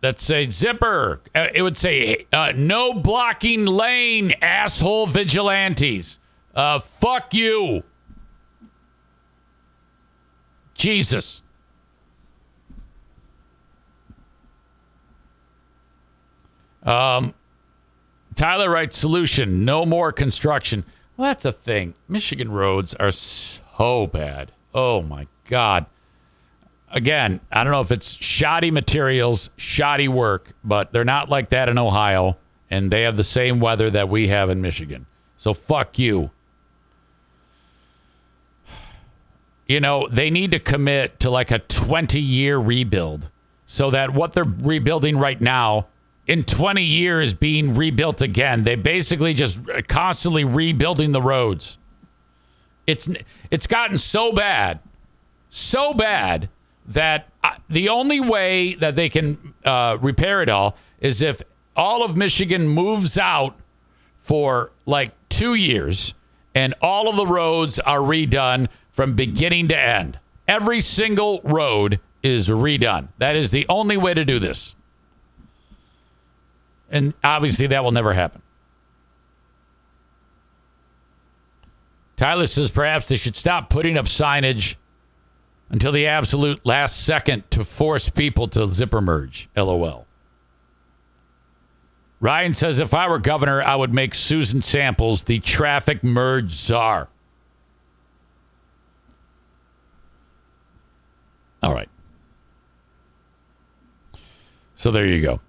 that 0.00 0.20
say 0.20 0.48
zipper, 0.48 1.20
uh, 1.34 1.46
it 1.54 1.62
would 1.62 1.76
say 1.76 2.26
uh, 2.32 2.52
no 2.56 2.92
blocking 2.92 3.66
lane, 3.66 4.34
asshole 4.42 5.06
vigilantes. 5.06 6.18
Uh, 6.54 6.80
fuck 6.80 7.32
you. 7.32 7.84
Jesus. 10.74 11.40
Um, 16.82 17.32
Tyler 18.34 18.68
writes 18.68 18.96
solution 18.96 19.64
no 19.64 19.86
more 19.86 20.10
construction. 20.10 20.84
Well, 21.22 21.30
that's 21.30 21.44
the 21.44 21.52
thing. 21.52 21.94
Michigan 22.08 22.50
roads 22.50 22.96
are 22.96 23.12
so 23.12 24.08
bad. 24.08 24.50
Oh 24.74 25.02
my 25.02 25.28
God. 25.44 25.86
Again, 26.90 27.38
I 27.52 27.62
don't 27.62 27.72
know 27.72 27.80
if 27.80 27.92
it's 27.92 28.20
shoddy 28.20 28.72
materials, 28.72 29.48
shoddy 29.56 30.08
work, 30.08 30.50
but 30.64 30.92
they're 30.92 31.04
not 31.04 31.28
like 31.28 31.50
that 31.50 31.68
in 31.68 31.78
Ohio, 31.78 32.38
and 32.72 32.90
they 32.90 33.02
have 33.02 33.16
the 33.16 33.22
same 33.22 33.60
weather 33.60 33.88
that 33.88 34.08
we 34.08 34.26
have 34.28 34.50
in 34.50 34.60
Michigan. 34.60 35.06
So 35.36 35.54
fuck 35.54 35.96
you. 35.96 36.32
you 39.68 39.78
know, 39.78 40.08
they 40.10 40.28
need 40.28 40.50
to 40.50 40.58
commit 40.58 41.20
to 41.20 41.30
like 41.30 41.52
a 41.52 41.60
20 41.60 42.18
year 42.18 42.58
rebuild 42.58 43.30
so 43.64 43.92
that 43.92 44.12
what 44.12 44.32
they're 44.32 44.42
rebuilding 44.42 45.16
right 45.16 45.40
now 45.40 45.86
in 46.26 46.44
20 46.44 46.82
years 46.82 47.34
being 47.34 47.74
rebuilt 47.74 48.22
again. 48.22 48.64
They 48.64 48.76
basically 48.76 49.34
just 49.34 49.60
constantly 49.88 50.44
rebuilding 50.44 51.12
the 51.12 51.22
roads. 51.22 51.78
It's 52.86 53.08
it's 53.50 53.66
gotten 53.66 53.98
so 53.98 54.32
bad, 54.32 54.80
so 55.48 55.94
bad 55.94 56.48
that 56.86 57.28
uh, 57.44 57.54
the 57.68 57.88
only 57.88 58.20
way 58.20 58.74
that 58.74 58.94
they 58.94 59.08
can 59.08 59.54
uh, 59.64 59.98
repair 60.00 60.42
it 60.42 60.48
all 60.48 60.76
is 61.00 61.22
if 61.22 61.42
all 61.76 62.04
of 62.04 62.16
Michigan 62.16 62.68
moves 62.68 63.16
out 63.16 63.56
for 64.16 64.72
like 64.84 65.10
two 65.28 65.54
years 65.54 66.14
and 66.54 66.74
all 66.82 67.08
of 67.08 67.16
the 67.16 67.26
roads 67.26 67.78
are 67.80 67.98
redone 67.98 68.68
from 68.90 69.14
beginning 69.14 69.68
to 69.68 69.78
end. 69.78 70.18
Every 70.46 70.80
single 70.80 71.40
road 71.44 72.00
is 72.22 72.48
redone. 72.48 73.08
That 73.18 73.36
is 73.36 73.52
the 73.52 73.64
only 73.68 73.96
way 73.96 74.14
to 74.14 74.24
do 74.24 74.38
this. 74.38 74.74
And 76.92 77.14
obviously, 77.24 77.66
that 77.68 77.82
will 77.82 77.90
never 77.90 78.12
happen. 78.12 78.42
Tyler 82.16 82.46
says 82.46 82.70
perhaps 82.70 83.08
they 83.08 83.16
should 83.16 83.34
stop 83.34 83.70
putting 83.70 83.98
up 83.98 84.04
signage 84.04 84.76
until 85.70 85.90
the 85.90 86.06
absolute 86.06 86.64
last 86.64 87.04
second 87.04 87.50
to 87.50 87.64
force 87.64 88.10
people 88.10 88.46
to 88.46 88.66
zipper 88.66 89.00
merge. 89.00 89.48
LOL. 89.56 90.06
Ryan 92.20 92.54
says 92.54 92.78
if 92.78 92.94
I 92.94 93.08
were 93.08 93.18
governor, 93.18 93.62
I 93.62 93.74
would 93.74 93.92
make 93.92 94.14
Susan 94.14 94.62
Samples 94.62 95.24
the 95.24 95.40
traffic 95.40 96.04
merge 96.04 96.52
czar. 96.52 97.08
All 101.62 101.74
right. 101.74 101.88
So 104.76 104.90
there 104.90 105.06
you 105.06 105.22
go. 105.22 105.40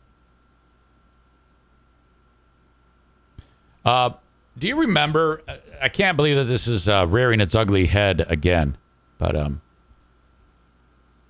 Uh, 3.86 4.12
do 4.58 4.68
you 4.68 4.76
remember? 4.76 5.42
I 5.82 5.90
can't 5.90 6.16
believe 6.16 6.36
that 6.36 6.46
this 6.46 6.68
is 6.68 6.88
uh, 6.88 7.06
rearing 7.10 7.42
its 7.42 7.56
ugly 7.56 7.88
head 7.88 8.26
again, 8.30 8.78
but 9.18 9.36
um. 9.36 9.62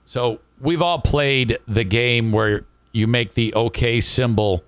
So 0.05 0.39
we've 0.59 0.81
all 0.81 0.99
played 0.99 1.57
the 1.67 1.84
game 1.84 2.31
where 2.31 2.65
you 2.91 3.07
make 3.07 3.34
the 3.34 3.53
OK 3.53 3.99
symbol 4.01 4.63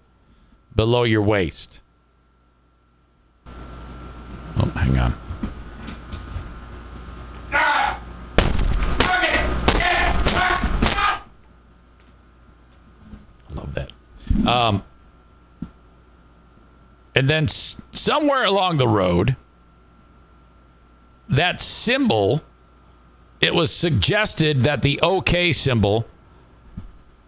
below 0.76 1.04
your 1.04 1.22
waist. 1.22 1.82
Oh, 4.58 4.72
hang 4.76 4.98
on. 4.98 5.14
Love 13.54 13.74
that. 13.74 13.92
Um, 14.48 14.84
and 17.16 17.30
then 17.30 17.46
s- 17.46 17.82
somewhere 17.92 18.44
along 18.44 18.78
the 18.78 18.88
road, 18.88 19.36
that 21.30 21.62
symbol, 21.62 22.44
it 23.42 23.56
was 23.56 23.74
suggested 23.74 24.62
that 24.62 24.82
the 24.82 25.00
OK 25.02 25.52
symbol 25.54 26.06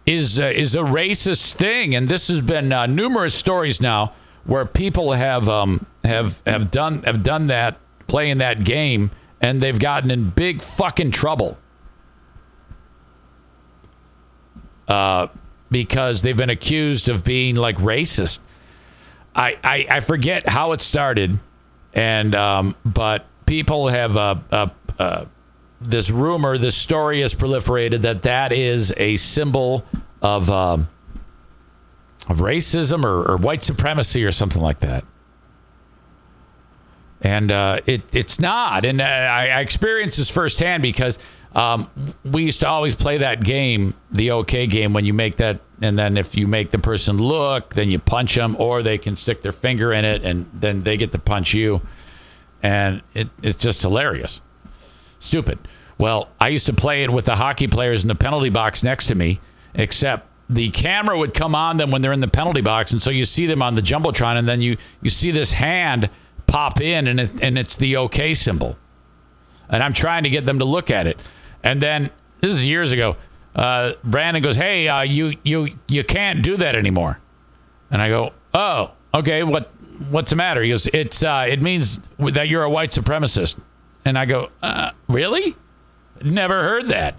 is 0.06 0.38
uh, 0.38 0.44
is 0.44 0.74
a 0.74 0.80
racist 0.82 1.54
thing, 1.54 1.94
and 1.94 2.08
this 2.08 2.28
has 2.28 2.40
been 2.42 2.72
uh, 2.72 2.86
numerous 2.86 3.34
stories 3.34 3.80
now 3.80 4.12
where 4.44 4.64
people 4.64 5.12
have 5.12 5.48
um, 5.48 5.86
have 6.04 6.40
have 6.46 6.70
done 6.70 7.02
have 7.02 7.22
done 7.22 7.46
that 7.48 7.78
playing 8.06 8.38
that 8.38 8.64
game, 8.64 9.10
and 9.40 9.60
they've 9.60 9.78
gotten 9.78 10.10
in 10.10 10.30
big 10.30 10.62
fucking 10.62 11.10
trouble. 11.10 11.58
Uh, 14.86 15.26
because 15.70 16.22
they've 16.22 16.38
been 16.38 16.48
accused 16.48 17.10
of 17.10 17.24
being 17.24 17.54
like 17.54 17.76
racist. 17.76 18.38
I, 19.38 19.56
I, 19.62 19.86
I 19.88 20.00
forget 20.00 20.48
how 20.48 20.72
it 20.72 20.80
started, 20.80 21.38
and 21.94 22.34
um, 22.34 22.74
but 22.84 23.24
people 23.46 23.86
have 23.86 24.16
uh, 24.16 24.34
uh, 24.50 24.68
uh, 24.98 25.24
this 25.80 26.10
rumor, 26.10 26.58
this 26.58 26.76
story 26.76 27.20
has 27.20 27.34
proliferated 27.34 28.02
that 28.02 28.22
that 28.22 28.52
is 28.52 28.92
a 28.96 29.14
symbol 29.14 29.84
of 30.20 30.50
um, 30.50 30.88
of 32.28 32.38
racism 32.38 33.04
or, 33.04 33.30
or 33.30 33.36
white 33.36 33.62
supremacy 33.62 34.24
or 34.24 34.32
something 34.32 34.60
like 34.60 34.80
that. 34.80 35.04
And 37.20 37.52
uh, 37.52 37.78
it 37.86 38.02
it's 38.14 38.40
not, 38.40 38.84
and 38.84 39.00
I, 39.00 39.46
I 39.46 39.60
experienced 39.60 40.18
this 40.18 40.28
firsthand 40.28 40.82
because 40.82 41.16
um, 41.54 41.90
we 42.24 42.44
used 42.44 42.60
to 42.60 42.68
always 42.68 42.94
play 42.94 43.18
that 43.18 43.42
game, 43.42 43.94
the 44.10 44.30
OK 44.30 44.66
game, 44.66 44.92
when 44.92 45.04
you 45.04 45.14
make 45.14 45.36
that, 45.36 45.60
and 45.80 45.98
then 45.98 46.16
if 46.16 46.36
you 46.36 46.46
make 46.46 46.70
the 46.70 46.78
person 46.78 47.18
look, 47.18 47.74
then 47.74 47.88
you 47.88 47.98
punch 47.98 48.34
them, 48.34 48.56
or 48.58 48.82
they 48.82 48.98
can 48.98 49.16
stick 49.16 49.42
their 49.42 49.52
finger 49.52 49.92
in 49.92 50.04
it, 50.04 50.24
and 50.24 50.48
then 50.52 50.82
they 50.82 50.96
get 50.96 51.12
to 51.12 51.18
punch 51.18 51.54
you, 51.54 51.80
and 52.62 53.02
it, 53.14 53.28
it's 53.42 53.56
just 53.56 53.82
hilarious, 53.82 54.40
stupid. 55.20 55.58
Well, 55.98 56.28
I 56.40 56.48
used 56.48 56.66
to 56.66 56.74
play 56.74 57.02
it 57.02 57.10
with 57.10 57.24
the 57.24 57.36
hockey 57.36 57.66
players 57.66 58.04
in 58.04 58.08
the 58.08 58.14
penalty 58.14 58.50
box 58.50 58.82
next 58.82 59.06
to 59.06 59.14
me, 59.14 59.40
except 59.74 60.26
the 60.50 60.70
camera 60.70 61.18
would 61.18 61.34
come 61.34 61.54
on 61.54 61.76
them 61.76 61.90
when 61.90 62.02
they're 62.02 62.12
in 62.12 62.20
the 62.20 62.28
penalty 62.28 62.60
box, 62.60 62.92
and 62.92 63.02
so 63.02 63.10
you 63.10 63.24
see 63.24 63.46
them 63.46 63.62
on 63.62 63.74
the 63.74 63.82
jumbotron, 63.82 64.36
and 64.36 64.46
then 64.46 64.60
you 64.60 64.76
you 65.02 65.10
see 65.10 65.30
this 65.30 65.52
hand 65.52 66.08
pop 66.46 66.80
in, 66.80 67.06
and 67.06 67.20
it, 67.20 67.42
and 67.42 67.58
it's 67.58 67.76
the 67.76 67.96
OK 67.96 68.34
symbol, 68.34 68.76
and 69.68 69.82
I'm 69.82 69.92
trying 69.92 70.22
to 70.22 70.30
get 70.30 70.44
them 70.44 70.58
to 70.58 70.64
look 70.64 70.90
at 70.90 71.06
it. 71.06 71.18
And 71.62 71.80
then 71.80 72.10
this 72.40 72.52
is 72.52 72.66
years 72.66 72.92
ago. 72.92 73.16
Uh, 73.54 73.92
Brandon 74.04 74.42
goes, 74.42 74.56
"Hey, 74.56 74.88
uh, 74.88 75.02
you 75.02 75.36
you 75.42 75.68
you 75.88 76.04
can't 76.04 76.42
do 76.42 76.56
that 76.56 76.76
anymore." 76.76 77.18
And 77.90 78.00
I 78.00 78.08
go, 78.08 78.32
"Oh, 78.54 78.92
okay. 79.14 79.42
What 79.42 79.72
what's 80.10 80.30
the 80.30 80.36
matter?" 80.36 80.62
He 80.62 80.70
goes, 80.70 80.86
"It's 80.88 81.22
uh, 81.22 81.46
it 81.48 81.60
means 81.60 82.00
that 82.18 82.48
you're 82.48 82.62
a 82.62 82.70
white 82.70 82.90
supremacist." 82.90 83.58
And 84.04 84.18
I 84.18 84.26
go, 84.26 84.50
uh, 84.62 84.92
"Really? 85.08 85.56
Never 86.22 86.62
heard 86.62 86.88
that." 86.88 87.16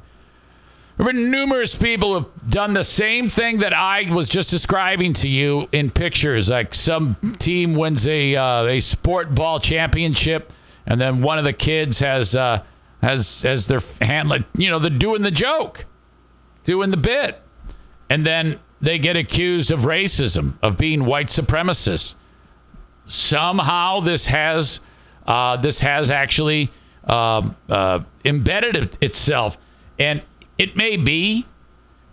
There 0.97 1.13
numerous 1.13 1.75
people 1.75 2.13
have 2.13 2.49
done 2.49 2.73
the 2.73 2.83
same 2.83 3.29
thing 3.29 3.59
that 3.59 3.73
I 3.73 4.13
was 4.13 4.27
just 4.27 4.49
describing 4.51 5.13
to 5.13 5.29
you 5.29 5.69
in 5.71 5.91
pictures. 5.91 6.49
Like 6.49 6.73
some 6.73 7.15
team 7.39 7.75
wins 7.75 8.07
a 8.07 8.35
uh, 8.35 8.63
a 8.65 8.79
sport 8.79 9.33
ball 9.33 9.59
championship, 9.59 10.51
and 10.85 10.99
then 10.99 11.21
one 11.21 11.37
of 11.37 11.43
the 11.43 11.53
kids 11.53 11.99
has. 11.99 12.33
As 13.01 13.45
as 13.45 13.67
their 13.67 13.80
handler, 14.01 14.45
you 14.57 14.69
know, 14.69 14.77
they're 14.77 14.89
doing 14.89 15.21
the 15.21 15.31
joke, 15.31 15.85
doing 16.65 16.91
the 16.91 16.97
bit, 16.97 17.41
and 18.09 18.26
then 18.26 18.59
they 18.81 18.99
get 18.99 19.15
accused 19.15 19.71
of 19.71 19.81
racism, 19.81 20.55
of 20.61 20.77
being 20.77 21.05
white 21.05 21.27
supremacists. 21.27 22.15
Somehow, 23.07 24.01
this 24.01 24.27
has 24.27 24.81
uh, 25.26 25.55
this 25.57 25.80
has 25.80 26.11
actually 26.11 26.71
uh, 27.05 27.49
uh, 27.69 28.01
embedded 28.26 28.76
it, 28.76 28.97
itself, 29.01 29.57
and 29.97 30.21
it 30.57 30.76
may 30.76 30.97
be, 30.97 31.45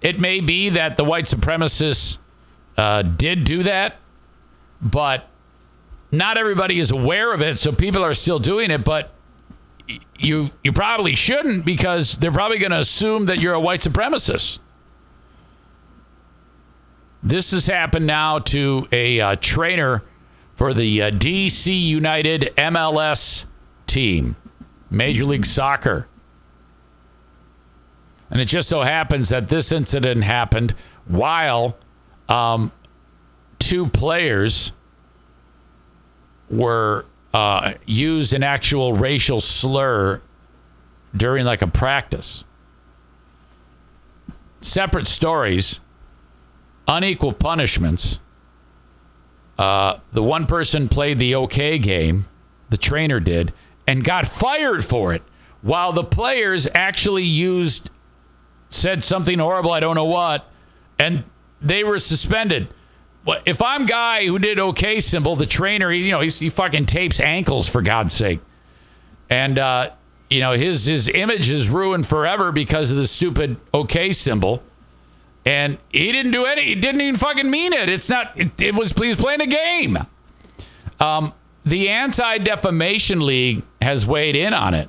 it 0.02 0.20
may 0.20 0.40
be 0.40 0.68
that 0.68 0.96
the 0.96 1.04
white 1.04 1.24
supremacists 1.24 2.18
uh, 2.76 3.02
did 3.02 3.42
do 3.42 3.64
that, 3.64 3.96
but 4.80 5.28
not 6.12 6.38
everybody 6.38 6.78
is 6.78 6.92
aware 6.92 7.32
of 7.32 7.42
it, 7.42 7.58
so 7.58 7.72
people 7.72 8.04
are 8.04 8.14
still 8.14 8.38
doing 8.38 8.70
it, 8.70 8.84
but 8.84 9.12
you 10.18 10.50
you 10.62 10.72
probably 10.72 11.14
shouldn't 11.14 11.64
because 11.64 12.16
they're 12.18 12.32
probably 12.32 12.58
going 12.58 12.72
to 12.72 12.78
assume 12.80 13.26
that 13.26 13.40
you're 13.40 13.54
a 13.54 13.60
white 13.60 13.80
supremacist. 13.80 14.58
This 17.22 17.50
has 17.52 17.66
happened 17.66 18.06
now 18.06 18.38
to 18.38 18.86
a 18.92 19.20
uh, 19.20 19.36
trainer 19.40 20.02
for 20.54 20.72
the 20.72 21.02
uh, 21.02 21.10
DC 21.10 21.78
United 21.78 22.52
MLS 22.56 23.44
team, 23.86 24.36
Major 24.90 25.24
League 25.24 25.46
Soccer. 25.46 26.06
And 28.30 28.40
it 28.40 28.46
just 28.46 28.68
so 28.68 28.82
happens 28.82 29.28
that 29.28 29.48
this 29.48 29.70
incident 29.72 30.24
happened 30.24 30.74
while 31.06 31.76
um, 32.28 32.72
two 33.58 33.86
players 33.86 34.72
were 36.50 37.06
uh, 37.32 37.74
used 37.84 38.34
an 38.34 38.42
actual 38.42 38.92
racial 38.94 39.40
slur 39.40 40.22
during 41.14 41.44
like 41.44 41.62
a 41.62 41.66
practice. 41.66 42.44
Separate 44.60 45.06
stories, 45.06 45.80
unequal 46.88 47.32
punishments. 47.32 48.20
Uh, 49.58 49.98
the 50.12 50.22
one 50.22 50.46
person 50.46 50.88
played 50.88 51.18
the 51.18 51.34
okay 51.34 51.78
game, 51.78 52.26
the 52.68 52.76
trainer 52.76 53.20
did, 53.20 53.52
and 53.86 54.04
got 54.04 54.26
fired 54.26 54.84
for 54.84 55.14
it, 55.14 55.22
while 55.62 55.92
the 55.92 56.04
players 56.04 56.68
actually 56.74 57.24
used, 57.24 57.90
said 58.68 59.02
something 59.02 59.38
horrible, 59.38 59.72
I 59.72 59.80
don't 59.80 59.94
know 59.94 60.04
what, 60.04 60.48
and 60.98 61.24
they 61.60 61.84
were 61.84 61.98
suspended. 61.98 62.68
If 63.44 63.60
I'm 63.60 63.86
guy 63.86 64.26
who 64.26 64.38
did 64.38 64.58
okay 64.58 65.00
symbol, 65.00 65.34
the 65.34 65.46
trainer, 65.46 65.90
you 65.90 66.12
know, 66.12 66.20
he 66.20 66.48
fucking 66.48 66.86
tapes 66.86 67.18
ankles 67.18 67.68
for 67.68 67.82
God's 67.82 68.14
sake, 68.14 68.40
and 69.28 69.58
uh, 69.58 69.90
you 70.30 70.40
know, 70.40 70.52
his 70.52 70.86
his 70.86 71.08
image 71.08 71.48
is 71.48 71.68
ruined 71.68 72.06
forever 72.06 72.52
because 72.52 72.90
of 72.90 72.96
the 72.96 73.06
stupid 73.06 73.56
OK 73.74 74.12
symbol. 74.12 74.62
And 75.44 75.78
he 75.92 76.10
didn't 76.10 76.32
do 76.32 76.44
any. 76.44 76.62
He 76.64 76.74
didn't 76.74 77.00
even 77.00 77.14
fucking 77.14 77.48
mean 77.48 77.72
it. 77.72 77.88
It's 77.88 78.08
not. 78.08 78.38
It, 78.38 78.60
it 78.60 78.74
was. 78.74 78.92
He's 78.92 79.16
playing 79.16 79.40
a 79.40 79.46
game. 79.46 79.98
Um, 80.98 81.32
the 81.64 81.88
Anti 81.88 82.38
Defamation 82.38 83.24
League 83.24 83.62
has 83.80 84.06
weighed 84.06 84.34
in 84.34 84.52
on 84.52 84.74
it. 84.74 84.88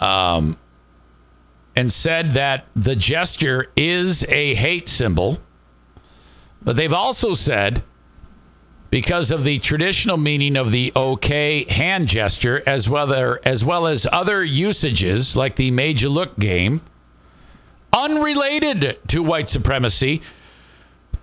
Um, 0.00 0.56
and 1.76 1.92
said 1.92 2.30
that 2.32 2.66
the 2.74 2.96
gesture 2.96 3.70
is 3.76 4.24
a 4.28 4.54
hate 4.54 4.88
symbol. 4.88 5.38
But 6.62 6.76
they've 6.76 6.92
also 6.92 7.34
said 7.34 7.82
because 8.90 9.30
of 9.30 9.44
the 9.44 9.58
traditional 9.58 10.16
meaning 10.16 10.56
of 10.56 10.72
the 10.72 10.92
OK 10.96 11.64
hand 11.72 12.08
gesture, 12.08 12.62
as 12.66 12.88
well 12.88 13.38
as 13.44 13.64
well 13.64 13.86
as 13.86 14.06
other 14.12 14.44
usages 14.44 15.36
like 15.36 15.56
the 15.56 15.70
made 15.70 16.00
you 16.00 16.08
look 16.08 16.38
game, 16.38 16.82
unrelated 17.92 18.98
to 19.08 19.22
white 19.22 19.48
supremacy. 19.48 20.20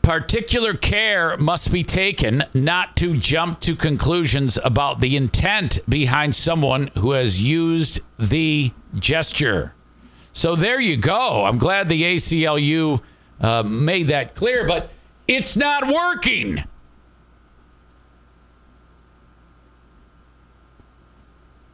Particular 0.01 0.73
care 0.73 1.35
must 1.35 1.69
be 1.69 1.83
taken 1.83 2.45
not 2.53 2.95
to 2.95 3.17
jump 3.17 3.59
to 3.59 3.75
conclusions 3.75 4.57
about 4.63 5.01
the 5.01 5.17
intent 5.17 5.79
behind 5.89 6.33
someone 6.33 6.87
who 6.97 7.11
has 7.11 7.41
used 7.41 7.99
the 8.17 8.71
gesture. 8.97 9.73
So 10.31 10.55
there 10.55 10.79
you 10.79 10.95
go. 10.95 11.43
I'm 11.43 11.57
glad 11.57 11.89
the 11.89 12.03
ACLU 12.03 13.01
uh, 13.41 13.63
made 13.63 14.07
that 14.07 14.33
clear, 14.33 14.65
but 14.65 14.91
it's 15.27 15.55
not 15.57 15.87
working. 15.87 16.63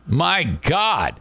My 0.05 0.43
God. 0.43 1.19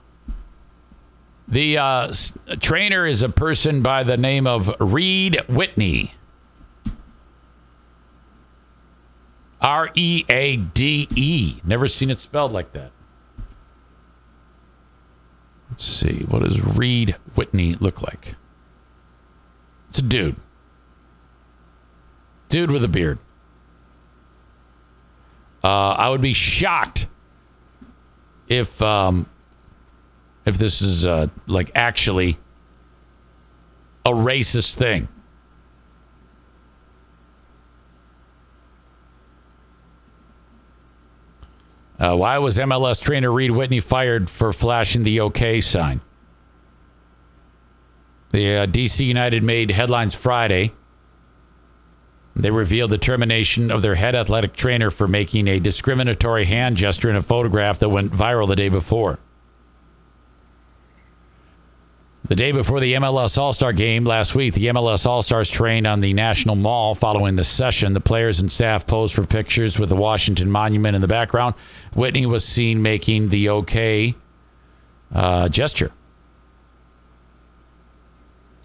The 1.46 1.78
uh, 1.78 2.12
trainer 2.60 3.06
is 3.06 3.22
a 3.22 3.28
person 3.28 3.82
by 3.82 4.02
the 4.02 4.16
name 4.16 4.46
of 4.46 4.70
Reade 4.80 5.40
Whitney. 5.48 6.14
R 9.60 9.90
E 9.94 10.24
A 10.28 10.56
D 10.56 11.08
E. 11.14 11.60
Never 11.64 11.86
seen 11.86 12.10
it 12.10 12.20
spelled 12.20 12.52
like 12.52 12.72
that. 12.72 12.90
Let's 15.70 15.84
see. 15.84 16.24
What 16.24 16.42
does 16.42 16.60
Reade 16.60 17.16
Whitney 17.34 17.74
look 17.74 18.02
like? 18.02 18.34
It's 19.90 20.00
a 20.00 20.02
dude. 20.02 20.36
Dude 22.52 22.70
with 22.70 22.84
a 22.84 22.88
beard. 22.88 23.18
Uh, 25.64 25.92
I 25.92 26.10
would 26.10 26.20
be 26.20 26.34
shocked 26.34 27.06
if 28.46 28.82
um, 28.82 29.26
if 30.44 30.58
this 30.58 30.82
is 30.82 31.06
uh, 31.06 31.28
like 31.46 31.70
actually 31.74 32.36
a 34.04 34.10
racist 34.10 34.74
thing. 34.74 35.08
Uh, 41.98 42.16
why 42.16 42.36
was 42.36 42.58
MLS 42.58 43.00
trainer 43.00 43.32
Reade 43.32 43.52
Whitney 43.52 43.80
fired 43.80 44.28
for 44.28 44.52
flashing 44.52 45.04
the 45.04 45.20
OK 45.20 45.62
sign? 45.62 46.02
The 48.32 48.56
uh, 48.56 48.66
DC 48.66 49.06
United 49.06 49.42
made 49.42 49.70
headlines 49.70 50.14
Friday. 50.14 50.72
They 52.34 52.50
revealed 52.50 52.90
the 52.90 52.98
termination 52.98 53.70
of 53.70 53.82
their 53.82 53.94
head 53.94 54.14
athletic 54.14 54.54
trainer 54.54 54.90
for 54.90 55.06
making 55.06 55.48
a 55.48 55.58
discriminatory 55.58 56.46
hand 56.46 56.76
gesture 56.76 57.10
in 57.10 57.16
a 57.16 57.22
photograph 57.22 57.78
that 57.80 57.90
went 57.90 58.12
viral 58.12 58.48
the 58.48 58.56
day 58.56 58.70
before. 58.70 59.18
The 62.28 62.36
day 62.36 62.52
before 62.52 62.80
the 62.80 62.94
MLS 62.94 63.36
All 63.36 63.52
Star 63.52 63.74
game 63.74 64.04
last 64.04 64.34
week, 64.34 64.54
the 64.54 64.66
MLS 64.68 65.04
All 65.04 65.20
Stars 65.20 65.50
trained 65.50 65.86
on 65.86 66.00
the 66.00 66.14
National 66.14 66.54
Mall. 66.54 66.94
Following 66.94 67.36
the 67.36 67.44
session, 67.44 67.92
the 67.92 68.00
players 68.00 68.40
and 68.40 68.50
staff 68.50 68.86
posed 68.86 69.12
for 69.14 69.26
pictures 69.26 69.78
with 69.78 69.90
the 69.90 69.96
Washington 69.96 70.50
Monument 70.50 70.94
in 70.94 71.02
the 71.02 71.08
background. 71.08 71.54
Whitney 71.94 72.24
was 72.24 72.44
seen 72.44 72.80
making 72.80 73.28
the 73.28 73.50
OK 73.50 74.14
uh, 75.12 75.48
gesture. 75.50 75.90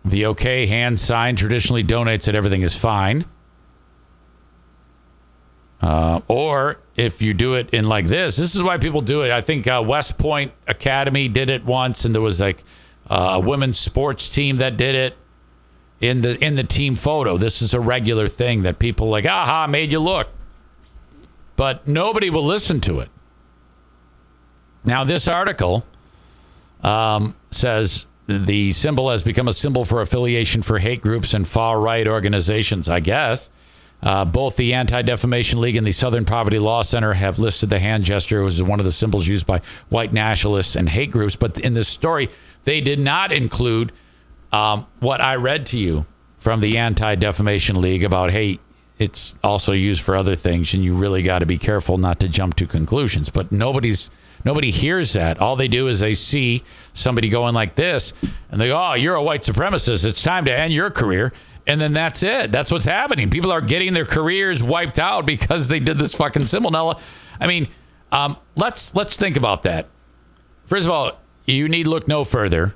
The 0.05 0.25
OK 0.27 0.67
hand 0.67 0.99
sign 0.99 1.35
traditionally 1.35 1.83
donates 1.83 2.25
that 2.25 2.35
everything 2.35 2.61
is 2.61 2.77
fine. 2.77 3.25
Uh, 5.81 6.21
or 6.27 6.79
if 6.95 7.21
you 7.21 7.33
do 7.33 7.53
it 7.53 7.69
in 7.71 7.87
like 7.87 8.07
this, 8.07 8.35
this 8.35 8.55
is 8.55 8.63
why 8.63 8.77
people 8.77 9.01
do 9.01 9.21
it. 9.21 9.31
I 9.31 9.41
think 9.41 9.67
uh, 9.67 9.83
West 9.85 10.17
Point 10.17 10.51
Academy 10.67 11.27
did 11.27 11.49
it 11.49 11.65
once, 11.65 12.03
and 12.03 12.15
there 12.15 12.21
was 12.21 12.41
like 12.41 12.63
uh, 13.09 13.33
a 13.33 13.39
women's 13.39 13.77
sports 13.77 14.27
team 14.27 14.57
that 14.57 14.75
did 14.75 14.95
it 14.95 15.17
in 16.01 16.21
the 16.21 16.43
in 16.43 16.55
the 16.55 16.63
team 16.63 16.95
photo. 16.95 17.37
This 17.37 17.61
is 17.61 17.73
a 17.73 17.79
regular 17.79 18.27
thing 18.27 18.63
that 18.63 18.79
people 18.79 19.07
like. 19.09 19.25
Aha, 19.25 19.67
made 19.67 19.91
you 19.91 19.99
look, 19.99 20.29
but 21.55 21.87
nobody 21.87 22.31
will 22.31 22.45
listen 22.45 22.81
to 22.81 22.99
it. 22.99 23.09
Now, 24.83 25.03
this 25.03 25.27
article 25.27 25.85
um, 26.81 27.35
says 27.51 28.07
the 28.25 28.71
symbol 28.71 29.11
has 29.11 29.21
become 29.21 29.47
a 29.47 29.53
symbol 29.53 29.85
for 29.85 30.01
affiliation 30.01 30.63
for 30.63 30.79
hate 30.79 31.01
groups 31.01 31.35
and 31.35 31.47
far 31.47 31.79
right 31.79 32.07
organizations. 32.07 32.89
I 32.89 32.99
guess. 32.99 33.51
Uh, 34.01 34.23
both 34.23 34.57
the 34.57 34.73
Anti 34.73 35.01
Defamation 35.01 35.59
League 35.59 35.75
and 35.75 35.85
the 35.85 35.91
Southern 35.91 36.23
Poverty 36.23 36.59
Law 36.59 36.83
Center 36.83 37.13
have 37.13 37.39
listed 37.39 37.69
the 37.69 37.79
hand 37.79 38.03
gesture 38.03 38.45
as 38.45 38.61
one 38.61 38.79
of 38.79 38.85
the 38.85 38.91
symbols 38.91 39.27
used 39.27 39.47
by 39.47 39.59
white 39.89 40.13
nationalists 40.13 40.75
and 40.75 40.87
hate 40.87 41.11
groups. 41.11 41.35
But 41.35 41.59
in 41.59 41.73
this 41.73 41.87
story, 41.87 42.29
they 42.63 42.79
did 42.79 42.99
not 42.99 43.31
include 43.31 43.91
um, 44.51 44.85
what 44.99 45.19
I 45.19 45.35
read 45.35 45.65
to 45.67 45.77
you 45.79 46.05
from 46.37 46.61
the 46.61 46.77
Anti 46.77 47.15
Defamation 47.15 47.81
League 47.81 48.03
about, 48.03 48.31
hey, 48.31 48.59
it's 48.99 49.35
also 49.43 49.73
used 49.73 50.01
for 50.01 50.15
other 50.15 50.35
things, 50.35 50.73
and 50.73 50.83
you 50.83 50.95
really 50.95 51.21
got 51.21 51.39
to 51.39 51.45
be 51.45 51.57
careful 51.57 51.97
not 51.97 52.19
to 52.21 52.27
jump 52.27 52.55
to 52.55 52.65
conclusions. 52.65 53.29
But 53.29 53.51
nobody's 53.51 54.09
nobody 54.43 54.71
hears 54.71 55.13
that. 55.13 55.39
All 55.39 55.55
they 55.55 55.67
do 55.67 55.87
is 55.87 55.99
they 55.99 56.15
see 56.15 56.63
somebody 56.93 57.29
going 57.29 57.53
like 57.53 57.75
this, 57.75 58.11
and 58.49 58.59
they 58.59 58.67
go, 58.67 58.91
"Oh, 58.91 58.93
you're 58.95 59.15
a 59.15 59.21
white 59.21 59.41
supremacist. 59.41 60.03
It's 60.03 60.23
time 60.23 60.45
to 60.45 60.57
end 60.57 60.73
your 60.73 60.89
career." 60.89 61.31
And 61.67 61.81
then 61.81 61.93
that's 61.93 62.23
it. 62.23 62.51
That's 62.51 62.71
what's 62.71 62.85
happening. 62.85 63.29
People 63.29 63.51
are 63.51 63.61
getting 63.61 63.93
their 63.93 64.05
careers 64.05 64.63
wiped 64.63 64.99
out 64.99 65.25
because 65.25 65.67
they 65.67 65.79
did 65.79 65.97
this 65.97 66.15
fucking 66.15 66.45
symbol. 66.45 66.71
Now, 66.71 66.97
I 67.39 67.47
mean, 67.47 67.67
um, 68.11 68.37
let's 68.55 68.95
let's 68.95 69.17
think 69.17 69.35
about 69.35 69.63
that. 69.63 69.87
First 70.65 70.85
of 70.85 70.91
all, 70.91 71.19
you 71.45 71.67
need 71.67 71.87
look 71.87 72.07
no 72.07 72.23
further 72.23 72.73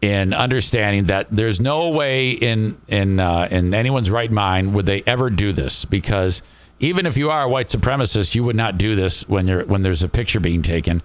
in 0.00 0.32
understanding 0.32 1.04
that 1.04 1.26
there's 1.30 1.60
no 1.60 1.88
way 1.88 2.30
in 2.30 2.78
in 2.86 3.18
uh, 3.18 3.48
in 3.50 3.74
anyone's 3.74 4.10
right 4.10 4.30
mind 4.30 4.74
would 4.74 4.86
they 4.86 5.02
ever 5.06 5.30
do 5.30 5.52
this 5.52 5.84
because 5.84 6.42
even 6.80 7.06
if 7.06 7.16
you 7.16 7.30
are 7.30 7.44
a 7.44 7.48
white 7.48 7.68
supremacist, 7.68 8.34
you 8.34 8.44
would 8.44 8.56
not 8.56 8.78
do 8.78 8.94
this 8.94 9.28
when 9.28 9.48
you're 9.48 9.64
when 9.64 9.82
there's 9.82 10.02
a 10.02 10.08
picture 10.08 10.38
being 10.38 10.62
taken 10.62 11.02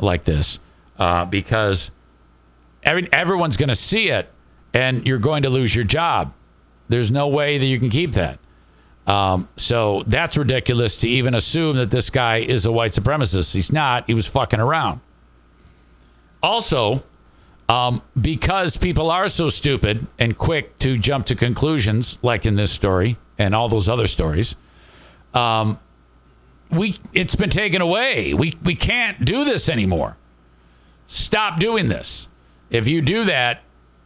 like 0.00 0.24
this 0.24 0.58
uh, 0.98 1.24
because 1.24 1.90
every, 2.82 3.08
everyone's 3.12 3.56
going 3.56 3.68
to 3.68 3.74
see 3.74 4.08
it 4.08 4.28
and 4.74 5.06
you're 5.06 5.18
going 5.18 5.42
to 5.42 5.50
lose 5.50 5.74
your 5.74 5.84
job. 5.84 6.32
There's 6.92 7.10
no 7.10 7.26
way 7.26 7.56
that 7.56 7.64
you 7.64 7.78
can 7.78 7.88
keep 7.88 8.12
that. 8.12 8.38
Um, 9.06 9.48
so 9.56 10.04
that's 10.06 10.36
ridiculous 10.36 10.98
to 10.98 11.08
even 11.08 11.34
assume 11.34 11.76
that 11.78 11.90
this 11.90 12.10
guy 12.10 12.36
is 12.36 12.66
a 12.66 12.70
white 12.70 12.90
supremacist. 12.90 13.54
He's 13.54 13.72
not. 13.72 14.04
He 14.06 14.14
was 14.14 14.28
fucking 14.28 14.60
around. 14.60 15.00
Also, 16.42 17.02
um, 17.70 18.02
because 18.20 18.76
people 18.76 19.10
are 19.10 19.30
so 19.30 19.48
stupid 19.48 20.06
and 20.18 20.36
quick 20.36 20.78
to 20.80 20.98
jump 20.98 21.24
to 21.26 21.34
conclusions, 21.34 22.18
like 22.22 22.44
in 22.44 22.56
this 22.56 22.70
story 22.70 23.16
and 23.38 23.54
all 23.54 23.70
those 23.70 23.88
other 23.88 24.06
stories, 24.06 24.54
um, 25.32 25.78
we 26.70 26.98
it's 27.14 27.36
been 27.36 27.48
taken 27.48 27.80
away. 27.80 28.34
We 28.34 28.52
we 28.62 28.74
can't 28.74 29.24
do 29.24 29.46
this 29.46 29.70
anymore. 29.70 30.18
Stop 31.06 31.58
doing 31.58 31.88
this. 31.88 32.28
If 32.68 32.86
you 32.86 33.00
do 33.00 33.24
that, 33.24 33.62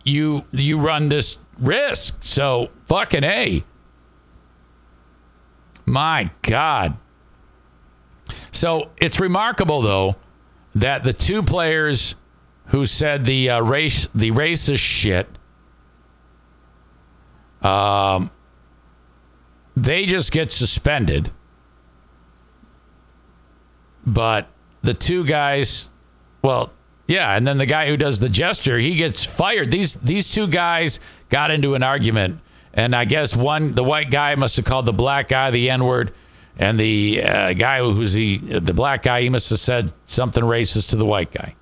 you 0.06 0.44
you 0.52 0.78
run 0.78 1.08
this 1.08 1.38
risk. 1.58 2.16
So 2.20 2.70
fucking 2.86 3.24
a. 3.24 3.64
My 5.84 6.30
God. 6.42 6.96
So 8.50 8.90
it's 8.96 9.20
remarkable 9.20 9.82
though 9.82 10.16
that 10.74 11.04
the 11.04 11.12
two 11.12 11.42
players 11.42 12.14
who 12.66 12.86
said 12.86 13.24
the 13.24 13.50
uh, 13.50 13.60
race 13.62 14.08
the 14.14 14.30
racist 14.32 14.78
shit 14.78 15.28
um 17.62 18.30
they 19.76 20.04
just 20.04 20.32
get 20.32 20.50
suspended 20.50 21.30
but 24.04 24.48
the 24.82 24.92
two 24.94 25.24
guys 25.24 25.88
well 26.42 26.72
yeah 27.06 27.36
and 27.36 27.46
then 27.46 27.58
the 27.58 27.66
guy 27.66 27.86
who 27.88 27.96
does 27.96 28.20
the 28.20 28.28
gesture 28.28 28.78
he 28.78 28.96
gets 28.96 29.24
fired 29.24 29.70
these 29.70 29.94
these 29.96 30.30
two 30.30 30.46
guys 30.46 31.00
got 31.28 31.50
into 31.50 31.74
an 31.74 31.82
argument 31.82 32.40
and 32.74 32.94
i 32.94 33.04
guess 33.04 33.36
one 33.36 33.72
the 33.72 33.84
white 33.84 34.10
guy 34.10 34.34
must 34.34 34.56
have 34.56 34.64
called 34.64 34.86
the 34.86 34.92
black 34.92 35.28
guy 35.28 35.50
the 35.50 35.70
n 35.70 35.84
word 35.84 36.12
And 36.58 36.80
the 36.80 37.22
uh, 37.22 37.52
guy 37.52 37.80
who's 37.80 38.14
the 38.14 38.38
the 38.38 38.72
black 38.72 39.02
guy, 39.02 39.20
he 39.20 39.28
must 39.28 39.50
have 39.50 39.58
said 39.58 39.92
something 40.06 40.42
racist 40.42 40.90
to 40.90 40.96
the 40.96 41.04
white 41.04 41.30
guy. 41.30 41.54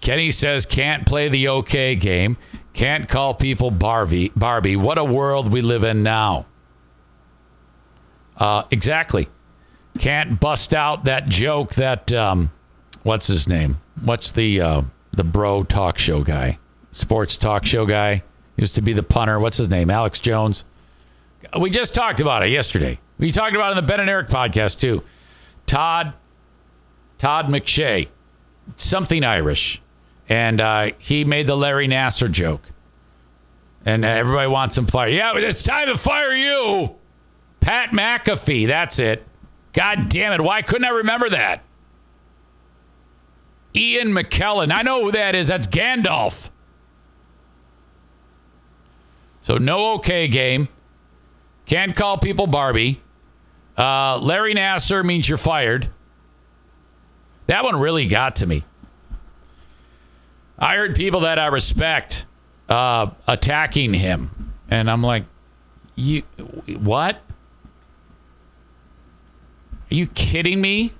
Kenny 0.00 0.30
says 0.30 0.64
can't 0.64 1.06
play 1.06 1.28
the 1.28 1.48
okay 1.48 1.94
game, 1.94 2.38
can't 2.72 3.06
call 3.08 3.34
people 3.34 3.70
Barbie. 3.70 4.32
Barbie, 4.34 4.76
what 4.76 4.96
a 4.96 5.04
world 5.04 5.52
we 5.52 5.60
live 5.60 5.84
in 5.84 6.02
now. 6.02 6.46
Uh, 8.36 8.62
exactly. 8.70 9.28
Can't 9.98 10.40
bust 10.40 10.74
out 10.74 11.04
that 11.04 11.28
joke 11.28 11.74
that 11.74 12.12
um, 12.12 12.52
what's 13.02 13.26
his 13.26 13.48
name? 13.48 13.78
What's 14.02 14.32
the 14.32 14.60
uh, 14.60 14.82
the 15.12 15.24
bro 15.24 15.64
talk 15.64 15.98
show 15.98 16.22
guy? 16.22 16.58
Sports 16.92 17.36
talk 17.36 17.66
show 17.66 17.84
guy 17.84 18.22
used 18.56 18.74
to 18.76 18.82
be 18.82 18.92
the 18.92 19.02
punter. 19.02 19.38
What's 19.38 19.56
his 19.56 19.68
name? 19.68 19.90
Alex 19.90 20.20
Jones. 20.20 20.64
We 21.58 21.70
just 21.70 21.94
talked 21.94 22.20
about 22.20 22.44
it 22.44 22.50
yesterday. 22.50 22.98
We 23.18 23.30
talked 23.30 23.54
about 23.54 23.68
it 23.68 23.78
in 23.78 23.84
the 23.84 23.88
Ben 23.88 24.00
and 24.00 24.10
Eric 24.10 24.28
podcast 24.28 24.80
too. 24.80 25.02
Todd 25.66 26.14
Todd 27.18 27.46
McShay, 27.46 28.08
something 28.76 29.24
Irish, 29.24 29.82
and 30.28 30.60
uh, 30.60 30.90
he 30.98 31.24
made 31.24 31.46
the 31.46 31.56
Larry 31.56 31.88
Nassar 31.88 32.30
joke, 32.30 32.62
and 33.84 34.04
everybody 34.04 34.48
wants 34.48 34.78
him 34.78 34.86
fired. 34.86 35.12
Yeah, 35.12 35.32
it's 35.36 35.64
time 35.64 35.88
to 35.88 35.96
fire 35.96 36.32
you, 36.32 36.94
Pat 37.60 37.90
McAfee. 37.90 38.68
That's 38.68 38.98
it. 39.00 39.24
God 39.78 40.08
damn 40.08 40.32
it! 40.32 40.40
Why 40.40 40.60
couldn't 40.60 40.86
I 40.86 40.90
remember 40.90 41.28
that? 41.28 41.62
Ian 43.76 44.08
McKellen. 44.08 44.72
I 44.72 44.82
know 44.82 45.04
who 45.04 45.12
that 45.12 45.36
is. 45.36 45.46
That's 45.46 45.68
Gandalf. 45.68 46.50
So 49.42 49.56
no 49.56 49.92
okay 49.92 50.26
game. 50.26 50.66
Can't 51.64 51.94
call 51.94 52.18
people 52.18 52.48
Barbie. 52.48 53.00
Uh, 53.76 54.18
Larry 54.18 54.52
Nassar 54.52 55.04
means 55.04 55.28
you're 55.28 55.38
fired. 55.38 55.88
That 57.46 57.62
one 57.62 57.76
really 57.76 58.08
got 58.08 58.34
to 58.36 58.48
me. 58.48 58.64
I 60.58 60.74
heard 60.74 60.96
people 60.96 61.20
that 61.20 61.38
I 61.38 61.46
respect 61.46 62.26
uh, 62.68 63.10
attacking 63.28 63.94
him, 63.94 64.54
and 64.68 64.90
I'm 64.90 65.04
like, 65.04 65.22
you 65.94 66.22
what? 66.66 67.22
Are 69.90 69.94
you 69.94 70.06
kidding 70.08 70.60
me? 70.60 70.92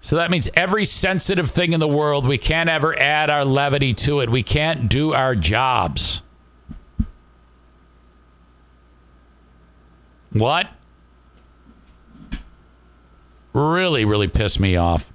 So 0.00 0.16
that 0.16 0.30
means 0.30 0.50
every 0.54 0.84
sensitive 0.84 1.50
thing 1.50 1.72
in 1.72 1.80
the 1.80 1.88
world, 1.88 2.26
we 2.26 2.36
can't 2.36 2.68
ever 2.68 2.98
add 2.98 3.30
our 3.30 3.44
levity 3.44 3.94
to 3.94 4.20
it. 4.20 4.28
We 4.28 4.42
can't 4.42 4.90
do 4.90 5.14
our 5.14 5.34
jobs. 5.34 6.22
What? 10.32 10.68
Really, 13.54 14.04
really 14.04 14.28
pissed 14.28 14.60
me 14.60 14.76
off. 14.76 15.12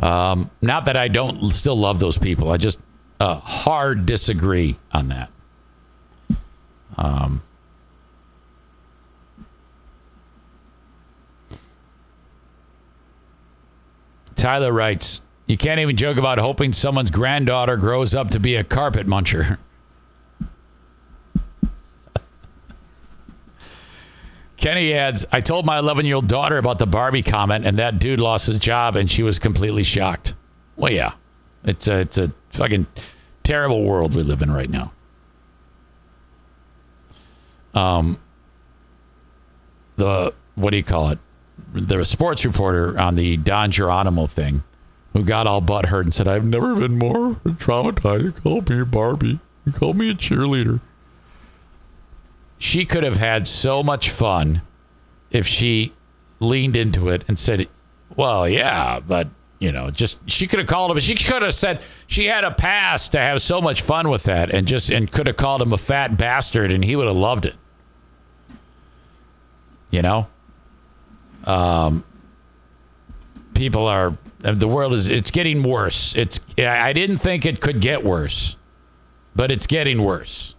Um, 0.00 0.50
not 0.60 0.86
that 0.86 0.96
I 0.96 1.08
don't 1.08 1.50
still 1.50 1.76
love 1.76 2.00
those 2.00 2.18
people. 2.18 2.50
I 2.50 2.56
just 2.56 2.78
uh, 3.20 3.36
hard 3.36 4.06
disagree 4.06 4.76
on 4.92 5.08
that. 5.08 5.30
Um, 6.98 7.42
Tyler 14.40 14.72
writes, 14.72 15.20
You 15.46 15.58
can't 15.58 15.80
even 15.80 15.96
joke 15.96 16.16
about 16.16 16.38
hoping 16.38 16.72
someone's 16.72 17.10
granddaughter 17.10 17.76
grows 17.76 18.14
up 18.14 18.30
to 18.30 18.40
be 18.40 18.56
a 18.56 18.64
carpet 18.64 19.06
muncher. 19.06 19.58
Kenny 24.56 24.94
adds, 24.94 25.26
I 25.30 25.40
told 25.40 25.66
my 25.66 25.78
11 25.78 26.06
year 26.06 26.14
old 26.16 26.26
daughter 26.26 26.56
about 26.56 26.78
the 26.78 26.86
Barbie 26.86 27.22
comment, 27.22 27.66
and 27.66 27.78
that 27.78 27.98
dude 27.98 28.18
lost 28.18 28.46
his 28.46 28.58
job, 28.58 28.96
and 28.96 29.10
she 29.10 29.22
was 29.22 29.38
completely 29.38 29.82
shocked. 29.82 30.32
Well, 30.76 30.92
yeah, 30.92 31.12
it's 31.64 31.86
a, 31.86 32.00
it's 32.00 32.16
a 32.16 32.30
fucking 32.48 32.86
terrible 33.42 33.84
world 33.84 34.16
we 34.16 34.22
live 34.22 34.40
in 34.40 34.50
right 34.50 34.70
now. 34.70 34.92
Um, 37.74 38.18
the, 39.96 40.32
what 40.54 40.70
do 40.70 40.78
you 40.78 40.82
call 40.82 41.10
it? 41.10 41.18
The 41.72 42.04
sports 42.04 42.44
reporter 42.44 42.98
on 42.98 43.14
the 43.14 43.36
Don 43.36 43.70
Geronimo 43.70 44.26
thing 44.26 44.64
who 45.12 45.24
got 45.24 45.46
all 45.46 45.60
butthurt 45.60 46.02
and 46.02 46.14
said, 46.14 46.28
I've 46.28 46.44
never 46.44 46.74
been 46.74 46.98
more 46.98 47.34
traumatized. 47.44 48.42
Called 48.42 48.70
me 48.70 48.84
Barbie. 48.84 49.40
You 49.64 49.94
me 49.94 50.10
a 50.10 50.14
cheerleader 50.14 50.80
she 52.60 52.84
could 52.84 53.02
have 53.02 53.16
had 53.16 53.48
so 53.48 53.82
much 53.82 54.10
fun 54.10 54.60
if 55.30 55.46
she 55.46 55.94
leaned 56.40 56.76
into 56.76 57.08
it 57.08 57.24
and 57.26 57.38
said, 57.38 57.66
"Well, 58.14 58.46
yeah, 58.46 59.00
but 59.00 59.28
you 59.58 59.72
know, 59.72 59.90
just 59.90 60.18
she 60.30 60.46
could 60.46 60.58
have 60.58 60.68
called 60.68 60.90
him. 60.90 61.00
She 61.00 61.14
could 61.14 61.40
have 61.40 61.54
said 61.54 61.80
she 62.06 62.26
had 62.26 62.44
a 62.44 62.50
pass 62.50 63.08
to 63.08 63.18
have 63.18 63.40
so 63.40 63.62
much 63.62 63.80
fun 63.80 64.10
with 64.10 64.24
that, 64.24 64.50
and 64.50 64.68
just 64.68 64.90
and 64.90 65.10
could 65.10 65.26
have 65.26 65.36
called 65.36 65.62
him 65.62 65.72
a 65.72 65.78
fat 65.78 66.18
bastard, 66.18 66.70
and 66.70 66.84
he 66.84 66.94
would 66.94 67.06
have 67.06 67.16
loved 67.16 67.46
it. 67.46 67.56
You 69.90 70.02
know, 70.02 70.28
um, 71.50 72.04
people 73.54 73.86
are 73.86 74.16
the 74.38 74.68
world 74.68 74.92
is 74.92 75.08
it's 75.08 75.30
getting 75.30 75.62
worse. 75.62 76.14
It's 76.14 76.40
I 76.58 76.92
didn't 76.92 77.18
think 77.18 77.44
it 77.44 77.60
could 77.60 77.80
get 77.80 78.04
worse, 78.04 78.56
but 79.34 79.50
it's 79.50 79.66
getting 79.66 80.02
worse. 80.02 80.54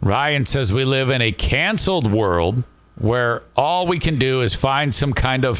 Ryan 0.00 0.46
says 0.46 0.72
we 0.72 0.84
live 0.84 1.10
in 1.10 1.20
a 1.20 1.32
canceled 1.32 2.10
world 2.10 2.64
where 2.94 3.42
all 3.54 3.86
we 3.86 3.98
can 3.98 4.18
do 4.18 4.40
is 4.40 4.54
find 4.54 4.94
some 4.94 5.12
kind 5.12 5.44
of 5.44 5.58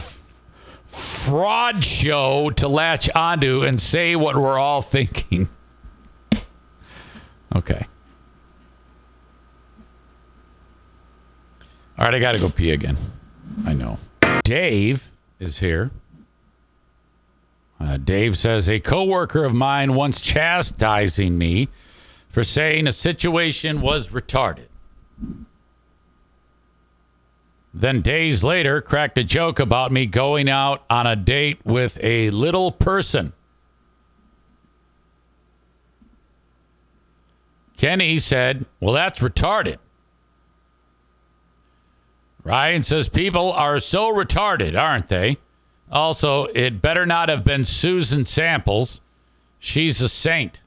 fraud 0.86 1.84
show 1.84 2.48
to 2.50 2.66
latch 2.66 3.10
onto 3.14 3.62
and 3.62 3.78
say 3.78 4.16
what 4.16 4.36
we're 4.36 4.58
all 4.58 4.80
thinking. 4.96 5.50
Okay. 7.54 7.86
All 12.00 12.06
right, 12.06 12.14
I 12.14 12.18
got 12.18 12.32
to 12.32 12.40
go 12.40 12.48
pee 12.48 12.70
again. 12.70 12.96
I 13.66 13.74
know. 13.74 13.98
Dave 14.42 15.12
is 15.38 15.58
here. 15.58 15.90
Uh, 17.78 17.98
Dave 17.98 18.38
says 18.38 18.70
a 18.70 18.80
coworker 18.80 19.44
of 19.44 19.52
mine 19.52 19.94
once 19.94 20.22
chastising 20.22 21.36
me 21.36 21.68
for 22.30 22.42
saying 22.42 22.86
a 22.86 22.92
situation 22.92 23.82
was 23.82 24.08
retarded. 24.08 24.68
Then 27.74 28.00
days 28.00 28.42
later, 28.42 28.80
cracked 28.80 29.18
a 29.18 29.24
joke 29.24 29.60
about 29.60 29.92
me 29.92 30.06
going 30.06 30.48
out 30.48 30.82
on 30.88 31.06
a 31.06 31.14
date 31.14 31.58
with 31.66 31.98
a 32.02 32.30
little 32.30 32.72
person. 32.72 33.34
Kenny 37.76 38.18
said, 38.18 38.64
Well, 38.80 38.94
that's 38.94 39.20
retarded. 39.20 39.76
Ryan 42.44 42.82
says, 42.82 43.08
People 43.08 43.52
are 43.52 43.78
so 43.78 44.12
retarded, 44.12 44.80
aren't 44.80 45.08
they? 45.08 45.38
Also, 45.90 46.44
it 46.46 46.80
better 46.80 47.04
not 47.04 47.28
have 47.28 47.44
been 47.44 47.64
Susan 47.64 48.24
Samples. 48.24 49.00
She's 49.58 50.00
a 50.00 50.08
saint. 50.08 50.60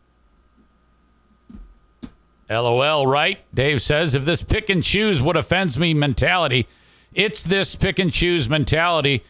LOL, 2.50 3.08
right? 3.08 3.40
Dave 3.54 3.82
says, 3.82 4.16
if 4.16 4.26
this 4.26 4.44
pick 4.44 4.70
and 4.70 4.84
choose 4.84 5.22
what 5.22 5.36
offends 5.36 5.80
me 5.80 5.94
mentality, 5.94 6.68
it's 7.14 7.44
this 7.44 7.76
pick 7.76 8.00
and 8.00 8.12
choose 8.12 8.50
mentality 8.50 9.24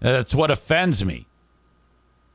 that's 0.00 0.34
what 0.34 0.50
offends 0.50 1.04
me. 1.04 1.26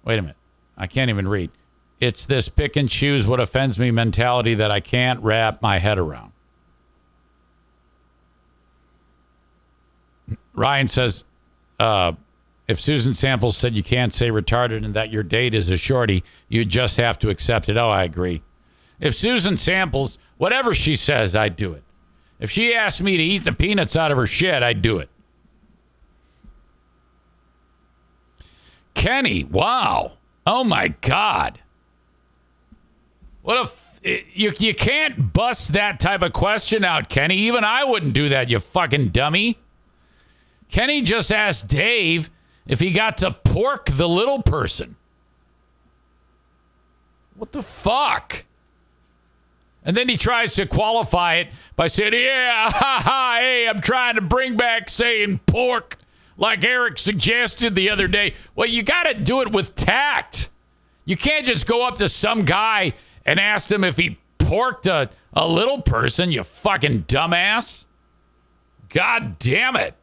Wait 0.04 0.18
a 0.18 0.22
minute. 0.22 0.38
I 0.78 0.88
can't 0.88 1.10
even 1.10 1.28
read. 1.28 1.52
It's 2.00 2.26
this 2.26 2.48
pick 2.48 2.76
and 2.76 2.88
choose 2.88 3.28
what 3.28 3.40
offends 3.40 3.78
me 3.78 3.92
mentality 3.92 4.54
that 4.56 4.72
I 4.72 4.80
can't 4.80 5.22
wrap 5.22 5.62
my 5.62 5.80
head 5.80 6.00
around. 6.00 6.32
Ryan 10.60 10.90
says, 10.90 11.24
uh, 11.80 12.12
if 12.68 12.82
Susan 12.82 13.14
Samples 13.14 13.56
said 13.56 13.76
you 13.76 13.82
can't 13.82 14.14
say 14.14 14.30
retarded 14.30 14.84
and 14.84 14.94
that 14.94 15.10
your 15.10 15.24
date 15.24 15.54
is 15.54 15.70
a 15.70 15.78
shorty, 15.78 16.22
you 16.50 16.66
just 16.66 16.98
have 16.98 17.18
to 17.20 17.30
accept 17.30 17.70
it. 17.70 17.78
Oh, 17.78 17.90
I 17.90 18.04
agree. 18.04 18.42
If 19.00 19.16
Susan 19.16 19.56
Samples, 19.56 20.20
whatever 20.38 20.74
she 20.74 20.98
says, 20.98 21.34
I'd 21.34 21.56
do 21.56 21.72
it. 21.72 21.84
If 22.42 22.52
she 22.52 22.76
asked 22.76 23.02
me 23.02 23.16
to 23.16 23.24
eat 23.24 23.46
the 23.46 23.54
peanuts 23.54 23.96
out 23.96 24.12
of 24.12 24.18
her 24.18 24.28
shit, 24.28 24.62
I'd 24.62 24.82
do 24.82 25.00
it. 25.00 25.10
Kenny, 28.94 29.46
wow. 29.46 30.18
Oh 30.46 30.66
my 30.66 30.90
God. 31.00 31.60
What 33.44 33.58
a. 33.58 33.62
F- 33.62 34.02
you, 34.04 34.52
you 34.60 34.76
can't 34.76 35.32
bust 35.32 35.72
that 35.72 36.02
type 36.02 36.22
of 36.22 36.34
question 36.34 36.84
out, 36.84 37.08
Kenny. 37.08 37.38
Even 37.38 37.64
I 37.64 37.86
wouldn't 37.86 38.14
do 38.14 38.28
that, 38.28 38.50
you 38.50 38.60
fucking 38.60 39.10
dummy. 39.10 39.58
Kenny 40.70 41.02
just 41.02 41.32
asked 41.32 41.68
Dave 41.68 42.30
if 42.68 42.80
he 42.80 42.92
got 42.92 43.18
to 43.20 43.32
pork 43.32 43.86
the 43.86 44.08
little 44.08 44.42
person. 44.42 44.96
What 47.36 47.52
the 47.52 47.64
fuck? 47.64 48.46
And 49.84 49.96
then 49.96 50.10
he 50.10 50.18
tries 50.18 50.56
to 50.56 50.68
qualify 50.68 51.36
it 51.36 51.48
by 51.76 51.88
saying, 51.88 52.14
Yeah, 52.14 52.70
ha 52.72 53.02
ha, 53.04 53.38
hey, 53.40 53.68
I'm 53.68 53.82
trying 53.82 54.16
to 54.16 54.22
bring 54.22 54.58
back 54.58 54.90
saying 54.90 55.40
pork 55.48 55.98
like 56.38 56.64
Eric 56.64 56.98
suggested 56.98 57.76
the 57.76 57.90
other 57.90 58.08
day. 58.08 58.34
Well, 58.56 58.68
you 58.68 58.84
got 58.84 59.04
to 59.04 59.14
do 59.14 59.42
it 59.42 59.52
with 59.52 59.76
tact. 59.76 60.50
You 61.06 61.18
can't 61.18 61.46
just 61.46 61.68
go 61.68 61.88
up 61.88 61.98
to 61.98 62.08
some 62.08 62.46
guy 62.46 62.94
and 63.26 63.40
ask 63.40 63.70
him 63.72 63.84
if 63.84 63.98
he 63.98 64.20
porked 64.38 64.86
a, 64.86 65.10
a 65.34 65.48
little 65.48 65.82
person, 65.82 66.32
you 66.32 66.44
fucking 66.44 67.04
dumbass. 67.04 67.86
God 68.90 69.40
damn 69.40 69.76
it. 69.76 69.96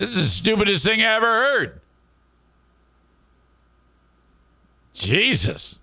This 0.00 0.16
is 0.16 0.16
the 0.16 0.22
stupidest 0.22 0.86
thing 0.86 1.02
I 1.02 1.14
ever 1.14 1.26
heard. 1.26 1.80
Jesus. 4.94 5.78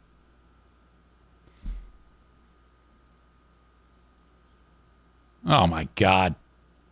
Oh 5.45 5.68
my 5.68 5.88
God. 5.94 6.34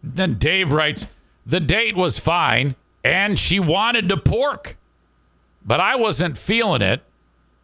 Then 0.04 0.36
Dave 0.36 0.72
writes, 0.72 1.08
the 1.48 1.60
date 1.60 1.96
was 1.96 2.20
fine 2.20 2.76
and 3.04 3.40
she 3.40 3.60
wanted 3.60 4.08
to 4.10 4.18
pork, 4.18 4.78
but 5.66 5.80
I 5.80 5.96
wasn't 5.96 6.38
feeling 6.38 6.84
it. 6.84 7.02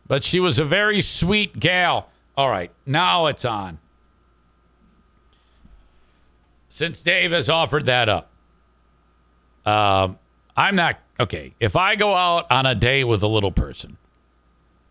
But 0.08 0.24
she 0.24 0.40
was 0.40 0.58
a 0.58 0.64
very 0.64 1.02
sweet 1.02 1.60
gal. 1.60 2.10
All 2.36 2.50
right, 2.50 2.72
now 2.88 3.28
it's 3.28 3.46
on. 3.46 3.78
Since 6.68 7.04
Dave 7.04 7.32
has 7.32 7.48
offered 7.48 7.86
that 7.86 8.10
up, 8.10 8.31
um, 9.66 10.18
I'm 10.56 10.76
not 10.76 11.00
okay. 11.20 11.54
If 11.60 11.76
I 11.76 11.96
go 11.96 12.14
out 12.14 12.50
on 12.52 12.66
a 12.66 12.76
date 12.76 13.06
with 13.06 13.24
a 13.24 13.28
little 13.28 13.52
person, 13.52 13.98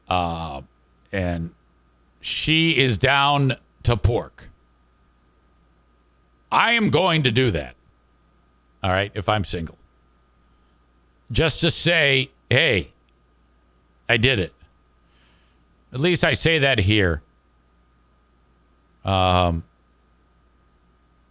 uh, 0.08 0.62
and 1.12 1.52
she 2.20 2.78
is 2.78 2.98
down 2.98 3.56
to 3.84 3.96
pork, 3.96 4.48
I 6.50 6.72
am 6.72 6.90
going 6.90 7.22
to 7.24 7.30
do 7.30 7.50
that. 7.50 7.74
All 8.82 8.90
right, 8.90 9.12
if 9.14 9.28
I'm 9.28 9.44
single, 9.44 9.76
just 11.30 11.60
to 11.60 11.70
say, 11.70 12.30
hey, 12.48 12.92
I 14.08 14.16
did 14.16 14.40
it. 14.40 14.52
At 15.92 16.00
least 16.00 16.24
I 16.24 16.32
say 16.32 16.60
that 16.60 16.78
here. 16.78 17.22
Um, 19.04 19.64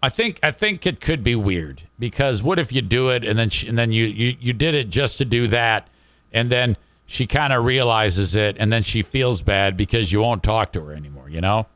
I 0.01 0.09
think 0.09 0.39
I 0.41 0.51
think 0.51 0.85
it 0.85 1.01
could 1.01 1.23
be 1.23 1.35
weird 1.35 1.83
because 1.97 2.41
what 2.41 2.57
if 2.57 2.71
you 2.71 2.81
do 2.81 3.09
it 3.09 3.25
and 3.25 3.37
then 3.37 3.49
she, 3.49 3.67
and 3.67 3.77
then 3.77 3.91
you, 3.91 4.05
you 4.05 4.35
you 4.39 4.53
did 4.53 4.73
it 4.75 4.89
just 4.89 5.17
to 5.17 5.25
do 5.25 5.47
that, 5.47 5.89
and 6.31 6.49
then 6.49 6.77
she 7.05 7.27
kind 7.27 7.51
of 7.51 7.65
realizes 7.65 8.35
it 8.35 8.55
and 8.59 8.71
then 8.71 8.83
she 8.83 9.01
feels 9.01 9.41
bad 9.41 9.75
because 9.75 10.11
you 10.11 10.21
won't 10.21 10.43
talk 10.43 10.71
to 10.73 10.85
her 10.85 10.93
anymore. 10.93 11.29
You 11.29 11.41
know. 11.41 11.67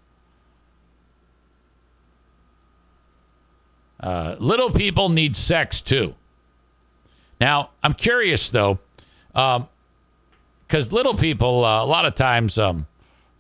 Uh, 4.00 4.36
little 4.40 4.70
people 4.70 5.10
need 5.10 5.36
sex 5.36 5.82
too. 5.82 6.16
Now 7.42 7.72
I'm 7.82 7.94
curious 7.94 8.50
though. 8.52 8.80
Um, 9.36 9.68
because 10.68 10.94
little 10.94 11.16
people 11.16 11.66
uh, 11.66 11.84
a 11.84 11.86
lot 11.86 12.06
of 12.06 12.16
times 12.16 12.58
um, 12.58 12.88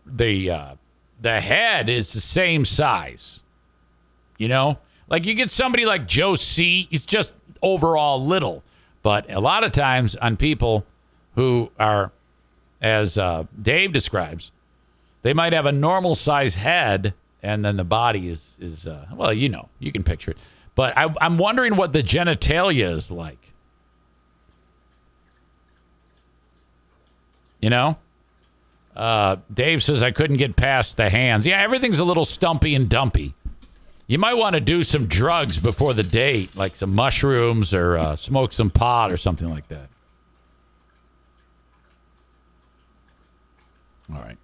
the 0.05 0.51
uh, 0.51 0.75
the 1.21 1.39
head 1.39 1.89
is 1.89 2.13
the 2.13 2.19
same 2.19 2.65
size. 2.65 3.42
You 4.37 4.47
know, 4.47 4.79
like 5.09 5.25
you 5.25 5.33
get 5.33 5.51
somebody 5.51 5.85
like 5.85 6.07
Joe 6.07 6.35
C. 6.35 6.87
He's 6.89 7.05
just 7.05 7.33
overall 7.61 8.23
little, 8.23 8.63
but 9.01 9.31
a 9.31 9.39
lot 9.39 9.63
of 9.63 9.71
times 9.71 10.15
on 10.15 10.37
people 10.37 10.85
who 11.35 11.71
are, 11.79 12.11
as 12.81 13.17
uh, 13.17 13.45
Dave 13.61 13.93
describes, 13.93 14.51
they 15.21 15.33
might 15.33 15.53
have 15.53 15.65
a 15.65 15.71
normal 15.71 16.15
size 16.15 16.55
head, 16.55 17.13
and 17.41 17.63
then 17.63 17.77
the 17.77 17.83
body 17.83 18.27
is 18.27 18.57
is 18.59 18.87
uh, 18.87 19.07
well, 19.13 19.33
you 19.33 19.49
know, 19.49 19.69
you 19.79 19.91
can 19.91 20.03
picture 20.03 20.31
it. 20.31 20.37
But 20.75 20.97
I, 20.97 21.13
I'm 21.21 21.37
wondering 21.37 21.75
what 21.75 21.93
the 21.93 22.01
genitalia 22.01 22.91
is 22.91 23.11
like. 23.11 23.53
You 27.61 27.69
know? 27.69 27.97
Uh, 28.93 29.37
Dave 29.51 29.81
says 29.81 30.03
I 30.03 30.11
couldn't 30.11 30.37
get 30.37 30.55
past 30.55 30.97
the 30.97 31.09
hands. 31.09 31.45
Yeah, 31.45 31.61
everything's 31.61 31.99
a 31.99 32.03
little 32.03 32.25
stumpy 32.25 32.75
and 32.75 32.89
dumpy. 32.89 33.33
You 34.07 34.17
might 34.17 34.33
want 34.35 34.55
to 34.55 34.59
do 34.59 34.83
some 34.83 35.07
drugs 35.07 35.59
before 35.59 35.93
the 35.93 36.03
date, 36.03 36.55
like 36.55 36.75
some 36.75 36.93
mushrooms 36.93 37.73
or 37.73 37.97
uh, 37.97 38.15
smoke 38.15 38.51
some 38.51 38.69
pot 38.69 39.11
or 39.11 39.17
something 39.17 39.49
like 39.49 39.67
that. 39.69 39.89
All 44.13 44.21
right. 44.21 44.37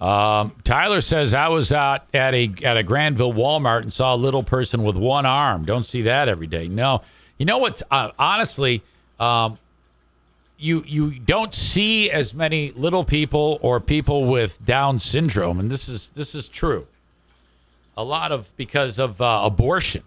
Um, 0.00 0.54
Tyler 0.64 1.02
says 1.02 1.34
I 1.34 1.48
was 1.48 1.72
out 1.74 2.06
at 2.14 2.32
a 2.34 2.50
at 2.64 2.78
a 2.78 2.82
Granville 2.82 3.34
Walmart 3.34 3.82
and 3.82 3.92
saw 3.92 4.14
a 4.14 4.16
little 4.16 4.42
person 4.42 4.82
with 4.82 4.96
one 4.96 5.26
arm. 5.26 5.66
Don't 5.66 5.84
see 5.84 6.02
that 6.02 6.26
every 6.26 6.46
day. 6.46 6.68
No, 6.68 7.02
you 7.36 7.44
know 7.44 7.58
what's 7.58 7.82
uh, 7.90 8.10
honestly, 8.18 8.82
um, 9.18 9.58
you 10.60 10.84
you 10.86 11.18
don't 11.18 11.54
see 11.54 12.10
as 12.10 12.34
many 12.34 12.72
little 12.72 13.04
people 13.04 13.58
or 13.62 13.80
people 13.80 14.30
with 14.30 14.64
Down 14.64 14.98
syndrome, 14.98 15.58
and 15.58 15.70
this 15.70 15.88
is 15.88 16.10
this 16.10 16.34
is 16.34 16.48
true. 16.48 16.86
A 17.96 18.04
lot 18.04 18.32
of 18.32 18.56
because 18.56 18.98
of 18.98 19.20
uh, 19.20 19.40
abortion. 19.44 20.04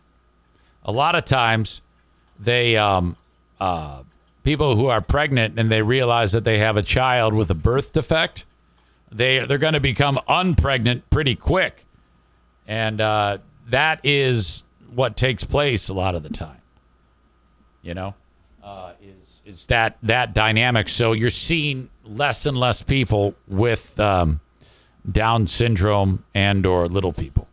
A 0.85 0.91
lot 0.91 1.15
of 1.15 1.25
times, 1.25 1.81
they 2.39 2.77
um, 2.77 3.17
uh, 3.59 4.03
people 4.43 4.75
who 4.75 4.87
are 4.87 5.01
pregnant 5.01 5.59
and 5.59 5.71
they 5.71 5.81
realize 5.81 6.31
that 6.33 6.43
they 6.43 6.59
have 6.59 6.77
a 6.77 6.83
child 6.83 7.33
with 7.33 7.49
a 7.49 7.55
birth 7.55 7.91
defect 7.91 8.45
they 9.13 9.45
they're 9.45 9.57
going 9.57 9.73
to 9.73 9.79
become 9.79 10.19
unpregnant 10.27 11.03
pretty 11.09 11.35
quick, 11.35 11.85
and 12.67 12.99
uh, 12.99 13.37
that 13.67 13.99
is 14.03 14.63
what 14.93 15.15
takes 15.15 15.43
place 15.43 15.89
a 15.89 15.93
lot 15.93 16.15
of 16.15 16.23
the 16.23 16.29
time. 16.29 16.61
You 17.81 17.93
know, 17.93 18.15
uh, 18.63 18.92
is 19.45 19.65
that 19.67 19.97
that 20.03 20.33
dynamic? 20.33 20.89
So 20.89 21.11
you're 21.11 21.29
seeing 21.29 21.89
less 22.05 22.45
and 22.45 22.57
less 22.57 22.81
people 22.81 23.35
with 23.47 23.99
um, 23.99 24.39
Down 25.09 25.47
syndrome 25.47 26.23
and 26.33 26.65
or 26.65 26.87
little 26.87 27.13
people, 27.13 27.47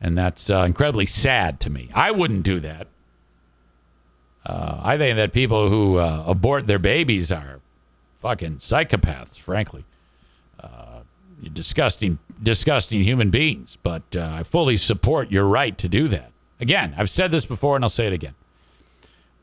and 0.00 0.16
that's 0.16 0.50
uh, 0.50 0.64
incredibly 0.66 1.06
sad 1.06 1.60
to 1.60 1.70
me. 1.70 1.90
I 1.94 2.10
wouldn't 2.10 2.44
do 2.44 2.60
that. 2.60 2.86
Uh, 4.44 4.80
I 4.82 4.98
think 4.98 5.16
that 5.16 5.32
people 5.32 5.68
who 5.68 5.98
uh, 5.98 6.24
abort 6.26 6.66
their 6.66 6.80
babies 6.80 7.30
are 7.30 7.60
fucking 8.16 8.56
psychopaths, 8.56 9.38
frankly 9.38 9.84
disgusting, 11.50 12.18
disgusting 12.42 13.02
human 13.02 13.30
beings. 13.30 13.76
But 13.82 14.02
uh, 14.14 14.30
I 14.34 14.42
fully 14.42 14.76
support 14.76 15.30
your 15.30 15.46
right 15.46 15.76
to 15.78 15.88
do 15.88 16.08
that. 16.08 16.30
Again, 16.60 16.94
I've 16.96 17.10
said 17.10 17.30
this 17.30 17.44
before 17.44 17.76
and 17.76 17.84
I'll 17.84 17.88
say 17.88 18.06
it 18.06 18.12
again. 18.12 18.34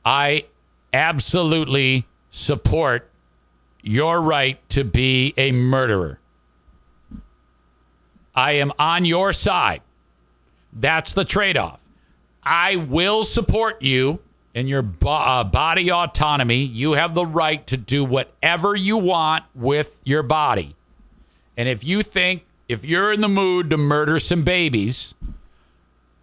I 0.06 0.46
absolutely 0.94 2.08
support 2.30 3.10
your 3.82 4.22
right 4.22 4.68
to 4.70 4.84
be 4.84 5.34
a 5.38 5.52
murderer. 5.52 6.20
I 8.36 8.54
am 8.54 8.72
on 8.80 9.06
your 9.06 9.34
side. 9.34 9.82
That's 10.72 11.14
the 11.14 11.26
trade 11.26 11.58
off. 11.58 11.82
I 12.44 12.76
will 12.76 13.24
support 13.24 13.82
you 13.82 14.20
in 14.54 14.68
your 14.68 14.82
bo- 14.82 15.10
uh, 15.10 15.44
body 15.44 15.92
autonomy. 15.92 16.64
You 16.64 16.94
have 16.94 17.14
the 17.14 17.26
right 17.26 17.66
to 17.68 17.78
do 17.78 18.04
whatever 18.04 18.76
you 18.76 18.98
want 18.98 19.46
with 19.56 20.02
your 20.04 20.24
body. 20.24 20.76
And 21.58 21.68
if 21.68 21.84
you 21.84 22.04
think 22.04 22.46
if 22.68 22.86
you're 22.86 23.12
in 23.12 23.22
the 23.22 23.30
mood 23.30 23.70
to 23.72 23.78
murder 23.78 24.20
some 24.20 24.44
babies, 24.44 25.16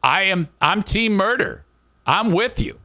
I 0.02 0.22
am 0.22 0.48
I'm 0.60 0.82
team 0.82 1.14
murder. 1.14 1.64
I'm 2.06 2.30
with 2.30 2.60
you. 2.60 2.78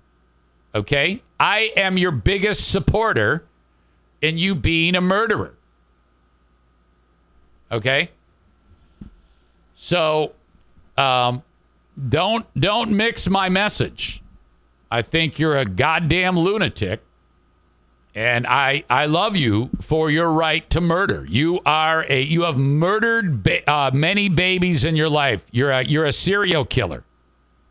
Okay? 0.74 1.22
I 1.42 1.72
am 1.76 1.98
your 1.98 2.12
biggest 2.12 2.72
supporter 2.72 3.44
in 4.22 4.38
you 4.38 4.54
being 4.54 4.94
a 4.96 5.02
murderer. 5.02 5.56
Okay? 7.72 8.12
So 9.74 10.34
um 10.98 11.42
don't 12.10 12.46
don't 12.60 12.92
mix 12.92 13.28
my 13.28 13.50
message. 13.50 14.22
I 14.92 15.02
think 15.02 15.40
you're 15.40 15.58
a 15.58 15.66
goddamn 15.66 16.38
lunatic 16.38 17.02
and 18.14 18.46
I 18.46 18.84
I 18.88 19.08
love 19.08 19.36
you 19.36 19.72
for 19.82 20.12
your 20.12 20.32
right 20.32 20.70
to 20.70 20.80
murder. 20.80 21.26
You 21.28 21.60
are 21.66 22.06
a 22.08 22.22
you 22.22 22.44
have 22.44 22.60
murdered 22.60 23.42
ba- 23.42 23.68
uh, 23.68 23.90
many 23.92 24.30
babies 24.30 24.86
in 24.86 24.96
your 24.96 25.10
life. 25.10 25.48
You're 25.52 25.72
a 25.72 25.84
you're 25.84 26.06
a 26.06 26.12
serial 26.12 26.66
killer. 26.66 27.04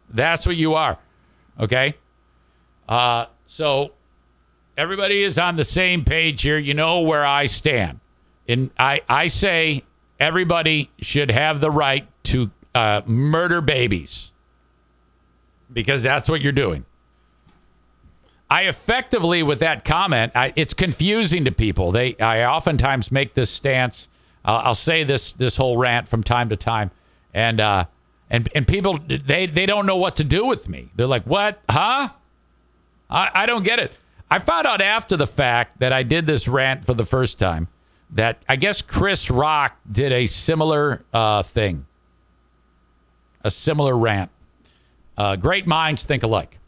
That's 0.08 0.44
what 0.44 0.56
you 0.56 0.74
are. 0.74 0.98
Okay. 1.60 1.94
Uh, 2.88 3.26
so 3.50 3.90
everybody 4.76 5.24
is 5.24 5.36
on 5.36 5.56
the 5.56 5.64
same 5.64 6.04
page 6.04 6.42
here. 6.42 6.56
You 6.56 6.72
know 6.72 7.00
where 7.00 7.26
I 7.26 7.46
stand, 7.46 7.98
and 8.46 8.70
I 8.78 9.02
I 9.08 9.26
say 9.26 9.82
everybody 10.20 10.88
should 11.00 11.32
have 11.32 11.60
the 11.60 11.70
right 11.70 12.06
to 12.24 12.52
uh, 12.76 13.02
murder 13.06 13.60
babies 13.60 14.30
because 15.72 16.04
that's 16.04 16.28
what 16.28 16.42
you're 16.42 16.52
doing. 16.52 16.84
I 18.48 18.68
effectively, 18.68 19.42
with 19.42 19.58
that 19.58 19.84
comment, 19.84 20.30
I, 20.36 20.52
it's 20.54 20.72
confusing 20.72 21.44
to 21.44 21.52
people. 21.52 21.90
They, 21.90 22.16
I 22.18 22.44
oftentimes 22.44 23.10
make 23.10 23.34
this 23.34 23.50
stance. 23.50 24.06
Uh, 24.44 24.62
I'll 24.64 24.74
say 24.76 25.02
this 25.02 25.32
this 25.32 25.56
whole 25.56 25.76
rant 25.76 26.06
from 26.06 26.22
time 26.22 26.50
to 26.50 26.56
time, 26.56 26.92
and 27.34 27.58
uh, 27.58 27.86
and 28.30 28.48
and 28.54 28.64
people 28.64 28.96
they 29.06 29.46
they 29.46 29.66
don't 29.66 29.86
know 29.86 29.96
what 29.96 30.14
to 30.16 30.24
do 30.24 30.46
with 30.46 30.68
me. 30.68 30.90
They're 30.94 31.08
like, 31.08 31.24
"What? 31.24 31.60
Huh? 31.68 32.10
I, 33.10 33.30
I 33.34 33.46
don't 33.46 33.64
get 33.64 33.78
it." 33.78 33.98
I 34.30 34.38
found 34.38 34.66
out 34.66 34.80
after 34.80 35.16
the 35.16 35.26
fact 35.26 35.80
that 35.80 35.92
I 35.92 36.04
did 36.04 36.26
this 36.26 36.46
rant 36.46 36.84
for 36.84 36.94
the 36.94 37.04
first 37.04 37.38
time 37.38 37.68
that 38.12 38.42
I 38.48 38.56
guess 38.56 38.82
Chris 38.82 39.30
Rock 39.30 39.76
did 39.90 40.12
a 40.12 40.26
similar 40.26 41.04
uh, 41.12 41.42
thing, 41.42 41.86
a 43.42 43.50
similar 43.50 43.96
rant. 43.96 44.30
Uh, 45.16 45.36
great 45.36 45.66
minds 45.66 46.04
think 46.04 46.22
alike. 46.22 46.58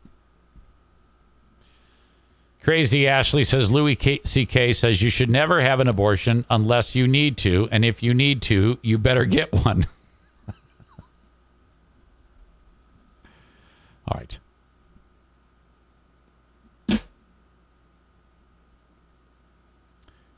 Crazy 2.63 3.09
Ashley 3.09 3.43
says 3.43 3.73
Louis 3.73 3.99
C.K. 4.25 4.73
says 4.73 5.03
you 5.03 5.11
should 5.11 5.31
never 5.31 5.61
have 5.61 5.81
an 5.81 5.89
abortion 5.89 6.45
unless 6.49 6.95
you 6.95 7.09
need 7.09 7.37
to, 7.39 7.69
and 7.73 7.85
if 7.85 8.05
you 8.05 8.15
need 8.15 8.41
to, 8.43 8.79
you 8.83 8.99
better 8.99 9.25
get 9.25 9.53
one. 9.65 9.85
All 14.07 14.17
right. 14.17 14.39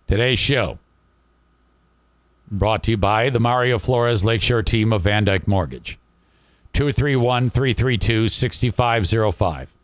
Today's 0.06 0.38
show 0.38 0.78
brought 2.50 2.82
to 2.84 2.90
you 2.90 2.96
by 2.98 3.30
the 3.30 3.40
Mario 3.40 3.78
Flores 3.78 4.22
Lakeshore 4.22 4.62
team 4.62 4.92
of 4.92 5.02
VanDyk 5.02 5.46
Mortgage. 5.46 5.98
231 6.74 7.48
332 7.48 8.28
6505. 8.28 9.74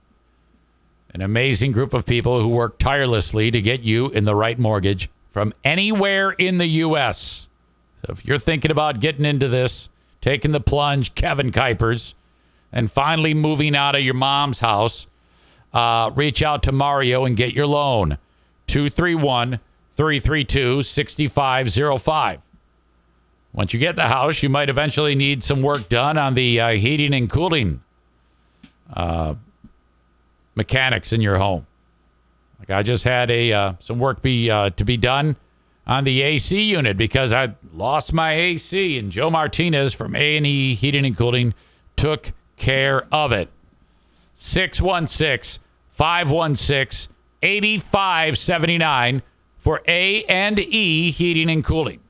An 1.15 1.23
amazing 1.23 1.73
group 1.73 1.95
of 1.95 2.05
people 2.05 2.43
who 2.43 2.49
work 2.49 2.79
tirelessly 2.79 3.51
to 3.51 3.63
get 3.63 3.81
you 3.81 4.11
in 4.11 4.25
the 4.27 4.35
right 4.35 4.59
mortgage 4.59 5.09
from 5.33 5.55
anywhere 5.65 6.33
in 6.33 6.59
the 6.59 6.67
U.S. 6.67 7.49
So 8.05 8.13
if 8.13 8.25
you're 8.25 8.39
thinking 8.39 8.71
about 8.71 9.01
getting 9.01 9.25
into 9.25 9.49
this, 9.49 9.89
taking 10.21 10.53
the 10.53 10.61
plunge, 10.61 11.15
Kevin 11.15 11.51
Kuipers, 11.51 12.13
and 12.73 12.91
finally 12.91 13.33
moving 13.33 13.75
out 13.75 13.95
of 13.95 14.03
your 14.03 14.15
mom's 14.15 14.61
house, 14.61 15.07
uh, 15.73 16.11
reach 16.15 16.43
out 16.43 16.63
to 16.65 16.73
Mario 16.73 17.25
and 17.25 17.39
get 17.39 17.55
your 17.55 17.67
loan. 17.67 18.19
231 18.67 19.61
332 19.95 20.83
6505. 20.83 22.41
Once 23.53 23.75
you 23.75 23.81
get 23.81 23.97
the 23.97 24.09
house, 24.09 24.43
you 24.43 24.49
might 24.49 24.69
eventually 24.69 25.15
need 25.15 25.43
some 25.43 25.61
work 25.61 25.89
done 25.89 26.17
on 26.17 26.35
the 26.35 26.61
uh, 26.61 26.69
heating 26.71 27.13
and 27.13 27.29
cooling 27.29 27.83
uh, 28.95 29.35
mechanics 30.55 31.13
in 31.13 31.21
your 31.21 31.39
home. 31.39 31.67
Like 32.59 32.71
I 32.71 32.83
just 32.83 33.05
had 33.05 33.31
a 33.31 33.53
uh, 33.53 33.73
some 33.81 33.99
work 33.99 34.23
be 34.23 34.51
uh, 34.51 34.71
to 34.71 34.85
be 34.85 34.97
done 34.97 35.37
on 35.87 36.05
the 36.05 36.23
AC 36.23 36.63
unit 36.63 36.97
because 36.97 37.33
I 37.33 37.55
lost 37.73 38.13
my 38.13 38.33
AC, 38.33 38.99
and 38.99 39.11
Joe 39.11 39.31
Martinez 39.31 39.93
from 39.93 40.15
A 40.15 40.37
and 40.37 40.47
E 40.47 40.75
Heating 40.75 41.05
and 41.05 41.17
Cooling 41.17 41.55
took 41.97 42.33
care 42.57 43.07
of 43.13 43.33
it. 43.33 43.49
616 44.37 45.63
516 45.89 47.13
8579 47.43 49.23
for 49.61 49.83
A 49.87 50.25
and 50.25 50.59
E 50.59 51.13
Heating 51.13 51.49
and 51.49 51.65
Cooling. 51.65 52.01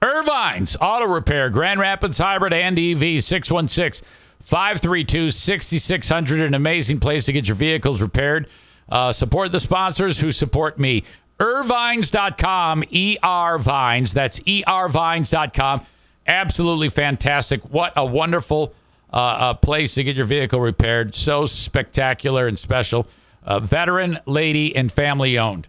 Ervine's 0.00 0.76
Auto 0.80 1.06
Repair, 1.06 1.50
Grand 1.50 1.80
Rapids 1.80 2.18
Hybrid 2.18 2.52
and 2.52 2.78
EV 2.78 3.22
616 3.24 4.06
532 4.40 5.30
6600. 5.32 6.40
An 6.42 6.54
amazing 6.54 7.00
place 7.00 7.26
to 7.26 7.32
get 7.32 7.48
your 7.48 7.56
vehicles 7.56 8.00
repaired. 8.00 8.46
Uh, 8.88 9.10
support 9.10 9.50
the 9.50 9.58
sponsors 9.58 10.20
who 10.20 10.30
support 10.30 10.78
me. 10.78 11.02
Ervines.com, 11.40 12.84
ER 12.84 13.58
Vines. 13.58 14.14
That's 14.14 14.40
ERVines.com. 14.40 15.86
Absolutely 16.26 16.88
fantastic. 16.88 17.62
What 17.70 17.92
a 17.96 18.04
wonderful 18.04 18.74
uh, 19.12 19.16
uh, 19.16 19.54
place 19.54 19.94
to 19.94 20.04
get 20.04 20.16
your 20.16 20.26
vehicle 20.26 20.60
repaired. 20.60 21.14
So 21.14 21.46
spectacular 21.46 22.46
and 22.46 22.58
special. 22.58 23.06
Uh, 23.46 23.60
veteran, 23.60 24.18
lady, 24.26 24.74
and 24.74 24.90
family 24.90 25.38
owned. 25.38 25.68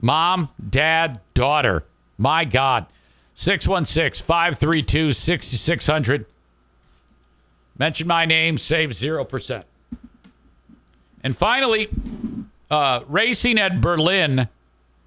Mom, 0.00 0.48
dad, 0.68 1.20
daughter. 1.34 1.84
My 2.16 2.44
God. 2.44 2.86
616 3.34 4.24
532 4.24 5.12
6600. 5.12 6.26
Mention 7.78 8.08
my 8.08 8.24
name, 8.24 8.58
save 8.58 8.90
0%. 8.90 9.64
And 11.22 11.36
finally, 11.36 11.88
uh, 12.70 13.00
racing 13.06 13.58
at 13.58 13.80
Berlin. 13.80 14.48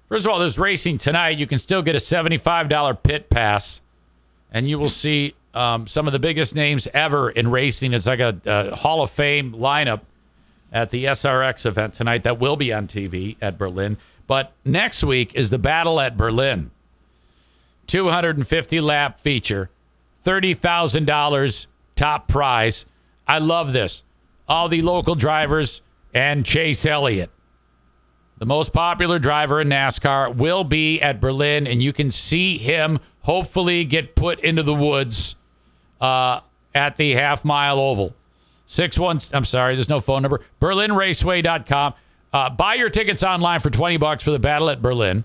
First 0.08 0.24
of 0.24 0.32
all, 0.32 0.38
there's 0.38 0.58
racing 0.58 0.98
tonight. 0.98 1.38
You 1.38 1.46
can 1.46 1.58
still 1.58 1.82
get 1.82 1.94
a 1.94 1.98
$75 1.98 3.02
pit 3.02 3.28
pass, 3.28 3.82
and 4.50 4.68
you 4.68 4.78
will 4.78 4.88
see 4.88 5.34
um, 5.54 5.86
some 5.86 6.06
of 6.06 6.12
the 6.12 6.18
biggest 6.18 6.54
names 6.54 6.88
ever 6.94 7.30
in 7.30 7.50
racing. 7.50 7.92
It's 7.92 8.06
like 8.06 8.20
a, 8.20 8.40
a 8.46 8.76
Hall 8.76 9.02
of 9.02 9.10
Fame 9.10 9.52
lineup 9.52 10.00
at 10.72 10.90
the 10.90 11.04
SRX 11.04 11.66
event 11.66 11.94
tonight 11.94 12.22
that 12.22 12.40
will 12.40 12.56
be 12.56 12.72
on 12.72 12.86
TV 12.86 13.36
at 13.40 13.58
Berlin. 13.58 13.98
But 14.26 14.52
next 14.64 15.04
week 15.04 15.34
is 15.34 15.50
the 15.50 15.58
battle 15.58 16.00
at 16.00 16.16
Berlin. 16.16 16.70
250 17.86 18.80
lap 18.80 19.18
feature, 19.18 19.68
$30,000 20.24 21.66
top 21.94 22.28
prize. 22.28 22.86
I 23.28 23.38
love 23.38 23.72
this. 23.72 24.04
All 24.48 24.68
the 24.68 24.82
local 24.82 25.14
drivers 25.14 25.82
and 26.14 26.44
Chase 26.44 26.86
Elliott, 26.86 27.30
the 28.38 28.46
most 28.46 28.72
popular 28.72 29.18
driver 29.18 29.60
in 29.60 29.68
NASCAR, 29.68 30.34
will 30.34 30.64
be 30.64 31.00
at 31.00 31.20
Berlin, 31.20 31.66
and 31.66 31.82
you 31.82 31.92
can 31.92 32.10
see 32.10 32.58
him 32.58 32.98
hopefully 33.20 33.84
get 33.84 34.16
put 34.16 34.40
into 34.40 34.62
the 34.62 34.74
woods 34.74 35.36
uh, 36.00 36.40
at 36.74 36.96
the 36.96 37.12
half 37.12 37.44
mile 37.44 37.78
oval. 37.78 38.14
Six 38.72 38.98
one. 38.98 39.18
I'm 39.34 39.44
sorry, 39.44 39.74
there's 39.74 39.90
no 39.90 40.00
phone 40.00 40.22
number. 40.22 40.40
BerlinRaceway.com. 40.58 41.92
Uh, 42.32 42.48
buy 42.48 42.76
your 42.76 42.88
tickets 42.88 43.22
online 43.22 43.60
for 43.60 43.68
20 43.68 43.98
bucks 43.98 44.24
for 44.24 44.30
the 44.30 44.38
battle 44.38 44.70
at 44.70 44.80
Berlin. 44.80 45.24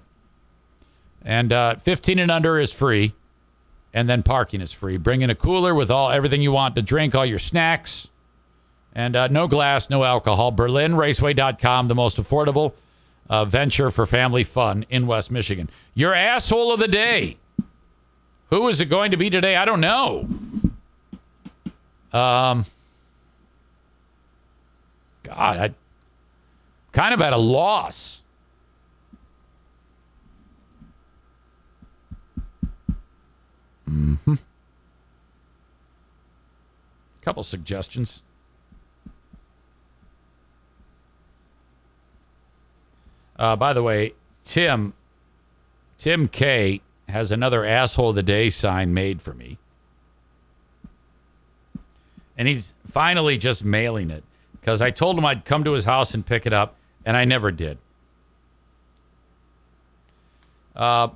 And 1.24 1.54
uh, 1.54 1.76
15 1.78 2.20
and 2.20 2.30
under 2.30 2.60
is 2.60 2.74
free. 2.74 3.14
And 3.94 4.10
then 4.10 4.22
parking 4.22 4.60
is 4.60 4.74
free. 4.74 4.98
Bring 4.98 5.22
in 5.22 5.30
a 5.30 5.36
cooler 5.36 5.74
with 5.74 5.90
all 5.90 6.12
everything 6.12 6.42
you 6.42 6.52
want 6.52 6.76
to 6.76 6.82
drink, 6.82 7.16
all 7.16 7.26
your 7.26 7.40
snacks. 7.40 8.10
And 8.94 9.16
uh, 9.16 9.30
no 9.30 9.48
glass, 9.48 9.90
no 9.90 10.04
alcohol. 10.04 10.52
BerlinRaceway.com, 10.52 11.88
the 11.88 11.96
most 11.96 12.18
affordable 12.18 12.74
uh, 13.30 13.46
venture 13.46 13.90
for 13.92 14.06
family 14.06 14.44
fun 14.44 14.86
in 14.90 15.08
West 15.08 15.32
Michigan. 15.32 15.70
Your 15.94 16.14
asshole 16.14 16.74
of 16.74 16.82
the 16.82 16.90
day. 16.90 17.38
Who 18.50 18.68
is 18.68 18.82
it 18.82 18.88
going 18.88 19.12
to 19.12 19.18
be 19.18 19.30
today? 19.30 19.56
I 19.56 19.64
don't 19.64 19.80
know. 19.80 20.28
Um, 22.12 22.66
God, 25.28 25.58
I 25.58 25.74
kind 26.94 27.14
of 27.14 27.22
at 27.22 27.34
a 27.34 27.38
loss. 27.38 28.24
Mm-hmm. 33.90 34.36
Couple 37.22 37.44
suggestions. 37.44 38.24
Uh, 43.38 43.56
by 43.58 43.74
the 43.74 43.84
way, 43.84 44.14
Tim, 44.46 44.94
Tim 45.98 46.28
K 46.30 46.82
has 47.10 47.34
another 47.34 47.66
asshole 47.66 48.10
of 48.10 48.16
the 48.16 48.24
day 48.24 48.50
sign 48.50 48.94
made 48.94 49.22
for 49.22 49.34
me. 49.34 49.58
And 52.38 52.48
he's 52.48 52.74
finally 52.90 53.38
just 53.38 53.66
mailing 53.66 54.10
it 54.10 54.24
because 54.60 54.82
I 54.82 54.92
told 54.92 55.18
him 55.18 55.26
I'd 55.26 55.46
come 55.46 55.64
to 55.64 55.72
his 55.72 55.86
house 55.86 56.14
and 56.14 56.26
pick 56.26 56.46
it 56.46 56.54
up, 56.54 56.76
and 57.06 57.16
I 57.16 57.26
never 57.26 57.52
did. 57.52 57.78
Uh, 60.76 61.10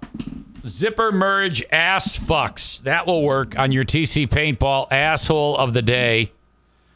zipper 0.65 1.11
merge 1.11 1.63
ass 1.71 2.17
fucks. 2.17 2.81
That 2.81 3.05
will 3.05 3.23
work 3.23 3.57
on 3.57 3.71
your 3.71 3.85
TC 3.85 4.27
paintball 4.27 4.87
asshole 4.91 5.57
of 5.57 5.73
the 5.73 5.81
day. 5.81 6.31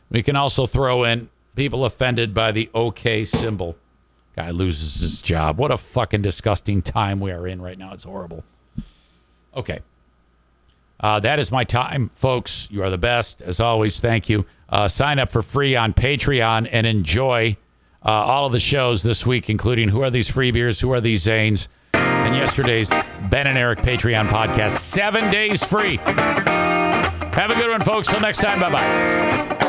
We 0.09 0.23
can 0.23 0.35
also 0.35 0.65
throw 0.65 1.03
in 1.03 1.29
people 1.55 1.85
offended 1.85 2.33
by 2.33 2.51
the 2.51 2.69
OK 2.73 3.25
symbol. 3.25 3.77
Guy 4.35 4.49
loses 4.49 4.99
his 4.99 5.21
job. 5.21 5.57
What 5.57 5.71
a 5.71 5.77
fucking 5.77 6.21
disgusting 6.21 6.81
time 6.81 7.19
we 7.19 7.31
are 7.31 7.47
in 7.47 7.61
right 7.61 7.77
now. 7.77 7.93
It's 7.93 8.03
horrible. 8.03 8.43
Okay. 9.55 9.79
Uh, 10.99 11.19
that 11.19 11.39
is 11.39 11.51
my 11.51 11.63
time, 11.63 12.09
folks. 12.13 12.67
You 12.71 12.83
are 12.83 12.89
the 12.89 12.97
best. 12.97 13.41
As 13.41 13.59
always, 13.59 13.99
thank 13.99 14.27
you. 14.27 14.45
Uh, 14.69 14.87
sign 14.87 15.19
up 15.19 15.29
for 15.31 15.41
free 15.41 15.75
on 15.75 15.93
Patreon 15.93 16.67
and 16.71 16.87
enjoy 16.87 17.57
uh, 18.03 18.09
all 18.09 18.45
of 18.45 18.51
the 18.51 18.59
shows 18.59 19.03
this 19.03 19.25
week, 19.25 19.49
including 19.49 19.89
Who 19.89 20.01
Are 20.03 20.09
These 20.09 20.29
Free 20.29 20.51
Beers? 20.51 20.79
Who 20.79 20.91
Are 20.93 21.01
These 21.01 21.23
Zanes? 21.25 21.67
And 21.93 22.35
yesterday's 22.35 22.89
Ben 22.89 23.47
and 23.47 23.57
Eric 23.57 23.79
Patreon 23.79 24.27
podcast. 24.29 24.71
Seven 24.71 25.31
days 25.31 25.63
free. 25.63 25.97
Have 25.97 27.51
a 27.51 27.55
good 27.55 27.69
one, 27.69 27.81
folks. 27.81 28.07
Till 28.07 28.19
next 28.19 28.39
time. 28.39 28.59
Bye 28.59 28.71
bye. 28.71 29.64